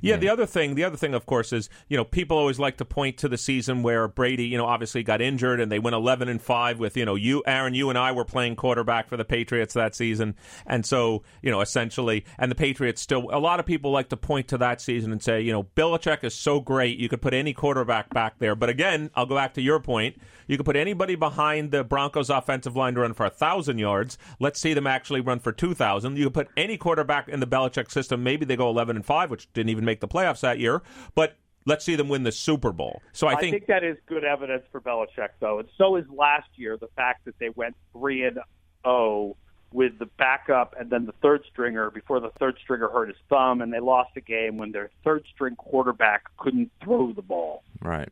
Yeah, 0.01 0.15
the 0.15 0.29
other 0.29 0.45
thing, 0.45 0.75
the 0.75 0.83
other 0.83 0.95
thing, 0.95 1.13
of 1.13 1.25
course, 1.25 1.51
is 1.51 1.69
you 1.89 1.97
know 1.97 2.05
people 2.05 2.37
always 2.37 2.59
like 2.59 2.77
to 2.77 2.85
point 2.85 3.17
to 3.17 3.27
the 3.27 3.37
season 3.37 3.83
where 3.83 4.07
Brady, 4.07 4.45
you 4.45 4.57
know, 4.57 4.65
obviously 4.65 5.03
got 5.03 5.21
injured 5.21 5.59
and 5.59 5.71
they 5.71 5.79
went 5.79 5.95
eleven 5.95 6.29
and 6.29 6.41
five 6.41 6.79
with 6.79 6.95
you 6.95 7.03
know 7.03 7.15
you, 7.15 7.43
Aaron, 7.45 7.73
you 7.73 7.89
and 7.89 7.97
I 7.97 8.11
were 8.13 8.23
playing 8.23 8.55
quarterback 8.55 9.09
for 9.09 9.17
the 9.17 9.25
Patriots 9.25 9.73
that 9.73 9.93
season, 9.95 10.35
and 10.65 10.85
so 10.85 11.23
you 11.41 11.51
know 11.51 11.59
essentially, 11.61 12.23
and 12.37 12.49
the 12.49 12.55
Patriots 12.55 13.01
still. 13.01 13.27
A 13.33 13.39
lot 13.39 13.59
of 13.59 13.65
people 13.65 13.91
like 13.91 14.09
to 14.09 14.17
point 14.17 14.47
to 14.49 14.57
that 14.59 14.79
season 14.79 15.11
and 15.11 15.21
say, 15.21 15.41
you 15.41 15.51
know, 15.51 15.63
Belichick 15.63 16.23
is 16.23 16.33
so 16.33 16.61
great, 16.61 16.97
you 16.97 17.09
could 17.09 17.21
put 17.21 17.33
any 17.33 17.53
quarterback 17.53 18.13
back 18.13 18.39
there. 18.39 18.55
But 18.55 18.69
again, 18.69 19.09
I'll 19.15 19.25
go 19.25 19.35
back 19.35 19.55
to 19.55 19.61
your 19.61 19.79
point. 19.81 20.21
You 20.47 20.57
could 20.57 20.65
put 20.65 20.75
anybody 20.75 21.15
behind 21.15 21.71
the 21.71 21.83
Broncos 21.83 22.29
offensive 22.29 22.75
line 22.75 22.95
to 22.95 23.01
run 23.01 23.13
for 23.13 23.25
a 23.25 23.29
thousand 23.29 23.77
yards. 23.77 24.17
Let's 24.39 24.59
see 24.59 24.73
them 24.73 24.87
actually 24.87 25.21
run 25.21 25.39
for 25.39 25.51
two 25.51 25.73
thousand. 25.73 26.17
You 26.17 26.25
could 26.25 26.33
put 26.33 26.47
any 26.57 26.77
quarterback 26.77 27.27
in 27.27 27.39
the 27.39 27.47
Belichick 27.47 27.91
system. 27.91 28.23
Maybe 28.23 28.45
they 28.45 28.55
go 28.55 28.69
eleven 28.69 28.95
and 28.95 29.05
five, 29.05 29.31
which 29.31 29.51
didn't 29.53 29.69
even 29.69 29.85
make 29.85 29.99
the 29.99 30.07
playoffs 30.07 30.41
that 30.41 30.59
year. 30.59 30.81
But 31.15 31.37
let's 31.65 31.85
see 31.85 31.95
them 31.95 32.09
win 32.09 32.23
the 32.23 32.31
Super 32.31 32.71
Bowl. 32.71 33.01
So 33.13 33.27
I 33.27 33.35
think, 33.35 33.47
I 33.47 33.51
think 33.51 33.67
that 33.67 33.83
is 33.83 33.97
good 34.07 34.23
evidence 34.23 34.63
for 34.71 34.81
Belichick, 34.81 35.29
though, 35.39 35.59
and 35.59 35.69
so 35.77 35.95
is 35.95 36.05
last 36.09 36.49
year 36.55 36.77
the 36.77 36.89
fact 36.95 37.25
that 37.25 37.37
they 37.39 37.49
went 37.49 37.75
three 37.93 38.23
and 38.25 38.39
zero 38.83 39.35
with 39.73 39.97
the 39.99 40.07
backup 40.17 40.75
and 40.77 40.89
then 40.89 41.05
the 41.05 41.13
third 41.21 41.41
stringer 41.49 41.89
before 41.91 42.19
the 42.19 42.31
third 42.39 42.57
stringer 42.61 42.89
hurt 42.89 43.07
his 43.07 43.17
thumb, 43.29 43.61
and 43.61 43.71
they 43.71 43.79
lost 43.79 44.09
a 44.17 44.21
game 44.21 44.57
when 44.57 44.71
their 44.71 44.89
third 45.03 45.23
string 45.33 45.55
quarterback 45.55 46.23
couldn't 46.37 46.69
throw 46.83 47.13
the 47.13 47.21
ball. 47.21 47.63
Right. 47.81 48.09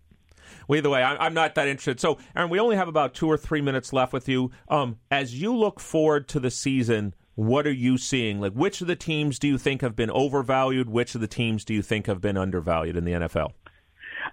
Well, 0.67 0.77
either 0.77 0.89
way, 0.89 1.03
I, 1.03 1.25
am 1.25 1.33
not 1.33 1.55
that 1.55 1.67
interested. 1.67 1.99
So, 1.99 2.17
Aaron, 2.35 2.49
we 2.49 2.59
only 2.59 2.75
have 2.75 2.87
about 2.87 3.13
two 3.13 3.27
or 3.27 3.37
three 3.37 3.61
minutes 3.61 3.93
left 3.93 4.13
with 4.13 4.27
you. 4.29 4.51
Um, 4.67 4.97
as 5.11 5.39
you 5.39 5.55
look 5.55 5.79
forward 5.79 6.27
to 6.29 6.39
the 6.39 6.51
season, 6.51 7.13
what 7.35 7.65
are 7.65 7.71
you 7.71 7.97
seeing? 7.97 8.41
Like, 8.41 8.53
which 8.53 8.81
of 8.81 8.87
the 8.87 8.95
teams 8.95 9.39
do 9.39 9.47
you 9.47 9.57
think 9.57 9.81
have 9.81 9.95
been 9.95 10.11
overvalued? 10.11 10.89
Which 10.89 11.15
of 11.15 11.21
the 11.21 11.27
teams 11.27 11.63
do 11.63 11.73
you 11.73 11.81
think 11.81 12.07
have 12.07 12.21
been 12.21 12.37
undervalued 12.37 12.97
in 12.97 13.05
the 13.05 13.13
NFL? 13.13 13.53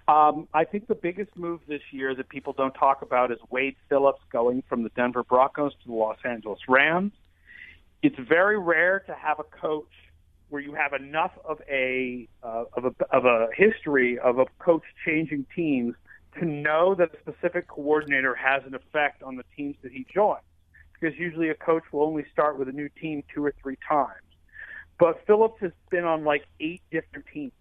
Um, 0.07 0.47
I 0.53 0.63
think 0.63 0.87
the 0.87 0.95
biggest 0.95 1.35
move 1.35 1.61
this 1.67 1.81
year 1.91 2.15
that 2.15 2.29
people 2.29 2.53
don't 2.53 2.73
talk 2.73 3.01
about 3.01 3.31
is 3.31 3.37
Wade 3.49 3.75
Phillips 3.89 4.21
going 4.31 4.63
from 4.67 4.83
the 4.83 4.89
Denver 4.89 5.23
Broncos 5.23 5.73
to 5.73 5.87
the 5.87 5.93
Los 5.93 6.17
Angeles 6.23 6.59
Rams. 6.67 7.13
It's 8.01 8.17
very 8.19 8.59
rare 8.59 8.99
to 9.07 9.13
have 9.13 9.39
a 9.39 9.43
coach 9.43 9.91
where 10.49 10.61
you 10.61 10.73
have 10.73 10.93
enough 10.93 11.31
of 11.43 11.61
a 11.69 12.27
uh, 12.41 12.65
of 12.73 12.85
a 12.85 13.15
of 13.15 13.25
a 13.25 13.47
history 13.55 14.17
of 14.19 14.39
a 14.39 14.45
coach 14.59 14.83
changing 15.05 15.45
teams 15.55 15.95
to 16.39 16.45
know 16.45 16.95
that 16.95 17.09
a 17.13 17.19
specific 17.19 17.67
coordinator 17.67 18.35
has 18.35 18.63
an 18.65 18.75
effect 18.75 19.23
on 19.23 19.35
the 19.35 19.43
teams 19.55 19.75
that 19.83 19.91
he 19.91 20.05
joins. 20.13 20.41
Because 20.99 21.17
usually 21.17 21.49
a 21.49 21.55
coach 21.55 21.83
will 21.91 22.03
only 22.03 22.25
start 22.31 22.57
with 22.57 22.67
a 22.69 22.71
new 22.71 22.89
team 22.89 23.23
two 23.33 23.45
or 23.45 23.53
three 23.61 23.77
times. 23.87 24.23
But 24.99 25.25
Phillips 25.27 25.61
has 25.61 25.71
been 25.91 26.05
on 26.05 26.23
like 26.23 26.47
eight 26.59 26.81
different 26.91 27.25
teams 27.31 27.51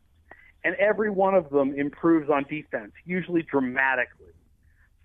and 0.66 0.74
every 0.76 1.10
one 1.10 1.36
of 1.36 1.48
them 1.50 1.78
improves 1.78 2.28
on 2.28 2.44
defense, 2.50 2.90
usually 3.04 3.42
dramatically. 3.42 4.32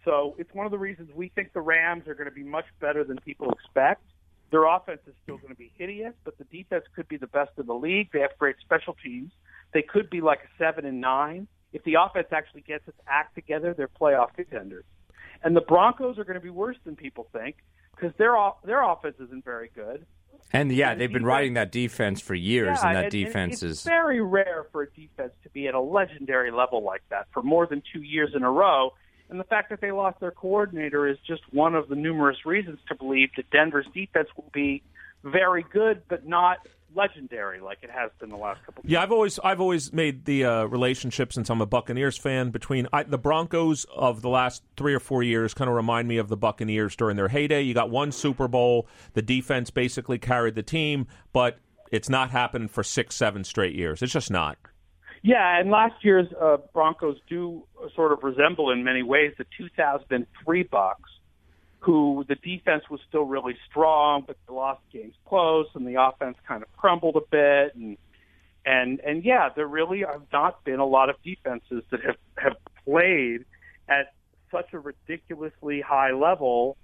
So 0.03 0.36
it's 0.39 0.51
one 0.55 0.65
of 0.65 0.72
the 0.72 0.80
reasons 0.80 1.11
we 1.13 1.30
think 1.30 1.53
the 1.53 1.61
Rams 1.61 2.07
are 2.07 2.15
going 2.15 2.28
to 2.28 2.34
be 2.34 2.41
much 2.41 2.65
better 2.80 3.03
than 3.03 3.17
people 3.17 3.51
expect. 3.51 4.01
Their 4.49 4.65
offense 4.65 5.01
is 5.05 5.13
still 5.22 5.38
going 5.38 5.53
to 5.53 5.57
be 5.57 5.72
hideous, 5.78 6.15
but 6.24 6.39
the 6.39 6.45
defense 6.45 6.86
could 6.95 7.07
be 7.07 7.17
the 7.17 7.28
best 7.28 7.51
in 7.59 7.67
the 7.67 7.76
league. 7.76 8.09
They 8.11 8.22
have 8.22 8.32
great 8.39 8.55
special 8.59 8.97
teams. 9.03 9.32
They 9.72 9.84
could 9.84 10.09
be 10.09 10.19
like 10.19 10.39
a 10.39 10.49
seven 10.57 10.84
and 10.84 10.99
nine. 10.99 11.47
If 11.74 11.84
the 11.84 11.95
offense 11.95 12.28
actually 12.32 12.61
gets 12.61 12.88
its 12.88 12.97
act 13.07 13.36
together, 13.36 13.74
they're 13.74 13.88
playoff 13.88 14.34
contenders. 14.36 14.86
And 15.43 15.55
the 15.55 15.61
Broncos 15.61 16.17
are 16.17 16.24
going 16.24 16.36
to 16.36 16.41
be 16.41 16.49
worse 16.49 16.78
than 16.86 16.95
people 16.95 17.28
think 17.32 17.57
because 17.95 18.15
their 18.17 18.36
their 18.63 18.84
offense 18.84 19.15
isn't 19.19 19.43
very 19.43 19.69
good. 19.74 20.05
And 20.53 20.72
yeah, 20.72 20.95
they've 20.95 21.11
been 21.11 21.26
riding 21.26 21.53
that 21.53 21.72
defense 21.72 22.19
for 22.19 22.36
years, 22.36 22.80
yeah, 22.82 22.88
and 22.88 22.95
that 22.97 23.03
and, 23.05 23.11
defense 23.11 23.61
and 23.61 23.72
is 23.72 23.84
very 23.84 24.22
rare 24.22 24.65
for 24.72 24.84
a 24.84 24.89
defense 24.89 25.32
to 25.43 25.49
be 25.49 25.67
at 25.67 25.76
a 25.76 25.80
legendary 25.80 26.51
level 26.51 26.84
like 26.84 27.03
that 27.09 27.28
for 27.32 27.41
more 27.41 27.65
than 27.65 27.82
two 27.93 28.01
years 28.01 28.32
in 28.36 28.43
a 28.43 28.51
row. 28.51 28.93
And 29.30 29.39
the 29.39 29.45
fact 29.45 29.69
that 29.69 29.80
they 29.80 29.91
lost 29.91 30.19
their 30.19 30.32
coordinator 30.32 31.07
is 31.07 31.17
just 31.26 31.41
one 31.53 31.74
of 31.74 31.88
the 31.88 31.95
numerous 31.95 32.45
reasons 32.45 32.80
to 32.89 32.95
believe 32.95 33.30
that 33.38 33.49
Denver's 33.49 33.88
defense 33.93 34.28
will 34.36 34.49
be 34.53 34.84
very 35.24 35.63
good, 35.72 36.01
but 36.09 36.28
not 36.28 36.67
legendary 36.95 37.59
like 37.59 37.79
it 37.81 37.89
has 37.89 38.11
been 38.19 38.29
the 38.29 38.37
last 38.37 38.65
couple. 38.65 38.83
Yeah, 38.85 39.01
I've 39.01 39.11
always 39.11 39.39
I've 39.43 39.61
always 39.61 39.93
made 39.93 40.25
the 40.25 40.45
uh, 40.45 40.63
relationship 40.65 41.33
since 41.33 41.49
I'm 41.49 41.61
a 41.61 41.65
Buccaneers 41.65 42.17
fan 42.17 42.49
between 42.49 42.87
I, 42.91 43.03
the 43.03 43.17
Broncos 43.17 43.85
of 43.95 44.21
the 44.21 44.29
last 44.29 44.63
three 44.77 44.93
or 44.93 44.99
four 44.99 45.23
years 45.23 45.53
kind 45.53 45.69
of 45.69 45.75
remind 45.75 46.07
me 46.07 46.17
of 46.17 46.27
the 46.27 46.37
Buccaneers 46.37 46.95
during 46.95 47.15
their 47.17 47.27
heyday. 47.27 47.61
You 47.61 47.73
got 47.73 47.89
one 47.89 48.11
Super 48.11 48.47
Bowl, 48.47 48.87
the 49.13 49.21
defense 49.21 49.69
basically 49.69 50.19
carried 50.19 50.55
the 50.55 50.63
team, 50.63 51.07
but 51.33 51.59
it's 51.91 52.09
not 52.09 52.31
happened 52.31 52.71
for 52.71 52.83
six, 52.83 53.15
seven 53.15 53.43
straight 53.43 53.75
years. 53.75 54.01
It's 54.01 54.13
just 54.13 54.31
not. 54.31 54.57
Yeah, 55.23 55.59
and 55.59 55.69
last 55.69 56.03
year's 56.03 56.27
uh, 56.41 56.57
Broncos 56.73 57.17
do 57.29 57.63
sort 57.95 58.11
of 58.11 58.23
resemble 58.23 58.71
in 58.71 58.83
many 58.83 59.03
ways 59.03 59.33
the 59.37 59.45
2003 59.57 60.63
Bucks 60.63 61.09
who 61.82 62.23
the 62.27 62.36
defense 62.36 62.84
was 62.89 62.99
still 63.09 63.23
really 63.23 63.57
strong, 63.69 64.23
but 64.25 64.38
they 64.47 64.53
lost 64.53 64.82
games 64.93 65.15
close, 65.25 65.67
and 65.73 65.86
the 65.86 66.01
offense 66.01 66.38
kind 66.47 66.63
of 66.63 66.71
crumbled 66.77 67.15
a 67.15 67.21
bit. 67.29 67.75
And 67.75 67.97
and 68.65 68.99
and 68.99 69.25
yeah, 69.25 69.49
there 69.55 69.67
really 69.67 70.01
have 70.01 70.21
not 70.32 70.63
been 70.63 70.79
a 70.79 70.86
lot 70.86 71.09
of 71.09 71.15
defenses 71.23 71.84
that 71.89 72.01
have 72.05 72.17
have 72.38 72.55
played 72.86 73.45
at 73.89 74.13
such 74.51 74.73
a 74.73 74.79
ridiculously 74.79 75.82
high 75.82 76.11
level 76.11 76.77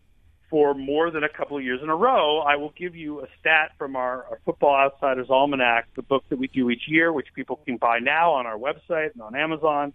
for 0.49 0.73
more 0.73 1.11
than 1.11 1.23
a 1.23 1.29
couple 1.29 1.57
of 1.57 1.63
years 1.63 1.81
in 1.83 1.89
a 1.89 1.95
row. 1.95 2.39
I 2.39 2.55
will 2.55 2.73
give 2.75 2.95
you 2.95 3.21
a 3.21 3.27
stat 3.39 3.73
from 3.77 3.95
our, 3.95 4.25
our 4.31 4.39
Football 4.45 4.75
Outsiders 4.75 5.27
Almanac, 5.29 5.89
the 5.95 6.01
book 6.01 6.23
that 6.29 6.39
we 6.39 6.47
do 6.47 6.69
each 6.69 6.87
year, 6.87 7.11
which 7.11 7.27
people 7.35 7.59
can 7.65 7.75
buy 7.77 7.99
now 7.99 8.31
on 8.31 8.45
our 8.45 8.57
website 8.57 9.11
and 9.13 9.21
on 9.21 9.35
Amazon 9.35 9.93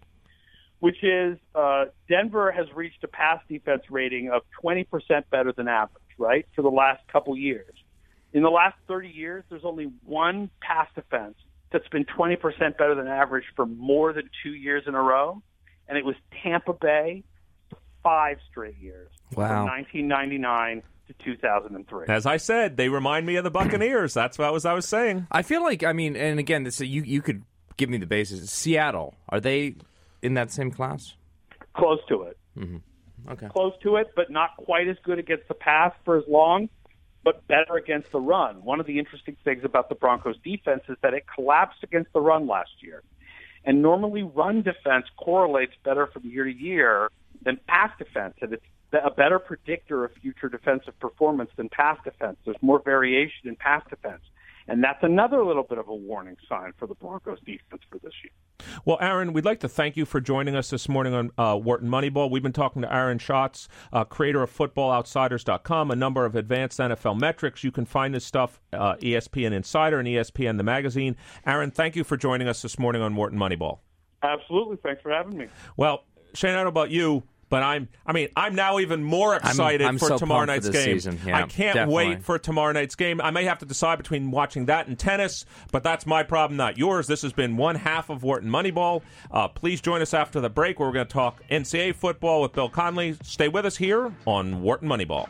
which 0.82 1.04
is 1.04 1.38
uh, 1.54 1.84
Denver 2.08 2.50
has 2.50 2.66
reached 2.74 3.04
a 3.04 3.06
pass 3.06 3.40
defense 3.48 3.82
rating 3.88 4.30
of 4.30 4.42
20% 4.64 4.84
better 5.30 5.52
than 5.52 5.68
average, 5.68 6.02
right, 6.18 6.44
for 6.56 6.62
the 6.62 6.70
last 6.70 7.00
couple 7.06 7.36
years. 7.36 7.72
In 8.32 8.42
the 8.42 8.50
last 8.50 8.74
30 8.88 9.06
years, 9.06 9.44
there's 9.48 9.64
only 9.64 9.92
one 10.04 10.50
pass 10.60 10.88
defense 10.96 11.36
that's 11.70 11.86
been 11.86 12.04
20% 12.04 12.36
better 12.76 12.96
than 12.96 13.06
average 13.06 13.44
for 13.54 13.64
more 13.64 14.12
than 14.12 14.28
two 14.42 14.54
years 14.54 14.82
in 14.88 14.96
a 14.96 15.00
row, 15.00 15.40
and 15.86 15.96
it 15.96 16.04
was 16.04 16.16
Tampa 16.42 16.72
Bay 16.72 17.22
five 18.02 18.38
straight 18.50 18.76
years. 18.80 19.12
Wow. 19.36 19.66
From 19.66 19.66
1999 19.66 20.82
to 21.06 21.14
2003. 21.24 22.06
As 22.08 22.26
I 22.26 22.38
said, 22.38 22.76
they 22.76 22.88
remind 22.88 23.24
me 23.24 23.36
of 23.36 23.44
the 23.44 23.52
Buccaneers. 23.52 24.14
That's 24.14 24.36
what 24.36 24.48
I 24.48 24.50
was 24.50 24.64
I 24.64 24.72
was 24.72 24.88
saying. 24.88 25.28
I 25.30 25.42
feel 25.42 25.62
like 25.62 25.84
I 25.84 25.92
mean, 25.92 26.16
and 26.16 26.40
again, 26.40 26.64
this 26.64 26.80
you 26.80 27.02
you 27.02 27.22
could 27.22 27.44
give 27.76 27.88
me 27.88 27.98
the 27.98 28.06
basis. 28.06 28.50
Seattle 28.50 29.14
are 29.28 29.38
they 29.38 29.76
in 30.22 30.34
that 30.34 30.50
same 30.50 30.70
class? 30.70 31.14
Close 31.74 31.98
to 32.08 32.22
it. 32.22 32.38
Mm-hmm. 32.58 33.30
Okay. 33.30 33.48
Close 33.48 33.72
to 33.82 33.96
it, 33.96 34.08
but 34.16 34.30
not 34.30 34.56
quite 34.56 34.88
as 34.88 34.96
good 35.04 35.18
against 35.18 35.46
the 35.48 35.54
pass 35.54 35.92
for 36.04 36.16
as 36.18 36.24
long, 36.28 36.68
but 37.24 37.46
better 37.46 37.76
against 37.76 38.10
the 38.10 38.20
run. 38.20 38.64
One 38.64 38.80
of 38.80 38.86
the 38.86 38.98
interesting 38.98 39.36
things 39.44 39.62
about 39.64 39.88
the 39.88 39.94
Broncos 39.94 40.36
defense 40.42 40.82
is 40.88 40.96
that 41.02 41.14
it 41.14 41.24
collapsed 41.32 41.82
against 41.82 42.12
the 42.12 42.20
run 42.20 42.46
last 42.46 42.70
year. 42.80 43.02
And 43.64 43.80
normally 43.80 44.24
run 44.24 44.62
defense 44.62 45.06
correlates 45.16 45.74
better 45.84 46.08
from 46.08 46.24
year 46.24 46.44
to 46.44 46.52
year 46.52 47.10
than 47.44 47.60
pass 47.68 47.90
defense. 47.96 48.34
And 48.42 48.54
it's 48.54 48.64
a 48.92 49.10
better 49.10 49.38
predictor 49.38 50.04
of 50.04 50.12
future 50.20 50.48
defensive 50.48 50.98
performance 50.98 51.50
than 51.56 51.68
pass 51.68 51.96
defense. 52.02 52.38
There's 52.44 52.56
more 52.60 52.82
variation 52.84 53.48
in 53.48 53.56
pass 53.56 53.82
defense. 53.88 54.22
And 54.68 54.82
that's 54.82 55.02
another 55.02 55.44
little 55.44 55.62
bit 55.62 55.78
of 55.78 55.88
a 55.88 55.94
warning 55.94 56.36
sign 56.48 56.72
for 56.78 56.86
the 56.86 56.94
Broncos 56.94 57.38
defense 57.40 57.82
for 57.90 57.98
this 57.98 58.12
year. 58.22 58.32
Well, 58.84 58.98
Aaron, 59.00 59.32
we'd 59.32 59.44
like 59.44 59.60
to 59.60 59.68
thank 59.68 59.96
you 59.96 60.04
for 60.04 60.20
joining 60.20 60.54
us 60.54 60.70
this 60.70 60.88
morning 60.88 61.14
on 61.14 61.30
uh, 61.36 61.56
Wharton 61.56 61.88
Moneyball. 61.88 62.30
We've 62.30 62.42
been 62.42 62.52
talking 62.52 62.82
to 62.82 62.94
Aaron 62.94 63.18
Schatz, 63.18 63.68
uh, 63.92 64.04
creator 64.04 64.42
of 64.42 64.56
FootballOutsiders.com, 64.56 65.90
a 65.90 65.96
number 65.96 66.24
of 66.24 66.36
advanced 66.36 66.78
NFL 66.78 67.18
metrics. 67.18 67.64
You 67.64 67.72
can 67.72 67.84
find 67.84 68.14
this 68.14 68.24
stuff 68.24 68.60
uh, 68.72 68.94
ESPN 68.96 69.52
Insider 69.52 69.98
and 69.98 70.08
ESPN 70.08 70.56
the 70.56 70.62
magazine. 70.62 71.16
Aaron, 71.46 71.70
thank 71.70 71.96
you 71.96 72.04
for 72.04 72.16
joining 72.16 72.48
us 72.48 72.62
this 72.62 72.78
morning 72.78 73.02
on 73.02 73.16
Wharton 73.16 73.38
Moneyball. 73.38 73.78
Absolutely. 74.22 74.76
Thanks 74.82 75.02
for 75.02 75.10
having 75.10 75.36
me. 75.36 75.48
Well, 75.76 76.04
Shane, 76.34 76.52
I 76.52 76.54
don't 76.54 76.64
know 76.64 76.68
about 76.68 76.90
you, 76.90 77.24
but 77.52 77.62
I'm 77.62 77.90
I 78.06 78.14
mean 78.14 78.28
I'm 78.34 78.54
now 78.54 78.78
even 78.78 79.04
more 79.04 79.36
excited 79.36 79.82
I'm, 79.82 79.88
I'm 79.88 79.98
for 79.98 80.08
so 80.08 80.16
tomorrow 80.16 80.46
night's 80.46 80.68
for 80.68 80.72
game. 80.72 80.98
Yeah, 81.26 81.36
I 81.36 81.42
can't 81.42 81.74
definitely. 81.74 81.94
wait 81.94 82.24
for 82.24 82.38
tomorrow 82.38 82.72
night's 82.72 82.94
game. 82.94 83.20
I 83.20 83.30
may 83.30 83.44
have 83.44 83.58
to 83.58 83.66
decide 83.66 83.96
between 83.98 84.30
watching 84.30 84.64
that 84.66 84.86
and 84.86 84.98
tennis, 84.98 85.44
but 85.70 85.82
that's 85.82 86.06
my 86.06 86.22
problem, 86.22 86.56
not 86.56 86.78
yours. 86.78 87.06
This 87.06 87.20
has 87.20 87.34
been 87.34 87.58
one 87.58 87.74
half 87.74 88.08
of 88.08 88.22
Wharton 88.22 88.48
Moneyball. 88.48 89.02
Uh, 89.30 89.48
please 89.48 89.82
join 89.82 90.00
us 90.00 90.14
after 90.14 90.40
the 90.40 90.48
break 90.48 90.80
where 90.80 90.88
we're 90.88 90.94
going 90.94 91.06
to 91.06 91.12
talk 91.12 91.42
NCAA 91.50 91.94
football 91.94 92.40
with 92.40 92.54
Bill 92.54 92.70
Connelly. 92.70 93.18
Stay 93.22 93.48
with 93.48 93.66
us 93.66 93.76
here 93.76 94.10
on 94.24 94.62
Wharton 94.62 94.88
Moneyball. 94.88 95.28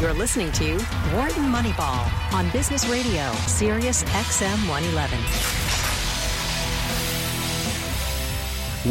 You're 0.00 0.14
listening 0.14 0.52
to 0.52 0.74
Wharton 1.12 1.50
Moneyball 1.50 2.32
on 2.32 2.48
Business 2.50 2.86
Radio, 2.86 3.32
Sirius 3.48 4.04
XM 4.04 4.68
111. 4.68 5.18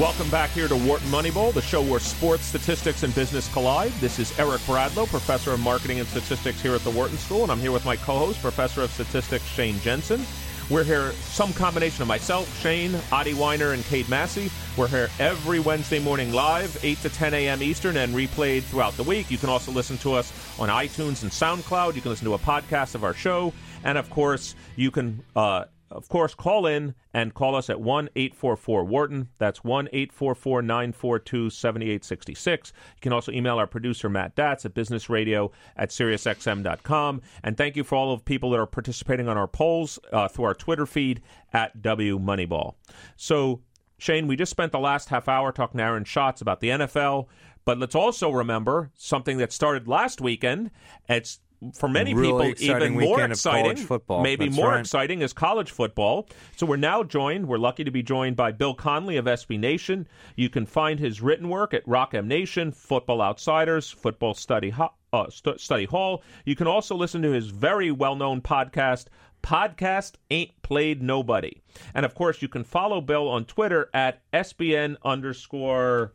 Welcome 0.02 0.30
back 0.30 0.50
here 0.50 0.68
to 0.68 0.76
Wharton 0.76 1.08
Moneyball, 1.08 1.54
the 1.54 1.62
show 1.62 1.82
where 1.82 2.02
sports, 2.02 2.44
statistics, 2.44 3.04
and 3.04 3.16
business 3.16 3.48
collide. 3.54 3.94
This 4.02 4.20
is 4.20 4.38
Eric 4.38 4.60
Bradlow, 4.64 5.08
professor 5.08 5.54
of 5.54 5.62
marketing 5.62 6.00
and 6.00 6.08
statistics 6.10 6.62
here 6.62 6.76
at 6.76 6.84
the 6.84 6.92
Wharton 6.92 7.18
School, 7.18 7.44
and 7.44 7.54
I'm 7.54 7.60
here 7.62 7.72
with 7.72 7.86
my 7.86 7.96
co-host, 7.96 8.42
professor 8.42 8.82
of 8.82 8.92
statistics 8.92 9.46
Shane 9.46 9.80
Jensen. 9.80 10.26
We're 10.70 10.84
here, 10.84 11.14
some 11.14 11.54
combination 11.54 12.02
of 12.02 12.10
myself, 12.10 12.54
Shane, 12.60 12.94
Adi 13.10 13.34
Wyner, 13.34 13.74
and 13.74 13.86
Cade 13.86 14.10
Massey. 14.10 14.52
We're 14.76 14.90
here 14.90 15.08
every 15.18 15.62
Wednesday 15.62 15.98
morning 15.98 16.34
live, 16.34 16.78
8 16.84 17.02
to 17.04 17.10
10 17.10 17.34
a.m. 17.34 17.64
Eastern, 17.64 17.96
and 17.96 18.14
replayed 18.14 18.64
throughout 18.64 18.98
the 18.98 19.04
week. 19.04 19.32
You 19.32 19.38
can 19.38 19.48
also 19.48 19.72
listen 19.72 19.98
to 20.00 20.14
us 20.14 20.34
on 20.60 20.68
iTunes 20.68 21.24
and 21.24 21.32
SoundCloud. 21.32 21.96
You 21.96 22.02
can 22.02 22.12
listen 22.12 22.26
to 22.26 22.34
a 22.34 22.40
podcast 22.40 22.96
of 22.96 23.06
our 23.06 23.14
show. 23.14 23.54
And 23.86 23.98
of 23.98 24.10
course, 24.10 24.56
you 24.76 24.92
can 24.92 25.24
uh, 25.38 25.66
of 25.90 26.10
course, 26.10 26.36
call 26.36 26.66
in 26.66 26.94
and 27.14 27.34
call 27.34 27.56
us 27.56 27.70
at 27.70 27.80
1 27.80 28.10
844 28.16 28.84
Wharton. 28.84 29.30
That's 29.38 29.64
1 29.64 29.88
844 29.92 30.62
942 30.62 31.50
7866. 31.50 32.74
You 32.96 33.02
can 33.02 33.14
also 33.14 33.32
email 33.32 33.58
our 33.58 33.68
producer, 33.68 34.10
Matt 34.10 34.36
Datz, 34.36 34.66
at 34.66 34.74
businessradio 34.74 35.52
at 35.76 35.90
SiriusXM.com. 35.90 37.22
And 37.44 37.58
thank 37.58 37.76
you 37.76 37.84
for 37.84 37.96
all 37.96 38.12
of 38.12 38.26
people 38.26 38.50
that 38.52 38.60
are 38.60 38.66
participating 38.66 39.28
on 39.28 39.38
our 39.38 39.48
polls 39.48 40.00
uh, 40.12 40.28
through 40.28 40.46
our 40.46 40.54
Twitter 40.54 40.86
feed 40.86 41.22
at 41.54 41.82
W 41.82 42.20
Moneyball. 42.20 42.76
So, 43.16 43.62
Shane, 43.98 44.28
we 44.28 44.36
just 44.36 44.52
spent 44.52 44.72
the 44.72 44.80
last 44.80 45.10
half 45.10 45.28
hour 45.28 45.52
talking 45.52 45.78
to 45.78 45.84
Aaron 45.84 46.04
Schatz 46.04 46.42
about 46.42 46.60
the 46.60 46.70
NFL. 46.70 47.28
But 47.68 47.80
let's 47.80 47.96
also 47.96 48.30
remember 48.32 48.92
something 48.96 49.40
that 49.40 49.52
started 49.52 49.90
last 49.90 50.22
weekend. 50.22 50.72
It's 51.10 51.42
for 51.74 51.90
many 51.90 52.14
really 52.14 52.54
people 52.54 52.64
even 52.76 52.94
more 52.94 53.24
exciting 53.24 53.78
football. 53.78 54.22
maybe 54.22 54.46
That's 54.46 54.56
more 54.56 54.70
right. 54.70 54.80
exciting 54.80 55.22
is 55.22 55.34
college 55.34 55.72
football. 55.72 56.30
So 56.56 56.66
we're 56.66 56.78
now 56.78 57.04
joined 57.04 57.48
we're 57.48 57.58
lucky 57.58 57.84
to 57.84 57.92
be 57.92 58.04
joined 58.04 58.36
by 58.36 58.52
bill 58.52 58.76
connelly 58.76 59.18
of 59.18 59.26
sb 59.26 59.60
nation. 59.60 60.08
You 60.36 60.50
can 60.50 60.66
find 60.66 61.00
his 61.00 61.22
written 61.22 61.50
work 61.50 61.74
at 61.74 61.88
rock 61.88 62.14
m 62.14 62.28
nation 62.28 62.72
football 62.72 63.22
outsiders 63.22 63.90
football 63.90 64.34
study 64.34 64.74
uh, 65.14 65.30
Stu- 65.30 65.58
study 65.58 65.86
hall. 65.86 66.22
You 66.46 66.56
can 66.56 66.68
also 66.68 66.96
listen 66.96 67.22
to 67.24 67.32
his 67.32 67.48
very 67.48 67.92
well-known 67.92 68.42
podcast 68.42 69.06
podcast 69.42 70.14
ain't 70.30 70.52
played 70.62 71.02
nobody. 71.02 71.62
And 71.96 72.06
of 72.06 72.14
course 72.14 72.42
you 72.42 72.48
can 72.48 72.64
follow 72.64 73.02
bill 73.02 73.28
on 73.30 73.46
twitter 73.46 73.90
at 73.94 74.22
sbn 74.34 74.98
underscore 75.04 76.14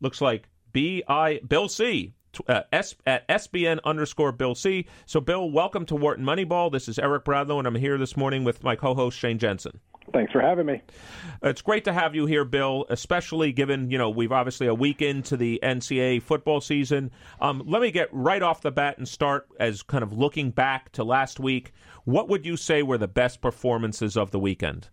looks 0.00 0.20
like 0.20 0.48
bi 0.72 1.40
bill 1.46 1.68
c 1.68 2.14
uh, 2.48 2.62
S, 2.72 2.94
at 3.06 3.26
SBN 3.28 3.80
underscore 3.84 4.32
Bill 4.32 4.54
C. 4.54 4.86
So, 5.06 5.20
Bill, 5.20 5.50
welcome 5.50 5.86
to 5.86 5.96
Wharton 5.96 6.24
Moneyball. 6.24 6.70
This 6.70 6.88
is 6.88 6.98
Eric 6.98 7.24
Bradlow, 7.24 7.58
and 7.58 7.66
I'm 7.66 7.74
here 7.74 7.98
this 7.98 8.16
morning 8.16 8.44
with 8.44 8.62
my 8.62 8.76
co 8.76 8.94
host, 8.94 9.18
Shane 9.18 9.38
Jensen. 9.38 9.80
Thanks 10.12 10.32
for 10.32 10.40
having 10.40 10.66
me. 10.66 10.82
It's 11.42 11.62
great 11.62 11.84
to 11.84 11.92
have 11.92 12.14
you 12.14 12.26
here, 12.26 12.44
Bill, 12.44 12.84
especially 12.88 13.52
given, 13.52 13.90
you 13.90 13.98
know, 13.98 14.10
we've 14.10 14.32
obviously 14.32 14.66
a 14.66 14.74
week 14.74 15.02
into 15.02 15.36
the 15.36 15.60
NCAA 15.62 16.22
football 16.22 16.60
season. 16.60 17.10
Um, 17.40 17.62
let 17.66 17.80
me 17.80 17.90
get 17.90 18.08
right 18.12 18.42
off 18.42 18.60
the 18.60 18.72
bat 18.72 18.98
and 18.98 19.06
start 19.06 19.48
as 19.60 19.82
kind 19.82 20.02
of 20.02 20.12
looking 20.12 20.50
back 20.50 20.90
to 20.92 21.04
last 21.04 21.38
week. 21.38 21.72
What 22.04 22.28
would 22.28 22.44
you 22.44 22.56
say 22.56 22.82
were 22.82 22.98
the 22.98 23.08
best 23.08 23.40
performances 23.40 24.16
of 24.16 24.30
the 24.30 24.40
weekend? 24.40 24.88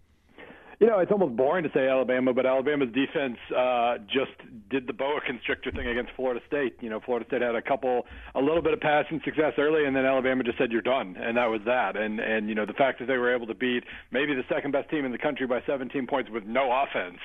You 0.79 0.85
know, 0.85 0.99
it's 0.99 1.11
almost 1.11 1.35
boring 1.35 1.63
to 1.63 1.71
say 1.73 1.87
Alabama, 1.87 2.33
but 2.33 2.45
Alabama's 2.45 2.89
defense 2.93 3.37
uh, 3.49 3.97
just 4.05 4.37
did 4.69 4.85
the 4.85 4.93
boa 4.93 5.19
constrictor 5.25 5.71
thing 5.71 5.87
against 5.87 6.11
Florida 6.15 6.39
State. 6.45 6.77
You 6.81 6.91
know, 6.91 6.99
Florida 7.03 7.25
State 7.27 7.41
had 7.41 7.55
a 7.55 7.63
couple, 7.63 8.05
a 8.35 8.39
little 8.39 8.61
bit 8.61 8.73
of 8.73 8.79
passing 8.79 9.19
success 9.25 9.53
early, 9.57 9.85
and 9.85 9.95
then 9.95 10.05
Alabama 10.05 10.43
just 10.43 10.59
said 10.59 10.71
you're 10.71 10.83
done, 10.83 11.17
and 11.17 11.35
that 11.35 11.47
was 11.47 11.61
that. 11.65 11.97
And 11.97 12.19
and 12.19 12.47
you 12.47 12.53
know, 12.53 12.67
the 12.67 12.73
fact 12.73 12.99
that 12.99 13.07
they 13.07 13.17
were 13.17 13.33
able 13.33 13.47
to 13.47 13.55
beat 13.55 13.85
maybe 14.11 14.35
the 14.35 14.43
second 14.53 14.69
best 14.69 14.87
team 14.91 15.03
in 15.03 15.11
the 15.11 15.17
country 15.17 15.47
by 15.47 15.61
17 15.65 16.05
points 16.05 16.29
with 16.29 16.43
no 16.43 16.69
offense 16.71 17.17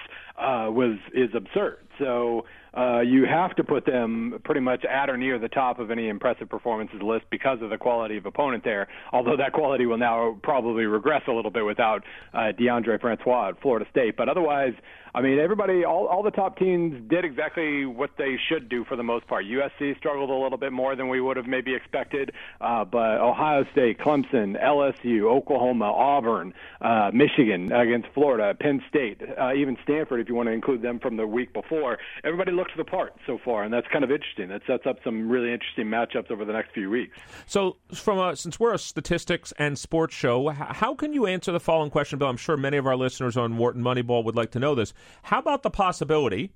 uh, 0.42 0.70
was 0.70 0.98
is 1.14 1.30
absurd. 1.34 1.78
So 1.98 2.44
uh, 2.76 3.00
you 3.00 3.26
have 3.26 3.54
to 3.56 3.64
put 3.64 3.84
them 3.84 4.40
pretty 4.44 4.60
much 4.60 4.84
at 4.84 5.10
or 5.10 5.16
near 5.16 5.38
the 5.38 5.48
top 5.48 5.78
of 5.78 5.90
any 5.90 6.08
impressive 6.08 6.48
performances 6.48 7.00
list 7.02 7.26
because 7.30 7.58
of 7.60 7.70
the 7.70 7.76
quality 7.76 8.16
of 8.16 8.26
opponent 8.26 8.64
there. 8.64 8.88
Although 9.12 9.36
that 9.36 9.52
quality 9.52 9.86
will 9.86 9.98
now 9.98 10.38
probably 10.42 10.84
regress 10.84 11.22
a 11.28 11.32
little 11.32 11.50
bit 11.50 11.64
without 11.64 12.02
uh, 12.32 12.52
Deondre 12.58 13.00
Francois 13.00 13.50
at 13.50 13.60
Florida 13.60 13.86
State. 13.90 14.16
But 14.16 14.28
otherwise, 14.28 14.72
I 15.14 15.20
mean, 15.20 15.38
everybody, 15.38 15.84
all, 15.84 16.06
all 16.06 16.22
the 16.22 16.30
top 16.30 16.58
teams 16.58 16.98
did 17.10 17.24
exactly 17.24 17.84
what 17.84 18.10
they 18.16 18.38
should 18.48 18.70
do 18.70 18.84
for 18.84 18.96
the 18.96 19.02
most 19.02 19.26
part. 19.26 19.44
USC 19.44 19.96
struggled 19.98 20.30
a 20.30 20.34
little 20.34 20.56
bit 20.56 20.72
more 20.72 20.96
than 20.96 21.08
we 21.08 21.20
would 21.20 21.36
have 21.36 21.46
maybe 21.46 21.74
expected, 21.74 22.32
uh, 22.62 22.84
but 22.86 23.20
Ohio 23.20 23.66
State, 23.72 23.98
Clemson, 23.98 24.58
LSU, 24.62 25.24
Oklahoma, 25.24 25.84
Auburn, 25.84 26.54
uh, 26.80 27.10
Michigan 27.12 27.72
against 27.72 28.08
Florida, 28.14 28.54
Penn 28.58 28.82
State, 28.88 29.20
uh, 29.38 29.52
even 29.52 29.76
Stanford, 29.82 30.20
if 30.20 30.30
you 30.30 30.34
want 30.34 30.48
to 30.48 30.52
include 30.52 30.80
them 30.80 30.98
from 30.98 31.18
the 31.18 31.26
week 31.26 31.52
before, 31.52 31.98
everybody 32.24 32.52
looks 32.52 32.72
the 32.78 32.84
part 32.84 33.12
so 33.26 33.38
far, 33.44 33.64
and 33.64 33.72
that's 33.72 33.88
kind 33.88 34.04
of 34.04 34.10
interesting. 34.10 34.48
That 34.48 34.62
sets 34.66 34.86
up 34.86 34.96
some 35.04 35.28
really 35.28 35.52
interesting 35.52 35.88
matchups 35.88 36.30
over 36.30 36.46
the 36.46 36.54
next 36.54 36.72
few 36.72 36.88
weeks. 36.88 37.18
So, 37.44 37.76
from 37.92 38.18
a, 38.18 38.34
since 38.34 38.58
we're 38.58 38.72
a 38.72 38.78
statistics 38.78 39.52
and 39.58 39.78
sports 39.78 40.14
show, 40.14 40.48
how 40.48 40.94
can 40.94 41.12
you 41.12 41.26
answer 41.26 41.52
the 41.52 41.60
following 41.60 41.90
question, 41.90 42.18
Bill? 42.18 42.28
I'm 42.28 42.38
sure 42.38 42.56
many 42.56 42.78
of 42.78 42.86
our 42.86 42.96
listeners 42.96 43.36
on 43.36 43.58
Wharton 43.58 43.82
Moneyball 43.82 44.24
would 44.24 44.36
like 44.36 44.52
to 44.52 44.58
know 44.58 44.74
this. 44.74 44.94
How 45.22 45.38
about 45.38 45.62
the 45.62 45.70
possibility 45.70 46.52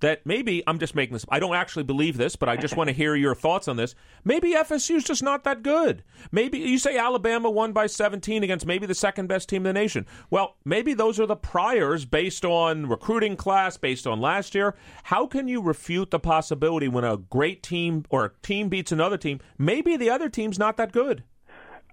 that 0.00 0.26
maybe 0.26 0.62
I'm 0.66 0.78
just 0.78 0.94
making 0.94 1.14
this? 1.14 1.24
I 1.28 1.38
don't 1.38 1.54
actually 1.54 1.84
believe 1.84 2.16
this, 2.16 2.36
but 2.36 2.48
I 2.48 2.56
just 2.56 2.76
want 2.76 2.88
to 2.88 2.94
hear 2.94 3.14
your 3.14 3.34
thoughts 3.34 3.68
on 3.68 3.76
this. 3.76 3.94
Maybe 4.24 4.52
FSU's 4.52 5.04
just 5.04 5.22
not 5.22 5.44
that 5.44 5.62
good. 5.62 6.02
Maybe 6.30 6.58
you 6.58 6.78
say 6.78 6.98
Alabama 6.98 7.50
won 7.50 7.72
by 7.72 7.86
17 7.86 8.42
against 8.42 8.66
maybe 8.66 8.86
the 8.86 8.94
second 8.94 9.28
best 9.28 9.48
team 9.48 9.64
in 9.64 9.74
the 9.74 9.80
nation. 9.80 10.06
Well, 10.30 10.56
maybe 10.64 10.94
those 10.94 11.18
are 11.18 11.26
the 11.26 11.36
priors 11.36 12.04
based 12.04 12.44
on 12.44 12.86
recruiting 12.86 13.36
class, 13.36 13.76
based 13.76 14.06
on 14.06 14.20
last 14.20 14.54
year. 14.54 14.74
How 15.04 15.26
can 15.26 15.48
you 15.48 15.62
refute 15.62 16.10
the 16.10 16.20
possibility 16.20 16.88
when 16.88 17.04
a 17.04 17.16
great 17.16 17.62
team 17.62 18.04
or 18.10 18.24
a 18.24 18.32
team 18.42 18.68
beats 18.68 18.92
another 18.92 19.16
team? 19.16 19.40
Maybe 19.58 19.96
the 19.96 20.10
other 20.10 20.28
team's 20.28 20.58
not 20.58 20.76
that 20.76 20.92
good. 20.92 21.24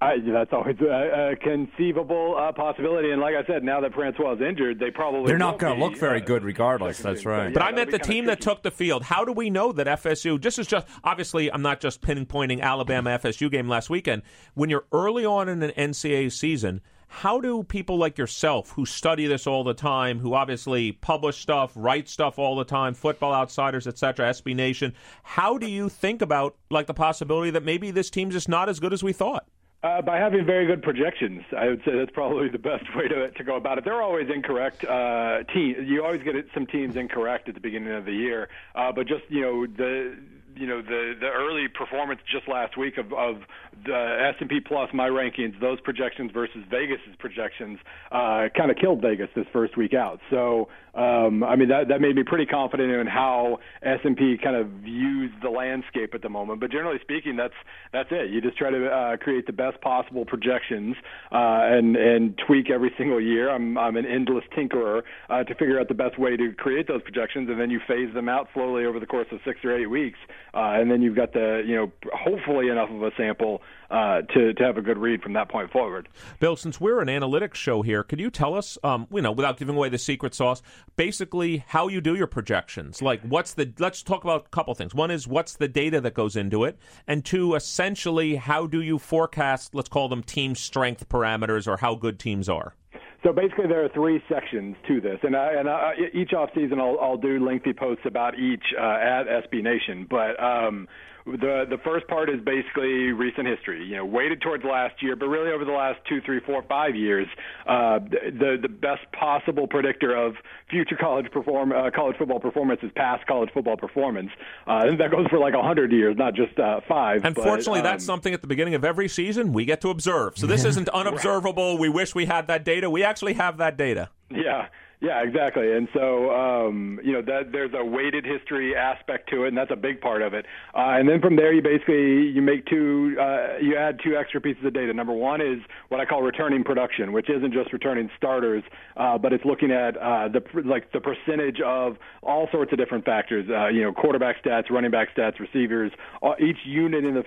I, 0.01 0.17
that's 0.17 0.51
always 0.51 0.77
a, 0.81 1.31
a 1.31 1.35
conceivable 1.35 2.35
uh, 2.35 2.51
possibility. 2.53 3.11
And 3.11 3.21
like 3.21 3.35
I 3.35 3.45
said, 3.45 3.63
now 3.63 3.79
that 3.81 3.93
Francois 3.93 4.33
is 4.33 4.41
injured, 4.41 4.79
they 4.79 4.89
probably 4.89 5.27
They're 5.27 5.37
not 5.37 5.51
won't 5.51 5.59
going 5.59 5.79
to 5.79 5.85
look 5.85 5.97
very 5.97 6.23
uh, 6.23 6.25
good 6.25 6.43
regardless. 6.43 6.97
That's 6.97 7.23
right. 7.23 7.49
So, 7.49 7.53
But 7.53 7.61
yeah, 7.61 7.69
I 7.69 7.71
meant 7.71 7.91
the 7.91 7.99
team 7.99 8.25
that 8.25 8.41
took 8.41 8.63
the 8.63 8.71
field. 8.71 9.03
How 9.03 9.23
do 9.23 9.31
we 9.31 9.51
know 9.51 9.71
that 9.71 9.85
FSU? 9.85 10.41
This 10.41 10.57
is 10.57 10.65
just 10.65 10.87
obviously 11.03 11.51
I'm 11.51 11.61
not 11.61 11.79
just 11.79 12.01
pinpointing 12.01 12.61
Alabama 12.61 13.11
FSU 13.11 13.51
game 13.51 13.69
last 13.69 13.91
weekend. 13.91 14.23
When 14.55 14.71
you're 14.71 14.85
early 14.91 15.23
on 15.23 15.47
in 15.47 15.61
an 15.61 15.71
NCAA 15.77 16.31
season, 16.31 16.81
how 17.07 17.39
do 17.39 17.61
people 17.61 17.97
like 17.97 18.17
yourself 18.17 18.71
who 18.71 18.87
study 18.87 19.27
this 19.27 19.45
all 19.45 19.63
the 19.63 19.75
time, 19.75 20.17
who 20.17 20.33
obviously 20.33 20.93
publish 20.93 21.37
stuff, 21.37 21.73
write 21.75 22.09
stuff 22.09 22.39
all 22.39 22.55
the 22.55 22.63
time, 22.63 22.95
Football 22.95 23.33
Outsiders, 23.33 23.85
etc., 23.85 24.31
SB 24.31 24.55
Nation, 24.55 24.95
how 25.21 25.59
do 25.59 25.69
you 25.69 25.89
think 25.89 26.23
about 26.23 26.55
like 26.71 26.87
the 26.87 26.93
possibility 26.95 27.51
that 27.51 27.63
maybe 27.63 27.91
this 27.91 28.09
team's 28.09 28.33
just 28.33 28.49
not 28.49 28.67
as 28.67 28.79
good 28.79 28.93
as 28.93 29.03
we 29.03 29.13
thought? 29.13 29.45
Uh, 29.83 29.99
by 29.99 30.17
having 30.17 30.45
very 30.45 30.67
good 30.67 30.83
projections, 30.83 31.41
I 31.57 31.67
would 31.67 31.81
say 31.83 31.97
that's 31.97 32.11
probably 32.11 32.49
the 32.49 32.59
best 32.59 32.83
way 32.95 33.07
to 33.07 33.31
to 33.31 33.43
go 33.43 33.55
about 33.55 33.79
it. 33.79 33.83
They're 33.83 34.01
always 34.01 34.29
incorrect. 34.29 34.85
Uh, 34.85 35.43
team, 35.51 35.75
you 35.83 36.03
always 36.05 36.21
get 36.21 36.35
some 36.53 36.67
teams 36.67 36.95
incorrect 36.95 37.49
at 37.49 37.55
the 37.55 37.61
beginning 37.61 37.91
of 37.93 38.05
the 38.05 38.13
year, 38.13 38.49
uh, 38.75 38.91
but 38.91 39.07
just 39.07 39.23
you 39.29 39.41
know 39.41 39.65
the 39.65 40.15
you 40.55 40.67
know 40.67 40.81
the 40.81 41.13
the 41.19 41.27
early 41.27 41.67
performance 41.67 42.19
just 42.31 42.47
last 42.47 42.77
week 42.77 42.97
of 42.97 43.13
of 43.13 43.41
the 43.85 44.29
S 44.29 44.35
and 44.39 44.49
P 44.49 44.59
Plus 44.59 44.89
my 44.93 45.07
rankings, 45.07 45.59
those 45.59 45.79
projections 45.81 46.31
versus 46.31 46.63
Vegas's 46.69 47.15
projections, 47.19 47.79
uh, 48.11 48.47
kind 48.55 48.69
of 48.69 48.77
killed 48.77 49.01
Vegas 49.01 49.29
this 49.35 49.45
first 49.51 49.77
week 49.77 49.93
out. 49.93 50.19
So 50.29 50.69
um, 50.93 51.43
I 51.43 51.55
mean 51.55 51.69
that 51.69 51.87
that 51.89 52.01
made 52.01 52.15
me 52.15 52.23
pretty 52.23 52.45
confident 52.45 52.91
in 52.91 53.07
how 53.07 53.59
S 53.81 53.99
and 54.03 54.15
P 54.15 54.37
kind 54.41 54.55
of 54.55 54.67
views 54.67 55.31
the 55.41 55.49
landscape 55.49 56.13
at 56.13 56.21
the 56.21 56.29
moment. 56.29 56.59
But 56.59 56.71
generally 56.71 56.99
speaking, 57.01 57.35
that's 57.35 57.53
that's 57.93 58.09
it. 58.11 58.29
You 58.29 58.41
just 58.41 58.57
try 58.57 58.69
to 58.69 58.87
uh, 58.87 59.17
create 59.17 59.45
the 59.47 59.53
best 59.53 59.79
possible 59.81 60.25
projections 60.25 60.95
uh, 61.31 61.61
and 61.63 61.95
and 61.95 62.39
tweak 62.45 62.69
every 62.69 62.91
single 62.97 63.21
year. 63.21 63.49
I'm 63.49 63.77
I'm 63.77 63.95
an 63.97 64.05
endless 64.05 64.43
tinkerer 64.55 65.01
uh, 65.29 65.43
to 65.43 65.55
figure 65.55 65.79
out 65.79 65.87
the 65.87 65.93
best 65.93 66.19
way 66.19 66.37
to 66.37 66.53
create 66.53 66.87
those 66.87 67.01
projections, 67.01 67.49
and 67.49 67.59
then 67.59 67.69
you 67.69 67.79
phase 67.87 68.13
them 68.13 68.29
out 68.29 68.47
slowly 68.53 68.85
over 68.85 68.99
the 68.99 69.05
course 69.05 69.27
of 69.31 69.39
six 69.45 69.59
or 69.63 69.75
eight 69.75 69.87
weeks, 69.87 70.19
uh, 70.53 70.73
and 70.79 70.91
then 70.91 71.01
you've 71.01 71.15
got 71.15 71.33
the 71.33 71.63
you 71.65 71.75
know 71.75 71.91
hopefully 72.13 72.69
enough 72.69 72.89
of 72.89 73.01
a 73.01 73.11
sample 73.15 73.61
uh, 73.89 74.21
to 74.33 74.53
to 74.53 74.63
have 74.63 74.77
a 74.77 74.81
good 74.81 74.97
read 74.97 75.21
from 75.21 75.33
that 75.33 75.49
point 75.49 75.71
forward. 75.71 76.09
Bill, 76.39 76.55
since 76.55 76.79
we're 76.79 77.01
an 77.01 77.07
analytics 77.07 77.55
show 77.55 77.81
here, 77.81 78.03
could 78.03 78.19
you 78.19 78.29
tell 78.29 78.55
us, 78.55 78.77
um, 78.83 79.07
you 79.11 79.21
know, 79.21 79.31
without 79.31 79.57
giving 79.57 79.75
away 79.75 79.89
the 79.89 79.97
secret 79.97 80.33
sauce, 80.33 80.61
basically 80.95 81.63
how 81.67 81.87
you 81.87 82.01
do 82.01 82.15
your 82.15 82.27
projections? 82.27 83.01
Like, 83.01 83.21
what's 83.21 83.53
the? 83.53 83.71
Let's 83.79 84.03
talk 84.03 84.23
about 84.23 84.45
a 84.47 84.49
couple 84.49 84.73
things. 84.75 84.93
One 84.93 85.11
is 85.11 85.27
what's 85.27 85.55
the 85.55 85.67
data 85.67 86.01
that 86.01 86.13
goes 86.13 86.35
into 86.35 86.63
it, 86.65 86.77
and 87.07 87.23
two, 87.23 87.55
essentially, 87.55 88.35
how 88.35 88.67
do 88.67 88.81
you 88.81 88.99
forecast? 88.99 89.73
Let's 89.75 89.89
call 89.89 90.09
them 90.09 90.23
team 90.23 90.55
strength 90.55 91.07
parameters 91.09 91.67
or 91.67 91.77
how 91.77 91.95
good 91.95 92.19
teams 92.19 92.49
are. 92.49 92.75
So 93.23 93.31
basically, 93.31 93.67
there 93.67 93.85
are 93.85 93.89
three 93.89 94.21
sections 94.27 94.75
to 94.87 94.99
this, 94.99 95.19
and 95.21 95.35
I, 95.35 95.53
and 95.53 95.69
I, 95.69 95.93
each 96.11 96.33
off 96.33 96.49
season 96.55 96.79
I'll, 96.79 96.97
I'll 96.99 97.17
do 97.17 97.43
lengthy 97.43 97.71
posts 97.71 98.03
about 98.05 98.37
each 98.39 98.63
uh, 98.75 98.81
at 98.81 99.23
SB 99.27 99.61
Nation. 99.61 100.07
But 100.09 100.41
um, 100.43 100.87
the 101.25 101.65
the 101.69 101.77
first 101.83 102.07
part 102.07 102.29
is 102.29 102.39
basically 102.41 103.11
recent 103.11 103.47
history. 103.47 103.85
You 103.85 103.97
know, 103.97 104.05
weighted 104.05 104.41
towards 104.41 104.63
last 104.63 105.01
year, 105.01 105.15
but 105.15 105.27
really 105.27 105.51
over 105.51 105.65
the 105.65 105.71
last 105.71 105.99
two, 106.07 106.21
three, 106.21 106.39
four, 106.39 106.63
five 106.67 106.95
years, 106.95 107.27
uh, 107.67 107.99
the 107.99 108.57
the 108.61 108.69
best 108.69 109.01
possible 109.11 109.67
predictor 109.67 110.15
of 110.15 110.35
future 110.69 110.97
college 110.99 111.31
perform 111.31 111.71
uh, 111.71 111.91
college 111.91 112.17
football 112.17 112.39
performance 112.39 112.79
is 112.83 112.91
past 112.95 113.25
college 113.27 113.49
football 113.53 113.77
performance. 113.77 114.29
Uh, 114.67 114.85
and 114.85 114.99
that 114.99 115.11
goes 115.11 115.27
for 115.27 115.39
like 115.39 115.53
a 115.53 115.61
hundred 115.61 115.91
years, 115.91 116.15
not 116.17 116.33
just 116.33 116.57
uh, 116.59 116.79
five. 116.87 117.23
Unfortunately, 117.23 117.81
but, 117.81 117.87
um, 117.87 117.93
that's 117.93 118.05
something 118.05 118.33
at 118.33 118.41
the 118.41 118.47
beginning 118.47 118.75
of 118.75 118.83
every 118.83 119.07
season 119.07 119.53
we 119.53 119.65
get 119.65 119.81
to 119.81 119.89
observe. 119.89 120.37
So 120.37 120.47
this 120.47 120.65
isn't 120.71 120.89
unobservable. 120.89 121.77
We 121.77 121.89
wish 121.89 122.15
we 122.15 122.25
had 122.25 122.47
that 122.47 122.65
data. 122.65 122.89
We 122.89 123.03
actually 123.03 123.33
have 123.33 123.57
that 123.57 123.77
data. 123.77 124.09
Yeah. 124.29 124.67
Yeah, 125.01 125.23
exactly. 125.23 125.73
And 125.73 125.87
so, 125.95 126.29
um, 126.29 126.99
you 127.03 127.11
know, 127.11 127.23
that 127.23 127.51
there's 127.51 127.71
a 127.73 127.83
weighted 127.83 128.23
history 128.23 128.75
aspect 128.75 129.31
to 129.31 129.45
it, 129.45 129.47
and 129.47 129.57
that's 129.57 129.71
a 129.71 129.75
big 129.75 129.99
part 129.99 130.21
of 130.21 130.35
it. 130.35 130.45
Uh, 130.75 130.93
and 130.93 131.09
then 131.09 131.19
from 131.19 131.37
there, 131.37 131.51
you 131.51 131.63
basically 131.63 132.27
you 132.27 132.43
make 132.43 132.67
two, 132.67 133.17
uh, 133.19 133.57
you 133.59 133.75
add 133.75 133.99
two 134.03 134.15
extra 134.15 134.39
pieces 134.39 134.63
of 134.63 134.75
data. 134.75 134.93
Number 134.93 135.13
one 135.13 135.41
is 135.41 135.57
what 135.89 135.99
I 135.99 136.05
call 136.05 136.21
returning 136.21 136.63
production, 136.63 137.13
which 137.13 137.31
isn't 137.31 137.51
just 137.51 137.73
returning 137.73 138.11
starters, 138.15 138.63
uh, 138.95 139.17
but 139.17 139.33
it's 139.33 139.43
looking 139.43 139.71
at 139.71 139.97
uh, 139.97 140.27
the 140.27 140.43
like 140.63 140.91
the 140.91 141.01
percentage 141.01 141.59
of 141.61 141.97
all 142.21 142.47
sorts 142.51 142.71
of 142.71 142.77
different 142.77 143.03
factors. 143.03 143.49
Uh, 143.49 143.69
you 143.69 143.81
know, 143.81 143.91
quarterback 143.91 144.43
stats, 144.43 144.69
running 144.69 144.91
back 144.91 145.15
stats, 145.17 145.39
receivers. 145.39 145.91
Uh, 146.21 146.35
each 146.39 146.59
unit 146.63 147.05
in 147.05 147.15
the 147.15 147.23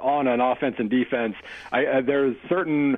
on 0.00 0.26
an 0.26 0.40
offense 0.40 0.76
and 0.78 0.88
defense, 0.88 1.34
I, 1.70 2.00
there's 2.00 2.34
certain 2.48 2.96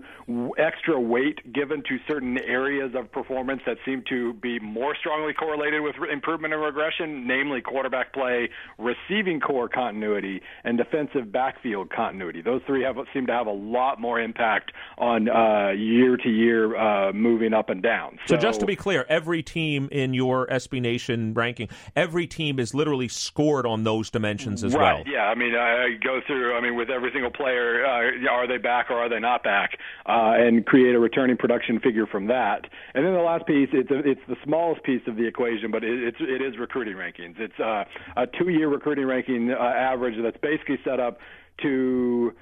extra 0.56 1.00
weight 1.00 1.52
given 1.52 1.82
to 1.88 1.98
certain 2.06 2.38
areas 2.38 2.94
of 2.94 3.10
performance 3.10 3.31
performance 3.32 3.62
that 3.64 3.78
seem 3.86 4.04
to 4.10 4.34
be 4.34 4.58
more 4.60 4.94
strongly 4.94 5.32
correlated 5.32 5.80
with 5.80 5.94
improvement 6.12 6.52
and 6.52 6.62
regression, 6.62 7.26
namely 7.26 7.62
quarterback 7.62 8.12
play, 8.12 8.50
receiving 8.78 9.40
corps 9.40 9.70
continuity, 9.70 10.42
and 10.64 10.76
defensive 10.76 11.32
backfield 11.32 11.90
continuity. 11.90 12.42
Those 12.42 12.60
three 12.66 12.82
have 12.82 12.96
seem 13.14 13.26
to 13.28 13.32
have 13.32 13.46
a 13.46 13.52
lot 13.52 13.98
more 13.98 14.20
impact 14.20 14.72
on 14.98 15.30
uh, 15.30 15.70
year 15.70 16.18
to 16.18 16.28
year 16.28 16.76
uh, 16.76 17.12
moving 17.14 17.54
up 17.54 17.70
and 17.70 17.82
down. 17.82 18.18
So, 18.26 18.34
so, 18.34 18.40
just 18.40 18.60
to 18.60 18.66
be 18.66 18.76
clear, 18.76 19.06
every 19.08 19.42
team 19.42 19.88
in 19.90 20.12
your 20.12 20.46
SB 20.48 20.82
Nation 20.82 21.32
ranking, 21.32 21.68
every 21.96 22.26
team 22.26 22.60
is 22.60 22.74
literally 22.74 23.08
scored 23.08 23.66
on 23.66 23.84
those 23.84 24.10
dimensions 24.10 24.62
as 24.62 24.74
right, 24.74 24.96
well. 24.96 25.04
Yeah, 25.06 25.24
I 25.24 25.34
mean, 25.34 25.54
I 25.54 25.96
go 26.04 26.20
through. 26.26 26.54
I 26.54 26.60
mean, 26.60 26.76
with 26.76 26.90
every 26.90 27.10
single 27.12 27.30
player, 27.30 27.84
uh, 27.86 28.28
are 28.30 28.46
they 28.46 28.58
back 28.58 28.90
or 28.90 28.98
are 28.98 29.08
they 29.08 29.20
not 29.20 29.42
back, 29.42 29.78
uh, 30.04 30.34
and 30.36 30.66
create 30.66 30.94
a 30.94 30.98
returning 30.98 31.38
production 31.38 31.80
figure 31.80 32.06
from 32.06 32.26
that, 32.26 32.66
and 32.94 33.06
then 33.06 33.14
the 33.14 33.21
last 33.22 33.46
piece, 33.46 33.68
it's 33.72 33.90
a, 33.90 33.98
it's 33.98 34.20
the 34.28 34.36
smallest 34.44 34.82
piece 34.84 35.02
of 35.06 35.16
the 35.16 35.26
equation, 35.26 35.70
but 35.70 35.84
it, 35.84 36.02
it's 36.02 36.18
it 36.20 36.42
is 36.42 36.58
recruiting 36.58 36.94
rankings. 36.94 37.38
It's 37.38 37.58
uh, 37.58 37.84
a 38.16 38.26
two-year 38.26 38.68
recruiting 38.68 39.06
ranking 39.06 39.50
uh, 39.50 39.62
average 39.62 40.14
that's 40.22 40.36
basically 40.42 40.78
set 40.84 41.00
up 41.00 41.18
to 41.62 42.32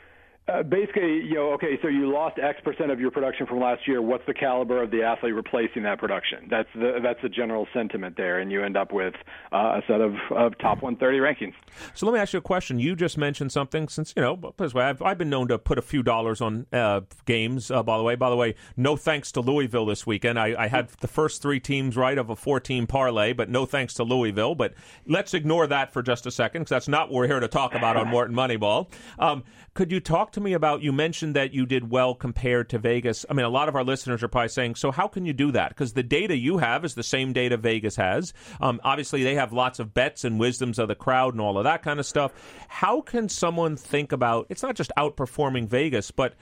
uh, 0.50 0.62
basically, 0.62 1.20
you 1.22 1.34
know, 1.34 1.52
okay, 1.52 1.78
so 1.82 1.88
you 1.88 2.10
lost 2.12 2.38
X 2.38 2.60
percent 2.62 2.90
of 2.90 3.00
your 3.00 3.10
production 3.10 3.46
from 3.46 3.60
last 3.60 3.86
year. 3.86 4.02
What's 4.02 4.26
the 4.26 4.34
caliber 4.34 4.82
of 4.82 4.90
the 4.90 5.02
athlete 5.02 5.34
replacing 5.34 5.82
that 5.84 5.98
production? 5.98 6.46
That's 6.50 6.68
the 6.74 6.98
that's 7.02 7.20
the 7.22 7.28
general 7.28 7.66
sentiment 7.72 8.16
there, 8.16 8.40
and 8.40 8.50
you 8.50 8.62
end 8.62 8.76
up 8.76 8.92
with 8.92 9.14
uh, 9.52 9.80
a 9.80 9.82
set 9.86 10.00
of, 10.00 10.14
of 10.30 10.58
top 10.58 10.82
130 10.82 11.18
rankings. 11.18 11.54
So 11.94 12.06
let 12.06 12.12
me 12.12 12.20
ask 12.20 12.32
you 12.32 12.38
a 12.38 12.42
question. 12.42 12.78
You 12.78 12.96
just 12.96 13.16
mentioned 13.18 13.52
something, 13.52 13.88
since 13.88 14.12
you 14.16 14.22
know, 14.22 14.54
I've, 14.58 15.02
I've 15.02 15.18
been 15.18 15.30
known 15.30 15.48
to 15.48 15.58
put 15.58 15.78
a 15.78 15.82
few 15.82 16.02
dollars 16.02 16.40
on 16.40 16.66
uh, 16.72 17.02
games. 17.26 17.70
Uh, 17.70 17.82
by 17.82 17.96
the 17.96 18.02
way, 18.02 18.14
by 18.14 18.30
the 18.30 18.36
way, 18.36 18.54
no 18.76 18.96
thanks 18.96 19.32
to 19.32 19.40
Louisville 19.40 19.86
this 19.86 20.06
weekend. 20.06 20.38
I, 20.38 20.54
I 20.58 20.68
had 20.68 20.88
the 21.00 21.08
first 21.08 21.42
three 21.42 21.60
teams 21.60 21.96
right 21.96 22.18
of 22.18 22.30
a 22.30 22.36
four-team 22.36 22.86
parlay, 22.86 23.32
but 23.32 23.48
no 23.48 23.66
thanks 23.66 23.94
to 23.94 24.02
Louisville. 24.02 24.54
But 24.54 24.74
let's 25.06 25.34
ignore 25.34 25.66
that 25.66 25.92
for 25.92 26.02
just 26.02 26.26
a 26.26 26.30
second, 26.30 26.62
because 26.62 26.70
that's 26.70 26.88
not 26.88 27.08
what 27.08 27.16
we're 27.16 27.26
here 27.26 27.40
to 27.40 27.48
talk 27.48 27.74
about 27.74 27.96
on 27.96 28.10
Wharton 28.12 28.34
Moneyball. 28.34 28.88
Um, 29.18 29.44
could 29.74 29.92
you 29.92 30.00
talk 30.00 30.32
to 30.32 30.39
me 30.40 30.52
about? 30.52 30.82
You 30.82 30.92
mentioned 30.92 31.36
that 31.36 31.52
you 31.52 31.66
did 31.66 31.90
well 31.90 32.14
compared 32.14 32.68
to 32.70 32.78
Vegas. 32.78 33.26
I 33.28 33.34
mean, 33.34 33.46
a 33.46 33.50
lot 33.50 33.68
of 33.68 33.76
our 33.76 33.84
listeners 33.84 34.22
are 34.22 34.28
probably 34.28 34.48
saying, 34.48 34.74
"So 34.76 34.90
how 34.90 35.06
can 35.08 35.26
you 35.26 35.32
do 35.32 35.52
that?" 35.52 35.70
Because 35.70 35.92
the 35.92 36.02
data 36.02 36.36
you 36.36 36.58
have 36.58 36.84
is 36.84 36.94
the 36.94 37.02
same 37.02 37.32
data 37.32 37.56
Vegas 37.56 37.96
has. 37.96 38.32
Um, 38.60 38.80
obviously, 38.84 39.22
they 39.22 39.34
have 39.34 39.52
lots 39.52 39.78
of 39.78 39.94
bets 39.94 40.24
and 40.24 40.40
wisdoms 40.40 40.78
of 40.78 40.88
the 40.88 40.94
crowd 40.94 41.34
and 41.34 41.40
all 41.40 41.58
of 41.58 41.64
that 41.64 41.82
kind 41.82 42.00
of 42.00 42.06
stuff. 42.06 42.32
How 42.68 43.00
can 43.00 43.28
someone 43.28 43.76
think 43.76 44.12
about? 44.12 44.46
It's 44.48 44.62
not 44.62 44.74
just 44.74 44.92
outperforming 44.96 45.68
Vegas, 45.68 46.10
but 46.10 46.34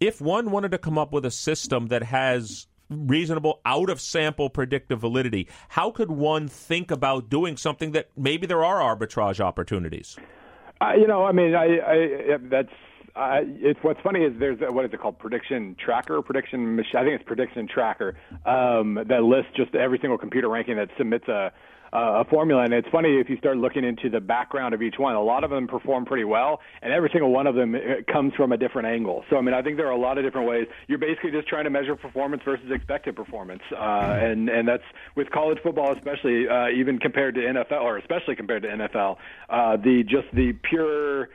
if 0.00 0.20
one 0.20 0.50
wanted 0.50 0.70
to 0.72 0.78
come 0.78 0.98
up 0.98 1.12
with 1.12 1.24
a 1.24 1.30
system 1.30 1.88
that 1.88 2.02
has 2.02 2.66
reasonable 2.90 3.60
out 3.64 3.90
of 3.90 4.00
sample 4.00 4.48
predictive 4.48 5.00
validity, 5.00 5.48
how 5.68 5.90
could 5.90 6.10
one 6.10 6.48
think 6.48 6.90
about 6.90 7.28
doing 7.28 7.56
something 7.56 7.92
that 7.92 8.08
maybe 8.16 8.46
there 8.46 8.64
are 8.64 8.96
arbitrage 8.96 9.40
opportunities? 9.40 10.16
Uh, 10.80 10.92
you 10.96 11.06
know, 11.06 11.24
I 11.24 11.32
mean, 11.32 11.54
I, 11.54 11.78
I 11.80 12.36
that's 12.42 12.72
uh, 13.18 13.40
it's 13.42 13.80
what's 13.82 14.00
funny 14.00 14.20
is 14.20 14.32
there's 14.38 14.60
a, 14.60 14.72
what 14.72 14.84
is 14.84 14.92
it 14.92 15.00
called 15.00 15.18
prediction 15.18 15.76
tracker 15.84 16.22
prediction 16.22 16.76
machine 16.76 16.96
I 16.96 17.02
think 17.02 17.20
it's 17.20 17.24
prediction 17.24 17.68
tracker 17.68 18.16
um, 18.46 18.94
that 19.08 19.22
lists 19.22 19.52
just 19.56 19.74
every 19.74 19.98
single 20.00 20.18
computer 20.18 20.48
ranking 20.48 20.76
that 20.76 20.88
submits 20.96 21.26
a 21.28 21.52
uh, 21.92 22.22
a 22.22 22.24
formula. 22.24 22.64
And 22.64 22.72
it's 22.72 22.88
funny 22.88 23.18
if 23.18 23.28
you 23.28 23.36
start 23.38 23.56
looking 23.56 23.84
into 23.84 24.10
the 24.10 24.20
background 24.20 24.74
of 24.74 24.82
each 24.82 24.96
one. 24.98 25.14
A 25.14 25.22
lot 25.22 25.44
of 25.44 25.50
them 25.50 25.66
perform 25.66 26.04
pretty 26.04 26.24
well, 26.24 26.60
and 26.82 26.92
every 26.92 27.10
single 27.12 27.30
one 27.30 27.46
of 27.46 27.54
them 27.54 27.74
uh, 27.74 28.12
comes 28.12 28.34
from 28.34 28.52
a 28.52 28.56
different 28.56 28.88
angle. 28.88 29.24
So 29.30 29.36
I 29.36 29.40
mean, 29.40 29.54
I 29.54 29.62
think 29.62 29.76
there 29.76 29.86
are 29.86 29.92
a 29.92 29.98
lot 29.98 30.18
of 30.18 30.24
different 30.24 30.48
ways. 30.48 30.66
You're 30.86 30.98
basically 30.98 31.30
just 31.30 31.48
trying 31.48 31.64
to 31.64 31.70
measure 31.70 31.96
performance 31.96 32.42
versus 32.44 32.66
expected 32.70 33.16
performance, 33.16 33.62
uh, 33.72 34.18
and 34.20 34.48
and 34.48 34.68
that's 34.68 34.82
with 35.16 35.30
college 35.30 35.58
football, 35.62 35.92
especially 35.92 36.48
uh, 36.48 36.68
even 36.68 36.98
compared 36.98 37.34
to 37.36 37.40
NFL, 37.40 37.82
or 37.82 37.98
especially 37.98 38.36
compared 38.36 38.62
to 38.62 38.68
NFL. 38.68 39.16
Uh, 39.48 39.76
the 39.76 40.02
just 40.04 40.26
the 40.34 40.52
pure 40.68 41.30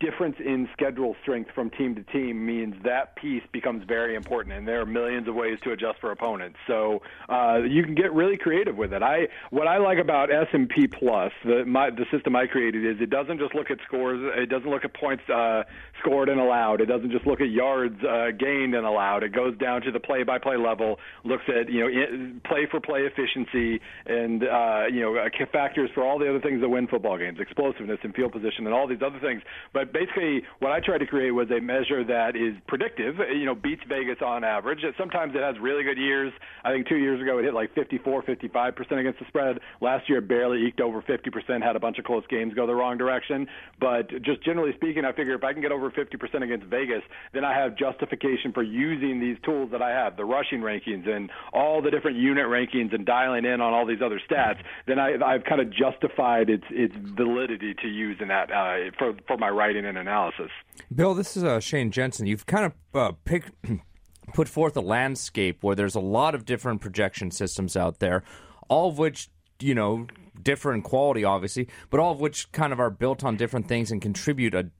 difference 0.00 0.36
in 0.38 0.68
schedule 0.72 1.14
strength 1.22 1.50
from 1.54 1.70
team 1.70 1.94
to 1.94 2.02
team 2.04 2.44
means 2.44 2.74
that 2.84 3.16
piece 3.16 3.42
becomes 3.52 3.84
very 3.86 4.14
important, 4.14 4.54
and 4.54 4.66
there 4.66 4.80
are 4.80 4.86
millions 4.86 5.28
of 5.28 5.34
ways 5.34 5.58
to 5.62 5.72
adjust 5.72 6.00
for 6.00 6.10
opponents. 6.10 6.56
So 6.66 7.02
uh, 7.28 7.58
you 7.68 7.84
can 7.84 7.94
get 7.94 8.12
really 8.12 8.36
creative 8.36 8.76
with 8.76 8.92
it. 8.92 9.02
I 9.02 9.28
what 9.50 9.66
I 9.66 9.78
like 9.78 9.98
about 9.98 10.32
S 10.32 10.46
and 10.52 10.68
P 10.68 10.86
Plus, 10.86 11.32
the 11.44 11.64
my, 11.66 11.90
the 11.90 12.06
system 12.10 12.34
I 12.34 12.46
created 12.46 12.84
is 12.84 13.00
it 13.00 13.10
doesn't 13.10 13.38
just 13.38 13.54
look 13.54 13.70
at 13.70 13.78
scores. 13.86 14.20
It 14.36 14.48
doesn't 14.48 14.68
look 14.68 14.84
at 14.84 14.94
points 14.94 15.28
uh, 15.28 15.64
scored 16.00 16.28
and 16.28 16.40
allowed. 16.40 16.80
It 16.80 16.86
doesn't 16.86 17.10
just 17.10 17.26
look 17.26 17.40
at 17.40 17.50
yards 17.50 18.02
uh, 18.02 18.30
gained 18.38 18.74
and 18.74 18.86
allowed. 18.86 19.22
It 19.22 19.32
goes 19.32 19.56
down 19.58 19.82
to 19.82 19.90
the 19.90 20.00
play-by-play 20.00 20.56
level. 20.56 20.98
Looks 21.24 21.44
at 21.48 21.70
you 21.70 21.80
know 21.80 22.40
play-for-play 22.44 23.02
efficiency 23.02 23.80
and 24.06 24.44
uh, 24.44 24.84
you 24.90 25.00
know 25.00 25.28
factors 25.52 25.90
for 25.94 26.04
all 26.04 26.18
the 26.18 26.28
other 26.28 26.40
things 26.40 26.60
that 26.60 26.68
win 26.68 26.86
football 26.86 27.18
games, 27.18 27.38
explosiveness 27.40 27.98
and 28.02 28.14
field 28.14 28.32
position 28.32 28.66
and 28.66 28.74
all 28.74 28.86
these 28.86 29.02
other 29.04 29.18
things. 29.20 29.42
But 29.72 29.92
basically, 29.92 30.42
what 30.58 30.72
I 30.72 30.80
tried 30.80 30.98
to 30.98 31.06
create 31.06 31.30
was 31.30 31.48
a 31.50 31.60
measure 31.60 32.02
that 32.04 32.34
is 32.34 32.54
predictive. 32.66 33.16
You 33.18 33.46
know, 33.46 33.54
beats 33.54 33.82
Vegas 33.88 34.18
on 34.24 34.42
average. 34.42 34.80
Sometimes 34.98 35.34
it 35.34 35.42
has 35.42 35.56
really 35.60 35.84
good 35.84 35.98
years. 35.98 36.32
I 36.64 36.72
think 36.72 36.88
two 36.88 36.96
years 36.96 37.20
ago 37.20 37.38
it 37.38 37.44
hit 37.44 37.54
like 37.54 37.74
54, 37.74 38.22
55 38.22 38.76
percent 38.76 39.00
against 39.00 39.20
the 39.20 39.26
spread. 39.28 39.60
Last 39.80 40.08
year, 40.08 40.18
it 40.18 40.28
barely 40.28 40.66
eked 40.66 40.80
over 40.80 41.02
50 41.02 41.30
percent. 41.30 41.62
Had 41.62 41.76
a 41.76 41.80
bunch 41.80 41.98
of 41.98 42.04
close 42.04 42.24
games 42.28 42.54
go 42.54 42.66
the 42.66 42.74
wrong 42.74 42.98
direction. 42.98 43.46
But 43.78 44.10
just 44.22 44.42
generally 44.44 44.72
speaking, 44.74 45.04
I 45.04 45.12
figure 45.12 45.34
if 45.34 45.44
I 45.44 45.52
can 45.52 45.62
get 45.62 45.72
over 45.72 45.90
50 45.90 46.16
percent 46.16 46.42
against 46.42 46.66
Vegas, 46.66 47.02
then 47.32 47.44
I 47.44 47.54
have 47.54 47.76
justification 47.76 48.52
for 48.52 48.62
using 48.62 49.20
these 49.20 49.36
tools 49.44 49.70
that 49.70 49.82
I 49.82 49.90
have, 49.90 50.16
the 50.16 50.24
rushing 50.24 50.60
rankings 50.60 51.08
and 51.08 51.30
all 51.52 51.80
the 51.80 51.90
different 51.90 52.16
unit 52.16 52.46
rankings, 52.46 52.92
and 52.94 53.06
dialing 53.06 53.44
in 53.44 53.60
on 53.60 53.72
all 53.72 53.86
these 53.86 54.02
other 54.04 54.20
stats. 54.28 54.58
Then 54.86 54.98
I, 54.98 55.14
I've 55.24 55.44
kind 55.44 55.60
of 55.60 55.70
justified 55.70 56.50
its 56.50 56.64
its 56.70 56.94
validity 57.16 57.74
to 57.82 57.88
use 57.88 58.16
in 58.20 58.28
that 58.28 58.50
uh, 58.50 58.90
for 58.98 59.14
for 59.28 59.36
my 59.36 59.48
writing 59.60 59.84
and 59.84 59.98
analysis. 59.98 60.50
Bill, 60.94 61.12
this 61.12 61.36
is 61.36 61.44
uh, 61.44 61.60
Shane 61.60 61.90
Jensen. 61.90 62.26
You've 62.26 62.46
kind 62.46 62.64
of 62.64 62.72
uh, 62.94 63.12
picked, 63.26 63.50
put 64.34 64.48
forth 64.48 64.74
a 64.74 64.80
landscape 64.80 65.62
where 65.62 65.76
there's 65.76 65.94
a 65.94 66.00
lot 66.00 66.34
of 66.34 66.46
different 66.46 66.80
projection 66.80 67.30
systems 67.30 67.76
out 67.76 67.98
there, 67.98 68.24
all 68.70 68.88
of 68.88 68.96
which, 68.96 69.28
you 69.60 69.74
know, 69.74 70.06
differ 70.42 70.72
in 70.72 70.80
quality, 70.80 71.24
obviously, 71.24 71.68
but 71.90 72.00
all 72.00 72.12
of 72.12 72.20
which 72.20 72.50
kind 72.52 72.72
of 72.72 72.80
are 72.80 72.88
built 72.88 73.22
on 73.22 73.36
different 73.36 73.68
things 73.68 73.92
and 73.92 74.00
contribute 74.00 74.54
a 74.54 74.70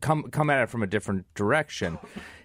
come 0.00 0.30
come 0.30 0.48
at 0.48 0.62
it 0.62 0.70
from 0.70 0.82
a 0.82 0.86
different 0.86 1.26
direction. 1.34 1.98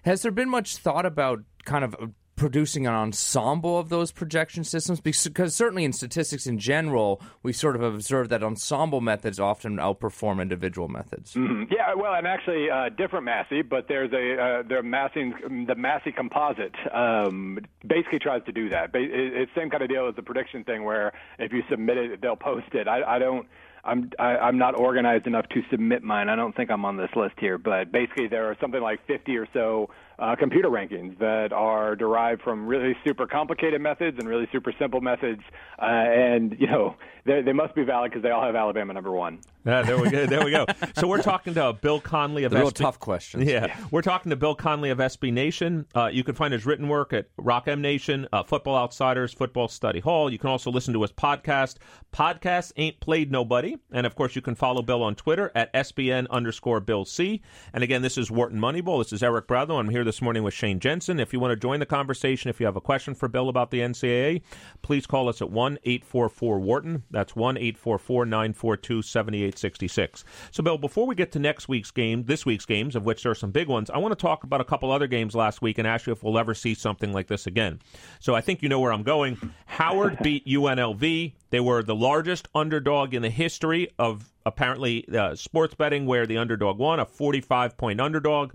Has 0.04 0.22
there 0.22 0.34
been 0.34 0.50
much 0.50 0.76
thought 0.76 1.06
about 1.06 1.44
kind 1.64 1.86
of 1.86 1.96
producing 2.36 2.86
an 2.86 2.94
ensemble 2.94 3.78
of 3.78 3.90
those 3.90 4.12
projection 4.12 4.64
systems? 4.64 5.00
Because 5.00 5.56
certainly 5.56 5.84
in 5.84 5.94
statistics 5.94 6.48
in 6.48 6.60
general, 6.60 7.22
we 7.44 7.54
sort 7.54 7.76
of 7.76 7.82
observed 7.82 8.30
that 8.32 8.44
ensemble 8.44 9.02
methods 9.02 9.40
often 9.40 9.78
outperform 9.78 10.42
individual 10.42 10.88
methods. 10.88 11.34
Mm-hmm. 11.34 11.72
Yeah, 11.72 11.94
well, 11.96 12.14
and 12.14 12.28
actually, 12.28 12.70
uh, 12.70 12.90
different 12.90 13.26
Massey, 13.26 13.62
but 13.62 13.88
there's 13.88 14.12
a 14.14 14.42
uh, 14.42 14.64
the 14.68 14.84
Massey 14.84 15.34
the 15.68 15.76
Massey 15.76 16.12
composite 16.12 16.76
um, 16.94 17.60
basically 17.88 18.20
tries 18.20 18.44
to 18.46 18.52
do 18.52 18.70
that. 18.70 18.92
It's 18.94 19.52
same 19.56 19.70
kind 19.70 19.84
of 19.84 19.90
deal 19.90 20.08
as 20.08 20.16
the 20.16 20.24
prediction 20.24 20.64
thing, 20.64 20.84
where 20.84 21.14
if 21.40 21.52
you 21.52 21.64
submit 21.70 21.98
it, 21.98 22.22
they'll 22.22 22.36
post 22.36 22.74
it. 22.74 22.88
I, 22.88 23.16
I 23.16 23.20
don't. 23.20 23.48
I'm 23.84 24.10
I, 24.18 24.32
am 24.32 24.38
i 24.42 24.48
am 24.50 24.58
not 24.58 24.80
organized 24.80 25.28
enough 25.28 25.48
to 25.50 25.62
submit 25.70 26.04
mine. 26.04 26.28
I 26.28 26.36
don't 26.36 26.56
think 26.56 26.72
I'm 26.72 26.86
on 26.86 26.98
this 26.98 27.12
list 27.16 27.36
here, 27.40 27.58
but 27.58 27.92
basically 27.92 28.28
there 28.28 28.50
are 28.50 28.58
something 28.60 28.82
like 28.82 29.06
50 29.06 29.38
or 29.38 29.48
so 29.54 29.90
uh, 30.20 30.36
computer 30.36 30.70
rankings 30.70 31.18
that 31.20 31.52
are 31.52 31.96
derived 31.96 32.42
from 32.42 32.66
really 32.66 32.96
super 33.06 33.28
complicated 33.28 33.82
methods 33.82 34.18
and 34.20 34.28
really 34.28 34.48
super 34.52 34.74
simple 34.80 35.02
methods, 35.02 35.42
uh, 35.82 35.86
and 35.86 36.56
you 36.60 36.68
know 36.68 36.96
they, 37.26 37.42
they 37.42 37.54
must 37.54 37.76
be 37.76 37.84
valid 37.84 38.12
because 38.12 38.24
they 38.24 38.30
all 38.30 38.44
have 38.44 38.56
Alabama 38.56 38.94
number 38.94 39.12
one. 39.12 39.40
Yeah, 39.66 39.82
there 39.82 39.98
we 39.98 40.10
go. 40.12 40.26
There 40.28 40.46
we 40.46 40.52
go. 40.52 40.66
So 40.96 41.08
we're 41.08 41.22
talking 41.22 41.56
to 41.56 41.74
Bill 41.74 42.00
Connelly 42.00 42.44
of 42.44 42.52
the 42.52 42.60
real 42.60 42.70
SB 42.70 42.76
tough 42.76 43.00
questions. 43.00 43.46
Yeah. 43.46 43.66
yeah. 43.66 43.78
we're 43.92 44.04
talking 44.04 44.30
to 44.30 44.36
Bill 44.36 44.56
Connelly 44.56 44.92
of 44.92 45.00
SB 45.00 45.34
Nation. 45.34 45.86
Uh, 45.96 46.08
you 46.12 46.24
can 46.24 46.36
find 46.36 46.54
his 46.54 46.66
written 46.66 46.88
work 46.88 47.14
at 47.14 47.28
Rock 47.38 47.68
M 47.68 47.82
Nation, 47.82 48.28
uh, 48.32 48.44
Football 48.44 48.78
Outsiders, 48.78 49.34
Football 49.34 49.68
Study 49.68 50.00
Hall. 50.00 50.32
You 50.32 50.38
can 50.38 50.50
also 50.50 50.72
listen 50.72 50.94
to 50.94 51.02
his 51.02 51.12
podcast. 51.12 51.78
Podcast 52.14 52.72
ain't 52.78 53.00
played 53.00 53.32
nobody, 53.32 53.76
and 53.92 54.06
of 54.06 54.16
course 54.16 54.36
you 54.36 54.42
can 54.42 54.56
follow 54.56 54.82
Bill 54.82 55.04
on 55.04 55.16
Twitter 55.16 55.52
at 55.56 55.74
SBN 55.74 56.30
underscore 56.30 56.80
Bill 56.80 57.04
C. 57.04 57.42
And 57.74 57.84
again, 57.84 58.02
this 58.04 58.18
is 58.18 58.32
Wharton 58.32 58.60
Moneyball. 58.60 59.04
This 59.04 59.14
is 59.14 59.24
Eric 59.24 59.48
Bradlow. 59.48 59.80
I'm 59.80 59.90
here 59.90 60.05
this 60.06 60.22
morning 60.22 60.44
with 60.44 60.54
Shane 60.54 60.80
Jensen. 60.80 61.20
If 61.20 61.34
you 61.34 61.40
want 61.40 61.52
to 61.52 61.56
join 61.56 61.80
the 61.80 61.86
conversation, 61.86 62.50
if 62.50 62.60
you 62.60 62.66
have 62.66 62.76
a 62.76 62.82
question 62.82 63.16
for 63.16 63.28
Bill 63.28 63.50
about 63.50 63.72
the 63.72 63.80
NCAA, 63.80 64.42
please 64.82 65.06
call 65.06 65.28
us 65.28 65.42
at 65.42 65.50
one 65.50 65.78
eight 65.84 66.06
four 66.06 66.30
four 66.30 66.60
Wharton. 66.60 67.04
That's 67.12 67.36
1 67.36 67.58
844 67.58 68.26
942 68.26 69.02
7866. 69.02 70.24
So, 70.52 70.64
Bill, 70.64 70.78
before 70.78 71.06
we 71.08 71.16
get 71.16 71.32
to 71.34 71.40
next 71.40 71.68
week's 71.68 71.92
game, 71.92 72.24
this 72.24 72.46
week's 72.46 72.66
games, 72.66 72.96
of 72.96 73.06
which 73.06 73.24
there 73.24 73.32
are 73.32 73.36
some 73.36 73.52
big 73.52 73.68
ones, 73.68 73.90
I 73.90 73.98
want 73.98 74.12
to 74.12 74.22
talk 74.22 74.44
about 74.44 74.62
a 74.62 74.66
couple 74.66 74.92
other 74.92 75.08
games 75.08 75.36
last 75.36 75.62
week 75.62 75.78
and 75.78 75.88
ask 75.88 76.08
you 76.08 76.14
if 76.14 76.24
we'll 76.24 76.38
ever 76.38 76.54
see 76.54 76.74
something 76.74 77.12
like 77.12 77.28
this 77.28 77.48
again. 77.48 77.82
So, 78.20 78.36
I 78.36 78.42
think 78.42 78.62
you 78.62 78.70
know 78.70 78.80
where 78.80 78.94
I'm 78.94 79.04
going. 79.04 79.54
Howard 79.66 80.20
beat 80.24 80.46
UNLV. 80.46 81.34
They 81.50 81.60
were 81.60 81.84
the 81.84 81.96
largest 81.96 82.48
underdog 82.54 83.14
in 83.14 83.22
the 83.22 83.30
history 83.30 83.90
of 83.98 84.32
apparently 84.46 85.08
uh, 85.10 85.36
sports 85.36 85.74
betting, 85.76 86.06
where 86.06 86.26
the 86.26 86.38
underdog 86.38 86.78
won, 86.78 87.00
a 87.00 87.06
45 87.06 87.78
point 87.78 88.00
underdog. 88.00 88.54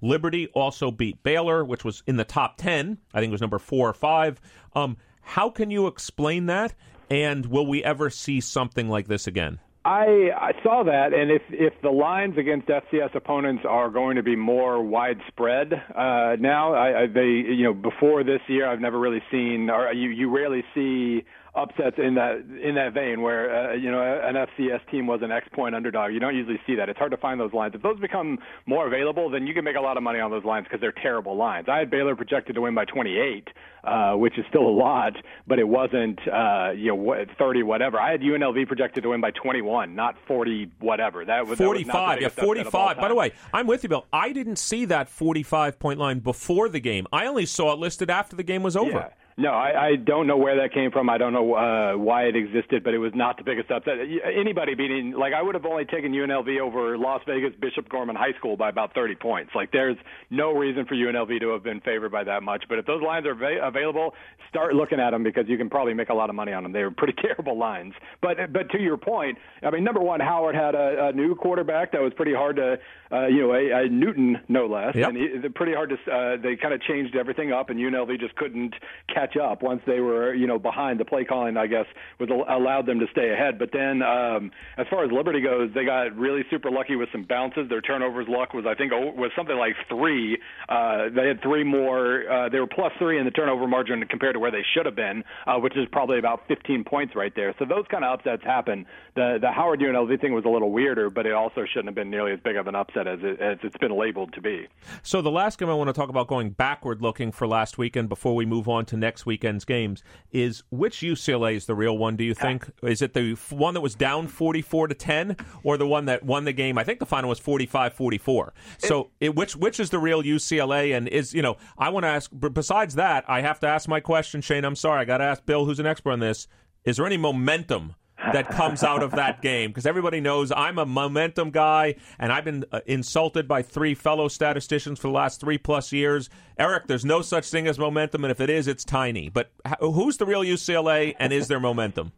Liberty 0.00 0.48
also 0.48 0.90
beat 0.90 1.22
Baylor, 1.22 1.64
which 1.64 1.84
was 1.84 2.02
in 2.06 2.16
the 2.16 2.24
top 2.24 2.56
10. 2.56 2.98
I 3.12 3.20
think 3.20 3.30
it 3.30 3.32
was 3.32 3.40
number 3.40 3.58
four 3.58 3.88
or 3.88 3.94
five. 3.94 4.40
Um, 4.74 4.96
how 5.22 5.50
can 5.50 5.70
you 5.70 5.86
explain 5.86 6.46
that? 6.46 6.74
And 7.10 7.46
will 7.46 7.66
we 7.66 7.82
ever 7.84 8.08
see 8.10 8.40
something 8.40 8.88
like 8.88 9.08
this 9.08 9.26
again? 9.26 9.58
I, 9.84 10.30
I 10.36 10.52
saw 10.62 10.82
that, 10.84 11.14
and 11.14 11.30
if 11.30 11.40
if 11.48 11.72
the 11.80 11.88
lines 11.88 12.36
against 12.36 12.68
FCS 12.68 13.14
opponents 13.14 13.64
are 13.66 13.88
going 13.88 14.16
to 14.16 14.22
be 14.22 14.36
more 14.36 14.82
widespread 14.82 15.72
uh, 15.72 16.36
now, 16.38 16.74
I, 16.74 17.04
I, 17.04 17.06
they 17.06 17.24
you 17.24 17.64
know 17.64 17.72
before 17.72 18.22
this 18.22 18.42
year, 18.46 18.68
I've 18.68 18.80
never 18.80 18.98
really 18.98 19.22
seen, 19.30 19.70
or 19.70 19.90
you 19.94 20.10
you 20.10 20.30
rarely 20.30 20.62
see 20.74 21.24
upsets 21.54 21.96
in 21.98 22.14
that 22.14 22.44
in 22.62 22.76
that 22.76 22.94
vein 22.94 23.22
where 23.22 23.72
uh, 23.72 23.74
you 23.74 23.90
know 23.90 24.00
an 24.00 24.34
FCS 24.34 24.88
team 24.90 25.06
was 25.06 25.20
an 25.22 25.32
X 25.32 25.48
point 25.52 25.74
underdog. 25.74 26.12
You 26.12 26.20
don't 26.20 26.36
usually 26.36 26.60
see 26.66 26.74
that. 26.76 26.88
It's 26.88 26.98
hard 26.98 27.10
to 27.10 27.16
find 27.16 27.40
those 27.40 27.52
lines. 27.52 27.74
If 27.74 27.82
those 27.82 27.98
become 27.98 28.38
more 28.66 28.86
available, 28.86 29.30
then 29.30 29.46
you 29.46 29.54
can 29.54 29.64
make 29.64 29.76
a 29.76 29.80
lot 29.80 29.96
of 29.96 30.02
money 30.02 30.20
on 30.20 30.30
those 30.30 30.44
lines 30.44 30.64
because 30.64 30.80
they're 30.80 30.92
terrible 30.92 31.36
lines. 31.36 31.66
I 31.68 31.78
had 31.78 31.90
Baylor 31.90 32.14
projected 32.14 32.54
to 32.54 32.60
win 32.60 32.74
by 32.74 32.84
28, 32.84 33.48
uh, 33.82 34.12
which 34.14 34.38
is 34.38 34.44
still 34.48 34.66
a 34.66 34.70
lot, 34.70 35.14
but 35.46 35.58
it 35.58 35.66
wasn't 35.66 36.20
uh, 36.28 36.70
you 36.76 36.94
know 36.94 37.24
30 37.38 37.62
whatever. 37.64 37.98
I 37.98 38.12
had 38.12 38.20
UNLV 38.20 38.66
projected 38.66 39.02
to 39.02 39.10
win 39.10 39.20
by 39.20 39.32
21, 39.32 39.94
not 39.94 40.16
40 40.26 40.70
whatever. 40.78 41.24
That 41.24 41.46
was 41.46 41.58
45. 41.58 42.20
That 42.20 42.22
yeah, 42.22 42.28
45. 42.28 42.96
By 42.96 43.08
the 43.08 43.14
way, 43.14 43.32
I'm 43.52 43.66
with 43.66 43.82
you, 43.82 43.88
Bill. 43.88 44.06
I 44.12 44.32
didn't 44.32 44.56
see 44.56 44.84
that 44.86 45.08
45 45.08 45.78
point 45.78 45.98
line 45.98 46.20
before 46.20 46.68
the 46.68 46.80
game. 46.80 47.06
I 47.12 47.26
only 47.26 47.46
saw 47.46 47.72
it 47.72 47.78
listed 47.78 48.10
after 48.10 48.36
the 48.36 48.44
game 48.44 48.62
was 48.62 48.76
over. 48.76 48.90
Yeah. 48.90 49.08
No, 49.40 49.52
I, 49.52 49.86
I 49.86 49.96
don't 49.96 50.26
know 50.26 50.36
where 50.36 50.56
that 50.60 50.74
came 50.74 50.90
from. 50.90 51.08
I 51.08 51.16
don't 51.16 51.32
know 51.32 51.54
uh, 51.54 51.96
why 51.96 52.24
it 52.24 52.36
existed, 52.36 52.84
but 52.84 52.92
it 52.92 52.98
was 52.98 53.12
not 53.14 53.38
the 53.38 53.42
biggest 53.42 53.70
upset. 53.70 53.94
Anybody 54.22 54.74
beating, 54.74 55.12
like, 55.12 55.32
I 55.32 55.40
would 55.40 55.54
have 55.54 55.64
only 55.64 55.86
taken 55.86 56.12
UNLV 56.12 56.60
over 56.60 56.98
Las 56.98 57.22
Vegas 57.26 57.54
Bishop 57.58 57.88
Gorman 57.88 58.16
High 58.16 58.34
School 58.36 58.58
by 58.58 58.68
about 58.68 58.92
30 58.92 59.14
points. 59.14 59.52
Like, 59.54 59.72
there's 59.72 59.96
no 60.28 60.52
reason 60.52 60.84
for 60.84 60.94
UNLV 60.94 61.40
to 61.40 61.48
have 61.52 61.62
been 61.62 61.80
favored 61.80 62.12
by 62.12 62.22
that 62.24 62.42
much. 62.42 62.64
But 62.68 62.80
if 62.80 62.84
those 62.84 63.02
lines 63.02 63.26
are 63.26 63.34
va- 63.34 63.66
available, 63.66 64.12
start 64.50 64.74
looking 64.74 65.00
at 65.00 65.12
them 65.12 65.22
because 65.22 65.44
you 65.48 65.56
can 65.56 65.70
probably 65.70 65.94
make 65.94 66.10
a 66.10 66.14
lot 66.14 66.28
of 66.28 66.36
money 66.36 66.52
on 66.52 66.62
them. 66.62 66.72
They 66.72 66.82
were 66.82 66.90
pretty 66.90 67.14
terrible 67.22 67.58
lines. 67.58 67.94
But 68.20 68.52
but 68.52 68.68
to 68.72 68.78
your 68.78 68.98
point, 68.98 69.38
I 69.62 69.70
mean, 69.70 69.84
number 69.84 70.00
one, 70.00 70.20
Howard 70.20 70.54
had 70.54 70.74
a, 70.74 71.06
a 71.08 71.12
new 71.12 71.34
quarterback 71.34 71.92
that 71.92 72.02
was 72.02 72.12
pretty 72.14 72.34
hard 72.34 72.56
to, 72.56 72.78
uh, 73.10 73.26
you 73.28 73.40
know, 73.40 73.54
a, 73.54 73.84
a 73.84 73.88
Newton 73.88 74.38
no 74.48 74.66
less, 74.66 74.94
yep. 74.94 75.08
and 75.08 75.16
he, 75.16 75.28
they're 75.40 75.50
pretty 75.50 75.72
hard 75.72 75.90
to. 75.90 76.12
Uh, 76.12 76.36
they 76.36 76.56
kind 76.56 76.74
of 76.74 76.82
changed 76.82 77.16
everything 77.16 77.52
up, 77.52 77.70
and 77.70 77.78
UNLV 77.78 78.20
just 78.20 78.36
couldn't 78.36 78.74
catch 79.12 79.29
catch 79.30 79.40
up 79.40 79.62
once 79.62 79.82
they 79.86 80.00
were, 80.00 80.34
you 80.34 80.46
know, 80.46 80.58
behind. 80.58 81.00
The 81.00 81.04
play 81.04 81.24
calling, 81.24 81.56
I 81.56 81.66
guess, 81.66 81.86
was 82.18 82.28
allowed 82.30 82.86
them 82.86 83.00
to 83.00 83.06
stay 83.10 83.30
ahead. 83.32 83.58
But 83.58 83.70
then, 83.72 84.02
um, 84.02 84.50
as 84.76 84.86
far 84.88 85.04
as 85.04 85.10
Liberty 85.12 85.40
goes, 85.40 85.70
they 85.74 85.84
got 85.84 86.16
really 86.16 86.42
super 86.50 86.70
lucky 86.70 86.96
with 86.96 87.08
some 87.12 87.24
bounces. 87.24 87.68
Their 87.68 87.80
turnovers 87.80 88.26
luck 88.28 88.54
was, 88.54 88.64
I 88.66 88.74
think, 88.74 88.92
was 88.92 89.30
something 89.36 89.56
like 89.56 89.74
three. 89.88 90.38
Uh, 90.68 91.08
they 91.14 91.28
had 91.28 91.42
three 91.42 91.64
more. 91.64 92.30
Uh, 92.30 92.48
they 92.48 92.60
were 92.60 92.66
plus 92.66 92.92
three 92.98 93.18
in 93.18 93.24
the 93.24 93.30
turnover 93.30 93.66
margin 93.66 94.04
compared 94.08 94.34
to 94.34 94.40
where 94.40 94.50
they 94.50 94.64
should 94.74 94.86
have 94.86 94.96
been, 94.96 95.24
uh, 95.46 95.58
which 95.58 95.76
is 95.76 95.86
probably 95.92 96.18
about 96.18 96.46
15 96.48 96.84
points 96.84 97.14
right 97.14 97.32
there. 97.34 97.54
So 97.58 97.64
those 97.64 97.84
kind 97.90 98.04
of 98.04 98.18
upsets 98.18 98.44
happen. 98.44 98.86
The 99.14 99.38
the 99.40 99.50
Howard 99.50 99.80
UNLV 99.80 100.20
thing 100.20 100.32
was 100.32 100.44
a 100.44 100.48
little 100.48 100.70
weirder, 100.70 101.10
but 101.10 101.26
it 101.26 101.32
also 101.32 101.64
shouldn't 101.64 101.86
have 101.86 101.94
been 101.94 102.10
nearly 102.10 102.32
as 102.32 102.40
big 102.40 102.56
of 102.56 102.66
an 102.66 102.74
upset 102.74 103.06
as 103.06 103.18
it, 103.22 103.40
as 103.40 103.58
it's 103.62 103.76
been 103.78 103.96
labeled 103.96 104.32
to 104.34 104.40
be. 104.40 104.66
So 105.02 105.22
the 105.22 105.30
last 105.30 105.58
game 105.58 105.68
I 105.68 105.74
want 105.74 105.88
to 105.88 105.92
talk 105.92 106.08
about 106.08 106.26
going 106.28 106.50
backward 106.50 107.02
looking 107.02 107.32
for 107.32 107.46
last 107.46 107.78
weekend 107.78 108.08
before 108.08 108.34
we 108.34 108.46
move 108.46 108.68
on 108.68 108.84
to 108.86 108.96
next 108.96 109.19
weekend's 109.26 109.64
games 109.64 110.02
is 110.32 110.62
which 110.70 110.98
UCLA 110.98 111.54
is 111.54 111.66
the 111.66 111.74
real 111.74 111.96
one? 111.96 112.16
Do 112.16 112.24
you 112.24 112.32
uh, 112.32 112.42
think 112.42 112.70
is 112.82 113.02
it 113.02 113.14
the 113.14 113.34
one 113.50 113.74
that 113.74 113.80
was 113.80 113.94
down 113.94 114.28
forty 114.28 114.62
four 114.62 114.86
to 114.88 114.94
ten, 114.94 115.36
or 115.62 115.76
the 115.76 115.86
one 115.86 116.06
that 116.06 116.22
won 116.22 116.44
the 116.44 116.52
game? 116.52 116.78
I 116.78 116.84
think 116.84 116.98
the 116.98 117.06
final 117.06 117.28
was 117.28 117.40
45-44. 117.40 118.50
So 118.78 119.10
it, 119.20 119.34
which 119.34 119.56
which 119.56 119.80
is 119.80 119.90
the 119.90 119.98
real 119.98 120.22
UCLA? 120.22 120.96
And 120.96 121.08
is 121.08 121.34
you 121.34 121.42
know 121.42 121.56
I 121.78 121.88
want 121.90 122.04
to 122.04 122.08
ask. 122.08 122.30
Besides 122.30 122.94
that, 122.96 123.24
I 123.28 123.40
have 123.40 123.60
to 123.60 123.66
ask 123.66 123.88
my 123.88 124.00
question, 124.00 124.40
Shane. 124.40 124.64
I'm 124.64 124.76
sorry, 124.76 125.00
I 125.00 125.04
got 125.04 125.18
to 125.18 125.24
ask 125.24 125.44
Bill, 125.44 125.64
who's 125.64 125.80
an 125.80 125.86
expert 125.86 126.12
on 126.12 126.20
this. 126.20 126.48
Is 126.84 126.96
there 126.96 127.06
any 127.06 127.16
momentum 127.16 127.94
that 128.32 128.48
comes 128.48 128.82
out 128.82 129.02
of 129.02 129.12
that 129.12 129.42
game 129.42 129.70
because 129.70 129.86
everybody 129.86 130.20
knows 130.20 130.52
I'm 130.52 130.78
a 130.78 130.86
momentum 130.86 131.50
guy 131.50 131.96
and 132.18 132.32
I've 132.32 132.44
been 132.44 132.64
uh, 132.72 132.80
insulted 132.86 133.48
by 133.48 133.62
three 133.62 133.94
fellow 133.94 134.28
statisticians 134.28 134.98
for 134.98 135.08
the 135.08 135.14
last 135.14 135.40
three 135.40 135.58
plus 135.58 135.92
years. 135.92 136.28
Eric, 136.58 136.86
there's 136.86 137.04
no 137.04 137.22
such 137.22 137.50
thing 137.50 137.66
as 137.66 137.78
momentum, 137.78 138.24
and 138.24 138.30
if 138.30 138.40
it 138.40 138.50
is, 138.50 138.66
it's 138.68 138.84
tiny. 138.84 139.30
But 139.30 139.50
who's 139.80 140.18
the 140.18 140.26
real 140.26 140.42
UCLA, 140.42 141.14
and 141.18 141.32
is 141.32 141.48
there 141.48 141.60
momentum? 141.60 142.12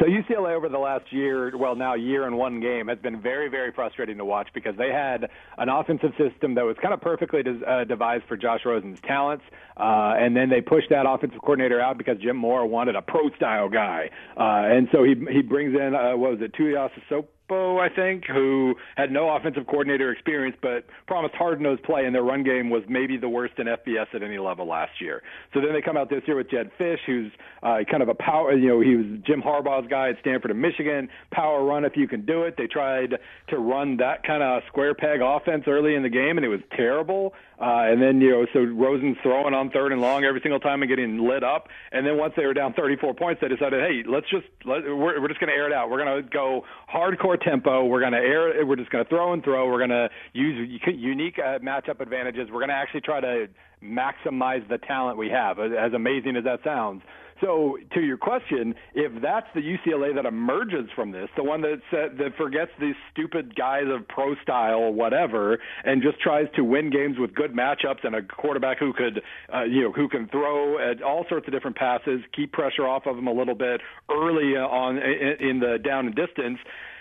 So 0.00 0.06
UCLA 0.06 0.56
over 0.56 0.68
the 0.68 0.78
last 0.78 1.12
year, 1.12 1.56
well 1.56 1.76
now 1.76 1.94
year 1.94 2.26
and 2.26 2.36
one 2.36 2.58
game, 2.58 2.88
has 2.88 2.98
been 2.98 3.20
very, 3.20 3.48
very 3.48 3.70
frustrating 3.70 4.18
to 4.18 4.24
watch 4.24 4.48
because 4.52 4.76
they 4.76 4.90
had 4.90 5.28
an 5.56 5.68
offensive 5.68 6.10
system 6.18 6.56
that 6.56 6.64
was 6.64 6.76
kind 6.82 6.92
of 6.92 7.00
perfectly 7.00 7.44
des- 7.44 7.64
uh, 7.64 7.84
devised 7.84 8.24
for 8.26 8.36
Josh 8.36 8.62
Rosen's 8.64 8.98
talents, 9.06 9.44
uh, 9.76 10.14
and 10.18 10.36
then 10.36 10.48
they 10.48 10.60
pushed 10.60 10.90
that 10.90 11.06
offensive 11.08 11.40
coordinator 11.42 11.80
out 11.80 11.96
because 11.96 12.18
Jim 12.18 12.36
Mora 12.36 12.66
wanted 12.66 12.96
a 12.96 13.02
pro 13.02 13.30
style 13.36 13.68
guy, 13.68 14.10
uh, 14.36 14.66
and 14.66 14.88
so 14.90 15.04
he 15.04 15.14
he 15.30 15.42
brings 15.42 15.74
in 15.74 15.94
uh, 15.94 16.16
what 16.16 16.32
was 16.32 16.40
it, 16.40 16.52
Tuiasosopo 16.54 17.26
Bo, 17.54 17.78
I 17.78 17.88
think, 17.88 18.24
who 18.26 18.74
had 18.96 19.12
no 19.12 19.30
offensive 19.30 19.66
coordinator 19.66 20.10
experience 20.10 20.56
but 20.60 20.84
promised 21.06 21.34
hard 21.36 21.60
nosed 21.60 21.82
play, 21.84 22.04
and 22.04 22.14
their 22.14 22.22
run 22.22 22.42
game 22.42 22.68
was 22.68 22.82
maybe 22.88 23.16
the 23.16 23.28
worst 23.28 23.54
in 23.58 23.66
FBS 23.66 24.06
at 24.12 24.22
any 24.22 24.38
level 24.38 24.66
last 24.66 25.00
year. 25.00 25.22
So 25.52 25.60
then 25.60 25.72
they 25.72 25.80
come 25.80 25.96
out 25.96 26.10
this 26.10 26.22
year 26.26 26.36
with 26.36 26.50
Jedd 26.50 26.70
Fisch, 26.78 26.98
who's 27.06 27.30
uh, 27.62 27.78
kind 27.88 28.02
of 28.02 28.08
a 28.08 28.14
power, 28.14 28.52
you 28.56 28.68
know, 28.68 28.80
he 28.80 28.96
was 28.96 29.06
Jim 29.24 29.40
Harbaugh's 29.40 29.88
guy 29.88 30.10
at 30.10 30.16
Stanford 30.20 30.50
and 30.50 30.60
Michigan, 30.60 31.08
power 31.30 31.64
run 31.64 31.84
if 31.84 31.96
you 31.96 32.08
can 32.08 32.26
do 32.26 32.42
it. 32.42 32.56
They 32.58 32.66
tried 32.66 33.14
to 33.48 33.58
run 33.58 33.98
that 33.98 34.24
kind 34.24 34.42
of 34.42 34.62
square 34.66 34.94
peg 34.94 35.20
offense 35.22 35.64
early 35.68 35.94
in 35.94 36.02
the 36.02 36.08
game, 36.08 36.36
and 36.36 36.44
it 36.44 36.48
was 36.48 36.60
terrible. 36.76 37.34
Uh, 37.60 37.86
and 37.86 38.02
then, 38.02 38.20
you 38.20 38.30
know, 38.30 38.46
so 38.52 38.60
Rosen's 38.60 39.16
throwing 39.22 39.54
on 39.54 39.70
third 39.70 39.92
and 39.92 40.00
long 40.00 40.24
every 40.24 40.40
single 40.42 40.58
time 40.58 40.82
and 40.82 40.88
getting 40.88 41.18
lit 41.18 41.44
up. 41.44 41.68
And 41.92 42.06
then 42.06 42.18
once 42.18 42.34
they 42.36 42.44
were 42.44 42.54
down 42.54 42.74
34 42.74 43.14
points, 43.14 43.40
they 43.40 43.48
decided, 43.48 43.80
hey, 43.80 44.02
let's 44.08 44.28
just, 44.28 44.46
let, 44.64 44.82
we're, 44.82 45.20
we're 45.20 45.28
just 45.28 45.40
going 45.40 45.50
to 45.50 45.56
air 45.56 45.66
it 45.66 45.72
out. 45.72 45.88
We're 45.88 46.04
going 46.04 46.22
to 46.22 46.28
go 46.28 46.64
hardcore 46.92 47.40
tempo. 47.40 47.84
We're 47.84 48.00
going 48.00 48.12
to 48.12 48.18
air, 48.18 48.66
we're 48.66 48.76
just 48.76 48.90
going 48.90 49.04
to 49.04 49.08
throw 49.08 49.32
and 49.32 49.42
throw. 49.44 49.68
We're 49.68 49.86
going 49.86 49.90
to 49.90 50.08
use 50.32 50.80
unique 50.86 51.38
uh, 51.38 51.58
matchup 51.60 52.00
advantages. 52.00 52.48
We're 52.50 52.60
going 52.60 52.70
to 52.70 52.74
actually 52.74 53.02
try 53.02 53.20
to 53.20 53.46
maximize 53.82 54.66
the 54.68 54.78
talent 54.78 55.18
we 55.18 55.28
have, 55.30 55.58
as 55.58 55.92
amazing 55.92 56.36
as 56.36 56.44
that 56.44 56.60
sounds. 56.64 57.02
So, 57.44 57.76
to 57.92 58.00
your 58.00 58.16
question, 58.16 58.74
if 58.94 59.20
that's 59.20 59.46
the 59.54 59.60
UCLA 59.60 60.14
that 60.14 60.24
emerges 60.24 60.88
from 60.94 61.12
this, 61.12 61.28
the 61.36 61.44
one 61.44 61.60
that 61.60 61.82
that 61.92 62.36
forgets 62.38 62.70
these 62.80 62.94
stupid 63.12 63.54
guys 63.54 63.84
of 63.86 64.08
pro 64.08 64.34
style 64.36 64.90
whatever, 64.90 65.58
and 65.84 66.02
just 66.02 66.18
tries 66.20 66.46
to 66.56 66.64
win 66.64 66.88
games 66.88 67.18
with 67.18 67.34
good 67.34 67.52
matchups 67.52 68.02
and 68.02 68.14
a 68.14 68.22
quarterback 68.22 68.78
who 68.78 68.94
could, 68.94 69.20
uh, 69.54 69.64
you 69.64 69.82
know, 69.82 69.92
who 69.92 70.08
can 70.08 70.26
throw 70.28 70.78
at 70.78 71.02
all 71.02 71.26
sorts 71.28 71.46
of 71.46 71.52
different 71.52 71.76
passes, 71.76 72.20
keep 72.34 72.50
pressure 72.52 72.86
off 72.86 73.04
of 73.04 73.16
them 73.16 73.26
a 73.26 73.32
little 73.32 73.54
bit 73.54 73.82
early 74.10 74.56
on 74.56 74.96
in, 74.96 75.50
in 75.50 75.60
the 75.60 75.78
down 75.84 76.06
and 76.06 76.14
distance 76.14 76.58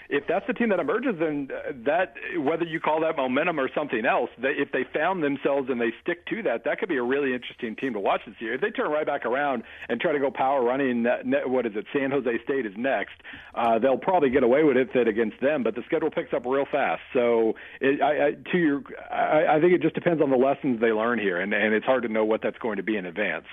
if 0.09 0.25
that's 0.27 0.45
the 0.47 0.53
team 0.53 0.69
that 0.69 0.79
emerges, 0.79 1.15
then 1.19 1.49
that 1.85 2.13
whether 2.37 2.65
you 2.65 2.79
call 2.79 3.01
that 3.01 3.15
momentum 3.17 3.59
or 3.59 3.69
something 3.73 4.05
else, 4.05 4.29
they, 4.41 4.49
if 4.49 4.71
they 4.71 4.85
found 4.93 5.23
themselves 5.23 5.69
and 5.69 5.79
they 5.79 5.91
stick 6.01 6.25
to 6.27 6.43
that, 6.43 6.63
that 6.65 6.79
could 6.79 6.89
be 6.89 6.97
a 6.97 7.03
really 7.03 7.33
interesting 7.33 7.75
team 7.75 7.93
to 7.93 7.99
watch 7.99 8.21
this 8.25 8.35
year. 8.39 8.53
If 8.53 8.61
they 8.61 8.69
turn 8.69 8.91
right 8.91 9.05
back 9.05 9.25
around 9.25 9.63
and 9.89 9.99
try 9.99 10.11
to 10.11 10.19
go 10.19 10.31
power 10.31 10.63
running, 10.63 11.05
what 11.45 11.65
is 11.65 11.73
it? 11.75 11.85
San 11.93 12.11
Jose 12.11 12.31
State 12.43 12.65
is 12.65 12.73
next. 12.77 13.15
Uh, 13.55 13.79
they'll 13.79 13.97
probably 13.97 14.29
get 14.29 14.43
away 14.43 14.63
with 14.63 14.77
it 14.77 15.07
against 15.07 15.39
them, 15.41 15.63
but 15.63 15.75
the 15.75 15.83
schedule 15.85 16.11
picks 16.11 16.33
up 16.33 16.45
real 16.45 16.65
fast. 16.71 17.01
So 17.13 17.53
it, 17.81 18.01
I, 18.01 18.27
I, 18.27 18.31
to 18.51 18.57
your, 18.57 18.81
I, 19.11 19.57
I 19.57 19.61
think 19.61 19.73
it 19.73 19.81
just 19.81 19.95
depends 19.95 20.21
on 20.21 20.29
the 20.29 20.37
lessons 20.37 20.81
they 20.81 20.91
learn 20.91 21.19
here, 21.19 21.39
and, 21.39 21.53
and 21.53 21.73
it's 21.73 21.85
hard 21.85 22.03
to 22.03 22.09
know 22.09 22.25
what 22.25 22.41
that's 22.41 22.57
going 22.57 22.77
to 22.77 22.83
be 22.83 22.97
in 22.97 23.05
advance. 23.05 23.45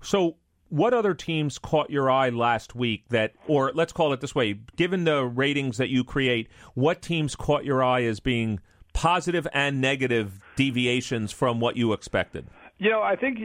So 0.00 0.36
what 0.70 0.92
other 0.92 1.14
teams 1.14 1.58
caught 1.58 1.90
your 1.90 2.10
eye 2.10 2.28
last 2.28 2.74
week 2.74 3.04
that, 3.08 3.32
or 3.46 3.72
let's 3.74 3.92
call 3.92 4.12
it 4.12 4.20
this 4.20 4.34
way, 4.34 4.54
given 4.76 5.04
the 5.04 5.24
ratings 5.24 5.78
that 5.78 5.88
you 5.88 6.04
create, 6.04 6.48
what 6.74 7.02
teams 7.02 7.34
caught 7.34 7.64
your 7.64 7.82
eye 7.82 8.02
as 8.02 8.20
being 8.20 8.60
positive 8.92 9.46
and 9.52 9.80
negative 9.80 10.40
deviations 10.56 11.32
from 11.32 11.60
what 11.60 11.76
you 11.76 11.92
expected? 11.92 12.46
You 12.80 12.90
know, 12.90 13.02
I 13.02 13.16
think 13.16 13.40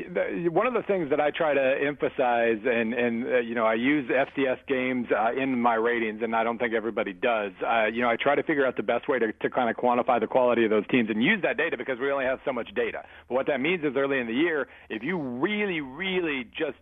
one 0.53 0.67
of 0.67 0.75
the 0.75 0.83
things 0.83 1.09
that 1.09 1.19
I 1.19 1.31
try 1.31 1.55
to 1.55 1.75
emphasize, 1.83 2.59
and 2.65 2.93
and 2.93 3.25
uh, 3.25 3.39
you 3.39 3.55
know, 3.55 3.65
I 3.65 3.73
use 3.73 4.07
FCS 4.07 4.59
games 4.67 5.07
uh, 5.09 5.31
in 5.33 5.59
my 5.59 5.73
ratings, 5.73 6.21
and 6.21 6.35
I 6.35 6.43
don't 6.43 6.59
think 6.59 6.75
everybody 6.75 7.13
does. 7.13 7.51
Uh, 7.65 7.87
you 7.87 8.01
know, 8.01 8.09
I 8.09 8.15
try 8.15 8.35
to 8.35 8.43
figure 8.43 8.63
out 8.63 8.77
the 8.77 8.83
best 8.83 9.09
way 9.09 9.17
to, 9.17 9.33
to 9.33 9.49
kind 9.49 9.71
of 9.71 9.75
quantify 9.75 10.19
the 10.19 10.27
quality 10.27 10.65
of 10.65 10.69
those 10.69 10.85
teams 10.85 11.09
and 11.09 11.23
use 11.23 11.41
that 11.41 11.57
data 11.57 11.77
because 11.77 11.97
we 11.99 12.11
only 12.11 12.25
have 12.25 12.41
so 12.45 12.53
much 12.53 12.75
data. 12.75 13.05
But 13.27 13.33
what 13.33 13.47
that 13.47 13.59
means 13.59 13.83
is, 13.83 13.95
early 13.97 14.19
in 14.19 14.27
the 14.27 14.33
year, 14.33 14.67
if 14.91 15.01
you 15.01 15.17
really, 15.17 15.81
really 15.81 16.45
just 16.55 16.77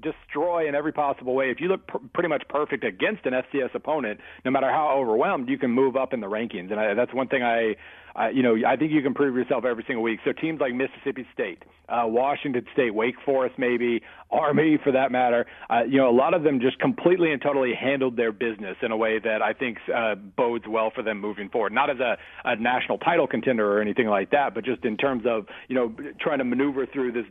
destroy 0.00 0.68
in 0.68 0.76
every 0.76 0.92
possible 0.92 1.34
way, 1.34 1.50
if 1.50 1.60
you 1.60 1.66
look 1.66 1.84
pr- 1.88 1.98
pretty 2.14 2.28
much 2.28 2.44
perfect 2.48 2.84
against 2.84 3.26
an 3.26 3.32
FCS 3.32 3.74
opponent, 3.74 4.20
no 4.44 4.52
matter 4.52 4.70
how 4.70 4.96
overwhelmed, 4.96 5.48
you 5.48 5.58
can 5.58 5.72
move 5.72 5.96
up 5.96 6.12
in 6.12 6.20
the 6.20 6.28
rankings. 6.28 6.70
And 6.70 6.78
I, 6.78 6.94
that's 6.94 7.12
one 7.12 7.26
thing 7.26 7.42
I 7.42 7.74
uh, 8.18 8.28
you 8.28 8.42
know, 8.42 8.56
I 8.66 8.76
think 8.76 8.92
you 8.92 9.02
can 9.02 9.14
prove 9.14 9.34
yourself 9.34 9.64
every 9.64 9.84
single 9.86 10.02
week. 10.02 10.20
So 10.24 10.32
teams 10.32 10.60
like 10.60 10.74
Mississippi 10.74 11.26
State, 11.32 11.62
uh, 11.88 12.04
Washington 12.06 12.64
State, 12.72 12.94
Wake 12.94 13.16
Forest, 13.24 13.56
maybe 13.58 14.02
Army 14.30 14.78
for 14.82 14.92
that 14.92 15.10
matter, 15.10 15.46
uh, 15.70 15.82
you 15.88 15.98
know, 15.98 16.08
a 16.08 16.16
lot 16.16 16.34
of 16.34 16.42
them 16.42 16.60
just 16.60 16.78
completely 16.78 17.32
and 17.32 17.40
totally 17.40 17.72
handled 17.74 18.16
their 18.16 18.32
business 18.32 18.76
in 18.82 18.92
a 18.92 18.96
way 18.96 19.18
that 19.18 19.42
I 19.42 19.52
think 19.52 19.78
uh, 19.94 20.14
bodes 20.14 20.64
well 20.68 20.90
for 20.94 21.02
them 21.02 21.20
moving 21.20 21.48
forward. 21.48 21.72
Not 21.72 21.90
as 21.90 21.98
a, 22.00 22.16
a 22.44 22.56
national 22.56 22.98
title 22.98 23.26
contender 23.26 23.78
or 23.78 23.80
anything 23.80 24.06
like 24.08 24.30
that, 24.30 24.54
but 24.54 24.64
just 24.64 24.84
in 24.84 24.96
terms 24.96 25.24
of 25.26 25.46
you 25.68 25.74
know 25.74 25.94
trying 26.20 26.38
to 26.38 26.44
maneuver 26.44 26.86
through 26.86 27.12
this 27.12 27.26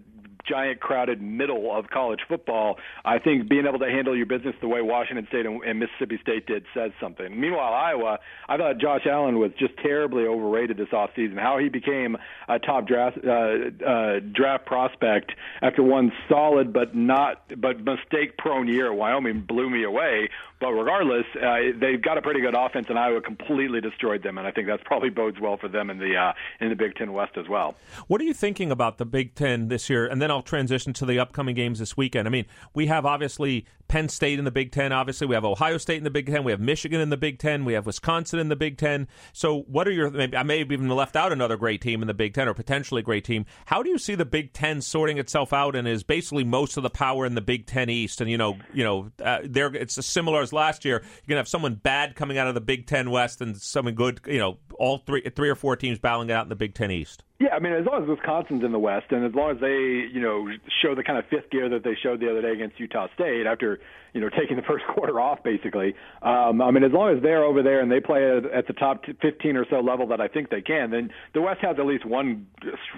giant 0.48 0.80
crowded 0.80 1.22
middle 1.22 1.76
of 1.76 1.90
college 1.90 2.20
football, 2.28 2.78
I 3.06 3.20
think 3.20 3.50
being 3.50 3.66
able 3.68 3.80
to 3.80 3.90
handle 3.90 4.16
your 4.16 4.26
business 4.26 4.56
the 4.62 4.68
way 4.68 4.82
Washington 4.82 5.28
State 5.28 5.46
and, 5.46 5.64
and 5.64 5.80
Mississippi 5.80 6.20
State 6.22 6.48
did 6.48 6.66
says 6.74 6.92
something. 7.00 7.40
Meanwhile, 7.40 7.74
Iowa, 7.74 8.20
I 8.48 8.58
thought 8.58 8.78
Josh 8.80 9.06
Allen 9.10 9.40
was 9.40 9.52
just 9.60 9.78
terribly 9.78 10.24
overrated 10.24 10.78
this 10.78 10.90
offseason. 10.90 11.40
How 11.40 11.58
he 11.58 11.70
became 11.70 12.18
a 12.48 12.60
top 12.60 12.88
draft 12.88 13.18
uh, 13.26 13.86
uh, 13.86 14.20
draft 14.34 14.66
prospect 14.66 15.32
after 15.62 15.84
one 15.84 16.12
solid 16.30 16.74
but 16.74 16.96
not 16.96 17.42
but 17.60 17.80
mistake 17.80 18.38
prone 18.38 18.68
year 18.68 18.92
at 18.92 18.98
Wyoming 18.98 19.42
blew 19.42 19.70
me 19.70 19.84
away. 19.84 20.30
But 20.62 20.74
regardless, 20.74 21.26
uh, 21.36 21.76
they've 21.80 22.02
got 22.02 22.20
a 22.20 22.22
pretty 22.22 22.40
good 22.40 22.54
offense, 22.56 22.86
and 22.88 22.98
Iowa 23.00 23.20
completely 23.20 23.82
destroyed 23.82 24.22
them, 24.22 24.38
and 24.38 24.46
I 24.46 24.52
think 24.52 24.68
that's 24.68 24.84
probably 24.86 25.10
bodes 25.10 25.40
well 25.42 25.58
for 25.58 25.68
them 25.68 25.90
in 25.90 25.98
the 25.98 26.16
uh, 26.16 26.34
in 26.60 26.70
the 26.70 26.76
Big 26.76 26.94
Ten 26.96 27.14
West 27.14 27.36
as 27.36 27.50
well. 27.50 27.76
What 28.06 28.22
are 28.22 28.26
you 28.26 28.34
thinking 28.36 28.72
about 28.72 29.00
the 29.00 29.06
Big 29.06 29.34
Ten 29.34 29.70
this 29.70 29.90
year? 29.90 30.06
And 30.06 30.22
then 30.22 30.30
I'll 30.30 30.44
transition 30.44 30.94
to 30.94 31.06
the 31.08 31.18
upcoming 31.18 31.56
games 31.56 31.80
this 31.80 31.98
weekend. 31.98 32.28
I 32.28 32.32
mean, 32.32 32.46
we 32.76 32.86
have 32.86 33.08
obviously 33.08 33.66
Penn 33.92 34.08
State 34.08 34.40
in 34.40 34.46
the 34.46 34.52
Big 34.52 34.72
Ten. 34.72 34.94
Obviously, 34.94 35.28
we 35.28 35.36
have 35.36 35.44
Ohio 35.44 35.78
State 35.78 35.98
in 35.98 36.06
the 36.06 36.10
Big 36.10 36.26
Ten. 36.26 36.46
We 36.46 36.54
have 36.54 36.62
Michigan 36.62 37.02
in 37.02 37.10
the 37.10 37.18
Big 37.18 37.40
Ten. 37.40 37.66
We 37.66 37.74
have 37.74 37.86
Wisconsin 37.86 38.40
in 38.40 38.48
the 38.48 38.56
Big 38.56 38.78
Ten. 38.78 39.10
So, 39.34 39.64
what 39.64 39.86
are 39.86 39.92
your? 39.92 40.10
Maybe, 40.10 40.38
I 40.38 40.44
may 40.44 40.60
have 40.60 40.72
even 40.72 40.88
left 40.88 41.18
out 41.18 41.34
another 41.34 41.58
great 41.58 41.82
team 41.82 42.02
in 42.02 42.08
the 42.08 42.14
Big 42.14 42.34
Ten, 42.34 42.48
or 42.48 42.54
potentially 42.54 43.02
great 43.02 43.26
team. 43.26 43.46
How 43.66 43.84
do 43.84 43.90
you 43.90 43.98
see 43.98 44.16
the 44.16 44.24
Big 44.24 44.54
Ten 44.54 44.80
sorting 44.82 45.18
itself 45.18 45.52
out? 45.52 45.76
And 45.76 45.90
is 45.90 46.04
basically 46.04 46.46
most 46.46 46.78
of 46.78 46.84
the 46.84 46.90
power 46.90 47.26
in 47.26 47.36
the 47.36 47.42
Big 47.42 47.66
Ten 47.66 47.90
East. 47.90 48.22
And 48.22 48.32
you 48.32 48.38
know, 48.38 48.58
you 48.74 48.86
know, 48.86 49.12
uh, 49.22 49.40
there 49.44 49.68
it's 49.76 49.98
as 49.98 50.06
similar 50.06 50.42
as 50.42 50.54
last 50.54 50.86
year. 50.86 51.02
You're 51.02 51.28
going 51.28 51.36
to 51.36 51.42
have 51.42 51.50
someone 51.50 51.76
bad 51.76 52.16
coming 52.16 52.38
out 52.38 52.48
of 52.48 52.56
the 52.56 52.62
Big 52.62 52.88
Ten 52.88 53.12
West 53.12 53.42
and 53.42 53.58
someone 53.58 53.96
good. 53.96 54.22
You 54.26 54.40
know, 54.40 54.58
all 54.76 55.00
three 55.00 55.30
three 55.36 55.50
or 55.50 55.56
four 55.56 55.76
teams 55.76 56.00
battling 56.00 56.30
it 56.30 56.34
out 56.34 56.46
in 56.46 56.50
the 56.50 56.56
Big 56.56 56.76
Ten 56.76 56.92
East. 56.92 57.26
Yeah, 57.42 57.56
I 57.56 57.60
mean, 57.60 57.74
as 57.74 57.88
long 57.88 58.04
as 58.04 58.08
Wisconsin's 58.08 58.64
in 58.64 58.72
the 58.72 58.78
West, 58.78 59.08
and 59.10 59.26
as 59.26 59.34
long 59.34 59.50
as 59.50 59.60
they, 59.60 60.06
you 60.14 60.22
know, 60.22 60.48
show 60.84 60.94
the 60.94 61.02
kind 61.02 61.18
of 61.18 61.26
fifth 61.26 61.50
gear 61.50 61.70
that 61.70 61.84
they 61.84 61.98
showed 62.04 62.20
the 62.20 62.30
other 62.30 62.44
day 62.44 62.52
against 62.52 62.80
Utah 62.80 63.08
State 63.16 63.48
after, 63.48 63.80
you 64.14 64.22
know, 64.22 64.30
taking 64.40 64.58
the 64.58 64.62
first 64.62 64.86
quarter 64.94 65.20
off, 65.20 65.42
basically. 65.42 65.96
Um, 66.22 66.62
I 66.62 66.70
mean, 66.70 66.84
as 66.84 66.92
long 66.92 67.18
as 67.18 67.24
they're 67.24 67.44
over 67.44 67.64
there 67.64 67.82
and 67.82 67.92
they 67.92 68.00
play 68.00 68.22
at 68.54 68.68
the 68.68 68.74
top 68.74 69.06
15 69.24 69.58
or 69.58 69.66
so 69.72 69.80
level 69.80 70.06
that 70.10 70.22
I 70.22 70.28
think 70.28 70.52
they 70.52 70.62
can, 70.62 70.92
then 70.92 71.10
the 71.34 71.42
West 71.42 71.62
has 71.62 71.78
at 71.80 71.86
least 71.88 72.06
one 72.06 72.46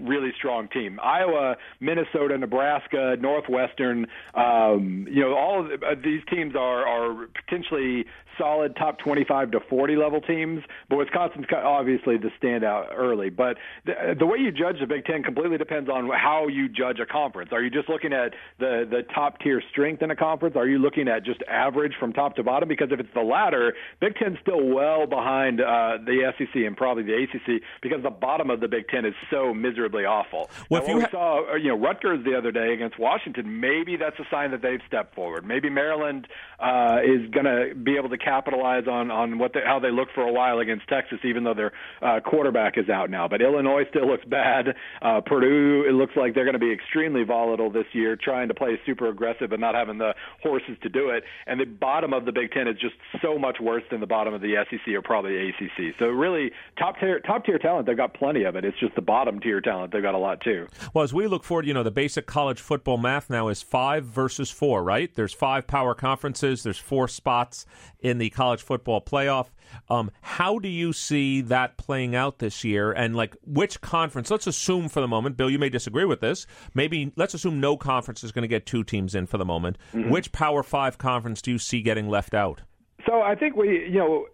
really 0.02 0.34
strong 0.38 0.68
team. 0.68 1.00
Iowa, 1.02 1.56
Minnesota, 1.80 2.38
Nebraska, 2.38 3.16
Northwestern, 3.22 4.08
um, 4.34 5.08
you 5.10 5.22
know, 5.22 5.36
all 5.36 5.62
of 5.64 5.72
uh, 5.72 5.96
these 6.04 6.22
teams 6.30 6.54
are 6.54 6.86
are 6.86 7.28
potentially 7.46 8.06
solid 8.38 8.76
top 8.76 9.00
25 9.00 9.52
to 9.52 9.60
40 9.70 9.96
level 9.96 10.22
teams, 10.22 10.64
but 10.90 10.98
Wisconsin's 10.98 11.46
obviously 11.54 12.18
the 12.18 12.30
standout 12.42 12.94
early. 12.96 13.30
But 13.30 13.58
the, 13.86 14.16
the 14.18 14.26
way 14.26 14.38
you 14.40 14.52
judge 14.52 14.80
the 14.80 14.88
Big 14.88 15.06
Ten 15.06 15.24
completely 15.24 15.58
depends 15.58 15.90
on 15.90 16.10
how 16.10 16.48
you 16.48 16.70
judge 16.70 17.00
a 17.00 17.06
conference. 17.06 17.52
Are 17.52 17.62
you 17.62 17.70
just 17.70 17.90
looking 17.90 18.14
at 18.14 18.34
the 18.60 18.88
the 18.90 19.04
top 19.14 19.40
tier 19.40 19.62
strength 19.72 20.02
in 20.02 20.12
a 20.12 20.16
conference? 20.16 20.56
Are 20.56 20.68
you 20.68 20.78
looking 20.78 21.08
at 21.08 21.24
just 21.24 21.42
average 21.50 21.94
from 22.00 22.14
top 22.14 22.36
to 22.36 22.44
bottom? 22.44 22.70
Because 22.70 22.90
if 22.92 23.00
it's 23.00 23.14
the 23.14 23.22
latter, 23.22 23.74
Big 24.00 24.16
Ten's 24.16 24.38
still 24.42 24.64
well 24.64 25.08
behind 25.08 25.62
uh, 25.62 25.98
the 26.06 26.34
SEC 26.38 26.56
and 26.56 26.76
probably 26.76 27.04
the 27.04 27.24
ACC 27.24 27.62
because 27.82 28.04
the 28.04 28.10
bottom 28.10 28.50
of 28.50 28.60
the 28.60 28.68
Big 28.68 28.88
Ten 28.88 29.06
is 29.06 29.14
so 29.32 29.54
miserably 29.54 30.06
awful. 30.06 30.50
Well, 30.70 30.82
now, 30.82 30.86
if 30.86 30.90
you 30.90 31.00
ha- 31.00 31.08
we 31.08 31.12
saw, 31.12 31.52
uh, 31.52 31.56
you 31.56 31.70
know, 31.70 31.78
Rutgers 31.78 32.24
the 32.26 32.38
other 32.38 32.52
day 32.52 32.74
against 32.74 33.00
Washington, 33.00 33.60
maybe 33.60 33.98
that's 33.98 34.20
a 34.20 34.26
sign 34.30 34.52
that 34.52 34.62
they've 34.62 34.82
stepped 34.88 35.16
forward. 35.16 35.46
Maybe 35.46 35.70
Maryland 35.70 36.28
uh, 36.60 37.00
is 37.04 37.30
going 37.32 37.46
to 37.46 37.76
be 37.76 37.98
able 37.98 38.10
to 38.10 38.18
capitalize 38.24 38.88
on 38.88 39.12
on 39.12 39.38
what 39.38 39.52
how 39.66 39.80
they 39.80 39.92
look 39.92 40.10
for 40.14 40.22
a 40.22 40.32
while 40.32 40.60
against 40.60 40.88
Texas, 40.88 41.20
even 41.24 41.44
though 41.44 41.54
their 41.54 41.72
uh, 42.02 42.20
quarterback 42.20 42.78
is 42.78 42.90
out 42.90 43.10
now. 43.10 43.28
But 43.28 43.42
Illinois 43.42 43.84
still 43.90 44.08
looks 44.08 44.26
bad. 44.26 44.76
Uh, 45.02 45.22
Purdue, 45.22 45.86
it 45.88 45.94
looks 45.94 46.14
like 46.16 46.34
they're 46.34 46.46
going 46.46 46.54
to 46.54 46.60
be 46.60 46.72
extremely 46.72 47.24
volatile 47.24 47.72
this 47.72 47.86
year, 47.94 48.16
trying 48.16 48.48
to 48.48 48.54
play 48.54 48.80
super 48.86 49.10
aggressive 49.10 49.50
but 49.50 49.60
not 49.60 49.76
having 49.76 49.98
the 49.98 50.14
horses 50.42 50.78
to 50.82 50.90
do 50.90 51.10
it. 51.10 51.24
And 51.48 51.60
the 51.60 51.66
bottom 51.66 52.14
of 52.14 52.26
the 52.26 52.32
Big 52.32 52.52
Ten 52.52 52.68
is 52.68 52.78
just 52.80 52.96
so 53.22 53.38
much 53.38 53.58
worse 53.60 53.84
than 53.92 54.00
the 54.00 54.08
bottom 54.08 54.34
of 54.34 54.42
the 54.42 54.56
SEC 54.70 54.94
or 54.94 55.02
probably 55.02 55.50
ACC. 55.50 55.96
So 56.00 56.08
really, 56.08 56.52
top 56.78 57.00
tier 57.00 57.20
top 57.20 57.46
tier 57.46 57.60
talent, 57.60 57.88
they've 57.88 57.98
got 57.98 58.14
plenty 58.14 58.44
of 58.44 58.56
it. 58.56 58.66
It's 58.66 58.80
just 58.80 58.96
the 58.96 59.02
bottom 59.02 59.40
tier 59.40 59.62
talent 59.62 59.92
they've 59.92 60.02
got 60.02 60.16
a 60.16 60.20
lot 60.20 60.42
too. 60.42 60.68
Well, 60.94 61.04
as 61.04 61.14
we 61.14 61.28
look 61.28 61.44
forward, 61.44 61.66
you 61.66 61.74
know, 61.74 61.84
the 61.84 61.92
basic 61.92 62.26
college 62.26 62.60
football 62.60 62.98
math 62.98 63.30
now 63.30 63.48
is 63.48 63.62
five 63.62 64.06
versus 64.06 64.50
four, 64.50 64.84
right? 64.84 65.14
There's 65.14 65.34
five 65.34 65.68
power 65.68 65.94
conferences. 65.96 66.64
There's 66.64 66.78
four 66.78 67.08
spots 67.08 67.66
in 68.00 68.13
the 68.18 68.30
college 68.30 68.62
football 68.62 69.02
playoff. 69.02 69.48
Um, 69.90 70.12
how 70.22 70.60
do 70.60 70.68
you 70.68 70.94
see 70.94 71.42
that 71.42 71.78
playing 71.78 72.16
out 72.16 72.40
this 72.40 72.64
year? 72.64 72.92
And 72.92 73.16
like 73.16 73.36
which 73.46 73.82
conference? 73.82 74.30
Let's 74.30 74.48
assume 74.48 74.90
for 74.90 75.02
the 75.02 75.08
moment, 75.08 75.38
Bill, 75.38 75.50
you 75.50 75.60
may 75.60 75.70
disagree 75.70 76.06
with 76.06 76.22
this. 76.22 76.46
Maybe 76.74 77.12
let's 77.16 77.34
assume 77.34 77.60
no 77.60 77.78
conference 77.78 78.24
is 78.24 78.32
going 78.32 78.44
to 78.44 78.48
get 78.48 78.66
two 78.66 78.84
teams 78.84 79.16
in 79.16 79.26
for 79.26 79.38
the 79.38 79.46
moment. 79.46 79.78
Mm-hmm. 79.94 80.10
Which 80.10 80.32
Power 80.32 80.64
Five 80.64 80.98
conference 80.98 81.42
do 81.42 81.52
you 81.52 81.58
see 81.58 81.82
getting 81.82 82.08
left 82.08 82.34
out? 82.34 82.62
So 83.06 83.22
I 83.22 83.36
think 83.36 83.56
we, 83.56 83.86
you 83.90 84.00
know, 84.00 84.26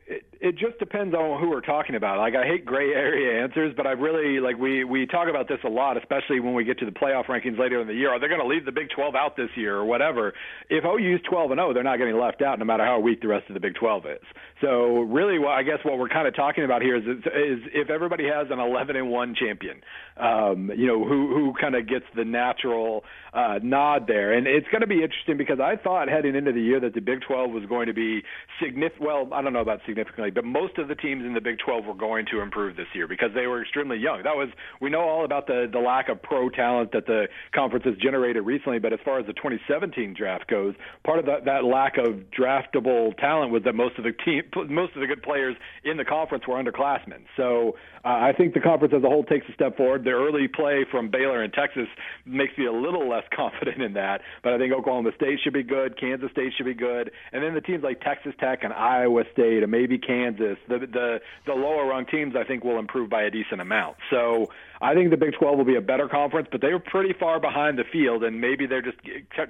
it, 0.42 0.58
just 0.58 0.78
depends 0.80 1.14
on 1.14 1.40
who 1.40 1.50
we're 1.50 1.62
talking 1.62 1.96
about. 1.96 2.18
Like 2.18 2.36
I 2.36 2.46
hate 2.46 2.66
gray 2.66 2.92
area 2.92 3.44
answers, 3.44 3.74
but 3.76 3.88
I 3.88 3.92
really 3.92 4.40
like 4.40 4.58
we 4.58 4.84
we 4.84 5.06
talk 5.06 5.30
about 5.30 5.48
this 5.48 5.60
a 5.66 5.70
lot, 5.70 5.98
especially 5.98 6.40
when 6.40 6.54
we 6.54 6.64
get 6.64 6.80
to 6.80 6.86
the 6.86 6.92
playoff 6.92 7.26
rankings 7.26 7.58
later 7.58 7.82
in 7.82 7.88
the 7.88 7.94
year. 7.94 8.10
Are 8.12 8.20
they 8.20 8.28
going 8.28 8.42
to 8.42 8.48
leave 8.48 8.66
the 8.66 8.72
Big 8.72 8.90
12 8.96 9.16
out 9.16 9.36
this 9.38 9.50
year 9.56 9.76
or 9.76 9.86
whatever? 9.86 10.34
If 10.70 10.84
OU's 10.86 11.22
12 11.30 11.52
and 11.52 11.60
0, 11.60 11.74
they're 11.74 11.84
not 11.84 11.98
getting 11.98 12.18
left 12.18 12.42
out, 12.42 12.60
no 12.60 12.66
matter 12.66 12.86
how 12.86 13.00
weak 13.00 13.22
the 13.22 13.28
rest 13.28 13.50
of 13.50 13.54
the 13.54 13.60
Big 13.60 13.76
12 13.76 14.06
is. 14.06 14.28
So 14.62 15.02
really, 15.02 15.40
what 15.40 15.52
I 15.52 15.64
guess 15.64 15.80
what 15.84 15.98
we're 15.98 16.10
kind 16.10 16.28
of 16.28 16.36
talking 16.36 16.64
about 16.64 16.82
here 16.82 16.98
is 16.98 17.04
is 17.04 17.60
if 17.74 17.90
everybody 17.90 18.26
has 18.26 18.48
an 18.50 18.60
11 18.60 18.96
and 18.96 19.10
1 19.10 19.36
champion, 19.36 19.82
um, 20.18 20.72
you 20.76 20.88
know, 20.88 21.04
who 21.06 21.34
who 21.34 21.54
kind 21.60 21.76
of 21.76 21.88
gets 21.88 22.06
the 22.16 22.26
natural 22.26 23.04
uh, 23.34 23.60
nod 23.62 24.06
there, 24.08 24.34
and 24.34 24.48
it's 24.48 24.68
going 24.72 24.82
to 24.82 24.88
be 24.88 25.04
interesting 25.04 25.38
because 25.38 25.60
I 25.60 25.76
thought 25.76 26.10
heading 26.10 26.36
into 26.36 26.52
the 26.52 26.62
year 26.62 26.80
that 26.80 26.94
the 26.94 27.02
Big 27.02 27.22
12 27.28 27.52
was 27.52 27.66
going 27.66 27.88
to 27.88 27.94
be 27.94 28.24
significant. 28.62 29.02
Well, 29.02 29.30
I 29.34 29.42
don't 29.42 29.54
know 29.54 29.62
about 29.62 29.80
significantly, 29.86 30.29
but 30.32 30.46
most 30.46 30.78
of 30.78 30.88
the 30.88 30.96
teams 30.96 31.26
in 31.26 31.34
the 31.34 31.42
Big 31.42 31.60
12 31.60 31.86
were 31.86 31.94
going 31.94 32.26
to 32.32 32.42
improve 32.42 32.76
this 32.76 32.88
year 32.94 33.08
because 33.08 33.30
they 33.34 33.48
were 33.48 33.62
extremely 33.62 33.98
young. 33.98 34.24
That 34.24 34.36
was 34.36 34.50
we 34.82 34.90
know 34.90 35.02
all 35.02 35.26
about 35.26 35.48
the 35.48 35.68
the 35.72 35.80
lack 35.80 36.10
of 36.10 36.22
pro 36.22 36.50
talent 36.50 36.92
that 36.94 37.06
the 37.06 37.28
conference 37.54 37.86
has 37.86 37.96
generated 37.98 38.46
recently, 38.46 38.80
but 38.80 38.94
as 38.94 39.00
far 39.04 39.20
as 39.20 39.26
the 39.26 39.34
2017 39.34 40.14
draft 40.18 40.48
goes, 40.48 40.76
part 41.04 41.20
of 41.20 41.26
that 41.26 41.46
that 41.46 41.64
lack 41.64 41.98
of 41.98 42.24
draftable 42.38 43.18
talent 43.18 43.52
was 43.52 43.64
that 43.64 43.76
most 43.76 43.98
of 43.98 44.04
the 44.04 44.12
team 44.12 44.44
most 44.70 44.96
of 44.96 45.02
the 45.02 45.08
good 45.08 45.24
players 45.24 45.56
in 45.84 45.98
the 45.98 46.06
conference 46.06 46.46
were 46.48 46.62
underclassmen. 46.62 47.24
So 47.38 47.76
uh, 48.06 48.08
I 48.08 48.34
think 48.38 48.54
the 48.54 48.60
conference 48.62 48.94
as 48.96 49.04
a 49.04 49.08
whole 49.08 49.24
takes 49.24 49.46
a 49.50 49.54
step 49.54 49.78
forward. 49.78 50.04
The 50.04 50.12
early 50.12 50.48
play 50.48 50.86
from 50.90 51.10
Baylor 51.10 51.44
and 51.44 51.52
Texas 51.52 51.88
makes 52.26 52.58
me 52.58 52.66
a 52.66 52.72
little 52.72 53.10
less 53.10 53.24
confident 53.36 53.82
in 53.82 53.94
that, 53.94 54.22
but 54.44 54.54
I 54.54 54.58
think 54.58 54.74
Oklahoma 54.74 55.12
State 55.16 55.40
should 55.44 55.54
be 55.54 55.64
good, 55.64 56.00
Kansas 56.00 56.32
State 56.32 56.54
should 56.56 56.66
be 56.66 56.74
good, 56.74 57.12
and 57.32 57.44
then 57.44 57.54
the 57.54 57.62
teams 57.62 57.84
like 57.84 58.02
Texas 58.02 58.34
Tech 58.40 58.64
and 58.64 58.74
Iowa 58.74 59.24
State 59.34 59.64
and 59.64 59.72
maybe 59.72 59.98
Kansas 59.98 60.19
Kansas, 60.20 60.58
the 60.68 60.80
the 60.80 61.20
the 61.46 61.54
lower 61.54 61.86
rung 61.86 62.06
teams 62.06 62.36
I 62.36 62.44
think 62.44 62.64
will 62.64 62.80
improve 62.80 63.10
by 63.10 63.24
a 63.24 63.32
decent 63.32 63.62
amount. 63.62 63.98
So 64.10 64.48
I 64.82 64.94
think 64.94 65.10
the 65.12 65.18
Big 65.18 65.34
12 65.34 65.58
will 65.58 65.66
be 65.66 65.76
a 65.76 65.82
better 65.82 66.08
conference, 66.08 66.48
but 66.52 66.62
they 66.62 66.72
were 66.72 66.80
pretty 66.80 67.14
far 67.14 67.40
behind 67.40 67.78
the 67.78 67.84
field, 67.84 68.24
and 68.24 68.40
maybe 68.40 68.66
they're 68.66 68.82
just 68.82 68.98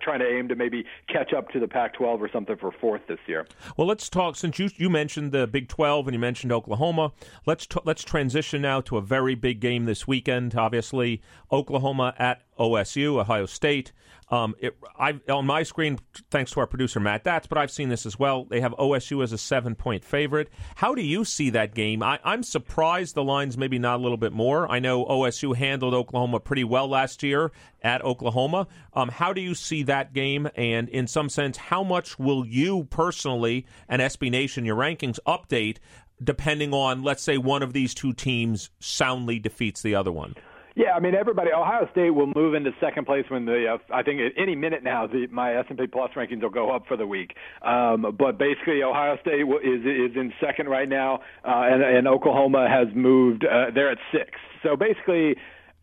trying 0.01 0.19
to 0.19 0.27
aim 0.27 0.47
to 0.49 0.55
maybe 0.55 0.85
catch 1.07 1.33
up 1.33 1.49
to 1.49 1.59
the 1.59 1.67
Pac-12 1.67 2.19
or 2.19 2.29
something 2.31 2.57
for 2.57 2.71
fourth 2.71 3.01
this 3.07 3.19
year. 3.27 3.45
Well, 3.77 3.87
let's 3.87 4.09
talk. 4.09 4.35
Since 4.35 4.59
you 4.59 4.69
you 4.75 4.89
mentioned 4.89 5.31
the 5.31 5.47
Big 5.47 5.67
12 5.67 6.07
and 6.07 6.13
you 6.13 6.19
mentioned 6.19 6.51
Oklahoma, 6.51 7.11
let's 7.45 7.65
t- 7.65 7.79
let's 7.83 8.03
transition 8.03 8.61
now 8.61 8.81
to 8.81 8.97
a 8.97 9.01
very 9.01 9.35
big 9.35 9.59
game 9.59 9.85
this 9.85 10.07
weekend. 10.07 10.55
Obviously, 10.55 11.21
Oklahoma 11.51 12.13
at 12.17 12.43
OSU, 12.57 13.19
Ohio 13.19 13.45
State. 13.45 13.91
Um, 14.31 14.55
it, 14.59 14.77
I 14.97 15.19
on 15.29 15.45
my 15.45 15.63
screen, 15.63 15.99
thanks 16.29 16.51
to 16.51 16.59
our 16.59 16.67
producer 16.67 16.99
Matt 16.99 17.23
Datz, 17.23 17.47
but 17.49 17.57
I've 17.57 17.71
seen 17.71 17.89
this 17.89 18.05
as 18.05 18.19
well. 18.19 18.45
They 18.45 18.61
have 18.61 18.73
OSU 18.73 19.23
as 19.23 19.31
a 19.31 19.37
seven-point 19.37 20.03
favorite. 20.03 20.49
How 20.75 20.93
do 20.93 21.01
you 21.01 21.25
see 21.25 21.49
that 21.51 21.73
game? 21.73 22.03
I, 22.03 22.19
I'm 22.23 22.43
surprised 22.43 23.15
the 23.15 23.23
line's 23.23 23.57
maybe 23.57 23.79
not 23.79 23.99
a 23.99 24.03
little 24.03 24.17
bit 24.17 24.33
more. 24.33 24.69
I 24.71 24.79
know 24.79 25.05
OSU 25.05 25.55
handled 25.55 25.93
Oklahoma 25.93 26.39
pretty 26.39 26.63
well 26.63 26.87
last 26.87 27.23
year 27.23 27.51
at 27.81 28.03
Oklahoma. 28.03 28.67
Um, 28.93 29.09
how 29.09 29.33
do 29.33 29.41
you 29.41 29.55
see 29.55 29.83
that 29.83 30.13
game? 30.13 30.47
And 30.55 30.89
in 30.89 31.07
some 31.07 31.29
sense, 31.29 31.57
how 31.57 31.83
much 31.83 32.19
will 32.19 32.45
you 32.45 32.85
personally 32.85 33.65
and 33.87 34.01
SB 34.01 34.29
Nation 34.29 34.65
your 34.65 34.75
rankings 34.75 35.19
update 35.25 35.77
depending 36.21 36.73
on, 36.73 37.01
let's 37.01 37.23
say, 37.23 37.37
one 37.37 37.63
of 37.63 37.73
these 37.73 37.93
two 37.93 38.13
teams 38.13 38.69
soundly 38.79 39.39
defeats 39.39 39.81
the 39.81 39.95
other 39.95 40.11
one? 40.11 40.35
Yeah, 40.79 40.93
I 40.95 41.01
mean 41.01 41.13
everybody. 41.13 41.51
Ohio 41.51 41.89
State 41.91 42.11
will 42.11 42.31
move 42.33 42.53
into 42.53 42.71
second 42.79 43.03
place 43.03 43.25
when 43.27 43.43
the 43.43 43.65
uh, 43.73 43.93
I 43.93 44.01
think 44.01 44.21
at 44.21 44.31
any 44.41 44.55
minute 44.55 44.81
now 44.81 45.07
the, 45.07 45.27
my 45.29 45.53
S 45.57 45.65
and 45.67 45.77
P 45.77 45.87
Plus 45.87 46.09
rankings 46.15 46.41
will 46.41 46.49
go 46.49 46.73
up 46.73 46.83
for 46.87 46.95
the 46.95 47.05
week. 47.05 47.35
Um, 47.67 48.15
but 48.17 48.39
basically, 48.39 48.81
Ohio 48.81 49.17
State 49.19 49.41
is 49.41 49.81
is 49.81 50.15
in 50.15 50.31
second 50.39 50.69
right 50.69 50.87
now, 50.87 51.15
uh, 51.43 51.67
and, 51.67 51.83
and 51.83 52.07
Oklahoma 52.07 52.69
has 52.69 52.87
moved. 52.95 53.43
Uh, 53.43 53.71
they're 53.75 53.91
at 53.91 53.97
six. 54.13 54.29
So 54.63 54.77
basically, 54.77 55.35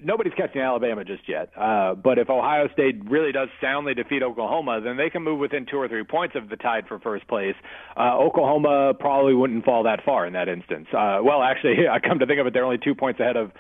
nobody's 0.03 0.33
catching 0.33 0.63
Alabama 0.63 1.05
just 1.05 1.29
yet. 1.29 1.51
Uh, 1.55 1.95
but 1.95 2.17
if 2.17 2.31
Ohio 2.31 2.67
State 2.73 2.97
really 3.05 3.33
does 3.33 3.49
soundly 3.61 3.93
defeat 3.93 4.23
Oklahoma, 4.23 4.81
then 4.83 4.97
they 4.97 5.11
can 5.11 5.23
move 5.23 5.39
within 5.39 5.67
two 5.71 5.77
or 5.77 5.89
three 5.89 6.05
points 6.05 6.35
of 6.35 6.49
the 6.49 6.57
tied 6.57 6.89
for 6.89 6.99
first 7.01 7.29
place. 7.29 7.55
Uh, 7.99 8.17
Oklahoma 8.17 8.95
probably 8.99 9.35
wouldn't 9.35 9.63
fall 9.67 9.83
that 9.83 10.03
far 10.07 10.27
in 10.27 10.33
that 10.33 10.49
instance. 10.49 10.87
Uh, 10.91 11.19
well, 11.23 11.43
actually, 11.43 11.87
I 11.93 11.99
come 12.01 12.19
to 12.21 12.27
think 12.27 12.41
of 12.41 12.47
it, 12.47 12.55
they're 12.55 12.65
only 12.65 12.79
two 12.83 12.95
points 12.95 13.21
ahead 13.21 13.37
of 13.37 13.53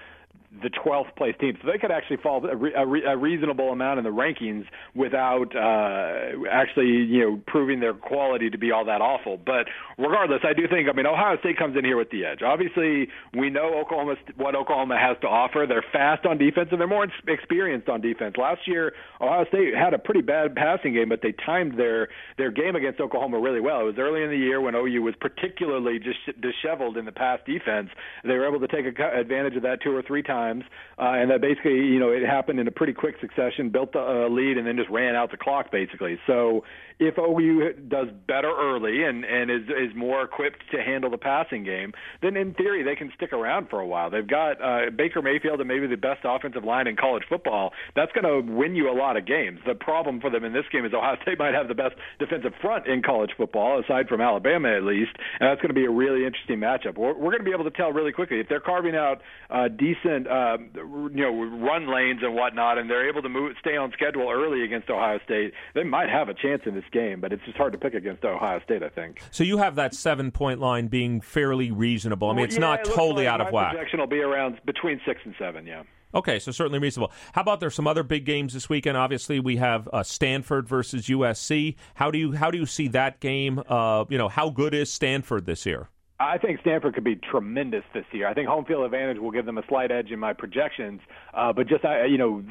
the 0.63 0.71
12th 0.71 1.15
place 1.17 1.35
team. 1.41 1.57
So 1.63 1.71
they 1.71 1.79
could 1.79 1.91
actually 1.91 2.19
fall 2.19 2.45
a, 2.45 2.57
re- 2.57 2.75
a, 2.77 2.87
re- 2.87 3.05
a 3.05 3.17
reasonable 3.17 3.71
amount 3.71 3.99
in 3.99 4.05
the 4.05 4.11
rankings 4.11 4.65
without 4.95 5.55
uh, 5.55 6.47
actually, 6.51 6.87
you 6.87 7.21
know, 7.21 7.43
proving 7.47 7.81
their 7.81 7.95
quality 7.95 8.51
to 8.51 8.59
be 8.59 8.73
all 8.73 8.85
that 8.85 9.01
awful. 9.01 9.39
But 9.45 9.67
regardless, 9.99 10.41
I 10.45 10.53
do 10.53 10.69
think, 10.69 10.89
I 10.89 10.93
mean, 10.93 11.07
Ohio 11.07 11.39
State 11.41 11.59
comes 11.59 11.77
in 11.77 11.85
here 11.85 11.97
with 11.97 12.11
the 12.11 12.25
edge. 12.25 12.41
Obviously, 12.43 13.09
we 13.37 13.51
know 13.51 13.79
Oklahoma 13.79 14.17
what 14.37 14.55
Oklahoma 14.55 14.99
has 14.99 15.17
to 15.23 15.27
offer. 15.27 15.67
They're 15.69 15.85
fast 15.93 16.27
on 16.27 16.39
defense 16.39 16.69
and 16.71 16.81
they're 16.81 16.89
more 16.89 17.07
experienced 17.29 17.89
on 17.89 18.01
defense. 18.01 18.37
Last 18.37 18.61
year, 18.67 18.93
Ohio 19.21 19.45
State 19.49 19.75
had 19.75 19.95
a 19.95 19.99
pretty 19.99 20.23
bad 20.23 20.55
passing 20.55 20.95
game, 20.95 21.09
but 21.09 21.21
they 21.23 21.35
timed 21.45 21.79
their 21.79 22.09
their 22.39 22.51
game 22.51 22.77
against 22.77 23.01
Oklahoma 23.01 23.39
really 23.39 23.61
well. 23.61 23.81
It 23.81 23.85
was 23.85 23.99
early 23.99 24.23
in 24.23 24.31
the 24.31 24.37
year 24.37 24.61
when 24.61 24.75
OU 24.75 25.03
was 25.03 25.15
particularly 25.21 25.99
dis- 25.99 26.35
disheveled 26.41 26.97
in 26.97 27.05
the 27.05 27.13
pass 27.13 27.41
defense. 27.47 27.89
They 28.25 28.35
were 28.35 28.47
able 28.47 28.61
to 28.61 28.69
take 28.69 28.87
advantage 28.87 29.57
of 29.57 29.63
that 29.63 29.83
two 29.83 29.95
or 29.95 30.03
three 30.03 30.23
times 30.23 30.46
times, 30.47 30.65
uh, 30.99 31.21
and 31.21 31.31
that 31.31 31.41
basically, 31.41 31.75
you 31.75 31.99
know, 31.99 32.11
it 32.11 32.25
happened 32.25 32.59
in 32.61 32.67
a 32.69 32.71
pretty 32.71 32.93
quick 32.93 33.17
succession, 33.21 33.71
built 33.71 33.95
a 33.95 34.29
lead, 34.29 34.59
and 34.59 34.67
then 34.67 34.77
just 34.77 34.91
ran 34.91 35.15
out 35.15 35.31
the 35.31 35.37
clock 35.37 35.71
basically. 35.71 36.19
So 36.27 36.65
if 36.99 37.19
OU 37.19 37.89
does 37.89 38.09
better 38.27 38.51
early 38.51 39.05
and 39.05 39.25
and 39.25 39.51
is 39.51 39.69
is 39.69 39.95
more 39.95 40.23
equipped 40.23 40.63
to 40.73 40.83
handle 40.83 41.11
the 41.11 41.19
passing 41.19 41.63
game, 41.63 41.93
then 42.23 42.37
in 42.37 42.55
theory 42.55 42.83
they 42.83 42.97
can 42.97 43.13
stick 43.15 43.33
around 43.33 43.69
for 43.69 43.81
a 43.81 43.87
while. 43.87 44.11
They've 44.11 44.27
got 44.27 44.63
uh, 44.63 44.91
Baker 44.97 45.21
Mayfield 45.21 45.61
and 45.61 45.69
maybe 45.69 45.87
the 45.87 45.97
best 45.97 46.21
offensive 46.25 46.65
line 46.65 46.87
in 46.87 46.97
college 46.97 47.25
football. 47.29 47.73
That's 47.95 48.13
going 48.13 48.25
to 48.25 48.53
win 48.53 48.75
you 48.75 48.91
a 48.91 48.97
lot 48.97 49.17
of 49.17 49.27
games. 49.27 49.61
The 49.67 49.75
problem 49.75 50.21
for 50.21 50.31
them 50.31 50.45
in 50.45 50.53
this 50.53 50.65
game 50.73 50.87
is 50.87 50.95
Ohio 50.95 51.17
State 51.23 51.39
might 51.39 51.55
have 51.55 51.69
the 51.69 51.75
best 51.75 51.97
defensive 52.19 52.53
front 52.63 52.87
in 52.87 53.03
college 53.03 53.31
football, 53.37 53.79
aside 53.79 54.09
from 54.09 54.21
Alabama 54.21 54.75
at 54.75 54.83
least, 54.83 55.13
and 55.39 55.51
that's 55.51 55.61
going 55.61 55.75
to 55.75 55.79
be 55.79 55.85
a 55.85 55.91
really 55.91 56.25
interesting 56.25 56.59
matchup. 56.59 56.97
We're, 56.97 57.13
we're 57.13 57.33
going 57.33 57.45
to 57.45 57.49
be 57.49 57.53
able 57.53 57.65
to 57.65 57.77
tell 57.77 57.93
really 57.93 58.13
quickly 58.13 58.41
if 58.41 58.49
they're 58.49 58.61
carving 58.61 58.97
out 58.97 59.21
uh, 59.51 59.69
decent, 59.69 60.27
uh, 60.27 60.57
you 60.75 61.23
know, 61.23 61.61
run 61.61 61.93
lanes 61.93 62.21
and 62.23 62.35
whatnot, 62.35 62.79
and 62.79 62.89
they're 62.89 63.09
able 63.09 63.21
to 63.21 63.29
move, 63.29 63.53
stay 63.61 63.77
on 63.77 63.93
schedule 63.93 64.31
early 64.31 64.65
against 64.65 64.89
Ohio 64.89 65.19
State. 65.25 65.53
They 65.75 65.85
might 65.85 66.09
have 66.09 66.29
a 66.31 66.35
chance 66.35 66.63
in 66.65 66.75
this 66.75 66.86
game, 66.93 67.21
but 67.21 67.33
it's 67.33 67.45
just 67.45 67.57
hard 67.57 67.73
to 67.73 67.79
pick 67.79 67.95
against 67.95 68.25
Ohio 68.25 68.61
State. 68.61 68.83
I 68.83 68.89
think. 68.89 69.21
So 69.31 69.45
you 69.45 69.59
have 69.59 69.77
that 69.77 69.95
seven 69.95 70.31
point 70.31 70.61
line 70.61 70.89
being 70.89 71.21
fairly 71.21 71.71
reasonable. 71.71 72.31
I 72.31 72.35
mean, 72.35 72.45
it's 72.45 72.55
yeah, 72.55 72.61
not 72.61 72.81
it 72.81 72.87
totally 72.87 73.25
like 73.25 73.35
out 73.35 73.41
of 73.41 73.53
whack. 73.53 73.73
Projection 73.73 74.01
will 74.01 74.07
be 74.07 74.21
around 74.21 74.61
between 74.65 75.01
six 75.07 75.21
and 75.25 75.35
seven. 75.39 75.67
Yeah. 75.67 75.83
Okay, 76.15 76.39
so 76.39 76.51
certainly 76.51 76.79
reasonable. 76.79 77.13
How 77.33 77.43
about 77.43 77.61
there's 77.61 77.75
some 77.75 77.87
other 77.87 78.03
big 78.03 78.25
games 78.25 78.55
this 78.55 78.69
weekend? 78.69 78.97
Obviously, 78.97 79.39
we 79.39 79.57
have 79.57 79.89
uh, 79.93 80.03
Stanford 80.03 80.67
versus 80.69 81.09
USC. 81.09 81.75
How 81.95 82.11
do 82.11 82.19
you 82.19 82.33
how 82.33 82.51
do 82.51 82.59
you 82.59 82.67
see 82.67 82.89
that 82.89 83.21
game? 83.21 83.63
Uh, 83.69 84.05
you 84.09 84.17
know, 84.17 84.29
how 84.29 84.49
good 84.49 84.73
is 84.73 84.91
Stanford 84.91 85.47
this 85.47 85.67
year? 85.67 85.91
I 86.19 86.39
think 86.39 86.61
Stanford 86.61 86.95
could 86.95 87.05
be 87.05 87.17
tremendous 87.17 87.83
this 87.93 88.05
year. 88.13 88.27
I 88.27 88.33
think 88.33 88.49
home 88.49 88.65
field 88.65 88.87
advantage 88.87 89.19
will 89.19 89.31
give 89.31 89.45
them 89.45 89.59
a 89.59 89.63
slight 89.69 89.91
edge 89.91 90.11
in 90.11 90.19
my 90.19 90.33
projections. 90.33 91.01
Uh, 91.35 91.53
but 91.53 91.69
just 91.69 91.85
uh, 91.85 92.05
you 92.05 92.17
know, 92.17 92.43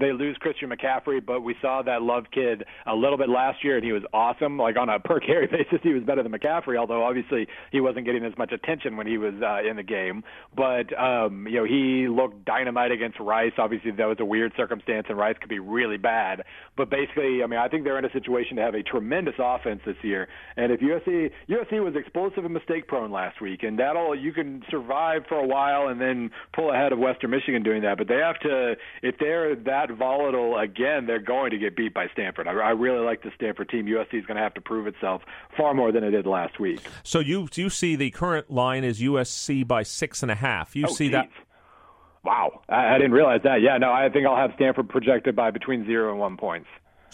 they 0.00 0.12
lose 0.12 0.36
Christian 0.40 0.70
McCaffrey, 0.70 1.24
but 1.24 1.42
we 1.42 1.54
saw 1.62 1.82
that 1.82 2.02
Love 2.02 2.24
kid 2.32 2.64
a 2.84 2.94
little 2.94 3.16
bit 3.16 3.28
last 3.28 3.62
year, 3.62 3.76
and 3.76 3.84
he 3.84 3.92
was 3.92 4.02
awesome. 4.12 4.58
Like 4.58 4.76
on 4.76 4.88
a 4.88 4.98
per 4.98 5.20
carry 5.20 5.46
basis, 5.50 5.78
he 5.84 5.92
was 5.92 6.02
better 6.02 6.24
than 6.24 6.32
McCaffrey. 6.32 6.76
Although 6.76 7.04
obviously 7.04 7.46
he 7.70 7.80
wasn't 7.80 8.06
getting 8.06 8.24
as 8.24 8.36
much 8.36 8.50
attention 8.50 8.96
when 8.96 9.06
he 9.06 9.18
was 9.18 9.34
uh, 9.40 9.68
in 9.68 9.76
the 9.76 9.84
game. 9.84 10.24
But 10.56 10.92
um, 10.98 11.46
you 11.46 11.60
know, 11.60 11.64
he 11.64 12.08
looked 12.08 12.44
dynamite 12.44 12.90
against 12.90 13.20
Rice. 13.20 13.52
Obviously, 13.56 13.92
that 13.92 14.06
was 14.06 14.18
a 14.18 14.24
weird 14.24 14.52
circumstance, 14.56 15.06
and 15.08 15.16
Rice 15.16 15.36
could 15.38 15.48
be 15.48 15.60
really 15.60 15.96
bad. 15.96 16.42
But 16.76 16.90
basically, 16.90 17.44
I 17.44 17.46
mean, 17.46 17.60
I 17.60 17.68
think 17.68 17.84
they're 17.84 17.98
in 17.98 18.04
a 18.04 18.12
situation 18.12 18.56
to 18.56 18.62
have 18.62 18.74
a 18.74 18.82
tremendous 18.82 19.34
offense 19.38 19.80
this 19.86 19.96
year. 20.02 20.26
And 20.56 20.72
if 20.72 20.80
USC 20.80 21.30
USC 21.48 21.84
was 21.84 21.94
explosive 21.94 22.44
and 22.44 22.52
mistake 22.52 22.88
prone 22.96 23.10
last 23.10 23.40
week, 23.40 23.62
and 23.62 23.78
that'll 23.78 24.14
you 24.14 24.32
can 24.32 24.62
survive 24.70 25.22
for 25.28 25.36
a 25.36 25.46
while 25.46 25.88
and 25.88 26.00
then 26.00 26.30
pull 26.54 26.72
ahead 26.72 26.92
of 26.92 26.98
Western 26.98 27.30
Michigan 27.30 27.62
doing 27.62 27.82
that. 27.82 27.98
But 27.98 28.08
they 28.08 28.16
have 28.16 28.38
to 28.40 28.74
if 29.02 29.16
they're 29.18 29.54
that 29.54 29.90
volatile 29.90 30.58
again, 30.58 31.06
they're 31.06 31.18
going 31.18 31.50
to 31.50 31.58
get 31.58 31.76
beat 31.76 31.94
by 31.94 32.06
Stanford. 32.12 32.48
I, 32.48 32.52
I 32.52 32.70
really 32.70 33.04
like 33.04 33.22
the 33.22 33.30
Stanford 33.36 33.68
team. 33.68 33.86
USC 33.86 34.14
is 34.14 34.26
going 34.26 34.36
to 34.36 34.42
have 34.42 34.54
to 34.54 34.60
prove 34.60 34.86
itself 34.86 35.22
far 35.56 35.74
more 35.74 35.92
than 35.92 36.04
it 36.04 36.10
did 36.10 36.26
last 36.26 36.58
week. 36.58 36.80
So 37.02 37.20
you 37.20 37.48
you 37.54 37.70
see 37.70 37.96
the 37.96 38.10
current 38.10 38.50
line 38.50 38.84
is 38.84 39.00
USC 39.00 39.66
by 39.66 39.82
six 39.82 40.22
and 40.22 40.30
a 40.30 40.36
half. 40.36 40.74
You 40.74 40.86
oh, 40.88 40.92
see 40.92 41.06
geez. 41.06 41.12
that. 41.12 41.28
Wow, 42.24 42.62
I, 42.68 42.94
I 42.94 42.98
didn't 42.98 43.12
realize 43.12 43.40
that. 43.44 43.60
Yeah, 43.60 43.78
no, 43.78 43.92
I 43.92 44.08
think 44.12 44.26
I'll 44.26 44.36
have 44.36 44.50
Stanford 44.56 44.88
projected 44.88 45.36
by 45.36 45.50
between 45.50 45.86
zero 45.86 46.10
and 46.10 46.18
one 46.18 46.36
points. 46.36 46.66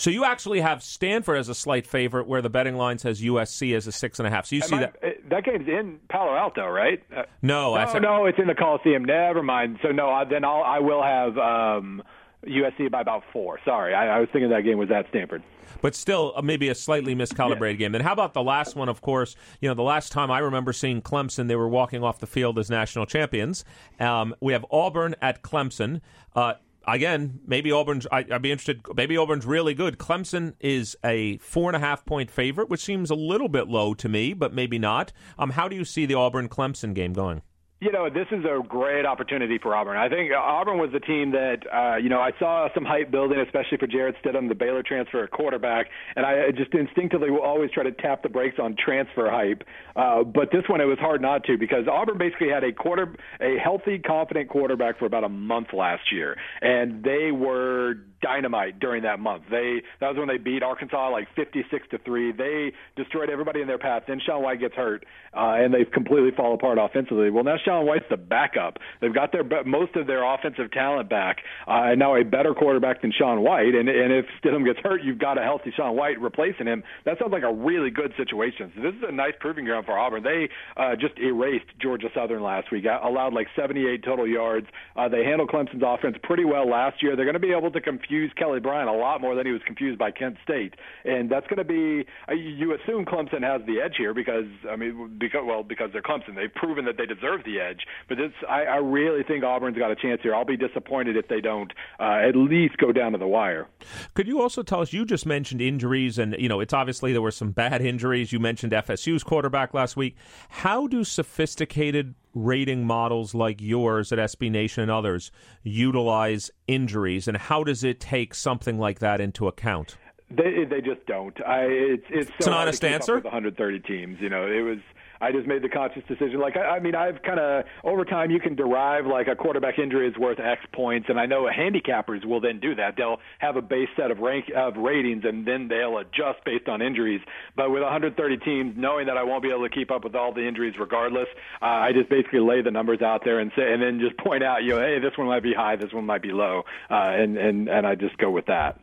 So 0.03 0.11
you 0.11 0.25
actually 0.25 0.61
have 0.63 0.83
Stanford 0.83 1.39
as 1.39 1.49
a 1.49 1.55
slight 1.55 1.87
favorite, 1.87 2.27
where 2.27 2.43
the 2.43 2.51
betting 2.51 2.75
line 2.75 2.99
says 2.99 3.21
USC 3.23 3.73
as 3.77 3.87
a 3.87 3.93
six 3.93 4.19
and 4.19 4.27
a 4.27 4.31
half. 4.33 4.47
So 4.47 4.57
you 4.57 4.63
Am 4.63 4.69
see 4.69 4.75
I, 4.75 4.81
that 4.81 4.97
uh, 5.01 5.09
that 5.31 5.45
game's 5.45 5.69
in 5.69 6.01
Palo 6.09 6.35
Alto, 6.35 6.67
right? 6.67 7.01
Uh, 7.17 7.23
no, 7.41 7.77
no, 7.77 7.99
no, 8.01 8.27
it's 8.27 8.37
in 8.41 8.49
the 8.49 8.55
Coliseum. 8.57 9.05
Never 9.05 9.45
mind. 9.45 9.79
So 9.81 9.93
no, 9.93 10.11
I, 10.11 10.25
then 10.25 10.45
I'll, 10.45 10.65
I 10.65 10.81
will 10.81 11.05
have 11.05 11.39
um, 11.39 12.03
USC 12.45 12.91
by 12.91 13.01
about 13.01 13.23
four. 13.33 13.61
Sorry, 13.65 13.95
I, 13.95 14.17
I 14.17 14.19
was 14.19 14.29
thinking 14.33 14.51
that 14.51 14.65
game 14.65 14.77
was 14.77 14.91
at 14.91 15.09
Stanford 15.11 15.45
but 15.81 15.95
still 15.95 16.33
uh, 16.37 16.43
maybe 16.43 16.69
a 16.69 16.75
slightly 16.75 17.15
miscalibrated 17.15 17.73
yeah. 17.73 17.87
game. 17.87 17.95
And 17.95 18.05
how 18.05 18.13
about 18.13 18.35
the 18.35 18.43
last 18.43 18.77
one? 18.77 18.89
Of 18.89 19.01
course, 19.01 19.37
you 19.61 19.69
know 19.69 19.75
the 19.75 19.83
last 19.83 20.11
time 20.11 20.33
I 20.33 20.41
remember 20.41 20.73
seeing 20.73 21.01
Clemson, 21.01 21.47
they 21.47 21.57
were 21.57 21.69
walking 21.69 22.03
off 22.03 22.19
the 22.19 22.27
field 22.27 22.59
as 22.59 22.69
national 22.69 23.07
champions. 23.07 23.65
Um, 24.01 24.35
we 24.41 24.53
have 24.53 24.67
Auburn 24.71 25.15
at 25.23 25.43
Clemson. 25.43 26.01
Uh, 26.35 26.55
again, 26.87 27.41
maybe 27.47 27.73
Auburn's. 27.73 28.07
I, 28.11 28.23
would 28.23 28.43
be 28.43 28.53
interested. 28.53 28.83
Maybe 28.95 29.17
Auburn's 29.17 29.47
really 29.47 29.75
good. 29.75 29.99
Clemson 29.99 30.55
is 30.61 30.97
a 31.05 31.39
four 31.39 31.69
and 31.69 31.77
a 31.77 31.81
half 31.81 32.05
point 32.05 32.31
favorite, 32.31 32.69
which 32.69 32.81
seems 32.81 33.11
a 33.11 33.15
little 33.15 33.49
bit 33.49 33.69
low 33.69 33.95
to 33.95 34.09
me, 34.09 34.33
but 34.35 34.53
maybe 34.53 34.79
not. 34.79 35.13
Um, 35.39 35.51
how 35.51 35.69
do 35.69 35.77
you 35.77 35.85
see 35.85 36.07
the 36.07 36.15
Auburn 36.15 36.49
Clemson 36.49 36.95
game 36.95 37.13
going? 37.13 37.43
You 37.83 37.91
know, 37.91 38.09
this 38.09 38.29
is 38.31 38.45
a 38.45 38.63
great 38.63 39.05
opportunity 39.05 39.59
for 39.59 39.75
Auburn. 39.75 39.97
I 39.97 40.09
think 40.09 40.31
Auburn 40.33 40.79
was 40.79 40.91
the 40.93 41.01
team 41.01 41.33
that, 41.33 41.67
uh, 41.67 41.97
you 41.97 42.09
know, 42.09 42.21
I 42.21 42.31
saw 42.39 42.69
some 42.75 42.85
hype 42.85 43.11
building, 43.11 43.41
especially 43.41 43.77
for 43.77 43.89
Jarrett 43.89 44.15
Stidham, 44.25 44.49
the 44.49 44.55
Baylor 44.55 44.85
transfer 44.85 45.27
quarterback, 45.27 45.87
and 46.15 46.25
I 46.25 46.53
just 46.53 46.73
instinctively 46.75 47.33
will 47.33 47.43
always 47.43 47.73
try 47.73 47.83
to 47.83 47.91
tap 47.91 48.23
the 48.23 48.29
brakes 48.29 48.61
on 48.63 48.77
transfer 48.77 49.29
hype. 49.29 49.65
Uh, 49.97 50.23
but 50.23 50.53
this 50.53 50.63
one, 50.69 50.81
it 50.81 50.85
was 50.85 51.01
hard 51.01 51.21
not 51.21 51.43
to 51.47 51.59
because 51.59 51.89
Auburn 51.91 52.19
basically 52.19 52.51
had 52.51 52.63
a 52.63 52.71
quarter, 52.71 53.17
a 53.41 53.57
healthy, 53.59 53.99
confident 53.99 54.49
quarterback 54.49 55.01
for 55.01 55.07
about 55.07 55.25
a 55.25 55.29
month 55.29 55.73
last 55.73 56.13
year, 56.13 56.37
and 56.61 57.03
they 57.03 57.33
were 57.33 57.97
dynamite 58.23 58.79
during 58.79 59.03
that 59.03 59.21
month. 59.21 59.45
They 59.51 59.83
that 60.01 60.09
was 60.09 60.17
when 60.17 60.29
they 60.29 60.39
beat 60.39 60.63
Arkansas 60.63 61.11
like 61.11 61.29
56 61.37 61.89
to 61.91 61.99
three. 61.99 62.33
They 62.33 62.73
destroyed 62.97 63.29
everybody 63.29 63.61
in 63.61 63.67
their 63.67 63.79
path. 63.79 64.05
Then 64.07 64.21
Sean 64.25 64.43
White 64.43 64.61
gets 64.61 64.75
hurt, 64.75 65.05
uh, 65.35 65.55
and 65.59 65.75
they've 65.75 65.91
completely 65.91 66.31
fall 66.31 66.55
apart 66.55 66.79
offensively. 66.81 67.31
Well, 67.31 67.45
now 67.45 67.57
Sean 67.63 67.87
White's 67.87 68.07
the 68.09 68.17
backup. 68.17 68.79
They've 69.01 69.15
got 69.15 69.33
their 69.33 69.45
most 69.65 69.97
of 69.97 70.07
their 70.07 70.25
offensive 70.25 70.71
talent 70.73 71.11
back, 71.11 71.39
uh, 71.67 71.93
and 71.93 71.99
now 71.99 72.17
a 72.17 72.25
better 72.25 72.55
quarterback 72.55 73.03
than 73.03 73.13
Sean 73.13 73.43
White. 73.43 73.75
And 73.75 73.89
and 73.89 74.13
if 74.13 74.27
Stidham 74.43 74.65
gets 74.65 74.79
hurt, 74.83 75.03
you've 75.03 75.19
got 75.19 75.39
a 75.39 75.43
healthy 75.43 75.73
Sean 75.77 75.97
White 75.97 76.21
replacing 76.21 76.67
him. 76.67 76.83
That 77.05 77.19
sounds 77.19 77.33
like 77.33 77.43
a 77.43 77.53
really 77.53 77.91
good 77.91 78.13
situation. 78.17 78.73
So 78.77 78.83
this 78.83 78.95
is 78.95 79.03
a 79.09 79.13
nice 79.13 79.35
proving 79.41 79.65
ground 79.65 79.87
for 79.87 79.99
Auburn. 79.99 80.23
They 80.23 80.49
uh, 80.77 80.97
just 80.97 81.19
erased 81.19 81.67
Georgia 81.81 82.09
Southern 82.15 82.43
last 82.43 82.71
week. 82.71 82.85
Allowed 82.85 83.35
like 83.35 83.49
78 83.57 84.05
total 84.05 84.27
yards. 84.27 84.67
Uh, 84.97 85.09
they 85.09 85.25
handled 85.25 85.51
Clemson's 85.51 85.83
offense 85.85 86.17
pretty 86.23 86.45
well 86.45 86.69
last 86.69 87.03
year. 87.03 87.17
They're 87.17 87.25
going 87.25 87.35
to 87.35 87.41
be 87.41 87.53
able 87.53 87.71
to 87.71 87.81
confuse 88.13 88.33
Kelly 88.37 88.61
Bryant 88.61 88.91
a 88.91 88.93
lot 88.93 89.21
more 89.23 89.35
than 89.35 89.47
he 89.47 89.53
was 89.53 89.63
confused 89.65 89.99
by 89.99 90.11
Kent 90.11 90.37
State, 90.45 90.75
and 91.05 91.31
that's 91.31 91.47
going 91.47 91.59
to 91.59 91.65
be. 91.65 92.07
Uh, 92.29 92.35
you 92.35 92.75
assume 92.75 93.07
Clemson 93.07 93.43
has 93.43 93.67
the 93.67 93.81
edge 93.83 93.95
here 93.97 94.13
because 94.13 94.45
I 94.71 94.77
mean 94.77 95.17
because 95.19 95.41
well 95.47 95.63
because 95.63 95.91
they're 95.93 96.03
Clemson. 96.03 96.35
They've 96.35 96.55
proven 96.55 96.85
that 96.85 96.99
they 96.99 97.07
deserve 97.07 97.45
the 97.45 97.59
edge. 97.59 97.81
But 98.09 98.19
this, 98.19 98.33
I, 98.49 98.65
I 98.65 98.77
really 98.77 99.23
think 99.23 99.45
Auburn's 99.45 99.79
got 99.79 99.91
a 99.91 99.97
chance 99.97 100.21
here. 100.23 100.35
I'll 100.35 100.45
be 100.45 100.59
disappointed 100.59 101.17
if 101.17 101.29
they 101.29 101.41
don't 101.41 101.73
uh, 101.99 102.21
at 102.29 102.37
least 102.37 102.77
go 102.77 102.93
down 102.93 103.13
to 103.13 103.19
the 103.19 103.27
wire. 103.27 103.67
Could 104.15 104.29
you 104.29 104.43
also 104.43 104.63
tell 104.63 104.83
us? 104.83 104.93
You 104.93 105.07
just 105.07 105.25
mentioned 105.25 105.63
injuries, 105.63 106.19
and 106.19 106.37
you 106.39 106.51
know 106.51 106.61
it's 106.61 106.75
obviously 106.75 107.13
there 107.13 107.23
were 107.23 107.31
some 107.31 107.53
bad 107.53 107.81
injuries. 107.81 108.31
You 108.31 108.41
mentioned 108.41 108.73
FSU's 108.73 109.23
quarterback 109.23 109.73
last 109.73 109.97
week. 109.97 110.17
How 110.51 110.87
do 110.87 111.03
sophisticated 111.03 112.15
rating 112.35 112.87
models 112.87 113.35
like 113.35 113.61
yours 113.61 114.13
at 114.13 114.19
SB 114.19 114.51
Nation 114.51 114.83
and 114.83 114.91
others 114.91 115.31
utilize 115.63 116.51
injuries, 116.67 117.29
and 117.29 117.37
how 117.37 117.65
does 117.65 117.85
it 117.85 118.01
take 118.01 118.35
something 118.35 118.79
like 118.79 118.99
that 119.01 119.21
into 119.21 119.49
account? 119.49 119.97
They 120.31 120.65
they 120.65 120.81
just 120.81 121.05
don't. 121.07 121.39
I 121.47 121.65
it's 121.65 122.07
it's, 122.09 122.29
so 122.29 122.35
it's 122.39 122.47
an 122.47 122.53
honest 122.55 122.85
answer. 122.85 123.17
With 123.17 123.25
130 123.25 123.81
teams, 123.81 124.19
you 124.21 124.31
know, 124.31 124.47
it 124.47 124.63
was 124.63 124.79
I 125.23 125.31
just 125.31 125.47
made 125.47 125.63
the 125.63 125.69
conscious 125.69 126.03
decision. 126.09 126.41
Like, 126.41 126.57
I, 126.57 126.77
I 126.77 126.81
mean, 126.81 126.97
I've 126.97 127.23
kind 127.23 127.39
of 127.39 127.65
over 127.85 128.05
time 128.05 128.33
you 128.33 128.41
can 128.41 128.57
derive 128.57 129.07
like 129.07 129.29
a 129.29 129.37
quarterback 129.37 129.79
injury 129.79 130.09
is 130.09 130.17
worth 130.19 130.41
X 130.41 130.61
points, 130.75 131.07
and 131.09 131.19
I 131.19 131.27
know 131.27 131.49
handicappers 131.49 132.25
will 132.25 132.41
then 132.41 132.59
do 132.59 132.75
that. 132.75 132.97
They'll 132.97 133.19
have 133.39 133.57
a 133.57 133.63
base 133.63 133.89
set 133.97 134.11
of 134.11 134.19
rank 134.19 134.47
of 134.55 134.77
ratings, 134.77 135.23
and 135.25 135.47
then 135.47 135.69
they'll 135.69 135.99
adjust 135.99 136.45
based 136.45 136.69
on 136.69 136.83
injuries. 136.83 137.21
But 137.55 137.71
with 137.71 137.83
130 137.83 138.37
teams, 138.39 138.75
knowing 138.77 139.07
that 139.07 139.17
I 139.17 139.23
won't 139.23 139.45
be 139.45 139.51
able 139.51 139.69
to 139.69 139.75
keep 139.75 139.93
up 139.93 140.03
with 140.03 140.17
all 140.17 140.35
the 140.35 140.47
injuries 140.47 140.75
regardless, 140.79 141.29
uh, 141.63 141.67
I 141.67 141.93
just 141.93 142.11
basically 142.11 142.41
lay 142.41 142.61
the 142.63 142.73
numbers 142.73 143.01
out 143.01 143.23
there 143.25 143.39
and 143.39 143.53
say, 143.55 143.73
and 143.73 143.81
then 143.81 144.01
just 144.01 144.19
point 144.19 144.43
out, 144.43 144.65
you 144.65 144.71
know, 144.71 144.81
hey, 144.81 144.99
this 144.99 145.17
one 145.17 145.29
might 145.29 145.45
be 145.45 145.55
high, 145.55 145.77
this 145.77 145.93
one 145.93 146.05
might 146.05 146.23
be 146.23 146.33
low, 146.33 146.63
uh, 146.91 146.95
and 146.95 147.37
and 147.37 147.69
and 147.69 147.87
I 147.87 147.95
just 147.95 148.19
go 148.19 148.31
with 148.31 148.47
that. 148.47 148.81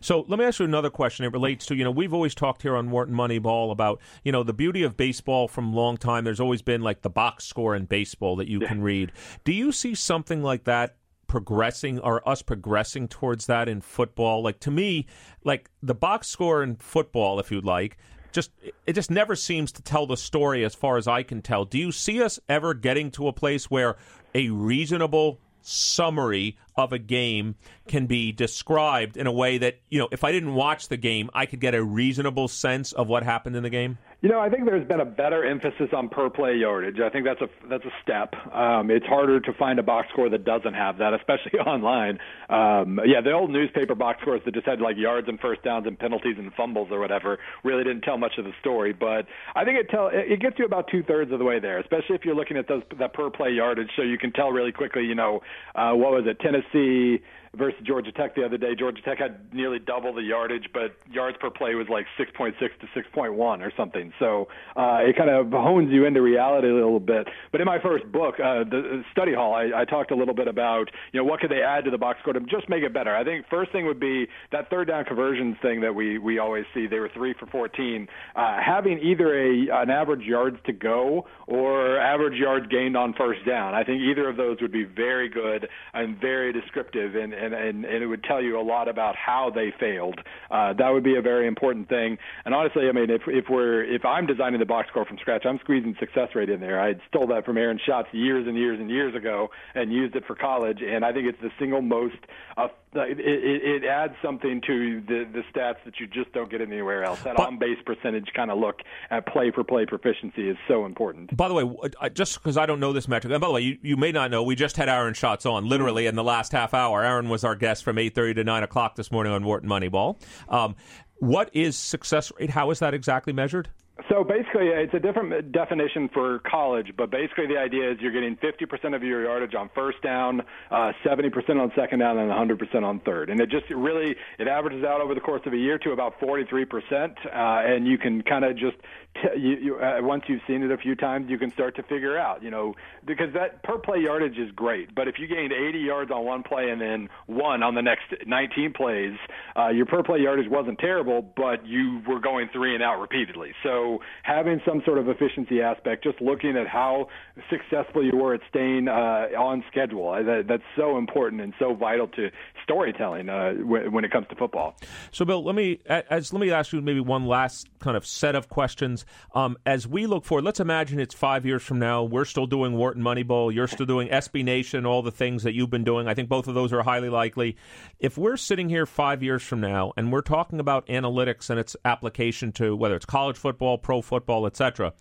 So 0.00 0.24
let 0.28 0.38
me 0.38 0.44
ask 0.44 0.58
you 0.58 0.64
another 0.64 0.90
question. 0.90 1.24
It 1.24 1.32
relates 1.32 1.66
to, 1.66 1.76
you 1.76 1.84
know, 1.84 1.90
we've 1.90 2.14
always 2.14 2.34
talked 2.34 2.62
here 2.62 2.76
on 2.76 2.90
Wharton 2.90 3.14
Moneyball 3.14 3.70
about, 3.70 4.00
you 4.24 4.32
know, 4.32 4.42
the 4.42 4.52
beauty 4.52 4.82
of 4.82 4.96
baseball 4.96 5.48
from 5.48 5.72
long 5.72 5.96
time. 5.96 6.24
There's 6.24 6.40
always 6.40 6.62
been 6.62 6.82
like 6.82 7.02
the 7.02 7.10
box 7.10 7.44
score 7.44 7.74
in 7.74 7.86
baseball 7.86 8.36
that 8.36 8.48
you 8.48 8.60
can 8.60 8.82
read. 8.82 9.12
Do 9.44 9.52
you 9.52 9.72
see 9.72 9.94
something 9.94 10.42
like 10.42 10.64
that 10.64 10.96
progressing 11.26 11.98
or 12.00 12.26
us 12.28 12.42
progressing 12.42 13.08
towards 13.08 13.46
that 13.46 13.68
in 13.68 13.80
football? 13.80 14.42
Like 14.42 14.60
to 14.60 14.70
me, 14.70 15.06
like 15.44 15.70
the 15.82 15.94
box 15.94 16.28
score 16.28 16.62
in 16.62 16.76
football, 16.76 17.38
if 17.38 17.50
you'd 17.50 17.64
like, 17.64 17.98
just 18.32 18.50
it 18.86 18.92
just 18.92 19.10
never 19.10 19.34
seems 19.34 19.72
to 19.72 19.82
tell 19.82 20.06
the 20.06 20.16
story 20.16 20.64
as 20.64 20.74
far 20.74 20.96
as 20.96 21.08
I 21.08 21.22
can 21.22 21.42
tell. 21.42 21.64
Do 21.64 21.78
you 21.78 21.92
see 21.92 22.22
us 22.22 22.38
ever 22.48 22.74
getting 22.74 23.10
to 23.12 23.28
a 23.28 23.32
place 23.32 23.70
where 23.70 23.96
a 24.34 24.50
reasonable 24.50 25.40
summary 25.68 26.56
of 26.76 26.92
a 26.92 26.98
game 26.98 27.56
can 27.86 28.06
be 28.06 28.32
described 28.32 29.16
in 29.16 29.26
a 29.26 29.32
way 29.32 29.58
that, 29.58 29.80
you 29.88 29.98
know, 29.98 30.08
if 30.10 30.24
I 30.24 30.32
didn't 30.32 30.54
watch 30.54 30.88
the 30.88 30.96
game, 30.96 31.30
I 31.34 31.46
could 31.46 31.60
get 31.60 31.74
a 31.74 31.82
reasonable 31.82 32.48
sense 32.48 32.92
of 32.92 33.08
what 33.08 33.22
happened 33.22 33.56
in 33.56 33.62
the 33.62 33.70
game? 33.70 33.98
You 34.20 34.28
know, 34.28 34.40
I 34.40 34.50
think 34.50 34.64
there's 34.64 34.86
been 34.86 34.98
a 34.98 35.04
better 35.04 35.44
emphasis 35.44 35.90
on 35.92 36.08
per 36.08 36.28
play 36.28 36.56
yardage. 36.56 36.96
I 36.98 37.08
think 37.08 37.24
that's 37.24 37.40
a 37.40 37.46
that's 37.68 37.84
a 37.84 37.94
step. 38.02 38.34
Um, 38.52 38.90
it's 38.90 39.06
harder 39.06 39.38
to 39.38 39.52
find 39.52 39.78
a 39.78 39.82
box 39.84 40.08
score 40.12 40.28
that 40.28 40.44
doesn't 40.44 40.74
have 40.74 40.98
that, 40.98 41.14
especially 41.14 41.60
online. 41.66 42.18
Um, 42.50 42.98
yeah, 43.06 43.20
the 43.20 43.30
old 43.30 43.50
newspaper 43.50 43.94
box 43.94 44.20
scores 44.22 44.40
that 44.44 44.54
just 44.54 44.66
had 44.66 44.80
like 44.80 44.96
yards 44.96 45.28
and 45.28 45.38
first 45.38 45.62
downs 45.62 45.86
and 45.86 45.96
penalties 45.96 46.34
and 46.36 46.52
fumbles 46.54 46.88
or 46.90 46.98
whatever 46.98 47.38
really 47.62 47.84
didn't 47.84 48.02
tell 48.02 48.18
much 48.18 48.32
of 48.38 48.44
the 48.44 48.50
story. 48.58 48.92
But 48.92 49.26
I 49.54 49.64
think 49.64 49.78
it 49.78 49.88
tell 49.88 50.10
it 50.12 50.40
gets 50.40 50.58
you 50.58 50.64
about 50.64 50.88
two 50.90 51.04
thirds 51.04 51.30
of 51.30 51.38
the 51.38 51.44
way 51.44 51.60
there, 51.60 51.78
especially 51.78 52.16
if 52.16 52.24
you're 52.24 52.34
looking 52.34 52.56
at 52.56 52.66
those 52.66 52.82
that 52.98 53.14
per 53.14 53.30
play 53.30 53.52
yardage, 53.52 53.90
so 53.94 54.02
you 54.02 54.18
can 54.18 54.32
tell 54.32 54.50
really 54.50 54.72
quickly. 54.72 55.04
You 55.04 55.14
know, 55.14 55.42
uh, 55.76 55.92
what 55.92 56.10
was 56.10 56.24
it? 56.26 56.40
Tennessee 56.40 57.22
versus 57.56 57.80
Georgia 57.84 58.12
Tech 58.12 58.34
the 58.34 58.44
other 58.44 58.58
day. 58.58 58.74
Georgia 58.74 59.02
Tech 59.02 59.18
had 59.18 59.52
nearly 59.52 59.78
double 59.78 60.12
the 60.14 60.22
yardage, 60.22 60.68
but 60.72 60.96
yards 61.10 61.36
per 61.40 61.50
play 61.50 61.74
was 61.74 61.88
like 61.88 62.06
6.6 62.18 62.54
to 62.58 63.00
6.1 63.00 63.38
or 63.38 63.72
something. 63.76 64.12
So 64.18 64.48
uh, 64.76 64.98
it 65.02 65.16
kind 65.16 65.30
of 65.30 65.50
hones 65.50 65.90
you 65.92 66.04
into 66.04 66.22
reality 66.22 66.68
a 66.68 66.74
little 66.74 67.00
bit. 67.00 67.28
But 67.52 67.60
in 67.60 67.66
my 67.66 67.78
first 67.80 68.10
book, 68.10 68.34
uh, 68.38 68.64
the 68.64 69.02
study 69.12 69.34
hall, 69.34 69.54
I, 69.54 69.82
I 69.82 69.84
talked 69.84 70.10
a 70.10 70.16
little 70.16 70.34
bit 70.34 70.48
about 70.48 70.90
you 71.12 71.20
know 71.20 71.24
what 71.24 71.40
could 71.40 71.50
they 71.50 71.62
add 71.62 71.84
to 71.84 71.90
the 71.90 71.98
box 71.98 72.20
score 72.20 72.32
to 72.32 72.40
just 72.40 72.68
make 72.68 72.82
it 72.82 72.92
better. 72.92 73.14
I 73.14 73.24
think 73.24 73.46
first 73.48 73.72
thing 73.72 73.86
would 73.86 74.00
be 74.00 74.26
that 74.52 74.70
third 74.70 74.88
down 74.88 75.04
conversions 75.04 75.56
thing 75.62 75.80
that 75.80 75.94
we 75.94 76.18
we 76.18 76.38
always 76.38 76.64
see. 76.74 76.86
They 76.86 76.98
were 76.98 77.10
three 77.12 77.34
for 77.38 77.46
14. 77.46 78.08
Uh, 78.36 78.56
having 78.64 78.98
either 78.98 79.34
a 79.34 79.68
an 79.82 79.90
average 79.90 80.22
yards 80.22 80.58
to 80.66 80.72
go 80.72 81.26
or 81.46 81.98
average 81.98 82.38
yards 82.38 82.66
gained 82.66 82.96
on 82.96 83.14
first 83.14 83.44
down. 83.46 83.74
I 83.74 83.84
think 83.84 84.00
either 84.02 84.28
of 84.28 84.36
those 84.36 84.58
would 84.60 84.72
be 84.72 84.84
very 84.84 85.28
good 85.28 85.68
and 85.94 86.20
very 86.20 86.52
descriptive 86.52 87.14
and 87.14 87.32
and, 87.38 87.54
and, 87.54 87.84
and 87.84 88.02
it 88.02 88.06
would 88.06 88.24
tell 88.24 88.42
you 88.42 88.58
a 88.58 88.62
lot 88.62 88.88
about 88.88 89.16
how 89.16 89.50
they 89.54 89.72
failed. 89.78 90.20
Uh, 90.50 90.72
that 90.74 90.90
would 90.90 91.04
be 91.04 91.16
a 91.16 91.22
very 91.22 91.46
important 91.46 91.88
thing. 91.88 92.18
And 92.44 92.54
honestly, 92.54 92.88
I 92.88 92.92
mean, 92.92 93.10
if 93.10 93.22
if 93.26 93.46
we're 93.48 93.84
if 93.84 94.04
I'm 94.04 94.26
designing 94.26 94.60
the 94.60 94.66
box 94.66 94.88
score 94.88 95.04
from 95.04 95.18
scratch, 95.18 95.44
I'm 95.46 95.58
squeezing 95.60 95.96
success 95.98 96.28
rate 96.34 96.50
in 96.50 96.60
there. 96.60 96.80
I 96.80 96.94
stole 97.08 97.26
that 97.28 97.44
from 97.44 97.56
Aaron 97.56 97.78
Schatz 97.84 98.08
years 98.12 98.46
and 98.46 98.56
years 98.56 98.78
and 98.80 98.90
years 98.90 99.14
ago 99.14 99.48
and 99.74 99.92
used 99.92 100.16
it 100.16 100.24
for 100.26 100.34
college, 100.34 100.80
and 100.82 101.04
I 101.04 101.12
think 101.12 101.26
it's 101.26 101.40
the 101.40 101.50
single 101.58 101.82
most 101.82 102.16
uh, 102.56 102.68
it, 102.94 103.20
it, 103.20 103.82
it 103.82 103.84
adds 103.84 104.14
something 104.22 104.60
to 104.66 105.00
the 105.06 105.26
the 105.32 105.42
stats 105.52 105.76
that 105.84 106.00
you 106.00 106.06
just 106.06 106.32
don't 106.32 106.50
get 106.50 106.60
anywhere 106.60 107.04
else. 107.04 107.20
That 107.22 107.38
on 107.38 107.58
base 107.58 107.78
percentage 107.84 108.28
kind 108.34 108.50
of 108.50 108.58
look 108.58 108.80
at 109.10 109.26
play 109.26 109.50
for 109.50 109.64
play 109.64 109.86
proficiency 109.86 110.48
is 110.48 110.56
so 110.66 110.86
important. 110.86 111.36
By 111.36 111.48
the 111.48 111.54
way, 111.54 111.90
just 112.14 112.34
because 112.34 112.56
I 112.56 112.66
don't 112.66 112.80
know 112.80 112.92
this 112.92 113.08
metric, 113.08 113.32
and 113.32 113.40
by 113.40 113.46
the 113.46 113.52
way, 113.52 113.60
you, 113.60 113.78
you 113.82 113.96
may 113.96 114.12
not 114.12 114.30
know, 114.30 114.42
we 114.42 114.54
just 114.54 114.76
had 114.76 114.88
Aaron 114.88 115.14
Schatz 115.14 115.46
on 115.46 115.68
literally 115.68 116.06
in 116.06 116.14
the 116.14 116.24
last 116.24 116.52
half 116.52 116.74
hour. 116.74 117.04
Aaron 117.04 117.28
was 117.28 117.44
our 117.44 117.54
guest 117.54 117.84
from 117.84 117.98
eight 117.98 118.14
thirty 118.14 118.34
to 118.34 118.44
nine 118.44 118.62
o'clock 118.62 118.96
this 118.96 119.10
morning 119.10 119.32
on 119.32 119.44
Wharton 119.44 119.68
Moneyball. 119.68 120.16
Um, 120.48 120.76
what 121.16 121.50
is 121.52 121.76
success 121.76 122.32
rate? 122.38 122.50
How 122.50 122.70
is 122.70 122.78
that 122.78 122.94
exactly 122.94 123.32
measured? 123.32 123.68
So 124.08 124.22
basically, 124.22 124.68
it's 124.68 124.94
a 124.94 125.00
different 125.00 125.50
definition 125.50 126.08
for 126.14 126.38
college, 126.48 126.92
but 126.96 127.10
basically 127.10 127.48
the 127.48 127.58
idea 127.58 127.90
is 127.90 127.98
you're 128.00 128.12
getting 128.12 128.36
50% 128.36 128.94
of 128.94 129.02
your 129.02 129.24
yardage 129.24 129.56
on 129.56 129.70
first 129.74 130.00
down, 130.02 130.42
uh, 130.70 130.92
70% 131.04 131.60
on 131.60 131.72
second 131.74 131.98
down, 131.98 132.16
and 132.18 132.30
100% 132.30 132.84
on 132.84 133.00
third. 133.00 133.28
And 133.28 133.40
it 133.40 133.50
just 133.50 133.68
really 133.70 134.14
it 134.38 134.46
averages 134.46 134.84
out 134.84 135.00
over 135.00 135.14
the 135.14 135.20
course 135.20 135.42
of 135.46 135.52
a 135.52 135.56
year 135.56 135.78
to 135.78 135.90
about 135.90 136.20
43%, 136.20 137.10
uh, 137.26 137.28
and 137.66 137.88
you 137.88 137.98
can 137.98 138.22
kind 138.22 138.44
of 138.44 138.56
just 138.56 138.76
t- 139.16 139.40
you, 139.40 139.56
you, 139.56 139.76
uh, 139.78 139.98
once 140.00 140.22
you've 140.28 140.42
seen 140.46 140.62
it 140.62 140.70
a 140.70 140.78
few 140.78 140.94
times, 140.94 141.28
you 141.28 141.38
can 141.38 141.50
start 141.52 141.74
to 141.76 141.82
figure 141.82 142.16
out, 142.16 142.40
you 142.40 142.50
know, 142.50 142.74
because 143.04 143.32
that 143.34 143.64
per 143.64 143.78
play 143.78 143.98
yardage 144.00 144.38
is 144.38 144.50
great. 144.52 144.94
But 144.94 145.08
if 145.08 145.16
you 145.18 145.26
gained 145.26 145.52
80 145.52 145.78
yards 145.80 146.10
on 146.12 146.24
one 146.24 146.44
play 146.44 146.70
and 146.70 146.80
then 146.80 147.08
one 147.26 147.64
on 147.64 147.74
the 147.74 147.82
next 147.82 148.14
19 148.24 148.74
plays, 148.74 149.16
uh, 149.56 149.68
your 149.68 149.86
per 149.86 150.04
play 150.04 150.20
yardage 150.20 150.48
wasn't 150.48 150.78
terrible, 150.78 151.22
but 151.36 151.66
you 151.66 152.00
were 152.06 152.20
going 152.20 152.48
three 152.52 152.74
and 152.74 152.82
out 152.82 153.00
repeatedly. 153.00 153.52
So 153.64 153.87
having 154.22 154.60
some 154.66 154.82
sort 154.84 154.98
of 154.98 155.08
efficiency 155.08 155.60
aspect, 155.60 156.04
just 156.04 156.20
looking 156.20 156.56
at 156.56 156.66
how 156.66 157.08
successful 157.50 158.04
you 158.04 158.16
were 158.16 158.34
at 158.34 158.40
staying 158.48 158.88
uh, 158.88 159.28
on 159.38 159.64
schedule, 159.70 160.10
uh, 160.10 160.22
that, 160.22 160.44
that's 160.48 160.62
so 160.76 160.98
important 160.98 161.40
and 161.40 161.52
so 161.58 161.74
vital 161.74 162.08
to 162.08 162.30
storytelling 162.62 163.28
uh, 163.28 163.52
when 163.54 164.04
it 164.04 164.10
comes 164.10 164.26
to 164.28 164.36
football. 164.36 164.76
So, 165.10 165.24
Bill, 165.24 165.42
let 165.42 165.54
me 165.54 165.80
as 165.86 166.32
let 166.32 166.40
me 166.40 166.50
ask 166.50 166.72
you 166.72 166.80
maybe 166.80 167.00
one 167.00 167.26
last 167.26 167.68
kind 167.78 167.96
of 167.96 168.04
set 168.06 168.34
of 168.34 168.48
questions 168.48 169.04
um, 169.34 169.56
as 169.66 169.86
we 169.86 170.06
look 170.06 170.24
forward, 170.24 170.44
let's 170.44 170.60
imagine 170.60 171.00
it's 171.00 171.14
five 171.14 171.46
years 171.46 171.62
from 171.62 171.78
now. 171.78 172.02
We're 172.02 172.24
still 172.24 172.46
doing 172.46 172.74
Wharton 172.74 173.02
Moneyball. 173.02 173.52
You're 173.54 173.68
still 173.68 173.86
doing 173.86 174.08
SB 174.08 174.44
Nation, 174.44 174.86
all 174.86 175.02
the 175.02 175.10
things 175.10 175.42
that 175.42 175.54
you've 175.54 175.70
been 175.70 175.84
doing. 175.84 176.08
I 176.08 176.14
think 176.14 176.28
both 176.28 176.48
of 176.48 176.54
those 176.54 176.72
are 176.72 176.82
highly 176.82 177.08
likely. 177.08 177.56
If 177.98 178.18
we're 178.18 178.36
sitting 178.36 178.68
here 178.68 178.86
five 178.86 179.22
years 179.22 179.42
from 179.42 179.60
now 179.60 179.92
and 179.96 180.12
we're 180.12 180.22
talking 180.22 180.60
about 180.60 180.86
analytics 180.86 181.50
and 181.50 181.58
its 181.58 181.76
application 181.84 182.52
to 182.52 182.74
whether 182.74 182.96
it's 182.96 183.06
college 183.06 183.36
football, 183.36 183.77
pro 183.78 184.02
football, 184.02 184.46
etc., 184.46 184.92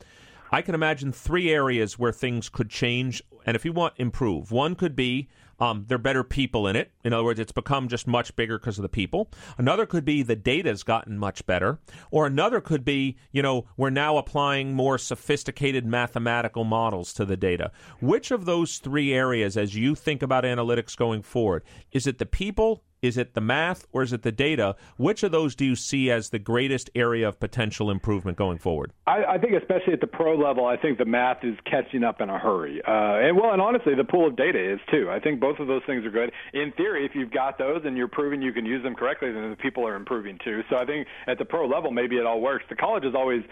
I 0.49 0.61
can 0.61 0.75
imagine 0.75 1.11
three 1.11 1.51
areas 1.51 1.99
where 1.99 2.13
things 2.13 2.47
could 2.47 2.69
change, 2.69 3.21
and 3.45 3.55
if 3.55 3.65
you 3.65 3.73
want, 3.73 3.95
improve. 3.97 4.49
One 4.49 4.75
could 4.75 4.95
be 4.95 5.27
um, 5.59 5.85
there 5.87 5.95
are 5.95 5.99
better 5.99 6.23
people 6.23 6.67
in 6.67 6.75
it. 6.75 6.91
In 7.03 7.13
other 7.13 7.23
words, 7.23 7.39
it's 7.39 7.51
become 7.51 7.87
just 7.87 8.07
much 8.07 8.35
bigger 8.35 8.59
because 8.59 8.77
of 8.77 8.83
the 8.83 8.89
people. 8.89 9.31
Another 9.57 9.85
could 9.85 10.05
be 10.05 10.21
the 10.21 10.35
data's 10.35 10.83
gotten 10.83 11.17
much 11.17 11.45
better. 11.45 11.79
Or 12.11 12.27
another 12.27 12.61
could 12.61 12.85
be, 12.85 13.17
you 13.31 13.41
know, 13.41 13.65
we're 13.75 13.89
now 13.89 14.17
applying 14.17 14.73
more 14.73 14.97
sophisticated 14.97 15.85
mathematical 15.85 16.63
models 16.63 17.13
to 17.13 17.25
the 17.25 17.37
data. 17.37 17.71
Which 17.99 18.31
of 18.31 18.45
those 18.45 18.77
three 18.77 19.13
areas, 19.13 19.57
as 19.57 19.75
you 19.75 19.95
think 19.95 20.21
about 20.21 20.43
analytics 20.43 20.95
going 20.95 21.23
forward, 21.23 21.63
is 21.91 22.05
it 22.07 22.19
the 22.19 22.25
people, 22.25 22.83
Is 23.01 23.17
it 23.17 23.35
the 23.35 23.41
math 23.41 23.85
or 23.91 24.01
is 24.01 24.11
it 24.11 24.23
the 24.23 24.31
data? 24.31 24.75
Which 24.97 25.21
of 25.23 25.31
those 25.31 25.55
do 25.55 25.65
you 25.65 25.75
see 25.75 26.09
as 26.09 26.29
the 26.29 26.39
greatest 26.39 26.89
area 26.95 27.27
of 27.27 27.39
potential 27.39 27.91
improvement 27.91 28.37
going 28.37 28.57
forward? 28.57 28.91
I, 29.05 29.23
I 29.23 29.37
think, 29.37 29.53
especially 29.53 29.93
at 29.93 30.01
the 30.01 30.07
pro 30.07 30.35
level, 30.35 30.65
I 30.65 30.77
think 30.77 30.97
the 30.97 31.05
math 31.05 31.43
is 31.43 31.55
catching 31.69 32.03
up 32.03 32.21
in 32.21 32.29
a 32.29 32.39
hurry. 32.39 32.81
Uh, 32.87 33.27
and 33.27 33.37
well, 33.37 33.51
and 33.51 33.61
honestly, 33.61 33.93
the 33.93 34.03
pool 34.03 34.27
of 34.27 34.35
data 34.35 34.73
is 34.73 34.79
too. 34.91 35.09
I 35.11 35.19
think 35.19 35.39
both 35.39 35.59
of 35.59 35.67
those 35.67 35.83
things 35.85 36.05
are 36.05 36.11
good. 36.11 36.31
In 36.53 36.71
theory, 36.75 37.05
if 37.05 37.11
you've 37.13 37.31
got 37.31 37.57
those 37.57 37.81
and 37.85 37.95
you're 37.95 38.07
proving 38.07 38.41
you 38.41 38.51
can 38.51 38.65
use 38.65 38.81
them 38.83 38.95
correctly, 38.95 39.31
then 39.31 39.49
the 39.49 39.55
people 39.55 39.87
are 39.87 39.95
improving 39.95 40.39
too. 40.43 40.61
So 40.69 40.77
I 40.77 40.85
think 40.85 41.07
at 41.27 41.37
the 41.37 41.45
pro 41.45 41.67
level, 41.67 41.91
maybe 41.91 42.17
it 42.17 42.25
all 42.25 42.41
works. 42.41 42.65
The 42.69 42.75
college 42.75 43.05
is 43.05 43.13
always 43.13 43.43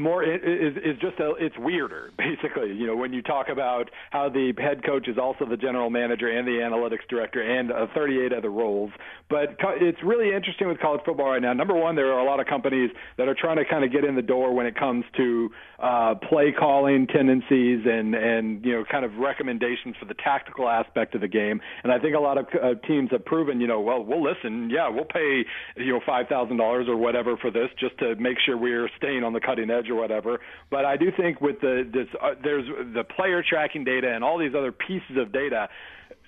more 0.00 0.22
is 0.22 0.76
is 0.76 0.96
just 1.00 1.18
a, 1.20 1.34
it's 1.38 1.56
weirder 1.58 2.10
basically. 2.18 2.72
You 2.72 2.86
know 2.86 2.96
when 2.96 3.12
you 3.12 3.22
talk 3.22 3.48
about 3.48 3.90
how 4.10 4.28
the 4.28 4.52
head 4.58 4.84
coach 4.84 5.08
is 5.08 5.18
also 5.18 5.44
the 5.46 5.56
general 5.56 5.90
manager 5.90 6.28
and 6.28 6.46
the 6.46 6.62
analytics 6.62 7.08
director 7.08 7.42
and 7.42 7.70
uh, 7.70 7.86
38 7.94 8.32
other 8.32 8.50
roles. 8.50 8.90
But 9.28 9.60
co- 9.60 9.76
it's 9.80 10.02
really 10.02 10.34
interesting 10.34 10.68
with 10.68 10.80
college 10.80 11.02
football 11.04 11.30
right 11.30 11.42
now. 11.42 11.52
Number 11.52 11.74
one 11.74 11.96
there 11.96 12.12
are 12.12 12.20
a 12.20 12.24
lot 12.24 12.40
of 12.40 12.46
companies 12.46 12.90
that 13.16 13.28
are 13.28 13.36
trying 13.38 13.56
to 13.56 13.64
kind 13.64 13.84
of 13.84 13.92
get 13.92 14.04
in 14.04 14.16
the 14.16 14.22
door 14.22 14.54
when 14.54 14.66
it 14.66 14.76
comes 14.76 15.04
to 15.16 15.50
uh, 15.78 16.14
play 16.28 16.52
calling 16.58 17.06
tendencies 17.06 17.80
and 17.86 18.14
and 18.14 18.64
you 18.64 18.72
know 18.72 18.84
kind 18.90 19.04
of 19.04 19.14
recommendations 19.16 19.96
for 19.98 20.06
the 20.06 20.14
tactical 20.14 20.68
aspect 20.68 21.14
of 21.14 21.20
the 21.20 21.28
game. 21.28 21.60
And 21.84 21.92
I 21.92 21.98
think 21.98 22.14
a 22.16 22.20
lot 22.20 22.38
of 22.38 22.46
uh, 22.54 22.74
teams 22.86 23.10
have 23.12 23.24
proven 23.24 23.60
you 23.60 23.66
know 23.66 23.80
well 23.80 24.02
we'll 24.02 24.22
listen. 24.22 24.70
Yeah 24.70 24.88
we'll 24.88 25.04
pay 25.04 25.44
you 25.76 25.92
know 25.92 26.00
five 26.06 26.26
thousand 26.28 26.56
dollars 26.56 26.86
or 26.88 26.96
whatever 26.96 27.36
for 27.36 27.50
this 27.50 27.68
just 27.78 27.98
to 27.98 28.14
make 28.16 28.38
sure 28.44 28.56
we're 28.56 28.88
staying 28.96 29.24
on 29.24 29.32
the 29.32 29.40
cutting 29.40 29.70
edge 29.70 29.89
or 29.90 29.96
whatever. 29.96 30.40
But 30.70 30.84
I 30.84 30.96
do 30.96 31.10
think 31.16 31.40
with 31.40 31.60
the 31.60 31.88
this, 31.92 32.06
uh, 32.22 32.30
there's 32.42 32.66
the 32.94 33.04
player 33.04 33.42
tracking 33.46 33.84
data 33.84 34.12
and 34.12 34.24
all 34.24 34.38
these 34.38 34.54
other 34.56 34.72
pieces 34.72 35.16
of 35.16 35.32
data 35.32 35.68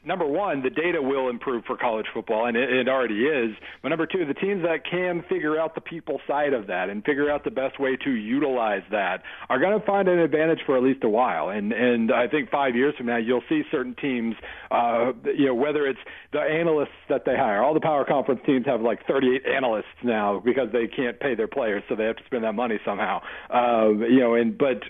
number 0.04 0.26
one, 0.26 0.62
the 0.62 0.70
data 0.70 1.00
will 1.00 1.28
improve 1.28 1.64
for 1.64 1.76
college 1.76 2.06
football, 2.12 2.46
and 2.46 2.56
it, 2.56 2.70
it 2.72 2.88
already 2.88 3.24
is. 3.24 3.54
But 3.82 3.90
number 3.90 4.06
two, 4.06 4.24
the 4.24 4.34
teams 4.34 4.62
that 4.62 4.84
can 4.88 5.24
figure 5.28 5.58
out 5.58 5.74
the 5.74 5.80
people 5.80 6.20
side 6.26 6.52
of 6.52 6.66
that 6.66 6.90
and 6.90 7.04
figure 7.04 7.30
out 7.30 7.44
the 7.44 7.50
best 7.50 7.78
way 7.78 7.96
to 8.04 8.10
utilize 8.10 8.82
that 8.90 9.22
are 9.48 9.58
going 9.58 9.78
to 9.78 9.84
find 9.86 10.08
an 10.08 10.18
advantage 10.18 10.60
for 10.66 10.76
at 10.76 10.82
least 10.82 11.04
a 11.04 11.08
while. 11.08 11.50
And 11.50 11.72
and 11.72 12.12
I 12.12 12.28
think 12.28 12.50
five 12.50 12.74
years 12.74 12.94
from 12.96 13.06
now, 13.06 13.18
you'll 13.18 13.44
see 13.48 13.62
certain 13.70 13.94
teams, 13.94 14.34
uh, 14.70 15.12
you 15.36 15.46
know, 15.46 15.54
whether 15.54 15.86
it's 15.86 16.00
the 16.32 16.40
analysts 16.40 16.90
that 17.08 17.24
they 17.24 17.36
hire. 17.36 17.62
All 17.62 17.74
the 17.74 17.80
power 17.80 18.04
conference 18.04 18.40
teams 18.46 18.66
have 18.66 18.80
like 18.80 19.06
38 19.06 19.42
analysts 19.46 19.84
now 20.02 20.40
because 20.44 20.68
they 20.72 20.86
can't 20.86 21.18
pay 21.20 21.34
their 21.34 21.48
players, 21.48 21.82
so 21.88 21.94
they 21.94 22.04
have 22.04 22.16
to 22.16 22.24
spend 22.24 22.44
that 22.44 22.54
money 22.54 22.78
somehow. 22.84 23.20
Uh, 23.52 23.90
you 24.08 24.20
know, 24.20 24.34
and 24.34 24.56
but 24.56 24.82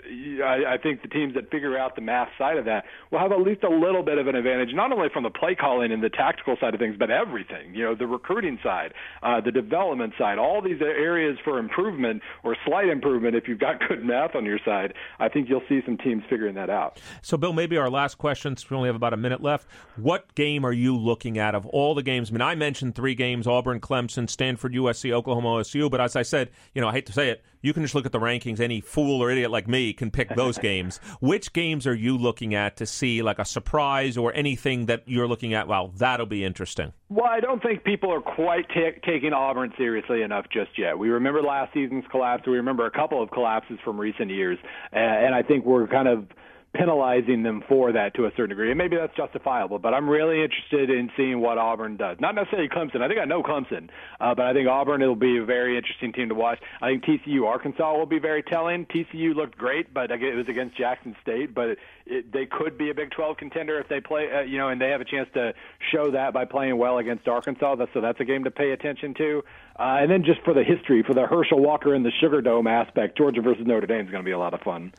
I, 0.43 0.73
I 0.73 0.77
think 0.81 1.01
the 1.01 1.07
teams 1.07 1.35
that 1.35 1.51
figure 1.51 1.77
out 1.77 1.95
the 1.95 2.01
math 2.01 2.29
side 2.37 2.57
of 2.57 2.65
that 2.65 2.85
will 3.11 3.19
have 3.19 3.31
at 3.31 3.41
least 3.41 3.63
a 3.63 3.69
little 3.69 4.03
bit 4.03 4.17
of 4.17 4.27
an 4.27 4.35
advantage, 4.35 4.69
not 4.73 4.91
only 4.91 5.02
from 5.11 5.23
the 5.23 5.29
play 5.29 5.55
calling 5.55 5.91
and 5.91 6.03
the 6.03 6.09
tactical 6.09 6.55
side 6.59 6.73
of 6.73 6.79
things, 6.79 6.95
but 6.97 7.09
everything. 7.09 7.73
You 7.73 7.83
know, 7.83 7.95
the 7.95 8.07
recruiting 8.07 8.59
side, 8.63 8.93
uh, 9.21 9.41
the 9.41 9.51
development 9.51 10.13
side, 10.17 10.37
all 10.37 10.61
these 10.61 10.81
areas 10.81 11.37
for 11.43 11.59
improvement 11.59 12.21
or 12.43 12.55
slight 12.65 12.89
improvement. 12.89 13.35
If 13.35 13.47
you've 13.47 13.59
got 13.59 13.79
good 13.87 14.03
math 14.03 14.35
on 14.35 14.45
your 14.45 14.59
side, 14.63 14.93
I 15.19 15.29
think 15.29 15.49
you'll 15.49 15.63
see 15.67 15.81
some 15.85 15.97
teams 15.97 16.23
figuring 16.29 16.55
that 16.55 16.69
out. 16.69 16.99
So, 17.21 17.37
Bill, 17.37 17.53
maybe 17.53 17.77
our 17.77 17.89
last 17.89 18.17
question. 18.17 18.55
We 18.69 18.75
only 18.75 18.87
have 18.87 18.95
about 18.95 19.13
a 19.13 19.17
minute 19.17 19.41
left. 19.41 19.67
What 19.95 20.33
game 20.35 20.65
are 20.65 20.73
you 20.73 20.95
looking 20.95 21.37
at 21.37 21.55
of 21.55 21.65
all 21.67 21.95
the 21.95 22.03
games? 22.03 22.29
I 22.29 22.33
mean, 22.33 22.41
I 22.41 22.55
mentioned 22.55 22.95
three 22.95 23.15
games: 23.15 23.47
Auburn, 23.47 23.79
Clemson, 23.79 24.29
Stanford, 24.29 24.73
USC, 24.73 25.11
Oklahoma, 25.11 25.49
OSU. 25.49 25.89
But 25.89 26.01
as 26.01 26.15
I 26.15 26.21
said, 26.23 26.49
you 26.73 26.81
know, 26.81 26.87
I 26.87 26.93
hate 26.93 27.05
to 27.07 27.13
say 27.13 27.29
it, 27.29 27.43
you 27.63 27.73
can 27.73 27.81
just 27.81 27.95
look 27.95 28.05
at 28.05 28.11
the 28.11 28.19
rankings. 28.19 28.59
Any 28.59 28.81
fool 28.81 29.23
or 29.23 29.31
idiot 29.31 29.49
like 29.49 29.67
me 29.67 29.93
can 29.93 30.11
pick 30.11 30.35
those 30.35 30.57
games. 30.59 30.99
Which 31.19 31.53
games 31.53 31.87
are 31.87 31.95
you 31.95 32.15
looking 32.15 32.53
at 32.53 32.77
to 32.77 32.85
see 32.85 33.23
like 33.23 33.39
a 33.39 33.45
surprise 33.45 34.17
or 34.17 34.31
anything 34.35 34.85
that 34.85 35.03
you're 35.07 35.27
looking 35.27 35.55
at? 35.55 35.67
Well, 35.67 35.91
that'll 35.97 36.27
be 36.27 36.43
interesting. 36.43 36.93
Well, 37.09 37.25
I 37.25 37.39
don't 37.39 37.63
think 37.63 37.83
people 37.83 38.11
are 38.13 38.21
quite 38.21 38.67
t- 38.69 38.99
taking 39.05 39.33
Auburn 39.33 39.73
seriously 39.77 40.21
enough 40.21 40.45
just 40.51 40.77
yet. 40.77 40.99
We 40.99 41.09
remember 41.09 41.41
last 41.41 41.73
season's 41.73 42.03
collapse. 42.11 42.43
We 42.45 42.57
remember 42.57 42.85
a 42.85 42.91
couple 42.91 43.23
of 43.23 43.31
collapses 43.31 43.79
from 43.83 43.99
recent 43.99 44.29
years, 44.29 44.59
and 44.91 45.33
I 45.33 45.41
think 45.41 45.65
we're 45.65 45.87
kind 45.87 46.07
of 46.07 46.25
penalizing 46.73 47.43
them 47.43 47.63
for 47.67 47.91
that 47.91 48.15
to 48.15 48.25
a 48.25 48.31
certain 48.31 48.49
degree. 48.49 48.71
And 48.71 48.77
maybe 48.77 48.95
that's 48.95 49.15
justifiable, 49.15 49.77
but 49.77 49.93
I'm 49.93 50.09
really 50.09 50.43
interested 50.43 50.89
in 50.89 51.11
seeing 51.15 51.39
what 51.39 51.57
Auburn 51.57 51.97
does. 51.97 52.17
Not 52.19 52.33
necessarily 52.33 52.67
Clemson. 52.67 53.01
I 53.01 53.07
think 53.07 53.19
I 53.19 53.25
know 53.25 53.43
Clemson, 53.43 53.89
uh, 54.19 54.33
but 54.33 54.45
I 54.45 54.53
think 54.53 54.67
Auburn 54.67 55.01
it'll 55.01 55.15
be 55.15 55.37
a 55.37 55.45
very 55.45 55.77
interesting 55.77 56.13
team 56.13 56.29
to 56.29 56.35
watch. 56.35 56.59
I 56.81 56.89
think 56.89 57.03
TCU 57.03 57.45
Arkansas 57.45 57.95
will 57.95 58.07
be 58.07 58.19
very 58.19 58.41
telling. 58.41 58.85
TCU 58.87 59.35
looked 59.35 59.57
great, 59.57 59.93
but 59.93 60.09
it 60.09 60.35
was 60.35 60.47
against 60.47 60.75
Jackson 60.75 61.15
State, 61.21 61.53
but 61.53 61.69
it, 61.69 61.79
it, 62.07 62.31
they 62.33 62.47
could 62.47 62.77
be 62.77 62.89
a 62.89 62.93
Big 62.95 63.11
12 63.11 63.37
contender 63.37 63.79
if 63.79 63.87
they 63.87 64.01
play, 64.01 64.27
uh, 64.33 64.41
you 64.41 64.57
know, 64.57 64.69
and 64.69 64.81
they 64.81 64.89
have 64.89 65.01
a 65.01 65.05
chance 65.05 65.29
to 65.35 65.53
show 65.91 66.09
that 66.11 66.33
by 66.33 66.45
playing 66.45 66.77
well 66.77 66.97
against 66.97 67.27
Arkansas. 67.27 67.75
so 67.93 68.01
that's 68.01 68.19
a 68.19 68.25
game 68.25 68.45
to 68.45 68.51
pay 68.51 68.71
attention 68.71 69.13
to. 69.15 69.43
Uh, 69.77 69.97
and 70.01 70.09
then 70.09 70.23
just 70.23 70.41
for 70.43 70.53
the 70.53 70.63
history, 70.63 71.03
for 71.03 71.13
the 71.13 71.27
Herschel 71.27 71.59
Walker 71.59 71.93
and 71.93 72.03
the 72.03 72.11
Sugar 72.19 72.41
Dome 72.41 72.67
aspect, 72.67 73.17
Georgia 73.17 73.41
versus 73.41 73.65
Notre 73.65 73.87
Dame 73.87 74.05
is 74.05 74.11
going 74.11 74.23
to 74.23 74.27
be 74.27 74.31
a 74.31 74.39
lot 74.39 74.53
of 74.53 74.61
fun. 74.61 74.91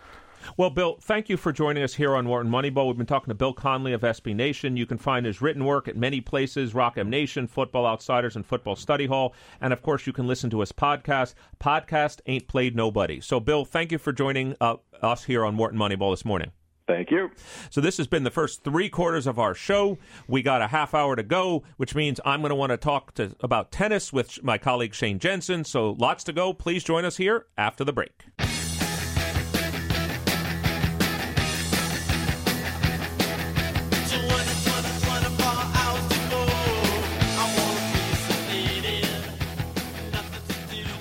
Well, 0.56 0.70
Bill, 0.70 0.98
thank 1.00 1.28
you 1.28 1.36
for 1.36 1.52
joining 1.52 1.82
us 1.82 1.94
here 1.94 2.14
on 2.14 2.28
Wharton 2.28 2.50
Moneyball. 2.50 2.86
We've 2.86 2.96
been 2.96 3.06
talking 3.06 3.30
to 3.30 3.34
Bill 3.34 3.52
Connelly 3.52 3.92
of 3.92 4.02
SB 4.02 4.34
Nation. 4.34 4.76
You 4.76 4.86
can 4.86 4.98
find 4.98 5.26
his 5.26 5.40
written 5.40 5.64
work 5.64 5.88
at 5.88 5.96
many 5.96 6.20
places 6.20 6.74
Rock 6.74 6.98
M 6.98 7.10
Nation, 7.10 7.46
Football 7.46 7.86
Outsiders, 7.86 8.36
and 8.36 8.44
Football 8.44 8.76
Study 8.76 9.06
Hall. 9.06 9.34
And 9.60 9.72
of 9.72 9.82
course, 9.82 10.06
you 10.06 10.12
can 10.12 10.26
listen 10.26 10.50
to 10.50 10.60
his 10.60 10.72
podcast, 10.72 11.34
Podcast 11.60 12.20
Ain't 12.26 12.48
Played 12.48 12.76
Nobody. 12.76 13.20
So, 13.20 13.40
Bill, 13.40 13.64
thank 13.64 13.92
you 13.92 13.98
for 13.98 14.12
joining 14.12 14.54
uh, 14.60 14.76
us 15.02 15.24
here 15.24 15.44
on 15.44 15.56
Wharton 15.56 15.78
Moneyball 15.78 16.12
this 16.12 16.24
morning. 16.24 16.52
Thank 16.86 17.10
you. 17.10 17.30
So 17.70 17.80
this 17.80 17.96
has 17.96 18.06
been 18.06 18.24
the 18.24 18.30
first 18.30 18.62
three 18.62 18.90
quarters 18.90 19.26
of 19.26 19.38
our 19.38 19.54
show. 19.54 19.98
We 20.28 20.42
got 20.42 20.60
a 20.60 20.68
half 20.68 20.92
hour 20.92 21.16
to 21.16 21.22
go, 21.22 21.62
which 21.78 21.94
means 21.94 22.20
I'm 22.26 22.40
going 22.40 22.50
to 22.50 22.56
want 22.56 22.70
to 22.70 22.76
talk 22.76 23.14
to, 23.14 23.34
about 23.40 23.72
tennis 23.72 24.12
with 24.12 24.42
my 24.42 24.58
colleague 24.58 24.94
Shane 24.94 25.18
Jensen. 25.18 25.64
So 25.64 25.92
lots 25.92 26.24
to 26.24 26.32
go. 26.32 26.52
Please 26.52 26.84
join 26.84 27.06
us 27.06 27.16
here 27.16 27.46
after 27.56 27.84
the 27.84 27.92
break. 27.92 28.26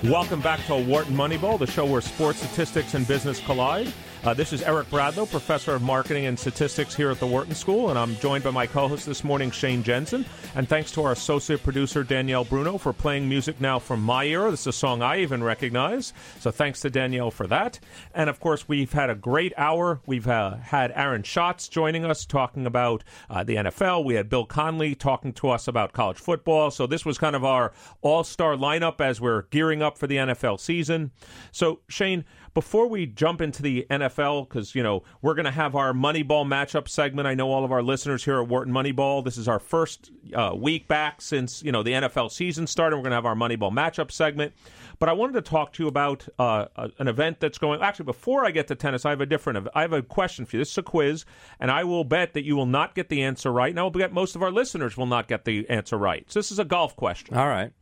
Welcome 0.03 0.41
back 0.41 0.65
to 0.65 0.75
Wharton 0.75 1.15
Moneyball, 1.15 1.57
the 1.57 1.65
show 1.65 1.85
where 1.85 2.01
sports 2.01 2.39
statistics 2.39 2.93
and 2.93 3.07
business 3.07 3.39
collide. 3.39 3.87
Uh, 4.23 4.33
this 4.33 4.53
is 4.53 4.61
Eric 4.61 4.89
Bradlow, 4.89 5.29
professor 5.29 5.75
of 5.75 5.81
marketing 5.81 6.27
and 6.27 6.39
statistics 6.39 6.95
here 6.95 7.11
at 7.11 7.19
the 7.19 7.27
Wharton 7.27 7.53
School, 7.53 7.89
and 7.89 7.99
I'm 7.99 8.15
joined 8.15 8.45
by 8.45 8.51
my 8.51 8.65
co-host 8.65 9.05
this 9.05 9.21
morning, 9.21 9.51
Shane 9.51 9.83
Jensen. 9.83 10.25
And 10.55 10.65
thanks 10.69 10.91
to 10.91 11.03
our 11.03 11.11
associate 11.11 11.61
producer 11.61 12.05
Danielle 12.05 12.45
Bruno 12.45 12.77
for 12.77 12.93
playing 12.93 13.27
music 13.27 13.59
now 13.59 13.79
from 13.79 14.01
my 14.01 14.25
era. 14.25 14.49
This 14.49 14.61
is 14.61 14.67
a 14.67 14.71
song 14.71 15.01
I 15.01 15.19
even 15.19 15.43
recognize, 15.43 16.13
so 16.39 16.51
thanks 16.51 16.79
to 16.81 16.89
Danielle 16.89 17.31
for 17.31 17.47
that. 17.47 17.81
And 18.15 18.29
of 18.29 18.39
course, 18.39 18.65
we've 18.65 18.93
had 18.93 19.09
a 19.09 19.15
great 19.15 19.51
hour. 19.57 19.99
We've 20.05 20.27
uh, 20.27 20.55
had 20.55 20.93
Aaron 20.95 21.23
Schatz 21.23 21.67
joining 21.67 22.05
us 22.05 22.25
talking 22.25 22.65
about 22.65 23.03
uh, 23.29 23.43
the 23.43 23.55
NFL. 23.55 24.05
We 24.05 24.15
had 24.15 24.29
Bill 24.29 24.45
Connelly 24.45 24.95
talking 24.95 25.33
to 25.33 25.49
us 25.49 25.67
about 25.67 25.91
college 25.91 26.17
football. 26.17 26.71
So 26.71 26.87
this 26.87 27.03
was 27.03 27.17
kind 27.17 27.35
of 27.35 27.43
our 27.43 27.73
all-star 28.01 28.55
lineup 28.55 29.01
as 29.01 29.19
we're 29.19 29.41
gearing 29.49 29.81
up 29.81 29.97
for 29.97 30.07
the 30.07 30.15
NFL 30.15 30.61
season. 30.61 31.11
So 31.51 31.81
Shane 31.89 32.23
before 32.53 32.87
we 32.87 33.05
jump 33.05 33.41
into 33.41 33.61
the 33.61 33.85
NFL, 33.89 34.47
because, 34.47 34.75
you 34.75 34.83
know, 34.83 35.03
we're 35.21 35.33
going 35.33 35.45
to 35.45 35.51
have 35.51 35.75
our 35.75 35.93
Moneyball 35.93 36.45
matchup 36.45 36.87
segment. 36.87 37.27
I 37.27 37.33
know 37.33 37.51
all 37.51 37.65
of 37.65 37.71
our 37.71 37.81
listeners 37.81 38.23
here 38.23 38.41
at 38.41 38.47
Wharton 38.47 38.73
Moneyball, 38.73 39.23
this 39.23 39.37
is 39.37 39.47
our 39.47 39.59
first 39.59 40.11
uh, 40.33 40.53
week 40.55 40.87
back 40.87 41.21
since, 41.21 41.63
you 41.63 41.71
know, 41.71 41.81
the 41.81 41.91
NFL 41.91 42.31
season 42.31 42.67
started. 42.67 42.97
We're 42.97 43.03
going 43.03 43.11
to 43.11 43.15
have 43.15 43.25
our 43.25 43.35
Moneyball 43.35 43.71
matchup 43.71 44.11
segment. 44.11 44.53
But 44.99 45.09
I 45.09 45.13
wanted 45.13 45.33
to 45.33 45.41
talk 45.41 45.73
to 45.73 45.83
you 45.83 45.89
about 45.89 46.27
uh, 46.37 46.67
an 46.99 47.07
event 47.07 47.39
that's 47.39 47.57
going. 47.57 47.81
Actually, 47.81 48.05
before 48.05 48.45
I 48.45 48.51
get 48.51 48.67
to 48.67 48.75
tennis, 48.75 49.05
I 49.05 49.09
have 49.09 49.21
a 49.21 49.25
different. 49.25 49.67
I 49.73 49.81
have 49.81 49.93
a 49.93 50.01
question 50.01 50.45
for 50.45 50.55
you. 50.55 50.61
This 50.61 50.71
is 50.71 50.77
a 50.77 50.83
quiz, 50.83 51.25
and 51.59 51.71
I 51.71 51.83
will 51.83 52.03
bet 52.03 52.33
that 52.33 52.45
you 52.45 52.55
will 52.55 52.65
not 52.65 52.95
get 52.95 53.09
the 53.09 53.23
answer 53.23 53.51
right, 53.51 53.69
and 53.69 53.79
I 53.79 53.83
will 53.83 53.91
bet 53.91 54.13
most 54.13 54.35
of 54.35 54.43
our 54.43 54.51
listeners 54.51 54.95
will 54.95 55.05
not 55.05 55.27
get 55.27 55.45
the 55.45 55.67
answer 55.69 55.97
right. 55.97 56.31
So 56.31 56.39
this 56.39 56.51
is 56.51 56.59
a 56.59 56.63
golf 56.65 56.95
question. 56.95 57.35
All 57.35 57.47
right. 57.47 57.73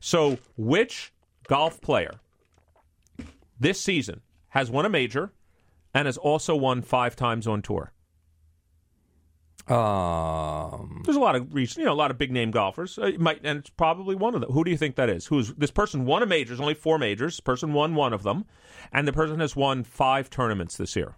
So, 0.00 0.38
which 0.56 1.12
golf 1.46 1.80
player 1.80 2.20
this 3.58 3.80
season 3.80 4.20
has 4.50 4.70
won 4.70 4.84
a 4.84 4.88
major 4.88 5.32
and 5.94 6.06
has 6.06 6.16
also 6.16 6.54
won 6.56 6.82
five 6.82 7.16
times 7.16 7.46
on 7.46 7.62
tour. 7.62 7.92
Um, 9.68 11.02
There's 11.04 11.16
a 11.16 11.20
lot 11.20 11.36
of 11.36 11.52
you 11.54 11.84
know 11.84 11.92
a 11.92 11.94
lot 11.94 12.10
of 12.10 12.16
big 12.16 12.32
name 12.32 12.50
golfers. 12.50 12.98
Uh, 12.98 13.12
might 13.18 13.40
and 13.44 13.58
it's 13.58 13.70
probably 13.70 14.14
one 14.14 14.34
of 14.34 14.40
them. 14.40 14.50
Who 14.50 14.64
do 14.64 14.70
you 14.70 14.78
think 14.78 14.96
that 14.96 15.10
is? 15.10 15.26
Who's 15.26 15.52
this 15.54 15.70
person 15.70 16.06
won 16.06 16.22
a 16.22 16.26
major? 16.26 16.48
There's 16.48 16.60
only 16.60 16.74
four 16.74 16.98
majors. 16.98 17.34
This 17.34 17.40
person 17.40 17.74
won 17.74 17.94
one 17.94 18.14
of 18.14 18.22
them, 18.22 18.46
and 18.92 19.06
the 19.06 19.12
person 19.12 19.40
has 19.40 19.54
won 19.54 19.84
five 19.84 20.30
tournaments 20.30 20.78
this 20.78 20.96
year. 20.96 21.16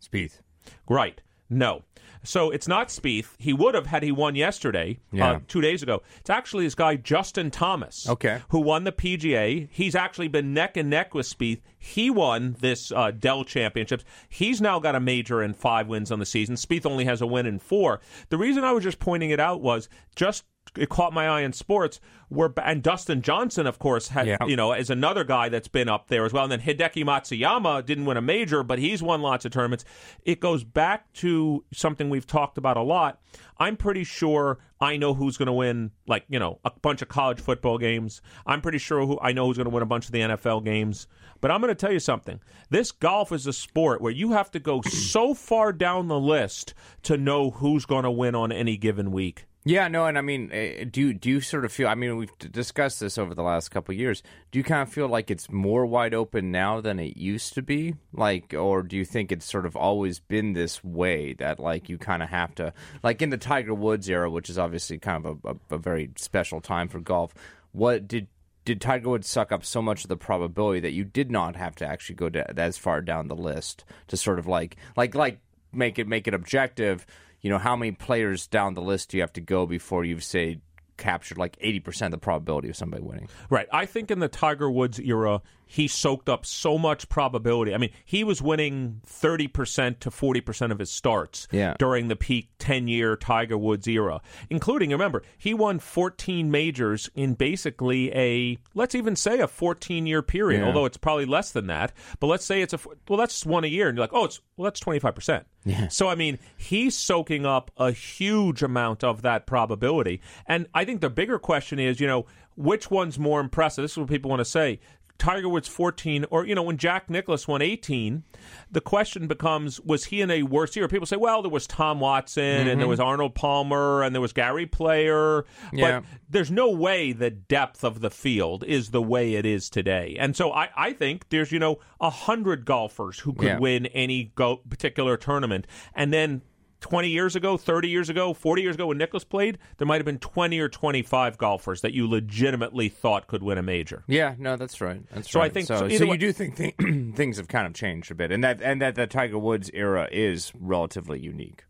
Spieth. 0.00 0.40
Right. 0.88 1.20
No. 1.50 1.82
So 2.22 2.50
it's 2.50 2.68
not 2.68 2.88
Spieth. 2.88 3.30
He 3.38 3.52
would 3.52 3.74
have 3.74 3.86
had 3.86 4.02
he 4.02 4.12
won 4.12 4.34
yesterday, 4.34 4.98
uh, 5.12 5.16
yeah. 5.16 5.30
uh, 5.32 5.40
two 5.48 5.60
days 5.60 5.82
ago. 5.82 6.02
It's 6.20 6.30
actually 6.30 6.64
this 6.64 6.74
guy 6.74 6.96
Justin 6.96 7.50
Thomas, 7.50 8.08
okay, 8.08 8.42
who 8.48 8.60
won 8.60 8.84
the 8.84 8.92
PGA. 8.92 9.68
He's 9.70 9.94
actually 9.94 10.28
been 10.28 10.54
neck 10.54 10.76
and 10.76 10.90
neck 10.90 11.14
with 11.14 11.26
Spieth. 11.26 11.60
He 11.78 12.10
won 12.10 12.56
this 12.60 12.92
uh, 12.92 13.12
Dell 13.12 13.44
Championships. 13.44 14.04
He's 14.28 14.60
now 14.60 14.78
got 14.78 14.94
a 14.94 15.00
major 15.00 15.40
and 15.40 15.56
five 15.56 15.86
wins 15.86 16.10
on 16.10 16.18
the 16.18 16.26
season. 16.26 16.56
Spieth 16.56 16.86
only 16.86 17.04
has 17.04 17.20
a 17.20 17.26
win 17.26 17.46
in 17.46 17.58
four. 17.58 18.00
The 18.28 18.38
reason 18.38 18.64
I 18.64 18.72
was 18.72 18.84
just 18.84 18.98
pointing 18.98 19.30
it 19.30 19.40
out 19.40 19.60
was 19.60 19.88
just 20.16 20.44
it 20.76 20.88
caught 20.88 21.12
my 21.12 21.26
eye 21.28 21.40
in 21.42 21.52
sports 21.52 22.00
were 22.30 22.52
and 22.62 22.82
Dustin 22.82 23.22
Johnson, 23.22 23.66
of 23.66 23.78
course, 23.78 24.08
had 24.08 24.26
Yeah. 24.26 24.36
you 24.46 24.56
know 24.56 24.72
is 24.72 24.90
another 24.90 25.24
guy 25.24 25.48
that's 25.48 25.68
been 25.68 25.88
up 25.88 26.08
there 26.08 26.24
as 26.24 26.32
well. 26.32 26.44
And 26.44 26.52
then 26.52 26.60
Hideki 26.60 27.04
Matsuyama 27.04 27.84
didn't 27.86 28.04
win 28.04 28.16
a 28.16 28.22
major, 28.22 28.62
but 28.62 28.78
he's 28.78 29.02
won 29.02 29.22
lots 29.22 29.44
of 29.44 29.52
tournaments. 29.52 29.84
It 30.24 30.40
goes 30.40 30.64
back 30.64 31.12
to 31.14 31.64
something 31.72 32.10
we've 32.10 32.26
talked 32.26 32.58
about 32.58 32.76
a 32.76 32.82
lot. 32.82 33.20
I'm 33.58 33.76
pretty 33.76 34.04
sure 34.04 34.58
I 34.80 34.96
know 34.96 35.14
who's 35.14 35.36
going 35.36 35.46
to 35.46 35.52
win, 35.52 35.90
like 36.06 36.24
you 36.28 36.38
know, 36.38 36.58
a 36.64 36.70
bunch 36.82 37.02
of 37.02 37.08
college 37.08 37.40
football 37.40 37.78
games. 37.78 38.20
I'm 38.46 38.60
pretty 38.60 38.78
sure 38.78 39.04
who 39.06 39.18
I 39.20 39.32
know 39.32 39.46
who's 39.46 39.56
going 39.56 39.64
to 39.68 39.74
win 39.74 39.82
a 39.82 39.86
bunch 39.86 40.06
of 40.06 40.12
the 40.12 40.20
NFL 40.20 40.64
games. 40.64 41.06
But 41.40 41.50
I'm 41.52 41.60
going 41.60 41.70
to 41.70 41.74
tell 41.76 41.92
you 41.92 42.00
something. 42.00 42.40
This 42.68 42.90
golf 42.90 43.30
is 43.30 43.46
a 43.46 43.52
sport 43.52 44.00
where 44.00 44.12
you 44.12 44.32
have 44.32 44.50
to 44.50 44.58
go 44.58 44.82
so 44.82 45.34
far 45.34 45.72
down 45.72 46.08
the 46.08 46.18
list 46.18 46.74
to 47.04 47.16
know 47.16 47.50
who's 47.50 47.86
going 47.86 48.02
to 48.02 48.10
win 48.10 48.34
on 48.34 48.50
any 48.50 48.76
given 48.76 49.12
week. 49.12 49.46
Yeah, 49.68 49.88
no, 49.88 50.06
and 50.06 50.16
I 50.16 50.22
mean, 50.22 50.48
eh, 50.50 50.84
do 50.90 50.98
you, 51.02 51.12
do 51.12 51.28
you 51.28 51.42
sort 51.42 51.66
of 51.66 51.70
feel? 51.70 51.88
I 51.88 51.94
mean, 51.94 52.16
we've 52.16 52.32
discussed 52.38 53.00
this 53.00 53.18
over 53.18 53.34
the 53.34 53.42
last 53.42 53.68
couple 53.68 53.94
years. 53.94 54.22
Do 54.50 54.58
you 54.58 54.64
kind 54.64 54.80
of 54.80 54.90
feel 54.90 55.08
like 55.08 55.30
it's 55.30 55.50
more 55.50 55.84
wide 55.84 56.14
open 56.14 56.50
now 56.50 56.80
than 56.80 56.98
it 56.98 57.18
used 57.18 57.52
to 57.52 57.60
be? 57.60 57.94
Like, 58.14 58.54
or 58.54 58.82
do 58.82 58.96
you 58.96 59.04
think 59.04 59.30
it's 59.30 59.44
sort 59.44 59.66
of 59.66 59.76
always 59.76 60.20
been 60.20 60.54
this 60.54 60.82
way 60.82 61.34
that 61.34 61.60
like 61.60 61.90
you 61.90 61.98
kind 61.98 62.22
of 62.22 62.30
have 62.30 62.54
to, 62.54 62.72
like 63.02 63.20
in 63.20 63.28
the 63.28 63.36
Tiger 63.36 63.74
Woods 63.74 64.08
era, 64.08 64.30
which 64.30 64.48
is 64.48 64.56
obviously 64.56 64.96
kind 64.98 65.26
of 65.26 65.38
a, 65.44 65.50
a, 65.50 65.74
a 65.74 65.78
very 65.78 66.12
special 66.16 66.62
time 66.62 66.88
for 66.88 66.98
golf. 66.98 67.34
What 67.72 68.08
did 68.08 68.28
did 68.64 68.80
Tiger 68.80 69.10
Woods 69.10 69.28
suck 69.28 69.52
up 69.52 69.66
so 69.66 69.82
much 69.82 70.02
of 70.02 70.08
the 70.08 70.16
probability 70.16 70.80
that 70.80 70.92
you 70.92 71.04
did 71.04 71.30
not 71.30 71.56
have 71.56 71.74
to 71.76 71.86
actually 71.86 72.16
go 72.16 72.30
to, 72.30 72.58
as 72.58 72.78
far 72.78 73.02
down 73.02 73.28
the 73.28 73.36
list 73.36 73.84
to 74.06 74.16
sort 74.16 74.38
of 74.38 74.46
like 74.46 74.76
like 74.96 75.14
like 75.14 75.40
make 75.74 75.98
it 75.98 76.08
make 76.08 76.26
it 76.26 76.32
objective? 76.32 77.04
You 77.40 77.50
know, 77.50 77.58
how 77.58 77.76
many 77.76 77.92
players 77.92 78.46
down 78.46 78.74
the 78.74 78.82
list 78.82 79.10
do 79.10 79.16
you 79.16 79.22
have 79.22 79.32
to 79.34 79.40
go 79.40 79.66
before 79.66 80.04
you've 80.04 80.24
say 80.24 80.60
captured 80.96 81.38
like 81.38 81.56
eighty 81.60 81.80
percent 81.80 82.12
of 82.12 82.20
the 82.20 82.24
probability 82.24 82.68
of 82.68 82.76
somebody 82.76 83.02
winning? 83.02 83.28
Right. 83.48 83.68
I 83.72 83.86
think 83.86 84.10
in 84.10 84.18
the 84.18 84.28
Tiger 84.28 84.70
Woods 84.70 84.98
era, 84.98 85.42
he 85.68 85.86
soaked 85.86 86.28
up 86.28 86.44
so 86.46 86.78
much 86.78 87.08
probability. 87.08 87.74
I 87.74 87.78
mean, 87.78 87.90
he 88.04 88.24
was 88.24 88.40
winning 88.42 89.02
30% 89.06 90.00
to 90.00 90.10
40% 90.10 90.72
of 90.72 90.78
his 90.78 90.90
starts 90.90 91.46
Yeah. 91.52 91.74
during 91.78 92.08
the 92.08 92.16
peak 92.16 92.48
10 92.58 92.88
year 92.88 93.16
Tiger 93.16 93.56
Woods 93.58 93.86
era, 93.86 94.20
including, 94.50 94.90
remember, 94.90 95.22
he 95.36 95.52
won 95.54 95.78
14 95.78 96.50
majors 96.50 97.10
in 97.14 97.34
basically 97.34 98.10
a, 98.14 98.58
let's 98.74 98.94
even 98.94 99.14
say 99.14 99.40
a 99.40 99.46
14 99.46 100.06
year 100.06 100.22
period, 100.22 100.60
Yeah. 100.60 100.66
although 100.66 100.86
it's 100.86 100.96
probably 100.96 101.26
less 101.26 101.52
than 101.52 101.66
that. 101.66 101.92
But 102.18 102.28
let's 102.28 102.44
say 102.46 102.62
it's 102.62 102.72
a, 102.74 102.78
well, 103.08 103.18
that's 103.18 103.44
one 103.44 103.64
a 103.64 103.68
year. 103.68 103.88
And 103.88 103.96
you're 103.96 104.04
like, 104.04 104.14
oh, 104.14 104.24
it's, 104.24 104.40
well, 104.56 104.64
that's 104.64 104.80
25%. 104.80 105.44
Yeah. 105.64 105.88
So, 105.88 106.08
I 106.08 106.14
mean, 106.14 106.38
he's 106.56 106.96
soaking 106.96 107.44
up 107.44 107.70
a 107.76 107.92
huge 107.92 108.62
amount 108.62 109.04
of 109.04 109.20
that 109.22 109.46
probability. 109.46 110.22
And 110.46 110.66
I 110.74 110.84
think 110.86 111.02
the 111.02 111.10
bigger 111.10 111.38
question 111.38 111.78
is, 111.78 112.00
you 112.00 112.06
know, 112.06 112.24
which 112.56 112.90
one's 112.90 113.18
more 113.20 113.38
impressive? 113.40 113.82
This 113.82 113.92
is 113.92 113.98
what 113.98 114.08
people 114.08 114.30
want 114.30 114.40
to 114.40 114.44
say. 114.44 114.80
Tiger 115.18 115.48
Woods 115.48 115.66
14, 115.66 116.26
or, 116.30 116.46
you 116.46 116.54
know, 116.54 116.62
when 116.62 116.76
Jack 116.76 117.10
Nicklaus 117.10 117.48
won 117.48 117.60
18, 117.60 118.22
the 118.70 118.80
question 118.80 119.26
becomes 119.26 119.80
was 119.80 120.06
he 120.06 120.20
in 120.20 120.30
a 120.30 120.44
worse 120.44 120.76
year? 120.76 120.86
People 120.86 121.06
say, 121.06 121.16
well, 121.16 121.42
there 121.42 121.50
was 121.50 121.66
Tom 121.66 121.98
Watson 121.98 122.42
and 122.42 122.68
there 122.68 122.76
mm-hmm. 122.76 122.88
was 122.88 123.00
Arnold 123.00 123.34
Palmer 123.34 124.02
and 124.02 124.14
there 124.14 124.22
was 124.22 124.32
Gary 124.32 124.66
Player. 124.66 125.44
Yeah. 125.72 126.00
But 126.00 126.08
there's 126.30 126.50
no 126.50 126.70
way 126.70 127.12
the 127.12 127.30
depth 127.30 127.82
of 127.82 128.00
the 128.00 128.10
field 128.10 128.62
is 128.64 128.90
the 128.90 129.02
way 129.02 129.34
it 129.34 129.44
is 129.44 129.68
today. 129.68 130.16
And 130.18 130.36
so 130.36 130.52
I, 130.52 130.68
I 130.76 130.92
think 130.92 131.28
there's, 131.30 131.50
you 131.50 131.58
know, 131.58 131.78
a 132.00 132.10
hundred 132.10 132.64
golfers 132.64 133.18
who 133.18 133.32
could 133.32 133.48
Yeah. 133.48 133.58
win 133.58 133.86
any 133.86 134.32
go- 134.36 134.62
particular 134.68 135.16
tournament. 135.16 135.66
And 135.94 136.12
then 136.12 136.42
20 136.80 137.08
years 137.08 137.34
ago, 137.36 137.56
30 137.56 137.88
years 137.88 138.08
ago, 138.08 138.32
40 138.32 138.62
years 138.62 138.74
ago 138.76 138.86
when 138.86 138.98
Nicklaus 138.98 139.24
played, 139.24 139.58
there 139.78 139.86
might 139.86 139.96
have 139.96 140.04
been 140.06 140.18
20 140.18 140.58
or 140.60 140.68
25 140.68 141.36
golfers 141.38 141.80
that 141.80 141.92
you 141.92 142.08
legitimately 142.08 142.88
thought 142.88 143.26
could 143.26 143.42
win 143.42 143.58
a 143.58 143.62
major. 143.62 144.04
Yeah, 144.06 144.34
no, 144.38 144.56
that's 144.56 144.80
right. 144.80 145.02
That's 145.12 145.30
So 145.30 145.40
I 145.40 145.48
think- 145.48 145.66
so. 145.66 145.76
so 145.76 145.88
so 145.88 146.04
you 146.04 146.10
way- 146.10 146.16
do 146.16 146.32
think 146.32 146.56
th- 146.56 146.74
things 147.14 147.36
have 147.38 147.48
kind 147.48 147.66
of 147.66 147.74
changed 147.74 148.10
a 148.10 148.14
bit, 148.14 148.30
and 148.30 148.44
that 148.44 148.62
and 148.62 148.80
that 148.80 148.94
the 148.94 149.06
Tiger 149.06 149.38
Woods 149.38 149.70
era 149.74 150.08
is 150.12 150.52
relatively 150.58 151.18
unique. 151.18 151.64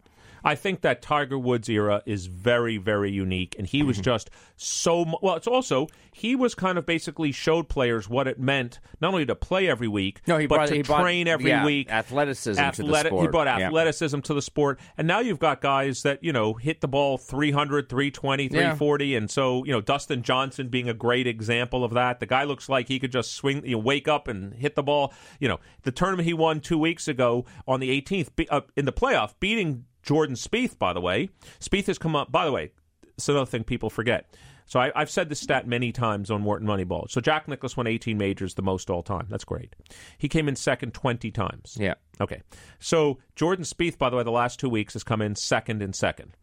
I 0.44 0.55
think 0.55 0.81
that 0.82 1.02
Tiger 1.02 1.39
Woods 1.39 1.69
era 1.69 2.02
is 2.06 2.27
very, 2.27 2.77
very 2.78 3.10
unique, 3.10 3.55
and 3.59 3.66
he 3.66 3.78
Mm-hmm. 3.78 3.86
was 3.89 4.01
just 4.01 4.31
so 4.56 5.05
mu- 5.05 5.16
well. 5.23 5.36
It's 5.36 5.47
also 5.47 5.86
he 6.12 6.35
was 6.35 6.55
kind 6.55 6.78
of 6.78 6.85
basically 6.86 7.31
showed 7.31 7.69
players 7.69 8.09
what 8.09 8.27
it 8.27 8.40
meant 8.40 8.81
not 9.01 9.12
only 9.12 9.24
to 9.27 9.36
play 9.36 9.69
every 9.69 9.86
week, 9.86 10.20
No, 10.27 10.36
he 10.36 10.47
but 10.48 10.56
brought 10.56 10.69
to 10.69 10.74
he 10.74 10.82
brought, 10.82 11.02
train 11.02 11.28
every 11.28 11.51
yeah, 11.51 11.65
week. 11.65 11.90
athleticism 11.90 12.59
to 12.60 12.82
the 12.82 12.89
Athletic- 12.89 13.10
sport. 13.10 13.23
He 13.23 13.28
brought 13.28 13.47
Yeah. 13.47 13.66
athleticism 13.69 14.19
to 14.20 14.35
the 14.35 14.43
sport, 14.43 14.81
and 14.97 15.06
now 15.06 15.20
you've 15.20 15.39
got 15.39 15.60
guys 15.60 16.02
that 16.02 16.23
you 16.24 16.32
know 16.32 16.55
hit 16.55 16.81
the 16.81 16.89
ball 16.89 17.19
300, 17.19 17.89
320, 17.89 18.44
Yeah. 18.44 18.48
340, 18.48 19.15
and 19.15 19.31
so 19.31 19.65
you 19.65 19.73
know 19.73 19.81
Dustin 19.81 20.23
Johnson 20.23 20.69
being 20.69 20.89
a 20.89 20.94
great 20.94 21.27
example 21.27 21.85
of 21.85 21.93
that. 21.94 22.19
The 22.20 22.27
guy 22.27 22.44
looks 22.44 22.69
like 22.69 22.89
he 22.89 22.98
could 22.98 23.12
just 23.12 23.32
swing, 23.35 23.65
you 23.65 23.73
know, 23.73 23.78
wake 23.78 24.09
up 24.09 24.27
and 24.28 24.55
hit 24.55 24.74
the 24.74 24.82
ball. 24.82 25.12
You 25.39 25.48
know, 25.48 25.60
the 25.85 25.93
tournament 25.93 26.27
he 26.27 26.35
won 26.35 26.60
two 26.60 26.78
weeks 26.78 27.06
ago 27.06 27.44
on 27.66 27.78
the 27.81 27.90
18th 27.90 28.35
be, 28.35 28.48
uh, 28.48 28.62
in 28.77 28.85
the 28.86 28.93
playoff, 28.93 29.35
beating 29.39 29.85
Jordan 30.03 30.37
Spieth. 30.37 30.79
By 30.79 30.93
the 30.93 31.01
way, 31.01 31.31
Spieth 31.61 31.87
has 31.87 31.99
come 31.99 32.16
up. 32.16 32.31
By 32.33 32.45
the 32.45 32.53
way, 32.53 32.73
it's 33.16 33.29
another 33.29 33.47
thing 33.47 33.65
people 33.65 33.91
forget. 33.91 34.35
So 34.69 34.79
I, 34.79 34.93
I've 34.95 35.11
said 35.11 35.31
this 35.31 35.41
stat 35.41 35.66
many 35.66 35.93
times 35.93 36.31
on 36.31 36.45
Wharton 36.45 36.69
Moneyball. 36.69 37.11
So 37.11 37.20
Jack 37.20 37.49
Nicklaus 37.49 37.77
won 37.77 37.87
18 37.87 38.19
majors, 38.19 38.55
the 38.55 38.62
most 38.62 38.91
all 38.91 39.03
time. 39.03 39.27
That's 39.31 39.45
great. 39.45 39.75
He 40.19 40.29
came 40.29 40.47
in 40.47 40.57
second 40.57 40.93
20 40.93 41.31
times. 41.31 41.77
Yeah. 41.81 41.95
Okay. 42.20 42.43
So 42.79 43.19
Jordan 43.35 43.65
Spieth, 43.65 43.97
by 43.97 44.11
the 44.11 44.16
way, 44.16 44.23
the 44.23 44.31
last 44.31 44.61
two 44.61 44.69
weeks 44.69 44.93
has 44.93 45.03
come 45.03 45.23
in 45.23 45.35
second 45.35 45.83
and 45.83 45.97
second. 45.97 46.37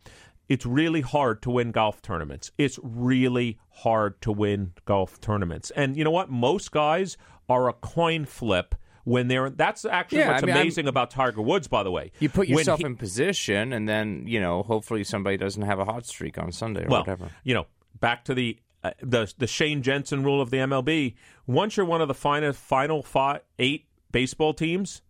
It's 0.50 0.66
really 0.66 1.02
hard 1.02 1.42
to 1.44 1.52
win 1.52 1.72
golf 1.72 2.02
tournaments. 2.02 2.52
It's 2.58 2.80
really 2.84 3.60
hard 3.70 4.20
to 4.22 4.32
win 4.32 4.74
golf 4.86 5.22
tournaments. 5.22 5.72
And 5.72 5.96
you 5.96 6.04
know 6.04 6.12
what? 6.12 6.30
Most 6.30 6.72
guys 6.72 7.18
are 7.48 7.70
a 7.70 7.74
coin 7.74 8.26
flip 8.26 8.76
when 9.06 9.30
they're. 9.30 9.50
That's 9.50 9.86
actually 9.86 10.20
Yeah, 10.20 10.32
what's 10.34 10.44
I 10.44 10.46
mean, 10.48 10.56
I'm- 10.56 10.62
amazing 10.64 10.88
about 10.90 11.10
Tiger 11.12 11.42
Woods, 11.42 11.68
by 11.70 11.82
the 11.84 11.92
way. 11.92 12.12
You 12.20 12.28
put 12.28 12.50
yourself 12.50 12.80
he- 12.80 12.86
in 12.86 12.98
position, 12.98 13.72
and 13.72 13.88
then 13.88 14.26
you 14.28 14.42
know, 14.42 14.62
hopefully, 14.64 15.04
somebody 15.06 15.38
doesn't 15.38 15.64
have 15.64 15.80
a 15.80 15.86
hot 15.86 16.06
streak 16.06 16.38
on 16.38 16.52
Sunday 16.52 16.84
or 16.84 16.90
well, 16.90 17.00
whatever. 17.02 17.30
you 17.46 17.54
know, 17.54 17.66
back 18.00 18.26
to 18.26 18.34
the 18.34 18.58
uh, 18.84 18.92
the 19.02 19.34
the 19.38 19.48
Shane 19.48 19.82
Jensen 19.82 20.24
rule 20.24 20.42
of 20.42 20.50
the 20.50 20.58
MLB. 20.58 21.16
Once 21.48 21.78
you're 21.78 21.86
one 21.86 22.02
of 22.02 22.08
the 22.08 22.14
final 22.14 22.52
final 22.54 23.02
five, 23.02 23.42
eight 23.58 23.86
baseball 24.12 24.54
teams, 24.54 25.02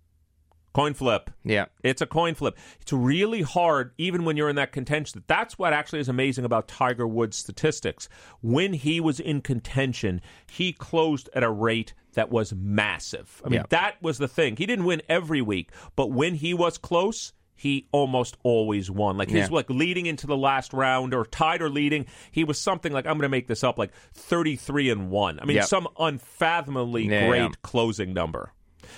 coin 0.75 0.93
flip. 0.93 1.29
Yeah, 1.43 1.65
It's 1.83 2.01
a 2.01 2.05
coin 2.05 2.35
flip. 2.35 2.57
It's 2.81 2.91
really 2.91 3.41
hard, 3.41 3.93
even 3.97 4.25
when 4.25 4.35
you're 4.37 4.49
in 4.49 4.57
that 4.57 4.71
contention. 4.73 5.23
That's 5.27 5.57
what 5.57 5.71
actually 5.73 5.99
is 6.01 6.09
amazing 6.09 6.43
about 6.43 6.67
Tiger 6.67 7.07
Woods' 7.07 7.37
statistics. 7.37 8.09
When 8.41 8.73
he 8.73 8.99
was 8.99 9.19
in 9.19 9.41
contention, 9.41 10.21
he 10.51 10.73
closed 10.73 11.29
at 11.33 11.43
a 11.43 11.49
rate 11.49 11.93
that 12.13 12.29
was 12.29 12.53
massive. 12.53 13.41
I 13.45 13.49
mean, 13.49 13.59
Yeah. 13.61 13.65
that 13.69 14.01
was 14.01 14.17
the 14.17 14.27
thing. 14.27 14.57
He 14.57 14.65
didn't 14.65 14.85
win 14.85 15.01
every 15.07 15.41
week, 15.41 15.71
but 15.95 16.11
when 16.11 16.35
he 16.35 16.53
was 16.53 16.77
close, 16.77 17.31
he 17.55 17.87
almost 17.93 18.35
always 18.43 18.91
won. 18.91 19.17
Like 19.17 19.29
he's 19.29 19.47
Yeah. 19.49 19.55
like 19.55 19.69
leading 19.69 20.07
into 20.07 20.27
the 20.27 20.35
last 20.35 20.73
round 20.73 21.13
or 21.13 21.25
tied 21.25 21.61
or 21.61 21.69
leading. 21.69 22.05
He 22.31 22.43
was 22.43 22.59
something 22.59 22.91
like 22.91 23.05
I'm 23.05 23.13
going 23.13 23.21
to 23.21 23.29
make 23.29 23.47
this 23.47 23.63
up, 23.63 23.77
like 23.79 23.93
33 24.13 24.89
and 24.89 25.09
one. 25.09 25.39
I 25.39 25.45
mean, 25.45 25.55
Yep. 25.55 25.65
some 25.67 25.87
unfathomably 25.97 27.07
Yeah. 27.07 27.27
great 27.29 27.61
closing 27.61 28.13
number. 28.13 28.51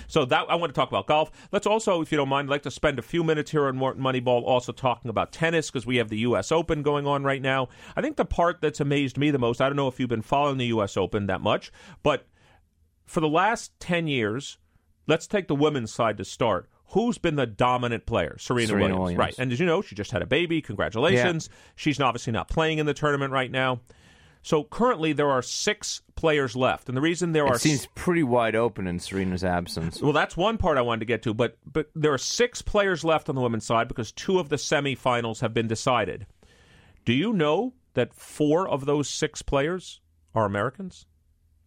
So 0.06 0.24
that 0.26 0.46
I 0.48 0.54
want 0.54 0.74
to 0.74 0.78
talk 0.78 0.88
about 0.88 1.06
golf. 1.06 1.30
Let's 1.52 1.66
also, 1.66 2.00
if 2.00 2.12
you 2.12 2.18
don't 2.18 2.28
mind, 2.28 2.48
I'd 2.48 2.50
like 2.50 2.62
to 2.62 2.70
spend 2.70 2.98
a 2.98 3.02
few 3.02 3.24
minutes 3.24 3.50
here 3.50 3.66
on 3.66 3.78
Wharton 3.78 4.02
Moneyball 4.02 4.42
also 4.42 4.72
talking 4.72 5.08
about 5.08 5.32
tennis 5.32 5.70
because 5.70 5.86
we 5.86 5.96
have 5.96 6.08
the 6.08 6.18
U.S. 6.18 6.52
Open 6.52 6.82
going 6.82 7.06
on 7.06 7.24
right 7.24 7.42
now. 7.42 7.68
I 7.96 8.02
think 8.02 8.16
the 8.16 8.24
part 8.24 8.60
that's 8.60 8.80
amazed 8.80 9.18
me 9.18 9.30
the 9.30 9.38
most, 9.38 9.60
I 9.60 9.68
don't 9.68 9.76
know 9.76 9.88
if 9.88 9.98
you've 9.98 10.08
been 10.08 10.22
following 10.22 10.58
the 10.58 10.66
U.S. 10.66 10.96
Open 10.96 11.26
that 11.26 11.40
much, 11.40 11.72
but 12.02 12.26
for 13.06 13.20
the 13.20 13.28
last 13.28 13.78
10 13.80 14.06
years, 14.06 14.58
let's 15.06 15.26
take 15.26 15.48
the 15.48 15.54
women's 15.54 15.92
side 15.92 16.18
to 16.18 16.24
start. 16.24 16.68
Who's 16.92 17.18
been 17.18 17.36
the 17.36 17.46
dominant 17.46 18.06
player? 18.06 18.36
Serena, 18.38 18.68
Serena 18.68 18.84
Williams. 18.84 19.00
Williams. 19.00 19.18
Right. 19.18 19.34
And 19.38 19.52
as 19.52 19.60
you 19.60 19.66
know, 19.66 19.82
she 19.82 19.94
just 19.94 20.10
had 20.10 20.22
a 20.22 20.26
baby. 20.26 20.62
Congratulations. 20.62 21.50
She's 21.76 22.00
obviously 22.00 22.32
not 22.32 22.48
playing 22.48 22.78
in 22.78 22.86
the 22.86 22.94
tournament 22.94 23.32
right 23.32 23.50
now. 23.50 23.80
So 24.48 24.64
currently 24.64 25.12
there 25.12 25.30
are 25.30 25.42
six 25.42 26.00
players 26.14 26.56
left. 26.56 26.88
And 26.88 26.96
the 26.96 27.02
reason 27.02 27.32
there 27.32 27.46
are 27.46 27.56
it 27.56 27.60
seems 27.60 27.84
pretty 27.94 28.22
wide 28.22 28.56
open 28.56 28.86
in 28.86 28.98
Serena's 28.98 29.44
absence. 29.44 30.00
well, 30.00 30.14
that's 30.14 30.38
one 30.38 30.56
part 30.56 30.78
I 30.78 30.80
wanted 30.80 31.00
to 31.00 31.04
get 31.04 31.22
to, 31.24 31.34
but 31.34 31.58
but 31.70 31.90
there 31.94 32.14
are 32.14 32.18
six 32.18 32.62
players 32.62 33.04
left 33.04 33.28
on 33.28 33.34
the 33.34 33.42
women's 33.42 33.66
side 33.66 33.88
because 33.88 34.10
two 34.10 34.38
of 34.38 34.48
the 34.48 34.56
semifinals 34.56 35.42
have 35.42 35.52
been 35.52 35.68
decided. 35.68 36.24
Do 37.04 37.12
you 37.12 37.34
know 37.34 37.74
that 37.92 38.14
four 38.14 38.66
of 38.66 38.86
those 38.86 39.06
six 39.06 39.42
players 39.42 40.00
are 40.34 40.46
Americans? 40.46 41.04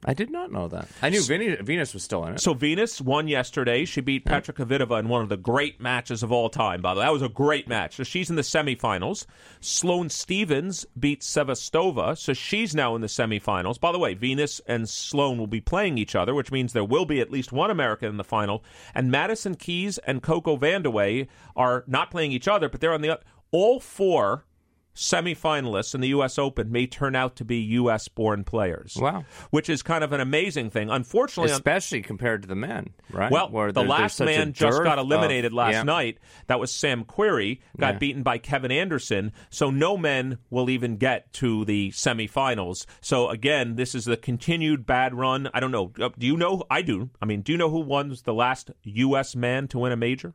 I 0.04 0.16
did 0.16 0.32
not 0.32 0.52
know 0.52 0.68
that. 0.68 0.88
I 1.02 1.10
knew 1.10 1.22
Venus, 1.22 1.60
Venus 1.62 1.94
was 1.94 2.04
still 2.04 2.26
in 2.26 2.34
it. 2.34 2.40
So 2.40 2.56
Venus 2.56 3.00
won 3.00 3.28
yesterday. 3.28 3.86
She 3.86 4.02
beat 4.02 4.26
Petra 4.26 4.54
Kvitova 4.54 5.00
in 5.00 5.10
one 5.10 5.22
of 5.22 5.30
the 5.30 5.38
great 5.38 5.80
matches 5.80 6.24
of 6.24 6.32
all 6.32 6.50
time. 6.50 6.82
By 6.82 6.94
the 6.94 7.00
way, 7.00 7.06
that 7.06 7.14
was 7.14 7.22
a 7.22 7.30
great 7.30 7.68
match. 7.68 7.98
So 7.98 8.04
she's 8.04 8.30
in 8.30 8.36
the 8.36 8.42
semifinals. 8.42 9.28
Sloane 9.60 10.10
Stevens 10.10 10.86
beat 11.00 11.22
Sevastova, 11.22 12.18
so 12.18 12.34
she's 12.34 12.74
now 12.74 12.96
in 12.96 13.02
the 13.02 13.08
semifinals. 13.08 13.80
By 13.80 13.92
the 13.92 14.00
way, 14.00 14.16
Venus 14.16 14.60
and 14.66 14.90
Sloane 14.90 15.38
will 15.38 15.48
be 15.48 15.62
playing 15.62 16.00
each 16.00 16.16
other, 16.16 16.34
which 16.34 16.52
means 16.52 16.74
there 16.74 16.84
will 16.84 17.06
be 17.06 17.22
at 17.22 17.32
least 17.32 17.52
one 17.52 17.70
American 17.70 18.10
in 18.10 18.18
the 18.18 18.24
final. 18.24 18.64
And 18.96 19.12
Madison 19.12 19.54
Keys 19.56 20.00
and 20.00 20.24
Coco 20.24 20.58
Vandeweghe 20.58 21.28
are 21.56 21.84
not 21.86 22.10
playing 22.10 22.32
each 22.32 22.48
other, 22.48 22.70
but 22.70 22.82
they're 22.82 22.94
on 22.94 23.02
the 23.02 23.20
all 23.52 23.80
four 23.80 24.46
semifinalists 24.96 25.96
in 25.96 26.02
the 26.02 26.10
U.S. 26.10 26.38
Open 26.38 26.72
may 26.72 26.86
turn 26.88 27.16
out 27.16 27.36
to 27.38 27.46
be 27.46 27.58
U.S. 27.58 28.08
born 28.08 28.44
players. 28.44 28.98
Wow. 29.00 29.26
Which 29.50 29.70
is 29.70 29.82
kind 29.82 30.04
of 30.04 30.12
an 30.14 30.20
amazing 30.20 30.70
thing. 30.70 30.90
Unfortunately, 30.90 31.52
especially 31.52 32.02
compared 32.02 32.42
to 32.42 32.48
the 32.48 32.56
men, 32.56 32.90
right? 33.12 33.32
well, 33.32 33.50
Where 33.50 33.72
the 33.72 33.84
last 33.84 34.18
there's 34.18 34.30
such 34.30 34.36
a 34.36 34.40
man 34.40 34.54
just 34.54 34.84
got 34.84 35.00
eliminated 35.00 35.46
of- 35.52 35.54
last 35.54 35.74
yeah. 35.74 35.84
night. 35.84 36.18
That 36.48 36.60
was 36.60 36.72
Sam 36.72 37.04
Querrey, 37.06 37.60
got 37.78 37.94
Yeah. 37.96 38.00
beaten 38.00 38.24
by 38.24 38.38
Kevin 38.38 38.72
Anderson. 38.72 39.32
So 39.50 39.70
no 39.70 39.98
men 39.98 40.38
will 40.50 40.70
even 40.70 40.98
get 40.98 41.32
to 41.34 41.66
the 41.66 41.92
semifinals. 41.92 42.86
So 43.02 43.30
again, 43.30 43.76
this 43.76 43.96
is 43.96 44.06
the 44.06 44.18
continued 44.18 44.86
bad 44.86 45.14
run. 45.14 45.50
I 45.54 45.60
don't 45.60 45.72
know. 45.72 45.92
Uh, 46.00 46.10
Do 46.18 46.28
you 46.28 46.38
know? 46.38 46.64
I 46.70 46.82
do. 46.82 47.10
I 47.22 47.26
mean, 47.26 47.42
do 47.42 47.52
you 47.52 47.58
know 47.58 47.70
who 47.70 47.80
won 47.80 48.16
the 48.24 48.34
last 48.34 48.72
U.S. 48.84 49.36
man 49.36 49.68
to 49.70 49.80
win 49.80 49.92
a 49.92 49.98
major? 49.98 50.34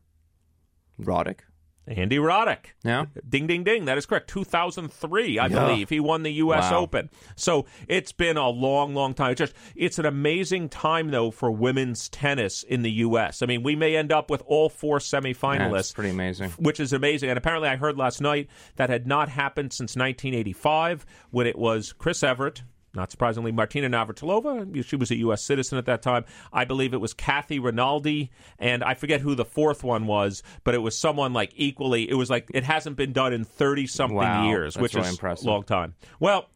Roddick. 1.01 1.41
Andy 1.89 2.17
Roddick. 2.19 2.67
Yeah. 2.83 3.07
Ding, 3.29 3.47
ding, 3.47 3.63
ding. 3.65 3.85
That 3.85 3.97
is 3.97 4.07
correct. 4.07 4.29
2003, 4.29 5.39
I 5.39 5.47
Yeah. 5.47 5.49
believe. 5.67 5.89
He 5.89 6.01
won 6.01 6.23
the 6.25 6.33
U.S. 6.35 6.71
Wow. 6.71 6.81
Open. 6.81 7.11
So 7.37 7.67
it's 7.89 8.13
been 8.13 8.37
a 8.37 8.49
long, 8.49 8.95
long 8.95 9.15
time. 9.15 9.31
It's 9.33 9.39
just, 9.39 9.55
it's 9.77 9.99
an 9.99 10.07
amazing 10.07 10.69
time, 10.69 11.11
though, 11.11 11.31
for 11.31 11.51
women's 11.51 12.09
tennis 12.09 12.63
in 12.65 12.83
the 12.83 12.91
U.S. 12.91 13.41
I 13.43 13.47
mean, 13.47 13.63
we 13.63 13.77
may 13.77 13.97
end 13.97 14.13
up 14.13 14.31
with 14.31 14.43
all 14.47 14.69
four 14.69 14.99
semifinalists. 14.99 15.73
That's 15.73 15.93
pretty 15.93 16.11
amazing. 16.11 16.51
Which 16.59 16.81
is 16.81 16.93
amazing. 16.93 17.29
And 17.31 17.39
apparently, 17.39 17.69
I 17.69 17.77
heard 17.77 17.97
last 17.97 18.21
night 18.21 18.49
that 18.77 18.91
had 18.91 19.07
not 19.07 19.29
happened 19.29 19.73
since 19.73 19.95
1985 19.97 21.07
when 21.31 21.47
it 21.47 21.57
was 21.59 21.93
Chris 21.93 22.23
Evert. 22.23 22.63
Not 22.97 23.11
surprisingly, 23.11 23.53
Martina 23.53 23.91
Navratilova. 23.91 24.83
She 24.85 24.97
was 24.97 25.11
a 25.11 25.17
U.S. 25.17 25.43
citizen 25.43 25.77
at 25.77 25.85
that 25.85 26.01
time. 26.01 26.25
I 26.51 26.65
believe 26.65 26.95
it 26.95 27.01
was 27.01 27.13
Kathy 27.13 27.59
Rinaldi, 27.59 28.31
and 28.59 28.83
I 28.83 28.95
forget 28.95 29.21
who 29.21 29.35
the 29.35 29.45
fourth 29.45 29.85
one 29.85 30.07
was, 30.07 30.43
but 30.65 30.75
it 30.75 30.79
was 30.79 30.97
someone 30.97 31.35
like 31.35 31.53
equally. 31.55 32.09
It 32.09 32.15
was 32.15 32.31
like 32.31 32.51
it 32.55 32.65
hasn't 32.65 32.97
been 32.97 33.13
done 33.13 33.35
in 33.35 33.45
thirty 33.45 33.87
something 33.87 34.17
Wow, 34.17 34.49
years, 34.49 34.79
which 34.79 34.95
really 34.95 35.09
is 35.09 35.13
impressive. 35.13 35.47
a 35.47 35.51
long 35.51 35.63
time. 35.63 35.95
Well, 36.19 36.49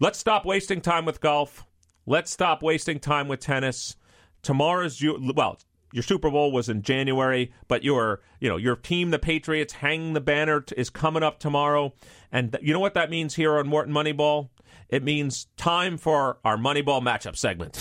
let's 0.00 0.18
stop 0.18 0.44
wasting 0.44 0.80
time 0.80 1.04
with 1.04 1.20
golf. 1.20 1.64
Let's 2.06 2.32
stop 2.32 2.62
wasting 2.62 2.98
time 2.98 3.28
with 3.28 3.38
tennis. 3.40 3.96
Tomorrow's 4.42 5.02
well, 5.02 5.58
your 5.96 6.02
Super 6.02 6.30
Bowl 6.30 6.52
was 6.52 6.68
in 6.68 6.82
January, 6.82 7.50
but 7.68 7.82
your 7.82 8.20
you 8.38 8.50
know 8.50 8.58
your 8.58 8.76
team, 8.76 9.12
the 9.12 9.18
Patriots, 9.18 9.72
hanging 9.72 10.12
the 10.12 10.20
banner 10.20 10.60
t- 10.60 10.74
is 10.76 10.90
coming 10.90 11.22
up 11.22 11.38
tomorrow, 11.40 11.94
and 12.30 12.52
th- 12.52 12.62
you 12.62 12.74
know 12.74 12.80
what 12.80 12.92
that 12.92 13.08
means 13.08 13.34
here 13.34 13.56
on 13.56 13.70
Wharton 13.70 13.94
Moneyball. 13.94 14.50
It 14.90 15.02
means 15.02 15.46
time 15.56 15.96
for 15.96 16.36
our 16.44 16.58
Moneyball 16.58 17.00
matchup 17.00 17.34
segment. 17.34 17.78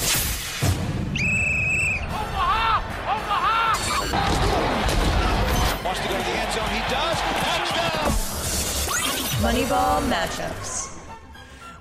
Wants 5.83 5.99
to 5.99 6.07
go 6.07 6.17
to 6.17 6.23
the 6.23 6.37
end 6.37 6.53
zone. 6.53 6.69
He 6.69 6.79
does. 6.89 7.19
Touchdown. 7.43 8.11
Moneyball 9.43 10.09
matchups. 10.09 10.84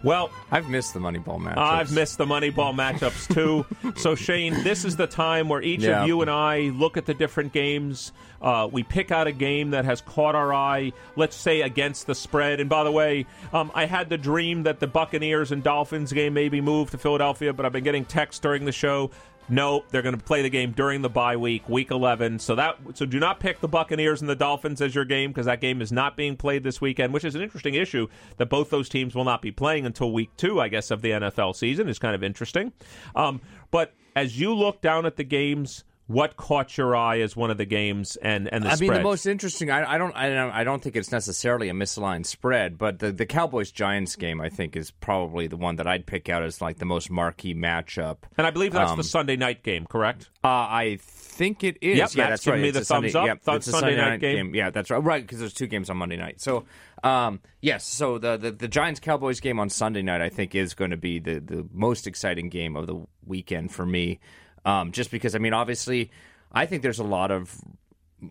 Well, 0.05 0.31
I've 0.53 0.69
missed 0.69 0.93
the 0.93 1.01
Moneyball 1.01 1.41
match. 1.41 1.57
I've 1.57 1.91
missed 1.91 2.19
the 2.19 2.27
Moneyball 2.27 2.75
matchups 2.75 3.33
too. 3.35 3.65
so, 3.97 4.15
Shane, 4.15 4.63
this 4.63 4.85
is 4.85 4.97
the 4.97 5.07
time 5.07 5.49
where 5.49 5.63
each 5.63 5.81
Yeah. 5.81 6.03
of 6.03 6.07
you 6.09 6.21
and 6.21 6.31
I 6.31 6.71
look 6.75 6.97
at 6.99 7.07
the 7.07 7.15
different 7.15 7.53
games. 7.55 8.13
Uh, 8.43 8.69
we 8.71 8.83
pick 8.83 9.11
out 9.11 9.27
a 9.27 9.33
game 9.33 9.71
that 9.71 9.87
has 9.87 10.03
caught 10.03 10.35
our 10.35 10.53
eye, 10.53 10.93
let's 11.17 11.35
say 11.35 11.63
against 11.63 12.07
the 12.07 12.15
spread. 12.15 12.61
And 12.61 12.69
by 12.69 12.85
the 12.85 12.93
way, 12.93 13.25
um, 13.55 13.73
I 13.75 13.87
had 13.87 14.11
the 14.11 14.19
dream 14.19 14.65
that 14.65 14.79
the 14.81 14.87
Buccaneers 14.87 15.51
and 15.51 15.63
Dolphins 15.63 16.13
game 16.13 16.35
may 16.35 16.51
be 16.51 16.61
moved 16.61 16.91
to 16.93 16.99
Philadelphia, 16.99 17.55
but 17.55 17.65
I've 17.65 17.73
been 17.73 17.85
getting 17.85 18.05
texts 18.05 18.41
during 18.41 18.67
the 18.67 18.73
show. 18.73 19.11
No, 19.49 19.85
they're 19.91 20.03
going 20.03 20.17
to 20.17 20.25
play 20.25 20.43
the 20.43 20.51
game 20.51 20.73
during 20.73 21.03
the 21.03 21.11
bye 21.11 21.37
week, 21.37 21.69
week 21.69 21.91
11. 21.91 22.39
So 22.39 22.55
that 22.55 22.79
so 22.95 23.05
do 23.05 23.19
not 23.21 23.41
pick 23.41 23.61
the 23.61 23.69
Buccaneers 23.69 24.21
and 24.21 24.29
the 24.29 24.37
Dolphins 24.37 24.81
as 24.81 24.95
your 24.95 25.05
game 25.05 25.31
because 25.31 25.47
that 25.47 25.61
game 25.61 25.83
is 25.83 25.93
not 25.93 26.17
being 26.17 26.37
played 26.37 26.63
this 26.63 26.81
weekend, 26.81 27.13
which 27.13 27.25
is 27.25 27.35
an 27.35 27.43
interesting 27.43 27.75
issue 27.75 28.09
that 28.39 28.47
both 28.47 28.71
those 28.71 28.89
teams 28.89 29.15
will 29.15 29.25
not 29.25 29.43
be 29.43 29.53
playing 29.53 29.85
until 29.85 30.13
week 30.13 30.31
2, 30.39 30.61
I 30.61 30.69
guess, 30.69 30.91
of 30.91 31.03
the 31.03 31.11
NFL 31.11 31.57
season 31.57 31.89
is 31.89 31.99
kind 31.99 32.15
of 32.15 32.23
interesting. 32.23 32.73
Um, 33.15 33.41
but 33.71 33.93
as 34.17 34.41
you 34.41 34.55
look 34.55 34.81
down 34.81 35.05
at 35.05 35.17
the 35.17 35.25
games, 35.25 35.85
what 36.07 36.37
caught 36.37 36.77
your 36.77 36.95
eye 36.95 37.21
as 37.21 37.35
one 37.35 37.51
of 37.51 37.57
the 37.57 37.65
games 37.65 38.17
and 38.17 38.53
and 38.53 38.63
the 38.65 38.69
I 38.69 38.77
mean, 38.77 38.93
the 38.93 39.01
most 39.01 39.25
interesting. 39.25 39.71
I, 39.71 39.95
I 39.95 39.99
don't. 39.99 40.15
I 40.15 40.29
don't. 40.29 40.51
I 40.51 40.63
don't 40.63 40.83
think 40.83 40.97
it's 40.97 41.11
necessarily 41.11 41.71
a 41.71 41.73
misaligned 41.73 42.27
spread, 42.27 42.77
but 42.77 42.99
the 42.99 43.11
the 43.11 43.25
Cowboys 43.25 43.71
Giants 43.71 44.15
game, 44.17 44.41
I 44.41 44.51
think, 44.51 44.77
is 44.77 44.91
probably 44.91 45.47
the 45.47 45.57
one 45.57 45.77
that 45.77 45.87
I'd 45.87 46.05
pick 46.05 46.29
out 46.29 46.43
as 46.43 46.61
like 46.61 46.79
the 46.79 46.85
most 46.85 47.11
marquee 47.11 47.55
matchup. 47.55 48.19
and 48.37 48.47
I 48.47 48.51
believe 48.51 48.73
that's 48.73 48.91
um, 48.91 48.99
the 48.99 49.05
Sunday 49.05 49.37
night 49.37 49.63
game, 49.63 49.87
correct? 49.87 50.29
Uh, 50.45 50.49
I 50.49 50.99
think 51.01 51.65
it 51.65 51.79
is. 51.81 51.97
Yep, 51.97 52.11
yeah, 52.15 52.29
that's 52.29 52.47
right. 52.47 52.61
me 52.61 52.69
It's 52.69 52.77
the 52.77 52.83
a 52.83 52.85
Sunday, 52.85 53.09
thumbs 53.11 53.17
up. 53.17 53.27
Yep, 53.27 53.45
Th- 53.45 53.57
it's 53.57 53.67
a 53.69 53.71
Sunday 53.71 53.97
Sunday 53.97 54.11
night 54.11 54.21
game. 54.21 54.55
Yeah, 54.55 54.69
that's 54.71 54.91
right. 54.91 55.03
Right, 55.03 55.23
because 55.23 55.39
there's 55.39 55.55
two 55.55 55.67
games 55.67 55.89
on 55.89 55.97
Monday 55.97 56.17
night. 56.17 56.39
So, 56.43 56.67
um, 57.03 57.41
yes. 57.63 57.87
So 57.87 58.19
the, 58.19 58.37
the 58.37 58.51
the 58.51 58.69
Giants 58.69 59.01
Cowboys 59.01 59.41
game 59.41 59.59
on 59.59 59.71
Sunday 59.71 60.03
night, 60.03 60.21
I 60.21 60.29
think, 60.29 60.55
is 60.55 60.75
going 60.75 60.91
to 60.91 60.99
be 60.99 61.19
the 61.19 61.41
the 61.41 61.67
most 61.73 62.07
exciting 62.07 62.51
game 62.51 62.77
of 62.77 62.87
the 62.87 63.07
weekend 63.25 63.73
for 63.73 63.87
me. 63.87 64.21
Um, 64.65 64.93
just 64.93 65.11
because, 65.11 65.35
I 65.35 65.39
mean, 65.39 65.53
obviously, 65.53 66.11
I 66.53 66.67
think 66.67 66.83
there's 66.83 66.99
a 66.99 67.05
lot 67.05 67.31
of. 67.31 67.61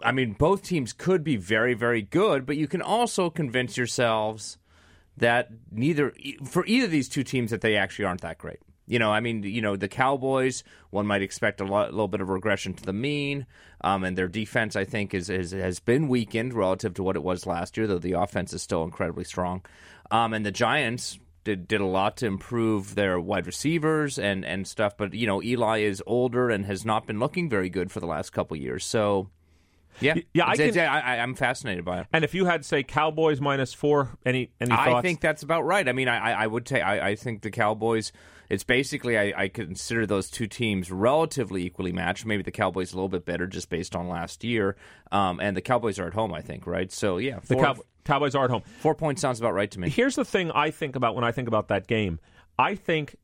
I 0.01 0.11
mean, 0.11 0.33
both 0.33 0.63
teams 0.63 0.91
could 0.91 1.23
be 1.23 1.35
very, 1.35 1.75
very 1.75 2.01
good, 2.01 2.45
but 2.47 2.57
you 2.57 2.67
can 2.67 2.81
also 2.81 3.29
convince 3.29 3.77
yourselves 3.77 4.57
that 5.17 5.49
neither 5.71 6.13
for 6.43 6.65
either 6.65 6.85
of 6.85 6.91
these 6.91 7.09
two 7.09 7.23
teams 7.23 7.51
that 7.51 7.61
they 7.61 7.77
actually 7.77 8.05
aren't 8.05 8.21
that 8.21 8.37
great. 8.37 8.59
You 8.85 8.99
know, 8.99 9.11
I 9.11 9.21
mean, 9.21 9.43
you 9.43 9.61
know, 9.61 9.77
the 9.77 9.87
Cowboys, 9.87 10.63
one 10.89 11.07
might 11.07 11.21
expect 11.21 11.61
a 11.61 11.65
lot, 11.65 11.91
little 11.91 12.09
bit 12.09 12.19
of 12.19 12.27
regression 12.27 12.73
to 12.73 12.83
the 12.83 12.91
mean, 12.91 13.45
um, 13.81 14.03
and 14.03 14.17
their 14.17 14.27
defense, 14.27 14.75
I 14.75 14.83
think, 14.83 15.13
is, 15.13 15.29
is 15.29 15.51
has 15.51 15.79
been 15.79 16.09
weakened 16.09 16.53
relative 16.53 16.93
to 16.95 17.03
what 17.03 17.15
it 17.15 17.23
was 17.23 17.45
last 17.45 17.77
year, 17.77 17.87
though 17.87 17.99
the 17.99 18.13
offense 18.13 18.51
is 18.51 18.61
still 18.61 18.83
incredibly 18.83 19.23
strong. 19.23 19.63
Um, 20.11 20.33
and 20.33 20.45
the 20.45 20.51
Giants 20.51 21.17
did 21.43 21.67
did 21.67 21.81
a 21.81 21.85
lot 21.85 22.17
to 22.17 22.25
improve 22.25 22.95
their 22.95 23.19
wide 23.19 23.45
receivers 23.45 24.17
and 24.17 24.45
and 24.45 24.67
stuff, 24.67 24.97
but 24.97 25.13
you 25.13 25.27
know, 25.27 25.41
Eli 25.41 25.79
is 25.79 26.03
older 26.05 26.49
and 26.49 26.65
has 26.65 26.85
not 26.85 27.07
been 27.07 27.19
looking 27.19 27.49
very 27.49 27.69
good 27.69 27.91
for 27.91 27.99
the 27.99 28.07
last 28.07 28.31
couple 28.31 28.57
years. 28.57 28.85
So, 28.85 29.29
yeah, 29.99 30.15
yeah, 30.33 30.47
I 30.47 30.55
can- 30.55 30.77
I, 30.79 31.19
I'm 31.19 31.35
fascinated 31.35 31.85
by 31.85 32.01
it. 32.01 32.07
And 32.13 32.23
if 32.23 32.33
you 32.33 32.45
had 32.45 32.65
say 32.65 32.83
Cowboys 32.83 33.39
minus 33.41 33.73
four, 33.73 34.17
any 34.25 34.51
any 34.59 34.71
I 34.71 35.01
think 35.01 35.21
that's 35.21 35.43
about 35.43 35.63
right. 35.65 35.87
I 35.87 35.91
mean, 35.93 36.07
I, 36.07 36.43
I- 36.43 36.47
would 36.47 36.67
say 36.67 36.81
I, 36.81 37.09
I 37.09 37.15
think 37.15 37.41
the 37.41 37.51
Cowboys. 37.51 38.11
It's 38.49 38.63
basically 38.65 39.17
I, 39.17 39.33
I 39.43 39.47
consider 39.47 40.05
those 40.05 40.29
two 40.29 40.45
teams 40.47 40.91
relatively 40.91 41.65
equally 41.65 41.91
matched. 41.93 42.25
Maybe 42.25 42.43
the 42.43 42.51
Cowboys 42.51 42.91
a 42.91 42.95
little 42.95 43.09
bit 43.09 43.25
better 43.25 43.47
just 43.47 43.69
based 43.69 43.95
on 43.95 44.09
last 44.09 44.43
year. 44.43 44.75
Um, 45.11 45.39
and 45.39 45.55
the 45.57 45.61
Cowboys 45.61 45.97
are 45.97 46.05
at 46.07 46.13
home, 46.13 46.33
I 46.33 46.41
think, 46.41 46.67
right? 46.67 46.91
So 46.91 47.17
yeah, 47.17 47.39
the 47.47 47.55
Cow- 47.55 47.77
Cowboys 48.03 48.35
are 48.35 48.43
at 48.43 48.51
home. 48.51 48.61
four 48.79 48.93
points 48.95 49.21
sounds 49.21 49.39
about 49.39 49.53
right 49.53 49.71
to 49.71 49.79
me. 49.79 49.89
Here's 49.89 50.15
the 50.15 50.25
thing 50.25 50.51
I 50.51 50.69
think 50.71 50.95
about 50.95 51.15
when 51.15 51.23
I 51.23 51.31
think 51.31 51.47
about 51.47 51.69
that 51.69 51.87
game. 51.87 52.19
I 52.59 52.75
think 52.75 53.15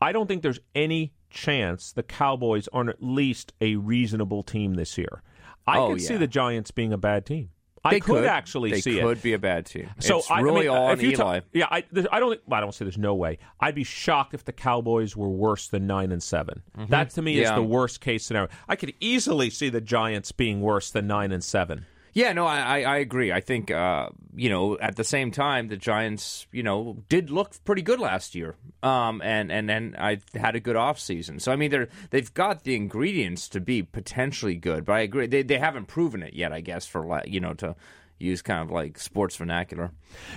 I 0.00 0.10
don't 0.12 0.26
think 0.26 0.42
there's 0.42 0.60
any 0.74 1.12
chance 1.30 1.92
the 1.92 2.02
Cowboys 2.02 2.66
aren't 2.72 2.88
at 2.88 3.02
least 3.02 3.52
a 3.60 3.76
reasonable 3.76 4.42
team 4.42 4.74
this 4.74 4.96
year. 4.98 5.22
I 5.66 5.78
Oh, 5.78 5.88
could 5.90 6.00
see 6.02 6.16
the 6.16 6.26
Giants 6.26 6.70
being 6.70 6.92
a 6.92 6.98
bad 6.98 7.26
team. 7.26 7.50
I 7.86 7.90
They 7.90 8.00
could, 8.00 8.24
actually 8.24 8.70
they 8.70 8.80
see 8.80 8.98
could 8.98 9.18
it. 9.18 9.22
be 9.22 9.34
a 9.34 9.38
bad 9.38 9.66
team. 9.66 9.90
So 9.98 10.18
it's 10.20 10.30
I, 10.30 10.36
I 10.36 10.40
really 10.40 10.60
mean, 10.62 10.68
all 10.70 10.90
if 10.90 10.98
on 11.00 11.04
you 11.04 11.10
Eli. 11.10 11.40
ta- 11.40 11.46
yeah, 11.52 11.66
I, 11.70 11.84
I 12.10 12.18
don't. 12.18 12.40
Well, 12.46 12.56
I 12.56 12.60
don't 12.62 12.74
say 12.74 12.86
there's 12.86 12.96
no 12.96 13.14
way. 13.14 13.38
I'd 13.60 13.74
be 13.74 13.84
shocked 13.84 14.32
if 14.32 14.42
the 14.44 14.52
Cowboys 14.54 15.14
were 15.14 15.28
worse 15.28 15.68
than 15.68 15.86
nine 15.86 16.10
and 16.10 16.22
7 16.22 16.62
That 16.88 17.10
to 17.10 17.20
me 17.22 17.40
is 17.40 17.48
Mm-hmm. 17.50 17.56
The 17.56 17.62
worst 17.62 18.00
case 18.00 18.24
scenario. 18.24 18.48
I 18.68 18.76
could 18.76 18.94
easily 19.00 19.50
see 19.50 19.68
the 19.68 19.82
Giants 19.82 20.32
being 20.32 20.62
worse 20.62 20.90
than 20.90 21.06
nine 21.06 21.30
and 21.30 21.44
seven. 21.44 21.84
Yeah, 22.14 22.32
no, 22.32 22.46
I, 22.46 22.82
I, 22.82 22.98
agree. 22.98 23.32
I 23.32 23.40
think 23.40 23.72
uh, 23.72 24.10
you 24.36 24.48
know 24.48 24.78
at 24.78 24.94
the 24.94 25.02
same 25.02 25.32
time 25.32 25.66
the 25.66 25.76
Giants, 25.76 26.46
you 26.52 26.62
know, 26.62 27.02
did 27.08 27.28
look 27.28 27.52
pretty 27.64 27.82
good 27.82 27.98
last 27.98 28.36
year, 28.36 28.54
um, 28.84 29.20
and 29.20 29.50
and 29.50 29.68
and 29.68 29.96
I 29.96 30.20
had 30.32 30.54
a 30.54 30.60
good 30.60 30.76
off 30.76 31.00
season. 31.00 31.40
So 31.40 31.50
I 31.50 31.56
mean, 31.56 31.72
they're 31.72 31.88
they've 32.10 32.32
got 32.32 32.62
the 32.62 32.76
ingredients 32.76 33.48
to 33.50 33.60
be 33.60 33.82
potentially 33.82 34.54
good, 34.54 34.84
but 34.84 34.92
I 34.92 35.00
agree 35.00 35.26
they 35.26 35.42
they 35.42 35.58
haven't 35.58 35.86
proven 35.86 36.22
it 36.22 36.34
yet. 36.34 36.52
I 36.52 36.60
guess 36.60 36.86
for 36.86 37.20
you 37.26 37.40
know 37.40 37.54
to 37.54 37.74
use 38.20 38.42
kind 38.42 38.62
of 38.62 38.70
like 38.70 38.96
sports 38.96 39.34
vernacular. 39.34 39.90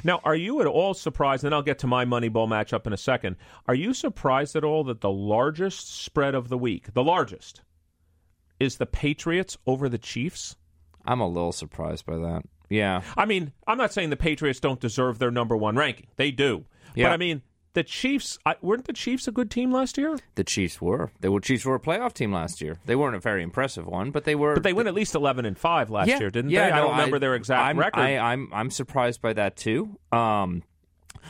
Now, 0.04 0.20
are 0.24 0.36
you 0.36 0.62
at 0.62 0.68
all 0.68 0.96
surprised? 0.96 1.44
And 1.44 1.54
I'll 1.54 1.62
get 1.62 1.80
to 1.80 1.88
my 1.88 2.06
Moneyball 2.06 2.48
matchup 2.48 2.88
in 2.88 2.94
a 2.94 2.98
second. 2.98 3.36
Are 3.68 3.76
you 3.76 3.94
surprised 3.94 4.56
at 4.56 4.64
all 4.64 4.84
that 4.86 5.02
the 5.02 5.12
largest 5.12 6.04
spread 6.04 6.34
of 6.34 6.50
the 6.50 6.58
week, 6.58 6.94
the 6.94 7.04
largest, 7.04 7.62
is 8.60 8.78
the 8.78 8.88
Patriots 8.88 9.60
over 9.68 9.88
the 9.88 10.00
Chiefs? 10.00 10.56
I'm 11.08 11.22
a 11.22 11.28
little 11.28 11.52
surprised 11.52 12.06
by 12.06 12.18
that. 12.18 12.44
Yeah, 12.70 13.02
I 13.16 13.26
mean, 13.26 13.54
I'm 13.66 13.78
not 13.78 13.94
saying 13.94 14.10
the 14.10 14.18
Patriots 14.18 14.60
don't 14.60 14.80
deserve 14.80 15.20
their 15.20 15.32
number 15.32 15.56
one 15.56 15.76
ranking. 15.76 16.08
They 16.18 16.32
do. 16.32 16.66
Yeah. 16.96 17.06
But 17.06 17.14
I 17.14 17.18
mean, 17.18 17.42
the 17.74 17.84
Chiefs, 17.84 18.38
I, 18.46 18.56
weren't 18.62 18.86
the 18.86 18.94
Chiefs 18.94 19.28
a 19.28 19.32
good 19.32 19.52
team 19.52 19.72
last 19.72 19.98
year? 19.98 20.18
the 20.36 20.44
Chiefs 20.44 20.82
were 20.82 21.12
they 21.20 21.30
were 21.30 21.40
Chiefs 21.40 21.64
were 21.64 21.76
a 21.76 21.80
playoff 21.80 22.14
team 22.14 22.34
last 22.34 22.60
year. 22.60 22.80
They 22.86 22.96
weren't 22.96 23.16
a 23.16 23.20
very 23.20 23.44
impressive 23.44 23.86
one, 23.86 24.12
but 24.12 24.26
they 24.26 24.36
were. 24.36 24.56
But 24.56 24.64
they 24.64 24.74
went 24.74 24.88
at 24.88 24.96
least 24.96 25.16
11 25.16 25.46
and 25.46 25.58
5 25.58 25.90
last 25.90 26.08
yeah, 26.08 26.20
year, 26.20 26.30
didn't 26.30 26.52
yeah, 26.52 26.66
they? 26.66 26.72
I 26.72 26.80
don't 26.80 26.92
remember 26.92 27.20
their 27.20 27.36
exact 27.36 27.62
I'm, 27.62 27.80
record. 27.80 28.02
I, 28.02 28.18
I'm 28.18 28.50
I'm 28.52 28.72
surprised 28.72 29.22
by 29.22 29.34
that 29.34 29.56
too. 29.56 29.98
Um, 30.12 30.64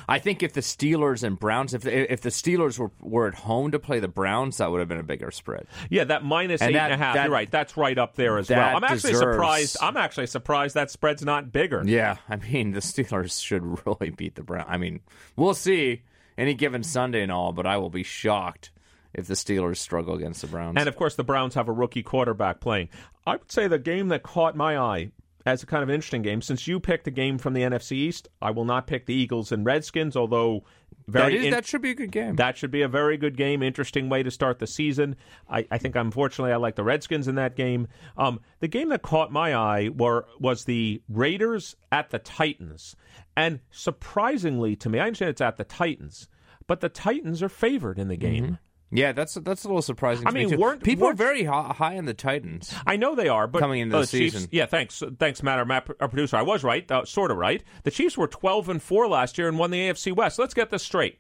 I 0.08 0.20
think 0.20 0.44
if 0.44 0.54
the 0.54 0.62
Steelers 0.62 1.24
and 1.24 1.40
Browns, 1.40 1.74
if 1.74 1.86
if 1.86 2.22
the 2.22 2.30
Steelers 2.30 2.78
were 2.80 2.92
were 3.02 3.28
at 3.28 3.34
home 3.36 3.72
to 3.72 3.80
play 3.80 4.00
the 4.00 4.08
Browns, 4.08 4.58
that 4.58 4.72
would 4.72 4.80
have 4.80 4.88
been 4.88 5.00
a 5.00 5.04
bigger 5.04 5.32
spread. 5.32 5.68
Yeah, 5.90 6.04
that 6.06 6.24
minus 6.24 6.62
And 6.62 6.72
eight 6.72 6.74
that- 6.74 6.92
and 6.92 7.02
a 7.02 7.06
half. 7.06 7.16
that- 7.16 7.24
You're 7.26 7.34
right. 7.34 7.50
That's 7.50 7.78
right 7.78 7.98
up 7.98 8.16
there 8.16 8.38
as 8.38 8.50
well. 8.50 8.76
I'm 8.78 8.84
actually 8.84 9.14
deserves- 9.14 9.36
surprised. 9.36 9.78
I'm 9.82 9.98
actually 9.98 10.28
surprised 10.28 10.76
that 10.76 10.92
spread's 10.92 11.24
not 11.24 11.52
bigger. 11.52 11.84
Yeah, 11.86 12.18
I 12.30 12.36
mean 12.38 12.72
the 12.72 12.80
Steelers 12.82 13.42
should 13.44 13.64
really 13.86 14.10
beat 14.12 14.36
the 14.36 14.44
Browns. 14.44 14.68
I 14.70 14.78
mean, 14.78 15.00
we'll 15.36 15.54
see 15.54 16.02
any 16.38 16.54
given 16.54 16.84
Sunday 16.84 17.22
and 17.24 17.32
all, 17.32 17.52
but 17.54 17.66
I 17.66 17.78
will 17.78 17.90
be 17.90 18.04
shocked 18.04 18.72
if 19.14 19.26
the 19.28 19.34
Steelers 19.34 19.78
struggle 19.78 20.14
against 20.14 20.42
the 20.42 20.48
Browns. 20.48 20.76
And 20.78 20.88
of 20.88 20.96
course, 20.96 21.16
the 21.16 21.24
Browns 21.24 21.56
have 21.56 21.68
a 21.68 21.72
rookie 21.72 22.04
quarterback 22.04 22.60
playing. 22.60 22.90
I 23.26 23.32
would 23.38 23.52
say 23.52 23.68
the 23.68 23.80
game 23.80 24.10
that 24.10 24.22
caught 24.24 24.56
my 24.56 24.78
eye 24.78 25.12
as 25.48 25.64
a 25.64 25.66
kind 25.66 25.82
of 25.82 25.90
interesting 25.90 26.22
game, 26.22 26.42
since 26.42 26.68
you 26.68 26.78
picked 26.78 27.08
a 27.08 27.12
game 27.12 27.38
from 27.38 27.54
the 27.54 27.62
NFC 27.62 27.94
East, 27.94 28.28
I 28.42 28.52
will 28.52 28.66
not 28.66 28.86
pick 28.86 29.06
the 29.06 29.14
Eagles 29.14 29.54
and 29.54 29.66
Redskins, 29.66 30.18
although 30.18 30.66
that, 31.08 31.12
very 31.22 31.38
is, 31.38 31.46
in- 31.46 31.52
that 31.52 31.66
should 31.66 31.82
be 31.82 31.92
a 31.92 31.96
good 31.96 32.12
game. 32.12 32.36
that 32.36 32.58
should 32.58 32.70
be 32.70 32.82
a 32.82 32.88
very 32.90 33.16
good 33.16 33.38
game. 33.38 33.64
Interesting 33.64 34.10
way 34.10 34.24
to 34.24 34.30
start 34.30 34.60
the 34.60 34.68
season. 34.68 35.16
I, 35.50 35.66
I 35.72 35.78
think, 35.78 35.96
unfortunately, 35.96 36.52
I 36.52 36.58
like 36.58 36.76
the 36.76 36.84
Redskins 36.84 37.30
in 37.30 37.36
that 37.36 37.56
game. 37.56 37.88
Um, 38.18 38.42
the 38.60 38.68
game 38.68 38.90
that 38.90 39.04
caught 39.04 39.32
my 39.32 39.56
eye 39.56 39.88
were 39.88 40.26
was 40.38 40.66
the 40.66 41.02
Raiders 41.08 41.78
at 41.94 42.10
the 42.10 42.20
Titans, 42.20 42.98
and 43.38 43.62
surprisingly 43.72 44.76
to 44.76 44.90
me, 44.90 45.00
I 45.00 45.06
understand 45.06 45.30
it's 45.30 45.40
at 45.42 45.56
the 45.56 45.64
Titans, 45.64 46.28
but 46.68 46.82
the 46.82 46.90
Titans 46.90 47.42
are 47.42 47.50
favored 47.50 47.98
in 47.98 48.10
the 48.10 48.18
game. 48.18 48.58
Yeah, 48.92 49.12
that's 49.12 49.34
that's 49.36 49.64
a 49.64 49.68
little 49.68 49.82
surprising. 49.82 50.26
I 50.28 50.30
to 50.30 50.34
me, 50.34 50.40
mean, 50.42 50.50
too. 50.52 50.58
weren't- 50.58 50.84
people 50.84 51.08
weren't- 51.08 51.20
are 51.20 51.24
very 51.24 51.44
hi- 51.44 51.74
high 51.78 51.98
on 51.98 52.06
the 52.06 52.14
Titans? 52.14 52.74
I 52.86 52.96
know 52.98 53.16
they 53.16 53.28
are, 53.28 53.48
but 53.48 53.60
Coming 53.60 53.82
into 53.82 53.98
oh, 53.98 54.02
the 54.02 54.08
Chiefs- 54.08 54.36
season. 54.36 54.50
yeah. 54.52 54.66
Thanks, 54.66 55.02
thanks, 55.20 55.44
Matt, 55.44 55.60
our, 55.60 55.84
our 56.00 56.08
producer. 56.08 56.38
I 56.38 56.42
was 56.44 56.64
right, 56.64 56.90
uh, 56.92 57.06
sort 57.06 57.32
of 57.32 57.38
right. 57.38 57.64
The 57.84 57.92
Chiefs 57.92 58.18
were 58.18 58.28
twelve 58.28 58.70
and 58.70 58.82
four 58.82 59.08
last 59.08 59.38
year 59.38 59.48
and 59.48 59.58
won 59.60 59.72
the 59.72 59.80
AFC 59.90 60.12
West. 60.14 60.40
Let's 60.40 60.54
get 60.54 60.70
this 60.70 60.84
straight. 60.84 61.20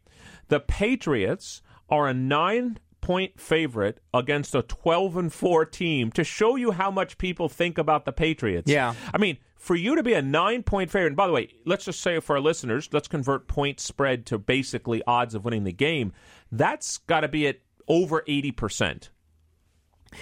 The 0.49 0.59
Patriots 0.59 1.61
are 1.89 2.07
a 2.07 2.13
nine 2.13 2.79
point 3.01 3.39
favorite 3.39 3.99
against 4.13 4.53
a 4.55 4.61
12 4.63 5.15
and 5.17 5.31
4 5.31 5.65
team 5.65 6.11
to 6.11 6.23
show 6.23 6.55
you 6.55 6.71
how 6.71 6.89
much 6.91 7.17
people 7.17 7.47
think 7.47 7.77
about 7.77 8.03
the 8.05 8.11
Patriots. 8.11 8.69
Yeah. 8.69 8.95
I 9.13 9.17
mean, 9.17 9.37
for 9.55 9.75
you 9.75 9.95
to 9.95 10.03
be 10.03 10.13
a 10.13 10.21
9 10.21 10.63
point 10.63 10.89
favorite, 10.91 11.07
and 11.07 11.15
by 11.15 11.27
the 11.27 11.31
way, 11.33 11.49
let's 11.65 11.85
just 11.85 12.01
say 12.01 12.19
for 12.19 12.35
our 12.35 12.41
listeners, 12.41 12.89
let's 12.91 13.07
convert 13.07 13.47
point 13.47 13.79
spread 13.79 14.25
to 14.25 14.37
basically 14.37 15.01
odds 15.07 15.35
of 15.35 15.45
winning 15.45 15.63
the 15.63 15.71
game. 15.71 16.11
That's 16.51 16.97
got 16.99 17.21
to 17.21 17.27
be 17.27 17.47
at 17.47 17.59
over 17.87 18.21
80%. 18.27 19.09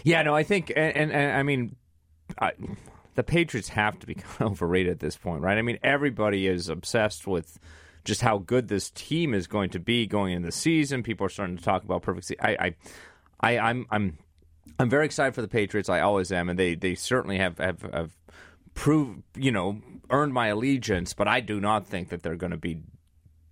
Yeah, 0.03 0.23
no, 0.23 0.35
I 0.35 0.43
think, 0.43 0.71
and, 0.75 0.95
and, 0.95 1.11
and 1.11 1.37
I 1.37 1.43
mean, 1.43 1.75
I, 2.39 2.53
the 3.15 3.23
Patriots 3.23 3.69
have 3.69 3.99
to 3.99 4.07
be 4.07 4.13
kind 4.15 4.41
of 4.41 4.51
overrated 4.53 4.91
at 4.91 4.99
this 4.99 5.17
point, 5.17 5.41
right? 5.41 5.57
I 5.57 5.61
mean, 5.61 5.79
everybody 5.83 6.47
is 6.47 6.69
obsessed 6.69 7.27
with 7.27 7.59
just 8.03 8.21
how 8.21 8.37
good 8.37 8.67
this 8.67 8.91
team 8.91 9.33
is 9.33 9.47
going 9.47 9.71
to 9.71 9.79
be 9.79 10.05
going 10.05 10.33
into 10.33 10.47
the 10.47 10.51
season. 10.51 11.03
People 11.03 11.25
are 11.25 11.29
starting 11.29 11.57
to 11.57 11.63
talk 11.63 11.83
about 11.83 12.03
perfect. 12.03 12.27
Se- 12.27 12.35
I, 12.39 12.51
I, 12.51 12.75
I, 13.39 13.59
I'm, 13.59 13.87
I'm, 13.89 14.17
I'm 14.77 14.89
very 14.89 15.05
excited 15.05 15.33
for 15.33 15.41
the 15.41 15.47
Patriots. 15.47 15.89
I 15.89 16.01
always 16.01 16.31
am, 16.31 16.49
and 16.49 16.57
they, 16.59 16.75
they 16.75 16.95
certainly 16.95 17.37
have 17.37 17.57
have, 17.59 17.81
have 17.93 18.15
proved, 18.73 19.23
you 19.35 19.51
know, 19.51 19.81
earned 20.09 20.33
my 20.33 20.47
allegiance. 20.47 21.13
But 21.13 21.27
I 21.27 21.39
do 21.39 21.59
not 21.59 21.87
think 21.87 22.09
that 22.09 22.23
they're 22.23 22.35
going 22.35 22.51
to 22.51 22.57
be 22.57 22.81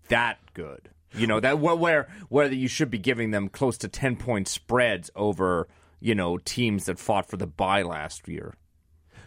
that 0.09 0.39
good. 0.53 0.89
You 1.15 1.27
know 1.27 1.40
that 1.40 1.60
where 1.60 2.07
where 2.30 2.52
you 2.52 2.68
should 2.68 2.90
be 2.90 2.98
giving 2.98 3.31
them 3.31 3.49
close 3.49 3.77
to 3.80 3.88
ten 3.88 4.15
point 4.15 4.48
spreads 4.48 5.11
over 5.15 5.68
you 5.99 6.15
know 6.15 6.38
teams 6.38 6.85
that 6.85 6.99
fought 6.99 7.30
for 7.30 7.38
the 7.38 7.48
bye 7.48 7.84
last 7.84 8.27
year. 8.27 8.56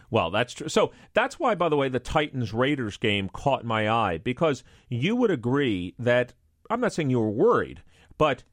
Well, 0.09 0.31
that's 0.31 0.53
true. 0.53 0.69
So 0.69 0.91
that's 1.13 1.39
why, 1.39 1.55
by 1.55 1.69
the 1.69 1.75
way, 1.75 1.89
the 1.89 1.99
Titans 1.99 2.53
Raiders 2.53 2.97
game 2.97 3.29
caught 3.29 3.65
my 3.65 3.89
eye 3.89 4.17
because 4.17 4.63
you 4.89 5.15
would 5.17 5.31
agree 5.31 5.95
that 5.99 6.33
I'm 6.69 6.79
not 6.79 6.93
saying 6.93 7.09
you 7.09 7.19
were 7.19 7.29
worried, 7.29 7.83
but 8.17 8.43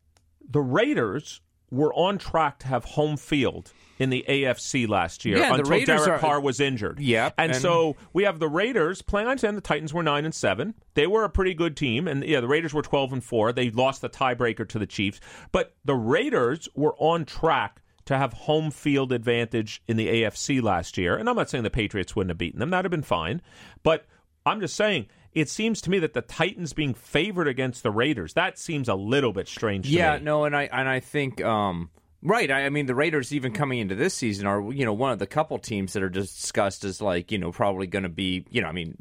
the 0.49 0.61
Raiders 0.61 1.41
were 1.75 1.93
on 1.95 2.19
track 2.19 2.59
to 2.61 2.67
have 2.69 2.85
home 2.85 3.17
field 3.17 3.73
in 3.99 4.11
the 4.11 4.25
AFC 4.29 4.89
last 4.89 5.25
year 5.25 5.39
Yeah, 5.39 5.49
the 5.51 5.55
until 5.57 5.71
Raiders 5.71 6.05
Derek 6.05 6.09
are- 6.11 6.19
Carr 6.19 6.41
was 6.41 6.59
injured. 6.61 6.99
Yep, 7.01 7.35
and, 7.39 7.53
and- 7.53 7.61
so 7.63 7.97
we 8.13 8.25
have 8.25 8.39
the 8.39 8.49
Raiders 8.49 9.03
playing. 9.03 9.29
I 9.29 9.31
understand 9.33 9.57
the 9.57 9.61
Titans 9.61 9.93
were 9.95 10.03
nine 10.03 10.25
and 10.25 10.35
seven. 10.35 10.75
They 10.95 11.07
were 11.07 11.25
a 11.25 11.29
pretty 11.31 11.55
good 11.55 11.77
team, 11.77 12.09
and 12.09 12.25
yeah, 12.25 12.41
the 12.41 12.49
Raiders 12.49 12.75
were 12.75 12.83
twelve 12.83 13.13
and 13.13 13.23
four. 13.23 13.53
They 13.53 13.71
lost 13.71 14.01
the 14.01 14.09
tiebreaker 14.09 14.69
to 14.69 14.79
the 14.79 14.87
Chiefs, 14.87 15.21
but 15.53 15.75
the 15.85 15.95
Raiders 15.95 16.69
were 16.75 16.95
on 16.99 17.25
track 17.25 17.81
to 18.07 18.19
have 18.19 18.33
home 18.35 18.71
field 18.71 19.13
advantage 19.13 19.83
in 19.89 19.97
the 19.97 20.09
AFC 20.09 20.61
last 20.63 20.99
year. 20.99 21.17
And 21.17 21.29
I'm 21.29 21.37
not 21.37 21.49
saying 21.49 21.65
the 21.65 21.71
Patriots 21.71 22.15
wouldn't 22.15 22.31
have 22.31 22.39
beaten 22.39 22.61
them; 22.61 22.71
that'd 22.71 22.85
have 22.85 22.91
been 22.91 23.03
fine. 23.03 23.41
But 23.83 24.07
I'm 24.45 24.61
just 24.61 24.77
saying. 24.77 25.07
It 25.35 25.49
seems 25.49 25.81
to 25.83 25.91
me 25.91 25.99
that 25.99 26.13
the 26.15 26.23
Titans 26.23 26.73
being 26.73 26.95
favored 26.95 27.49
against 27.49 27.83
the 27.83 27.91
Raiders, 27.91 28.35
that 28.35 28.59
seems 28.59 28.89
a 28.89 28.95
little 28.95 29.33
bit 29.33 29.49
strange 29.49 29.87
to 29.87 29.91
Yeah, 29.93 30.19
me. 30.19 30.25
no, 30.25 30.45
and 30.45 30.55
I 30.55 30.65
and 30.71 30.89
I 30.89 31.01
think 31.01 31.43
um, 31.43 31.91
right. 32.23 32.51
I, 32.51 32.67
I 32.67 32.69
mean, 32.69 32.87
the 32.87 32.95
Raiders 32.95 33.35
even 33.35 33.53
coming 33.53 33.81
into 33.81 33.95
this 33.97 34.15
season 34.15 34.47
are 34.47 34.73
you 34.73 34.85
know 34.85 34.93
one 34.93 35.11
of 35.11 35.19
the 35.19 35.27
couple 35.27 35.59
teams 35.59 35.93
that 35.95 36.03
are 36.05 36.09
discussed 36.09 36.85
as 36.85 37.01
like 37.03 37.33
you 37.33 37.39
know 37.39 37.51
probably 37.51 37.87
going 37.89 38.05
to 38.05 38.09
be 38.09 38.47
you 38.51 38.63
know 38.63 38.69
I 38.69 38.73
mean 38.73 38.97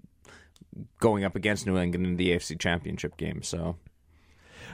going 0.99 1.23
up 1.23 1.35
against 1.35 1.67
New 1.67 1.77
England 1.77 2.05
in 2.07 2.15
the 2.17 2.31
AFC 2.31 2.59
Championship 2.59 3.15
game. 3.17 3.43
So 3.43 3.75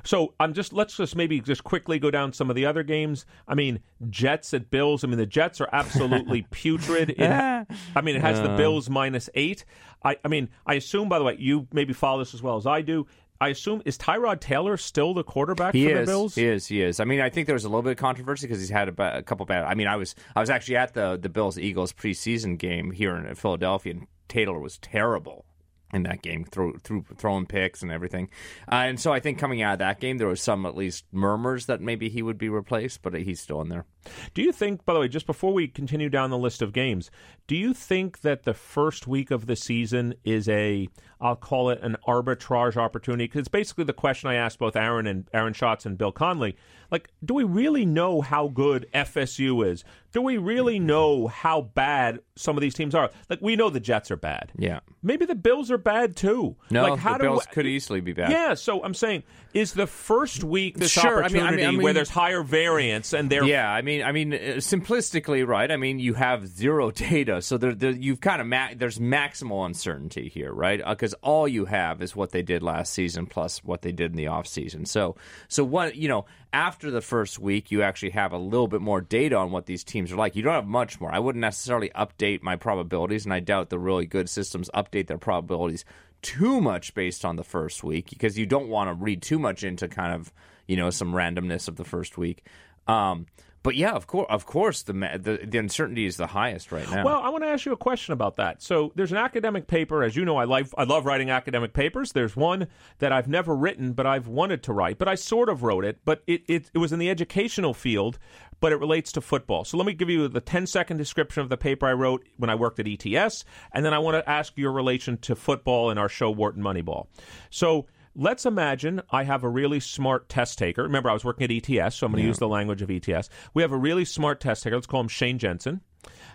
So 0.03 0.33
I'm 0.39 0.53
just 0.53 0.73
let's 0.73 0.97
just 0.97 1.15
maybe 1.15 1.41
just 1.41 1.63
quickly 1.63 1.99
go 1.99 2.11
down 2.11 2.33
some 2.33 2.49
of 2.49 2.55
the 2.55 2.65
other 2.65 2.83
games. 2.83 3.25
I 3.47 3.55
mean, 3.55 3.79
Jets 4.09 4.53
at 4.53 4.69
Bills. 4.69 5.03
I 5.03 5.07
mean, 5.07 5.17
the 5.17 5.25
Jets 5.25 5.61
are 5.61 5.69
absolutely 5.71 6.41
putrid. 6.51 7.11
It, 7.11 7.21
I 7.21 8.01
mean, 8.01 8.15
it 8.15 8.21
has 8.21 8.41
the 8.41 8.55
Bills 8.55 8.89
minus 8.89 9.29
eight. 9.33 9.65
I, 10.03 10.17
I 10.23 10.27
mean, 10.27 10.49
I 10.65 10.75
assume 10.75 11.09
by 11.09 11.19
the 11.19 11.25
way, 11.25 11.35
you 11.37 11.67
maybe 11.73 11.93
follow 11.93 12.19
this 12.19 12.33
as 12.33 12.41
well 12.41 12.57
as 12.57 12.65
I 12.65 12.81
do. 12.81 13.07
I 13.41 13.49
assume 13.49 13.81
is 13.85 13.97
Tyrod 13.97 14.41
Taylor 14.41 14.75
still 14.75 15.13
the 15.13 15.23
quarterback 15.23 15.73
he 15.73 15.85
for 15.85 15.91
is, 15.91 16.07
the 16.07 16.11
Bills? 16.11 16.35
he 16.35 16.45
is, 16.45 16.67
he 16.67 16.81
is. 16.81 16.99
I 16.99 17.05
mean, 17.05 17.21
I 17.21 17.29
think 17.29 17.45
there 17.47 17.53
was 17.53 17.63
a 17.63 17.69
little 17.69 17.83
bit 17.83 17.91
of 17.91 17.97
controversy 17.97 18.47
because 18.47 18.59
he's 18.59 18.69
had 18.69 18.89
a, 18.89 18.91
ba- 18.91 19.17
a 19.17 19.23
couple 19.23 19.45
bad. 19.45 19.63
I 19.63 19.75
mean, 19.75 19.87
I 19.87 19.95
was 19.95 20.13
I 20.35 20.41
was 20.41 20.49
actually 20.49 20.75
at 20.75 20.93
the 20.93 21.17
the 21.19 21.29
Bills 21.29 21.57
Eagles 21.57 21.93
preseason 21.93 22.57
game 22.57 22.91
here 22.91 23.15
in 23.15 23.33
Philadelphia, 23.35 23.93
and 23.93 24.07
Taylor 24.27 24.59
was 24.59 24.77
terrible 24.79 25.45
in 25.93 26.03
that 26.03 26.21
game, 26.21 26.45
throw, 26.45 26.73
through 26.83 27.05
throwing 27.17 27.45
picks 27.45 27.81
and 27.81 27.91
everything. 27.91 28.29
Uh, 28.71 28.75
and 28.75 28.99
so 28.99 29.11
I 29.11 29.19
think 29.19 29.39
coming 29.39 29.61
out 29.61 29.73
of 29.73 29.79
that 29.79 29.99
game, 29.99 30.17
there 30.17 30.27
was 30.27 30.41
some 30.41 30.65
at 30.65 30.75
least 30.75 31.05
murmurs 31.11 31.65
that 31.65 31.81
maybe 31.81 32.09
he 32.09 32.21
would 32.21 32.37
be 32.37 32.49
replaced, 32.49 33.01
but 33.01 33.13
he's 33.13 33.41
still 33.41 33.61
in 33.61 33.69
there. 33.69 33.85
Do 34.33 34.41
you 34.41 34.51
think, 34.51 34.85
by 34.85 34.93
the 34.93 34.99
way, 34.99 35.07
just 35.07 35.25
before 35.25 35.53
we 35.53 35.67
continue 35.67 36.09
down 36.09 36.29
the 36.29 36.37
list 36.37 36.61
of 36.61 36.73
games, 36.73 37.09
do 37.47 37.55
you 37.55 37.73
think 37.73 38.21
that 38.21 38.43
the 38.43 38.53
first 38.53 39.07
week 39.07 39.31
of 39.31 39.45
the 39.47 39.55
season 39.55 40.13
is 40.23 40.47
a, 40.47 40.87
I'll 41.19 41.35
call 41.35 41.69
it 41.69 41.79
an 41.81 41.97
arbitrage 42.07 42.77
opportunity? 42.77 43.25
Because 43.25 43.39
it's 43.39 43.47
basically 43.47 43.85
the 43.85 43.93
question 43.93 44.29
I 44.29 44.35
asked 44.35 44.59
both 44.59 44.75
Aaron 44.75 45.07
and 45.07 45.27
Aaron 45.33 45.53
Schatz 45.53 45.85
and 45.85 45.97
Bill 45.97 46.11
Connelly. 46.11 46.55
Like, 46.91 47.09
do 47.23 47.33
we 47.35 47.43
really 47.43 47.85
know 47.85 48.21
how 48.21 48.47
good 48.47 48.87
FSU 48.93 49.65
is? 49.67 49.83
Do 50.11 50.21
we 50.23 50.37
really 50.37 50.79
know 50.79 51.27
how 51.27 51.61
bad 51.61 52.19
some 52.35 52.57
of 52.57 52.61
these 52.61 52.73
teams 52.73 52.95
are? 52.95 53.11
Like, 53.29 53.41
we 53.41 53.55
know 53.55 53.69
the 53.69 53.79
Jets 53.79 54.09
are 54.09 54.15
bad. 54.15 54.51
Yeah. 54.57 54.79
Maybe 55.03 55.25
the 55.25 55.35
Bills 55.35 55.69
are 55.69 55.77
bad 55.77 56.15
too. 56.15 56.55
No, 56.71 56.83
like, 56.89 56.99
how 56.99 57.13
the 57.13 57.17
do 57.19 57.23
Bills 57.25 57.45
we- 57.47 57.53
could 57.53 57.67
easily 57.67 58.01
be 58.01 58.13
bad. 58.13 58.31
Yeah, 58.31 58.55
so 58.55 58.83
I'm 58.83 58.95
saying, 58.95 59.21
is 59.53 59.73
the 59.73 59.85
first 59.85 60.43
week 60.43 60.77
this 60.79 60.91
Sure, 60.91 61.23
I 61.23 61.27
mean- 61.27 61.41
I 61.41 61.41
mean- 61.41 61.41
opportunity 61.43 61.65
I 61.67 61.71
mean- 61.71 61.81
where 61.83 61.93
there's 61.93 62.09
higher 62.09 62.41
variance 62.41 63.13
and 63.13 63.29
they're 63.29 63.43
Yeah, 63.43 63.71
I 63.71 63.83
mean, 63.83 63.98
I 64.03 64.11
mean, 64.11 64.33
uh, 64.33 64.37
simplistically, 64.57 65.45
right? 65.45 65.71
I 65.71 65.77
mean, 65.77 65.99
you 65.99 66.13
have 66.13 66.47
zero 66.47 66.91
data, 66.91 67.41
so 67.41 67.57
there, 67.57 67.73
there 67.73 67.91
you've 67.91 68.21
kind 68.21 68.41
of 68.41 68.47
ma- 68.47 68.69
there's 68.75 68.99
maximal 68.99 69.65
uncertainty 69.65 70.29
here, 70.29 70.51
right? 70.51 70.81
Because 70.85 71.13
all 71.15 71.47
you 71.47 71.65
have 71.65 72.01
is 72.01 72.15
what 72.15 72.31
they 72.31 72.41
did 72.41 72.63
last 72.63 72.93
season 72.93 73.25
plus 73.25 73.63
what 73.63 73.81
they 73.81 73.91
did 73.91 74.11
in 74.11 74.17
the 74.17 74.27
off 74.27 74.47
season. 74.47 74.85
So, 74.85 75.15
so 75.47 75.63
what 75.63 75.95
you 75.95 76.07
know 76.07 76.25
after 76.51 76.89
the 76.89 77.01
first 77.01 77.39
week, 77.39 77.71
you 77.71 77.83
actually 77.83 78.11
have 78.11 78.31
a 78.31 78.37
little 78.37 78.67
bit 78.67 78.81
more 78.81 79.01
data 79.01 79.35
on 79.35 79.51
what 79.51 79.65
these 79.65 79.83
teams 79.83 80.11
are 80.11 80.15
like. 80.15 80.35
You 80.35 80.41
don't 80.41 80.53
have 80.53 80.67
much 80.67 80.99
more. 80.99 81.13
I 81.13 81.19
wouldn't 81.19 81.41
necessarily 81.41 81.89
update 81.89 82.41
my 82.41 82.55
probabilities, 82.55 83.25
and 83.25 83.33
I 83.33 83.39
doubt 83.39 83.69
the 83.69 83.79
really 83.79 84.05
good 84.05 84.29
systems 84.29 84.69
update 84.73 85.07
their 85.07 85.17
probabilities 85.17 85.85
too 86.21 86.59
much 86.59 86.93
based 86.93 87.23
on 87.23 87.35
the 87.35 87.43
first 87.43 87.83
week 87.83 88.09
because 88.09 88.37
you 88.37 88.45
don't 88.45 88.67
want 88.67 88.89
to 88.89 88.93
read 88.93 89.21
too 89.21 89.39
much 89.39 89.63
into 89.63 89.87
kind 89.87 90.13
of 90.13 90.33
you 90.67 90.75
know 90.75 90.89
some 90.89 91.13
randomness 91.13 91.67
of 91.67 91.75
the 91.75 91.85
first 91.85 92.17
week. 92.17 92.43
Um, 92.87 93.27
but 93.61 93.75
yeah, 93.75 93.91
of 93.91 94.07
course, 94.07 94.27
of 94.29 94.45
course, 94.45 94.83
the, 94.83 94.93
the 94.93 95.45
the 95.45 95.57
uncertainty 95.57 96.05
is 96.05 96.15
the 96.17 96.27
highest 96.27 96.71
right 96.71 96.89
now. 96.89 97.03
Well, 97.03 97.19
I 97.21 97.29
want 97.29 97.43
to 97.43 97.49
ask 97.49 97.65
you 97.65 97.73
a 97.73 97.77
question 97.77 98.13
about 98.13 98.37
that. 98.37 98.61
So, 98.61 98.93
there's 98.95 99.11
an 99.11 99.17
academic 99.17 99.67
paper, 99.67 100.01
as 100.03 100.15
you 100.15 100.23
know, 100.23 100.37
I 100.37 100.45
like 100.45 100.67
I 100.77 100.85
love 100.85 101.05
writing 101.05 101.29
academic 101.29 101.73
papers. 101.73 102.13
There's 102.13 102.35
one 102.35 102.67
that 102.99 103.11
I've 103.11 103.27
never 103.27 103.55
written, 103.55 103.91
but 103.93 104.05
I've 104.05 104.27
wanted 104.27 104.63
to 104.63 104.73
write, 104.73 104.97
but 104.97 105.09
I 105.09 105.15
sort 105.15 105.49
of 105.49 105.63
wrote 105.63 105.83
it, 105.83 105.99
but 106.05 106.23
it 106.25 106.43
it, 106.47 106.71
it 106.73 106.77
was 106.77 106.93
in 106.93 106.99
the 106.99 107.09
educational 107.09 107.73
field, 107.73 108.17
but 108.61 108.71
it 108.71 108.77
relates 108.77 109.11
to 109.13 109.21
football. 109.21 109.65
So, 109.65 109.77
let 109.77 109.85
me 109.85 109.93
give 109.93 110.09
you 110.09 110.29
the 110.29 110.41
10 110.41 110.65
second 110.65 110.95
description 110.95 111.43
of 111.43 111.49
the 111.49 111.57
paper 111.57 111.85
I 111.85 111.93
wrote 111.93 112.25
when 112.37 112.49
I 112.49 112.55
worked 112.55 112.79
at 112.79 112.87
ETS, 112.87 113.43
and 113.73 113.85
then 113.85 113.93
I 113.93 113.99
want 113.99 114.15
to 114.15 114.29
ask 114.29 114.57
your 114.57 114.71
relation 114.71 115.17
to 115.17 115.35
football 115.35 115.91
in 115.91 115.97
our 115.97 116.09
show 116.09 116.31
Wharton 116.31 116.63
Moneyball. 116.63 117.07
So. 117.49 117.87
Let's 118.15 118.45
imagine 118.45 119.01
I 119.11 119.23
have 119.23 119.43
a 119.43 119.49
really 119.49 119.79
smart 119.79 120.29
test 120.29 120.57
taker. 120.57 120.83
Remember, 120.83 121.09
I 121.09 121.13
was 121.13 121.23
working 121.23 121.45
at 121.45 121.69
ETS, 121.69 121.95
so 121.95 122.05
I'm 122.05 122.11
going 122.11 122.23
to 122.23 122.27
use 122.27 122.39
the 122.39 122.47
language 122.47 122.81
of 122.81 122.89
ETS. 122.89 123.29
We 123.53 123.61
have 123.61 123.71
a 123.71 123.77
really 123.77 124.05
smart 124.05 124.39
test 124.39 124.63
taker. 124.63 124.75
Let's 124.75 124.87
call 124.87 125.01
him 125.01 125.07
Shane 125.07 125.37
Jensen. 125.37 125.81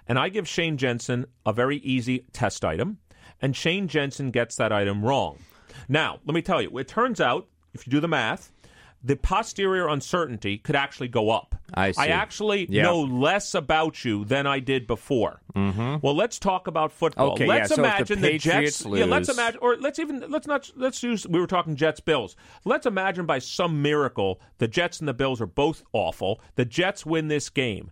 And 0.06 0.18
I 0.18 0.28
give 0.28 0.46
Shane 0.46 0.76
Jensen 0.76 1.26
a 1.46 1.52
very 1.52 1.78
easy 1.78 2.26
test 2.32 2.64
item, 2.64 2.98
and 3.40 3.56
Shane 3.56 3.88
Jensen 3.88 4.30
gets 4.30 4.56
that 4.56 4.72
item 4.72 5.04
wrong. 5.04 5.38
Now, 5.88 6.20
let 6.24 6.34
me 6.34 6.42
tell 6.42 6.62
you, 6.62 6.76
it 6.78 6.88
turns 6.88 7.20
out, 7.20 7.48
if 7.72 7.86
you 7.86 7.90
do 7.90 8.00
the 8.00 8.08
math, 8.08 8.52
the 9.04 9.16
posterior 9.16 9.86
uncertainty 9.86 10.56
could 10.56 10.74
actually 10.74 11.08
go 11.08 11.28
up. 11.30 11.54
I 11.74 11.90
see. 11.92 12.00
I 12.02 12.06
actually 12.06 12.66
Yeah. 12.70 12.84
know 12.84 13.00
less 13.02 13.54
about 13.54 14.02
you 14.04 14.24
than 14.24 14.46
I 14.46 14.60
did 14.60 14.86
before. 14.86 15.42
Mm-hmm. 15.54 15.96
Well, 16.00 16.14
let's 16.16 16.38
talk 16.38 16.66
about 16.66 16.90
football. 16.90 17.32
Okay, 17.32 17.46
let's 17.46 17.68
so 17.68 17.76
the 17.76 17.82
imagine 17.82 18.20
the, 18.22 18.30
Patriots 18.30 18.78
Jets. 18.82 18.86
Yeah, 18.98 19.04
let's 19.04 19.28
imagine, 19.28 19.58
or 19.60 19.76
let's 19.76 19.98
even 19.98 20.24
let's 20.28 20.46
not 20.46 20.70
let's 20.74 21.02
use. 21.02 21.26
We 21.26 21.38
were 21.38 21.46
talking 21.46 21.76
Jets 21.76 22.00
Bills. 22.00 22.34
Let's 22.64 22.86
imagine 22.86 23.26
by 23.26 23.40
some 23.40 23.82
miracle 23.82 24.40
the 24.58 24.68
Jets 24.68 25.00
and 25.00 25.08
the 25.08 25.14
Bills 25.14 25.40
are 25.40 25.46
both 25.46 25.82
awful. 25.92 26.40
The 26.56 26.64
Jets 26.64 27.04
win 27.04 27.28
this 27.28 27.50
game. 27.50 27.90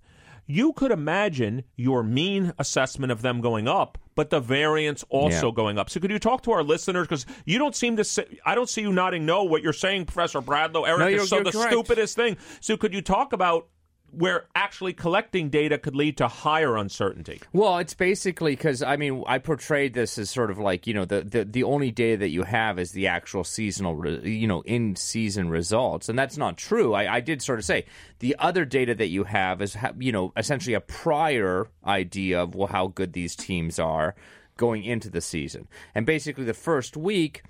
You 0.55 0.75
could 0.75 0.91
imagine 0.91 1.65
your 1.77 2.03
mean 2.03 2.53
assessment 2.59 3.11
of 3.11 3.23
them 3.23 3.41
going 3.41 3.67
up, 3.69 3.97
but 4.15 4.29
the 4.29 4.39
variance 4.41 5.03
also 5.09 5.47
Yeah. 5.49 5.55
going 5.55 5.79
up. 5.79 5.89
So, 5.89 5.99
could 5.99 6.11
you 6.11 6.19
talk 6.19 6.43
to 6.43 6.53
our 6.53 6.63
listeners? 6.63 7.07
Because 7.07 7.25
you 7.47 7.59
don't 7.59 7.75
seem 7.75 7.97
to 7.97 8.05
say, 8.05 8.27
I 8.45 8.55
don't 8.55 8.69
see 8.69 8.83
you 8.83 8.93
nodding 8.93 9.25
no. 9.25 9.45
What 9.45 9.63
you're 9.63 9.73
saying, 9.73 10.05
Professor 10.05 10.43
Bradlow, 10.43 10.87
Eric, 10.87 10.99
No, 10.99 11.07
is 11.23 11.29
so 11.31 11.43
the 11.43 11.53
correct. 11.53 11.71
stupidest 11.73 12.17
thing. 12.17 12.37
So, 12.61 12.77
could 12.77 12.93
you 12.93 13.01
talk 13.01 13.33
about 13.33 13.69
where 14.13 14.45
actually 14.55 14.93
collecting 14.93 15.49
data 15.49 15.79
could 15.79 15.97
lead 15.97 16.19
to 16.19 16.29
higher 16.29 16.77
uncertainty? 16.77 17.41
Well, 17.53 17.79
it's 17.79 17.95
basically 17.95 18.53
because 18.53 18.83
I 18.83 18.97
mean 18.97 19.25
I 19.27 19.39
portrayed 19.39 19.95
this 19.95 20.19
as 20.19 20.31
sort 20.31 20.51
of 20.51 20.59
like 20.59 20.87
you 20.87 20.95
know 20.95 21.05
the, 21.05 21.23
the 21.23 21.45
the 21.45 21.65
only 21.65 21.91
data 21.91 22.19
that 22.19 22.29
you 22.29 22.43
have 22.43 22.79
is 22.79 22.93
the 22.93 23.07
actual 23.07 23.43
seasonal 23.45 23.97
re, 23.97 24.21
you 24.31 24.47
know 24.47 24.61
in 24.63 24.97
season 24.97 25.49
results, 25.49 26.09
and 26.09 26.19
that's 26.19 26.37
not 26.37 26.57
true. 26.57 26.95
I, 26.95 27.17
I 27.17 27.21
did 27.21 27.43
sort 27.43 27.59
of 27.59 27.65
say 27.65 27.87
the 28.19 28.37
other 28.39 28.65
data 28.65 28.95
that 28.95 29.09
you 29.09 29.25
have 29.25 29.63
is 29.63 29.77
you 29.99 30.13
know 30.13 30.33
essentially 30.37 30.75
a 30.75 30.81
prior 30.81 31.69
idea 31.85 32.43
of 32.43 32.55
well, 32.55 32.69
how 32.69 32.89
good 32.89 33.13
these 33.15 33.35
teams 33.35 33.79
are 33.79 34.15
going 34.57 34.85
into 34.85 35.09
the 35.11 35.21
season, 35.21 35.69
and 35.95 36.05
basically 36.05 36.45
the 36.45 36.55
first 36.55 36.97
week 36.97 37.43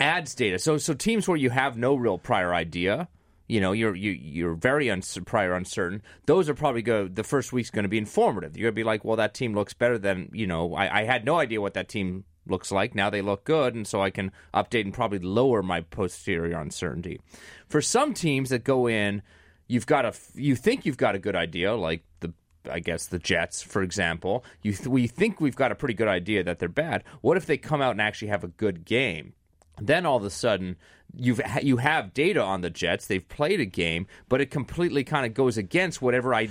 adds 0.00 0.34
data. 0.34 0.58
So 0.58 0.78
so 0.78 0.94
teams 0.94 1.28
where 1.28 1.36
you 1.36 1.50
have 1.50 1.76
no 1.76 1.94
real 1.94 2.18
prior 2.18 2.54
idea, 2.54 3.08
you 3.46 3.60
know, 3.60 3.72
you're 3.72 3.94
you, 3.94 4.10
you're 4.10 4.54
very 4.54 4.90
prior 5.26 5.54
uncertain. 5.54 6.02
Those 6.26 6.48
are 6.48 6.54
probably 6.54 6.82
go. 6.82 7.08
The 7.08 7.24
first 7.24 7.52
week's 7.52 7.70
going 7.70 7.82
to 7.84 7.88
be 7.88 7.98
informative. 7.98 8.56
You're 8.56 8.66
going 8.66 8.74
to 8.74 8.80
be 8.80 8.84
like, 8.84 9.04
well, 9.04 9.16
that 9.16 9.34
team 9.34 9.54
looks 9.54 9.74
better 9.74 9.98
than 9.98 10.30
you 10.32 10.46
know. 10.46 10.74
I, 10.74 11.00
I 11.00 11.04
had 11.04 11.24
no 11.24 11.38
idea 11.38 11.60
what 11.60 11.74
that 11.74 11.88
team 11.88 12.24
looks 12.46 12.72
like. 12.72 12.94
Now 12.94 13.10
they 13.10 13.22
look 13.22 13.44
good, 13.44 13.74
and 13.74 13.86
so 13.86 14.02
I 14.02 14.10
can 14.10 14.32
update 14.54 14.82
and 14.82 14.94
probably 14.94 15.18
lower 15.18 15.62
my 15.62 15.82
posterior 15.82 16.58
uncertainty. 16.58 17.20
For 17.68 17.80
some 17.82 18.14
teams 18.14 18.50
that 18.50 18.64
go 18.64 18.86
in, 18.88 19.22
you've 19.66 19.86
got 19.86 20.06
a 20.06 20.14
you 20.34 20.56
think 20.56 20.86
you've 20.86 20.96
got 20.96 21.14
a 21.14 21.18
good 21.18 21.36
idea, 21.36 21.74
like 21.74 22.02
the 22.20 22.32
I 22.70 22.80
guess 22.80 23.06
the 23.06 23.18
Jets, 23.18 23.62
for 23.62 23.82
example, 23.82 24.44
you 24.62 24.72
th- 24.72 24.88
we 24.88 25.06
think 25.06 25.40
we've 25.40 25.56
got 25.56 25.72
a 25.72 25.74
pretty 25.74 25.94
good 25.94 26.08
idea 26.08 26.42
that 26.44 26.58
they're 26.58 26.68
bad. 26.68 27.04
What 27.20 27.36
if 27.36 27.44
they 27.44 27.58
come 27.58 27.82
out 27.82 27.92
and 27.92 28.00
actually 28.00 28.28
have 28.28 28.44
a 28.44 28.48
good 28.48 28.84
game? 28.86 29.34
Then 29.80 30.06
all 30.06 30.16
of 30.16 30.24
a 30.24 30.30
sudden, 30.30 30.76
you've 31.16 31.40
ha- 31.40 31.60
you 31.62 31.78
have 31.78 32.14
data 32.14 32.40
on 32.40 32.60
the 32.60 32.70
Jets. 32.70 33.06
They've 33.06 33.26
played 33.28 33.60
a 33.60 33.64
game, 33.64 34.06
but 34.28 34.40
it 34.40 34.50
completely 34.50 35.02
kind 35.04 35.26
of 35.26 35.34
goes 35.34 35.56
against 35.56 36.00
whatever 36.00 36.32
I 36.34 36.48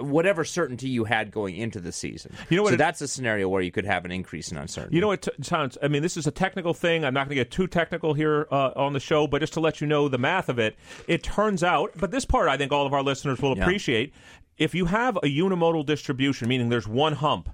whatever 0.00 0.44
certainty 0.44 0.88
you 0.88 1.04
had 1.04 1.30
going 1.30 1.56
into 1.56 1.80
the 1.80 1.92
season. 1.92 2.34
You 2.50 2.56
know 2.56 2.62
what 2.62 2.70
So 2.70 2.74
it- 2.74 2.78
that's 2.78 3.00
a 3.00 3.08
scenario 3.08 3.48
where 3.48 3.62
you 3.62 3.72
could 3.72 3.84
have 3.86 4.04
an 4.04 4.12
increase 4.12 4.50
in 4.50 4.58
uncertainty. 4.58 4.96
You 4.96 5.00
know 5.00 5.08
what 5.08 5.22
t- 5.22 5.30
sounds? 5.42 5.78
I 5.82 5.88
mean, 5.88 6.02
this 6.02 6.16
is 6.16 6.26
a 6.26 6.30
technical 6.30 6.74
thing. 6.74 7.04
I'm 7.04 7.14
not 7.14 7.20
going 7.28 7.36
to 7.36 7.42
get 7.44 7.50
too 7.50 7.66
technical 7.66 8.14
here 8.14 8.46
uh, 8.50 8.72
on 8.76 8.92
the 8.92 9.00
show, 9.00 9.26
but 9.26 9.40
just 9.40 9.54
to 9.54 9.60
let 9.60 9.80
you 9.80 9.86
know 9.86 10.08
the 10.08 10.18
math 10.18 10.48
of 10.48 10.58
it, 10.58 10.76
it 11.08 11.22
turns 11.22 11.62
out. 11.62 11.92
But 11.96 12.10
this 12.10 12.24
part, 12.24 12.48
I 12.48 12.56
think 12.56 12.72
all 12.72 12.86
of 12.86 12.92
our 12.92 13.02
listeners 13.02 13.40
will 13.40 13.56
Yeah. 13.56 13.62
appreciate. 13.62 14.12
If 14.58 14.74
you 14.74 14.86
have 14.86 15.16
a 15.16 15.20
unimodal 15.26 15.84
distribution, 15.86 16.48
meaning 16.48 16.68
there's 16.70 16.88
one 16.88 17.14
hump, 17.14 17.50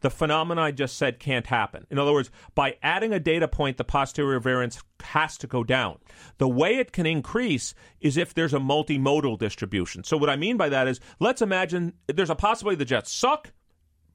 the 0.00 0.10
phenomena 0.10 0.62
I 0.62 0.70
just 0.70 0.96
said 0.96 1.18
can't 1.18 1.46
happen. 1.46 1.86
In 1.90 1.98
other 1.98 2.12
words, 2.12 2.30
by 2.54 2.76
adding 2.82 3.12
a 3.12 3.20
data 3.20 3.48
point, 3.48 3.76
the 3.76 3.84
posterior 3.84 4.40
variance 4.40 4.82
has 5.02 5.36
to 5.38 5.46
go 5.46 5.64
down. 5.64 5.98
The 6.38 6.48
way 6.48 6.76
it 6.76 6.92
can 6.92 7.06
increase 7.06 7.74
is 8.00 8.16
if 8.16 8.34
there's 8.34 8.54
a 8.54 8.58
multimodal 8.58 9.38
distribution. 9.38 10.04
So 10.04 10.16
what 10.16 10.30
I 10.30 10.36
mean 10.36 10.56
by 10.56 10.68
that 10.68 10.88
is, 10.88 11.00
let's 11.20 11.42
imagine 11.42 11.94
there's 12.06 12.30
a 12.30 12.34
possibility 12.34 12.76
the 12.76 12.84
Jets 12.84 13.12
suck. 13.12 13.52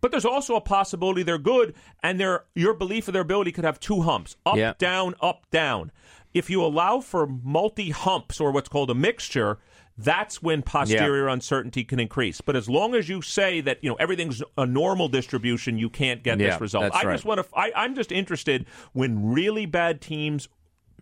But 0.01 0.09
there's 0.09 0.25
also 0.25 0.55
a 0.55 0.61
possibility 0.61 1.21
they're 1.21 1.37
good, 1.37 1.75
and 2.01 2.19
their 2.19 2.45
your 2.55 2.73
belief 2.73 3.07
of 3.07 3.13
their 3.13 3.21
ability 3.21 3.51
could 3.51 3.65
have 3.65 3.79
two 3.79 4.01
humps: 4.01 4.35
up, 4.47 4.55
Yeah. 4.57 4.73
down, 4.79 5.13
up, 5.21 5.45
down. 5.51 5.91
If 6.33 6.49
you 6.49 6.65
allow 6.65 7.01
for 7.01 7.27
multi 7.27 7.91
humps 7.91 8.39
or 8.39 8.51
what's 8.51 8.67
called 8.67 8.89
a 8.89 8.95
mixture, 8.95 9.59
that's 10.03 10.41
when 10.41 10.61
posterior 10.61 11.27
uncertainty 11.27 11.83
can 11.83 11.99
increase. 11.99 12.41
But 12.41 12.55
as 12.55 12.69
long 12.69 12.95
as 12.95 13.09
you 13.09 13.21
say 13.21 13.61
that 13.61 13.83
you 13.83 13.89
know 13.89 13.95
everything's 13.95 14.41
a 14.57 14.65
normal 14.65 15.07
distribution, 15.07 15.77
you 15.77 15.89
can't 15.89 16.23
get 16.23 16.39
Yeah, 16.39 16.51
this 16.51 16.61
result. 16.61 16.93
I 16.93 17.03
right. 17.03 17.13
just 17.13 17.25
want 17.25 17.41
to. 17.41 17.47
I'm 17.55 17.95
just 17.95 18.11
interested 18.11 18.65
when 18.93 19.31
really 19.31 19.65
bad 19.65 20.01
teams 20.01 20.47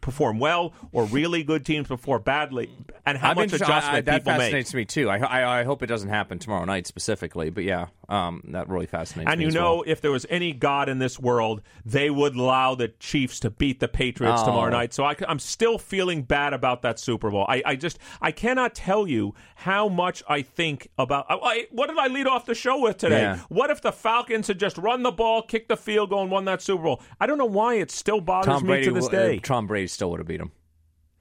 perform 0.01 0.39
well 0.39 0.73
or 0.91 1.05
really 1.05 1.43
good 1.43 1.65
teams 1.65 1.87
perform 1.87 2.21
badly, 2.23 2.69
and 3.05 3.17
how 3.17 3.31
I'm 3.31 3.35
much 3.35 3.53
adjustment 3.53 3.85
I- 3.85 3.97
I- 3.97 4.01
that 4.01 4.17
people 4.19 4.33
make. 4.33 4.41
fascinates 4.41 4.73
me 4.73 4.85
too. 4.85 5.09
I, 5.09 5.17
I, 5.17 5.59
I 5.59 5.63
hope 5.63 5.83
it 5.83 5.87
doesn't 5.87 6.09
happen 6.09 6.39
tomorrow 6.39 6.65
night 6.65 6.87
specifically, 6.87 7.49
but 7.49 7.63
yeah, 7.63 7.87
um, 8.07 8.41
that 8.49 8.69
really 8.69 8.85
fascinates 8.85 9.29
And 9.31 9.39
me. 9.39 9.45
And 9.45 9.53
you 9.53 9.59
know, 9.59 9.75
well. 9.75 9.83
if 9.87 10.01
there 10.01 10.11
was 10.11 10.25
any 10.29 10.53
God 10.53 10.89
in 10.89 10.99
this 10.99 11.19
world, 11.19 11.61
they 11.85 12.09
would 12.09 12.35
allow 12.35 12.75
the 12.75 12.87
Chiefs 12.99 13.39
to 13.41 13.49
beat 13.49 13.79
the 13.79 13.87
Patriots 13.87 14.41
Oh. 14.43 14.45
tomorrow 14.47 14.71
night. 14.71 14.93
So 14.93 15.03
I, 15.03 15.15
am 15.27 15.39
still 15.39 15.77
feeling 15.77 16.23
bad 16.23 16.53
about 16.53 16.81
that 16.83 16.99
Super 16.99 17.29
Bowl. 17.29 17.45
I, 17.47 17.61
I 17.65 17.75
just 17.75 17.99
I 18.21 18.31
cannot 18.31 18.73
tell 18.75 19.07
you 19.07 19.33
how 19.55 19.89
much 19.89 20.23
I 20.27 20.41
think 20.41 20.89
about. 20.97 21.25
I, 21.29 21.67
what 21.71 21.87
did 21.89 21.97
I 21.97 22.07
lead 22.07 22.27
off 22.27 22.45
the 22.45 22.55
show 22.55 22.79
with 22.79 22.97
today? 22.97 23.21
Yeah. 23.21 23.39
What 23.49 23.69
if 23.69 23.81
the 23.81 23.91
Falcons 23.91 24.47
had 24.47 24.59
just 24.59 24.77
run 24.77 25.03
the 25.03 25.11
ball, 25.11 25.41
kicked 25.41 25.69
the 25.69 25.77
field 25.77 26.09
goal, 26.09 26.21
and 26.21 26.31
won 26.31 26.45
that 26.45 26.61
Super 26.61 26.83
Bowl? 26.83 27.01
I 27.19 27.27
don't 27.27 27.37
know 27.37 27.45
why 27.45 27.75
it 27.75 27.91
still 27.91 28.21
bothers 28.21 28.45
Tom 28.53 28.63
me 28.63 28.67
Brady, 28.67 28.85
to 28.85 28.91
this 28.93 29.07
uh, 29.07 29.11
day. 29.11 29.39
Tom 29.39 29.67
Brady 29.67 29.87
still 29.89 30.09
would 30.11 30.19
have 30.19 30.27
beat 30.27 30.39
him. 30.39 30.51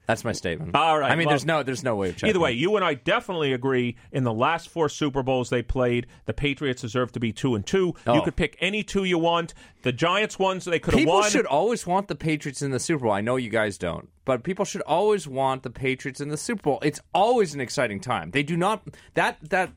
That's 0.07 0.23
my 0.23 0.31
statement. 0.31 0.75
All 0.75 0.97
right, 0.97 1.11
I 1.11 1.15
mean, 1.15 1.27
well- 1.27 1.33
there's 1.33 1.45
no, 1.45 1.61
there's 1.61 1.83
no 1.83 1.95
way 1.95 2.09
of 2.09 2.15
checking. 2.15 2.29
Either 2.29 2.39
way, 2.39 2.53
you 2.53 2.75
and 2.77 2.83
I 2.83 2.95
definitely 2.95 3.53
agree. 3.53 3.95
In 4.11 4.23
the 4.23 4.33
last 4.33 4.69
four 4.69 4.89
Super 4.89 5.21
Bowls 5.21 5.51
they 5.51 5.61
played, 5.61 6.07
the 6.25 6.33
Patriots 6.33 6.81
deserve 6.81 7.11
to 7.11 7.19
be 7.19 7.31
two 7.31 7.53
and 7.53 7.63
two. 7.63 7.93
You 8.07 8.13
Oh. 8.13 8.21
could 8.21 8.35
pick 8.35 8.57
any 8.59 8.81
two 8.81 9.03
you 9.03 9.19
want. 9.19 9.53
The 9.83 9.91
Giants 9.91 10.39
ones 10.39 10.65
they 10.65 10.79
could 10.79 10.95
have 10.95 11.05
won. 11.05 11.17
People 11.21 11.29
should 11.29 11.45
always 11.45 11.85
want 11.85 12.07
the 12.07 12.15
Patriots 12.15 12.63
in 12.63 12.71
the 12.71 12.79
Super 12.79 13.03
Bowl. 13.03 13.11
I 13.11 13.21
know 13.21 13.35
you 13.35 13.51
guys 13.51 13.77
don't, 13.77 14.09
but 14.25 14.43
people 14.43 14.65
should 14.65 14.81
always 14.81 15.27
want 15.27 15.61
the 15.61 15.69
Patriots 15.69 16.19
in 16.21 16.29
the 16.29 16.37
Super 16.37 16.63
Bowl. 16.63 16.79
It's 16.81 16.99
always 17.13 17.53
an 17.53 17.61
exciting 17.61 17.99
time. 17.99 18.31
They 18.31 18.41
do 18.41 18.57
not 18.57 18.81
that 19.13 19.37
that. 19.51 19.73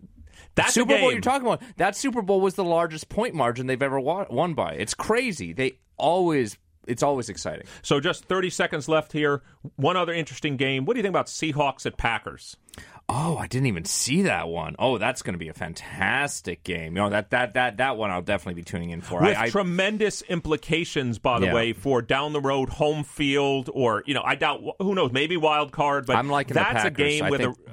that 0.54 0.70
Super 0.70 0.98
Bowl 0.98 1.12
you're 1.12 1.20
talking 1.20 1.46
about. 1.46 1.62
That 1.76 1.94
Super 1.94 2.22
Bowl 2.22 2.40
was 2.40 2.54
the 2.54 2.64
largest 2.64 3.10
point 3.10 3.34
margin 3.34 3.66
they've 3.66 3.82
ever 3.82 4.00
won 4.00 4.54
by. 4.54 4.72
It's 4.76 4.94
crazy. 4.94 5.52
They 5.52 5.78
always, 5.98 6.56
it's 6.86 7.02
always 7.02 7.28
exciting. 7.28 7.66
So 7.82 8.00
just 8.00 8.24
30 8.24 8.50
seconds 8.50 8.88
left 8.88 9.12
here. 9.12 9.42
One 9.76 9.96
other 9.96 10.12
interesting 10.12 10.56
game. 10.56 10.84
What 10.84 10.94
do 10.94 10.98
you 10.98 11.02
think 11.02 11.12
about 11.12 11.26
Seahawks 11.26 11.86
at 11.86 11.96
Packers? 11.96 12.56
Oh, 13.08 13.36
I 13.36 13.46
didn't 13.46 13.66
even 13.66 13.84
see 13.84 14.22
that 14.22 14.48
one. 14.48 14.74
Oh, 14.78 14.96
that's 14.96 15.22
going 15.22 15.34
to 15.34 15.38
be 15.38 15.48
a 15.48 15.54
fantastic 15.54 16.62
game. 16.64 16.96
You 16.96 17.02
know 17.02 17.10
that 17.10 17.30
that 17.30 17.54
that 17.54 17.76
that 17.78 17.96
one 17.96 18.10
I'll 18.10 18.22
definitely 18.22 18.54
be 18.60 18.64
tuning 18.64 18.90
in 18.90 19.00
for. 19.00 19.20
With 19.20 19.36
I, 19.36 19.44
I, 19.44 19.48
tremendous 19.50 20.22
implications, 20.22 21.18
by 21.18 21.38
the 21.40 21.46
Yeah. 21.46 21.54
way, 21.54 21.72
for 21.72 22.00
down 22.00 22.32
the 22.32 22.40
road 22.40 22.68
home 22.70 23.04
field, 23.04 23.68
or 23.72 24.02
you 24.06 24.14
know, 24.14 24.22
I 24.24 24.34
doubt 24.36 24.62
who 24.78 24.94
knows, 24.94 25.12
maybe 25.12 25.36
wild 25.36 25.72
card. 25.72 26.06
But 26.06 26.16
I'm 26.16 26.30
liking 26.30 26.54
that's 26.54 26.84
a 26.84 26.90
game 26.90 27.24
I 27.24 27.30
with 27.30 27.40
think, 27.42 27.58
a 27.66 27.72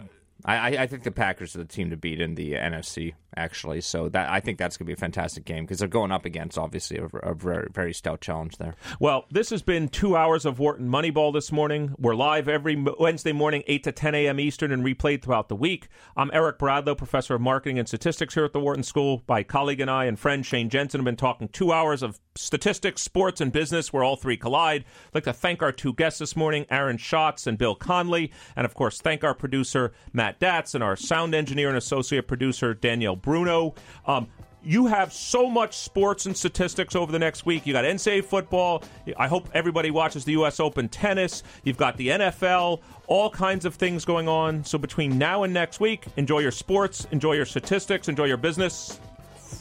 I, 0.50 0.56
I- 0.78 0.82
I 0.84 0.88
think 0.88 1.04
the 1.04 1.12
Packers 1.12 1.56
are 1.56 1.60
the 1.60 1.66
team 1.66 1.90
to 1.92 1.98
beat 1.98 2.20
in 2.20 2.36
the 2.36 2.54
NFC, 2.54 3.14
actually. 3.40 3.82
So 3.82 4.10
that 4.10 4.30
I 4.30 4.40
think 4.40 4.58
that's 4.60 4.78
going 4.78 4.86
to 4.86 4.90
be 4.90 4.94
a 4.94 4.98
fantastic 4.98 5.46
game 5.46 5.64
because 5.64 5.80
they're 5.80 5.88
going 5.88 6.12
up 6.12 6.26
against 6.26 6.58
obviously 6.58 6.98
a, 6.98 7.06
a 7.20 7.34
very, 7.34 7.70
very 7.74 7.94
stout 7.94 8.22
challenge 8.22 8.58
there. 8.58 8.76
Well, 9.00 9.26
this 9.32 9.50
has 9.50 9.62
been 9.62 9.88
two 9.88 10.16
hours 10.16 10.46
of 10.46 10.60
Wharton 10.60 10.90
Moneyball 10.90 11.34
this 11.34 11.52
morning. 11.52 11.96
We're 11.98 12.16
live 12.16 12.48
every 12.48 12.76
Wednesday 13.00 13.32
morning, 13.32 13.64
8 13.68 13.84
to 13.86 13.92
10 13.92 14.16
a.m. 14.16 14.40
Eastern, 14.40 14.72
and 14.72 14.84
replayed 14.84 15.22
throughout 15.22 15.50
the 15.50 15.56
week. 15.56 15.88
I'm 16.18 16.30
Eric 16.34 16.60
Bradlow, 16.60 16.98
professor 16.98 17.36
of 17.36 17.42
marketing 17.42 17.80
and 17.80 17.88
statistics 17.88 18.34
here 18.34 18.46
at 18.46 18.54
the 18.54 18.60
Wharton 18.60 18.84
School. 18.84 19.24
My 19.28 19.44
colleague 19.44 19.80
and 19.80 19.90
I 19.90 20.06
and 20.06 20.20
friend 20.20 20.46
Shane 20.46 20.70
Jensen 20.70 21.00
have 21.00 21.06
been 21.06 21.16
talking 21.16 21.48
two 21.48 21.72
hours 21.72 22.04
of 22.04 22.20
statistics, 22.36 23.02
sports, 23.02 23.42
and 23.42 23.52
business 23.52 23.92
where 23.92 24.04
all 24.04 24.16
three 24.16 24.38
collide. 24.38 24.86
I'd 25.08 25.16
like 25.16 25.24
to 25.26 25.34
thank 25.34 25.62
our 25.62 25.72
two 25.72 25.94
guests 25.94 26.20
this 26.20 26.36
morning, 26.36 26.66
Aaron 26.70 26.98
Schatz 26.98 27.48
and 27.48 27.58
Bill 27.58 27.76
Connelly, 27.76 28.32
and 28.56 28.66
of 28.66 28.74
course, 28.74 29.00
thank 29.00 29.24
our 29.24 29.34
producer, 29.34 29.92
Matt 30.14 30.40
Datz, 30.40 30.76
and 30.76 30.84
our 30.84 30.96
sound 30.96 31.36
engineer 31.36 31.70
and 31.70 31.78
associate 31.78 32.28
producer, 32.28 32.74
Danielle 32.74 33.16
Bruno. 33.30 33.76
Um, 34.08 34.26
you 34.64 34.88
have 34.88 35.14
so 35.14 35.48
much 35.48 35.78
sports 35.78 36.26
and 36.26 36.36
statistics 36.36 36.96
over 36.96 37.12
the 37.12 37.20
next 37.20 37.46
week. 37.46 37.68
You 37.68 37.74
got 37.74 37.86
NCAA 37.86 38.26
football. 38.26 38.84
I 39.18 39.28
hope 39.28 39.48
everybody 39.54 39.92
watches 39.92 40.26
the 40.26 40.32
U.S. 40.32 40.60
Open 40.60 40.90
tennis. 40.90 41.44
You've 41.64 41.78
got 41.78 41.96
the 41.96 42.08
NFL, 42.08 42.82
all 43.06 43.30
kinds 43.30 43.66
of 43.66 43.76
things 43.76 44.04
going 44.04 44.28
on. 44.28 44.64
So 44.64 44.80
between 44.80 45.20
now 45.20 45.44
and 45.44 45.54
next 45.54 45.80
week, 45.80 46.08
enjoy 46.18 46.40
your 46.40 46.50
sports, 46.50 47.06
enjoy 47.12 47.34
your 47.34 47.46
statistics, 47.46 48.08
enjoy 48.10 48.26
your 48.26 48.38
business. 48.38 49.00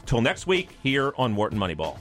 Till 0.06 0.22
next 0.22 0.46
week, 0.46 0.70
here 0.82 1.12
on 1.18 1.36
Wharton 1.36 1.58
Moneyball. 1.58 1.98